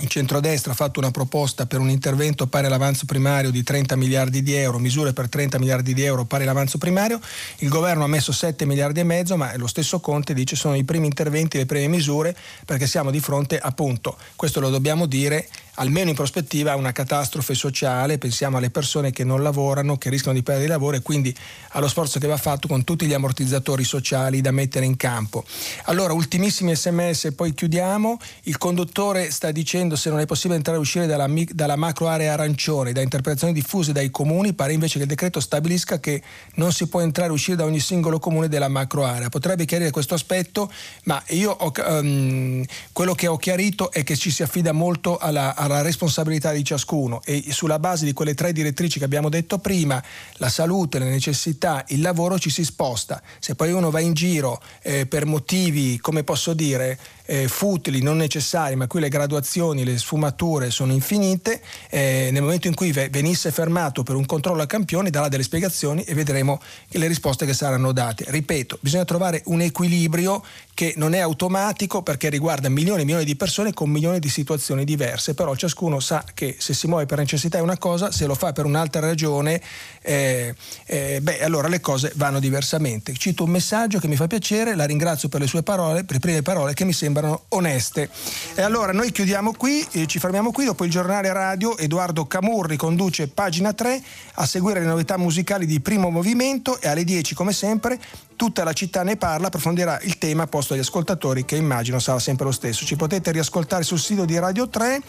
il 0.00 0.08
centrodestra 0.08 0.72
ha 0.72 0.76
fatto 0.76 1.00
una 1.00 1.10
proposta 1.10 1.66
per 1.66 1.80
un 1.80 1.90
intervento 1.90 2.46
pari 2.46 2.66
all'avanzo 2.66 3.04
primario 3.04 3.50
di 3.50 3.64
30 3.64 3.96
miliardi 3.96 4.42
di 4.42 4.54
euro, 4.54 4.78
misure 4.78 5.12
per 5.12 5.28
30 5.28 5.58
miliardi 5.58 5.92
di 5.92 6.04
euro 6.04 6.24
pari 6.24 6.44
all'avanzo 6.44 6.78
primario, 6.78 7.20
il 7.58 7.68
governo 7.68 8.04
ha 8.04 8.06
messo 8.06 8.30
7 8.30 8.64
miliardi 8.64 9.00
e 9.00 9.04
mezzo, 9.04 9.36
ma 9.36 9.56
lo 9.56 9.66
stesso 9.66 9.98
Conte 9.98 10.34
dice 10.34 10.54
sono 10.54 10.76
i 10.76 10.84
primi 10.84 11.06
interventi, 11.06 11.56
le 11.56 11.66
prime 11.66 11.88
misure, 11.88 12.36
perché 12.64 12.86
siamo 12.86 13.10
di 13.10 13.18
fronte 13.18 13.58
appunto, 13.58 14.16
questo 14.36 14.60
lo 14.60 14.70
dobbiamo 14.70 15.06
dire, 15.06 15.48
almeno 15.78 16.10
in 16.10 16.14
prospettiva 16.14 16.72
a 16.72 16.76
una 16.76 16.92
catastrofe 16.92 17.54
sociale, 17.54 18.18
pensiamo 18.18 18.56
alle 18.56 18.70
persone 18.70 19.10
che 19.10 19.24
non 19.24 19.42
lavorano, 19.42 19.96
che 19.96 20.10
rischiano 20.10 20.36
di 20.36 20.42
perdere 20.42 20.66
il 20.66 20.72
lavoro 20.72 20.96
e 20.96 21.02
quindi 21.02 21.34
allo 21.70 21.88
sforzo 21.88 22.18
che 22.18 22.26
va 22.26 22.36
fatto 22.36 22.68
con 22.68 22.84
tutti 22.84 23.06
gli 23.06 23.12
ammortizzatori 23.12 23.84
sociali 23.84 24.40
da 24.40 24.50
mettere 24.50 24.84
in 24.84 24.96
campo. 24.96 25.44
Allora, 25.84 26.12
ultimissimi 26.12 26.74
sms 26.74 27.26
e 27.26 27.32
poi 27.32 27.54
chiudiamo. 27.54 28.18
Il 28.44 28.58
conduttore 28.58 29.30
sta 29.30 29.50
dicendo 29.52 29.94
se 29.96 30.10
non 30.10 30.18
è 30.18 30.26
possibile 30.26 30.56
entrare 30.56 30.78
e 30.78 30.80
uscire 30.80 31.06
dalla, 31.06 31.28
dalla 31.50 31.76
macro 31.76 32.08
area 32.08 32.32
arancione, 32.32 32.92
da 32.92 33.00
interpretazioni 33.00 33.52
diffuse 33.52 33.92
dai 33.92 34.10
comuni, 34.10 34.54
pare 34.54 34.72
invece 34.72 34.96
che 34.96 35.04
il 35.04 35.08
decreto 35.08 35.38
stabilisca 35.40 36.00
che 36.00 36.22
non 36.54 36.72
si 36.72 36.88
può 36.88 37.00
entrare 37.00 37.30
e 37.30 37.32
uscire 37.32 37.56
da 37.56 37.64
ogni 37.64 37.80
singolo 37.80 38.18
comune 38.18 38.48
della 38.48 38.68
macro 38.68 39.04
area. 39.04 39.28
Potrebbe 39.28 39.64
chiarire 39.64 39.90
questo 39.90 40.14
aspetto, 40.14 40.70
ma 41.04 41.22
io 41.28 41.52
ho, 41.52 41.72
um, 41.86 42.64
quello 42.92 43.14
che 43.14 43.28
ho 43.28 43.36
chiarito 43.36 43.92
è 43.92 44.02
che 44.02 44.16
ci 44.16 44.30
si 44.30 44.42
affida 44.42 44.72
molto 44.72 45.18
alla, 45.18 45.54
alla 45.54 45.67
responsabilità 45.82 46.52
di 46.52 46.64
ciascuno 46.64 47.22
e 47.24 47.44
sulla 47.50 47.78
base 47.78 48.04
di 48.04 48.12
quelle 48.12 48.34
tre 48.34 48.52
direttrici 48.52 48.98
che 48.98 49.04
abbiamo 49.04 49.28
detto 49.28 49.58
prima, 49.58 50.02
la 50.34 50.48
salute, 50.48 50.98
le 50.98 51.08
necessità, 51.08 51.84
il 51.88 52.00
lavoro, 52.00 52.38
ci 52.38 52.50
si 52.50 52.64
sposta. 52.64 53.22
Se 53.38 53.54
poi 53.54 53.72
uno 53.72 53.90
va 53.90 54.00
in 54.00 54.14
giro 54.14 54.60
eh, 54.82 55.06
per 55.06 55.26
motivi, 55.26 55.98
come 55.98 56.24
posso 56.24 56.52
dire, 56.54 56.98
eh, 57.30 57.46
futili, 57.46 58.00
non 58.00 58.16
necessari, 58.16 58.74
ma 58.74 58.86
qui 58.86 59.00
le 59.00 59.10
graduazioni, 59.10 59.84
le 59.84 59.98
sfumature 59.98 60.70
sono 60.70 60.92
infinite, 60.92 61.60
eh, 61.90 62.30
nel 62.32 62.40
momento 62.40 62.68
in 62.68 62.74
cui 62.74 62.90
venisse 62.90 63.52
fermato 63.52 64.02
per 64.02 64.14
un 64.14 64.24
controllo 64.24 64.62
a 64.62 64.66
campioni 64.66 65.10
darà 65.10 65.28
delle 65.28 65.42
spiegazioni 65.42 66.02
e 66.04 66.14
vedremo 66.14 66.58
le 66.88 67.06
risposte 67.06 67.44
che 67.44 67.52
saranno 67.52 67.92
date. 67.92 68.24
Ripeto, 68.28 68.78
bisogna 68.80 69.04
trovare 69.04 69.42
un 69.46 69.60
equilibrio 69.60 70.42
che 70.72 70.94
non 70.96 71.12
è 71.12 71.18
automatico 71.18 72.02
perché 72.02 72.30
riguarda 72.30 72.68
milioni 72.68 73.02
e 73.02 73.04
milioni 73.04 73.24
di 73.24 73.36
persone 73.36 73.74
con 73.74 73.90
milioni 73.90 74.20
di 74.20 74.28
situazioni 74.30 74.84
diverse, 74.84 75.34
però 75.34 75.54
ciascuno 75.54 76.00
sa 76.00 76.24
che 76.32 76.56
se 76.58 76.72
si 76.72 76.86
muove 76.86 77.04
per 77.04 77.18
necessità 77.18 77.58
è 77.58 77.60
una 77.60 77.76
cosa, 77.76 78.10
se 78.10 78.24
lo 78.24 78.34
fa 78.34 78.52
per 78.52 78.64
un'altra 78.64 79.00
ragione, 79.00 79.60
eh, 80.00 80.54
eh, 80.86 81.20
beh, 81.20 81.42
allora 81.42 81.68
le 81.68 81.80
cose 81.80 82.12
vanno 82.14 82.38
diversamente. 82.38 83.12
Cito 83.14 83.44
un 83.44 83.50
messaggio 83.50 83.98
che 83.98 84.06
mi 84.06 84.16
fa 84.16 84.26
piacere, 84.26 84.74
la 84.74 84.84
ringrazio 84.84 85.28
per 85.28 85.40
le 85.40 85.46
sue 85.46 85.62
parole, 85.62 86.04
per 86.04 86.14
le 86.14 86.20
prime 86.20 86.42
parole 86.42 86.74
che 86.74 86.84
mi 86.84 86.92
sembrano 87.18 87.44
oneste. 87.48 88.08
E 88.54 88.62
allora 88.62 88.92
noi 88.92 89.10
chiudiamo 89.10 89.52
qui, 89.52 89.86
eh, 89.92 90.06
ci 90.06 90.18
fermiamo 90.18 90.52
qui, 90.52 90.64
dopo 90.64 90.84
il 90.84 90.90
giornale 90.90 91.32
radio 91.32 91.76
Edoardo 91.76 92.26
Camurri 92.26 92.76
conduce 92.76 93.28
pagina 93.28 93.72
3 93.72 94.02
a 94.34 94.46
seguire 94.46 94.80
le 94.80 94.86
novità 94.86 95.16
musicali 95.16 95.66
di 95.66 95.80
primo 95.80 96.10
movimento 96.10 96.80
e 96.80 96.88
alle 96.88 97.04
10 97.04 97.34
come 97.34 97.52
sempre 97.52 97.98
tutta 98.36 98.62
la 98.62 98.72
città 98.72 99.02
ne 99.02 99.16
parla, 99.16 99.48
approfondirà 99.48 99.98
il 100.02 100.16
tema 100.16 100.46
posto 100.46 100.72
agli 100.72 100.80
ascoltatori 100.80 101.44
che 101.44 101.56
immagino 101.56 101.98
sarà 101.98 102.20
sempre 102.20 102.44
lo 102.44 102.52
stesso. 102.52 102.84
Ci 102.84 102.94
potete 102.94 103.32
riascoltare 103.32 103.82
sul 103.82 103.98
sito 103.98 104.24
di 104.24 104.38
Radio 104.38 104.68
3 104.68 105.02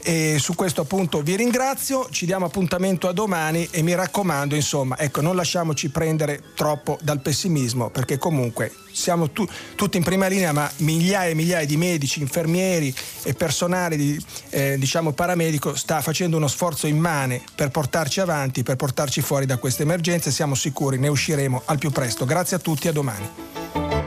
e 0.00 0.36
su 0.38 0.54
questo 0.54 0.82
appunto 0.82 1.20
vi 1.22 1.34
ringrazio, 1.34 2.08
ci 2.10 2.24
diamo 2.24 2.46
appuntamento 2.46 3.08
a 3.08 3.12
domani 3.12 3.66
e 3.72 3.82
mi 3.82 3.96
raccomando 3.96 4.54
insomma, 4.54 4.96
ecco, 4.96 5.20
non 5.20 5.34
lasciamoci 5.34 5.90
prendere 5.90 6.40
troppo 6.54 6.98
dal 7.02 7.20
pessimismo 7.20 7.90
perché 7.90 8.16
comunque 8.16 8.72
siamo 8.98 9.30
tu, 9.30 9.46
tutti 9.76 9.96
in 9.96 10.02
prima 10.02 10.26
linea, 10.26 10.52
ma 10.52 10.70
migliaia 10.78 11.30
e 11.30 11.34
migliaia 11.34 11.66
di 11.66 11.76
medici, 11.76 12.20
infermieri 12.20 12.92
e 13.22 13.32
personale 13.34 13.96
di, 13.96 14.20
eh, 14.50 14.76
diciamo 14.76 15.12
paramedico 15.12 15.76
sta 15.76 16.00
facendo 16.00 16.36
uno 16.36 16.48
sforzo 16.48 16.86
immane 16.86 17.40
per 17.54 17.70
portarci 17.70 18.20
avanti, 18.20 18.62
per 18.62 18.76
portarci 18.76 19.20
fuori 19.20 19.46
da 19.46 19.56
queste 19.56 19.84
emergenze. 19.84 20.32
Siamo 20.32 20.54
sicuri, 20.54 20.98
ne 20.98 21.08
usciremo 21.08 21.62
al 21.66 21.78
più 21.78 21.90
presto. 21.90 22.24
Grazie 22.24 22.56
a 22.56 22.58
tutti, 22.58 22.88
a 22.88 22.92
domani. 22.92 23.97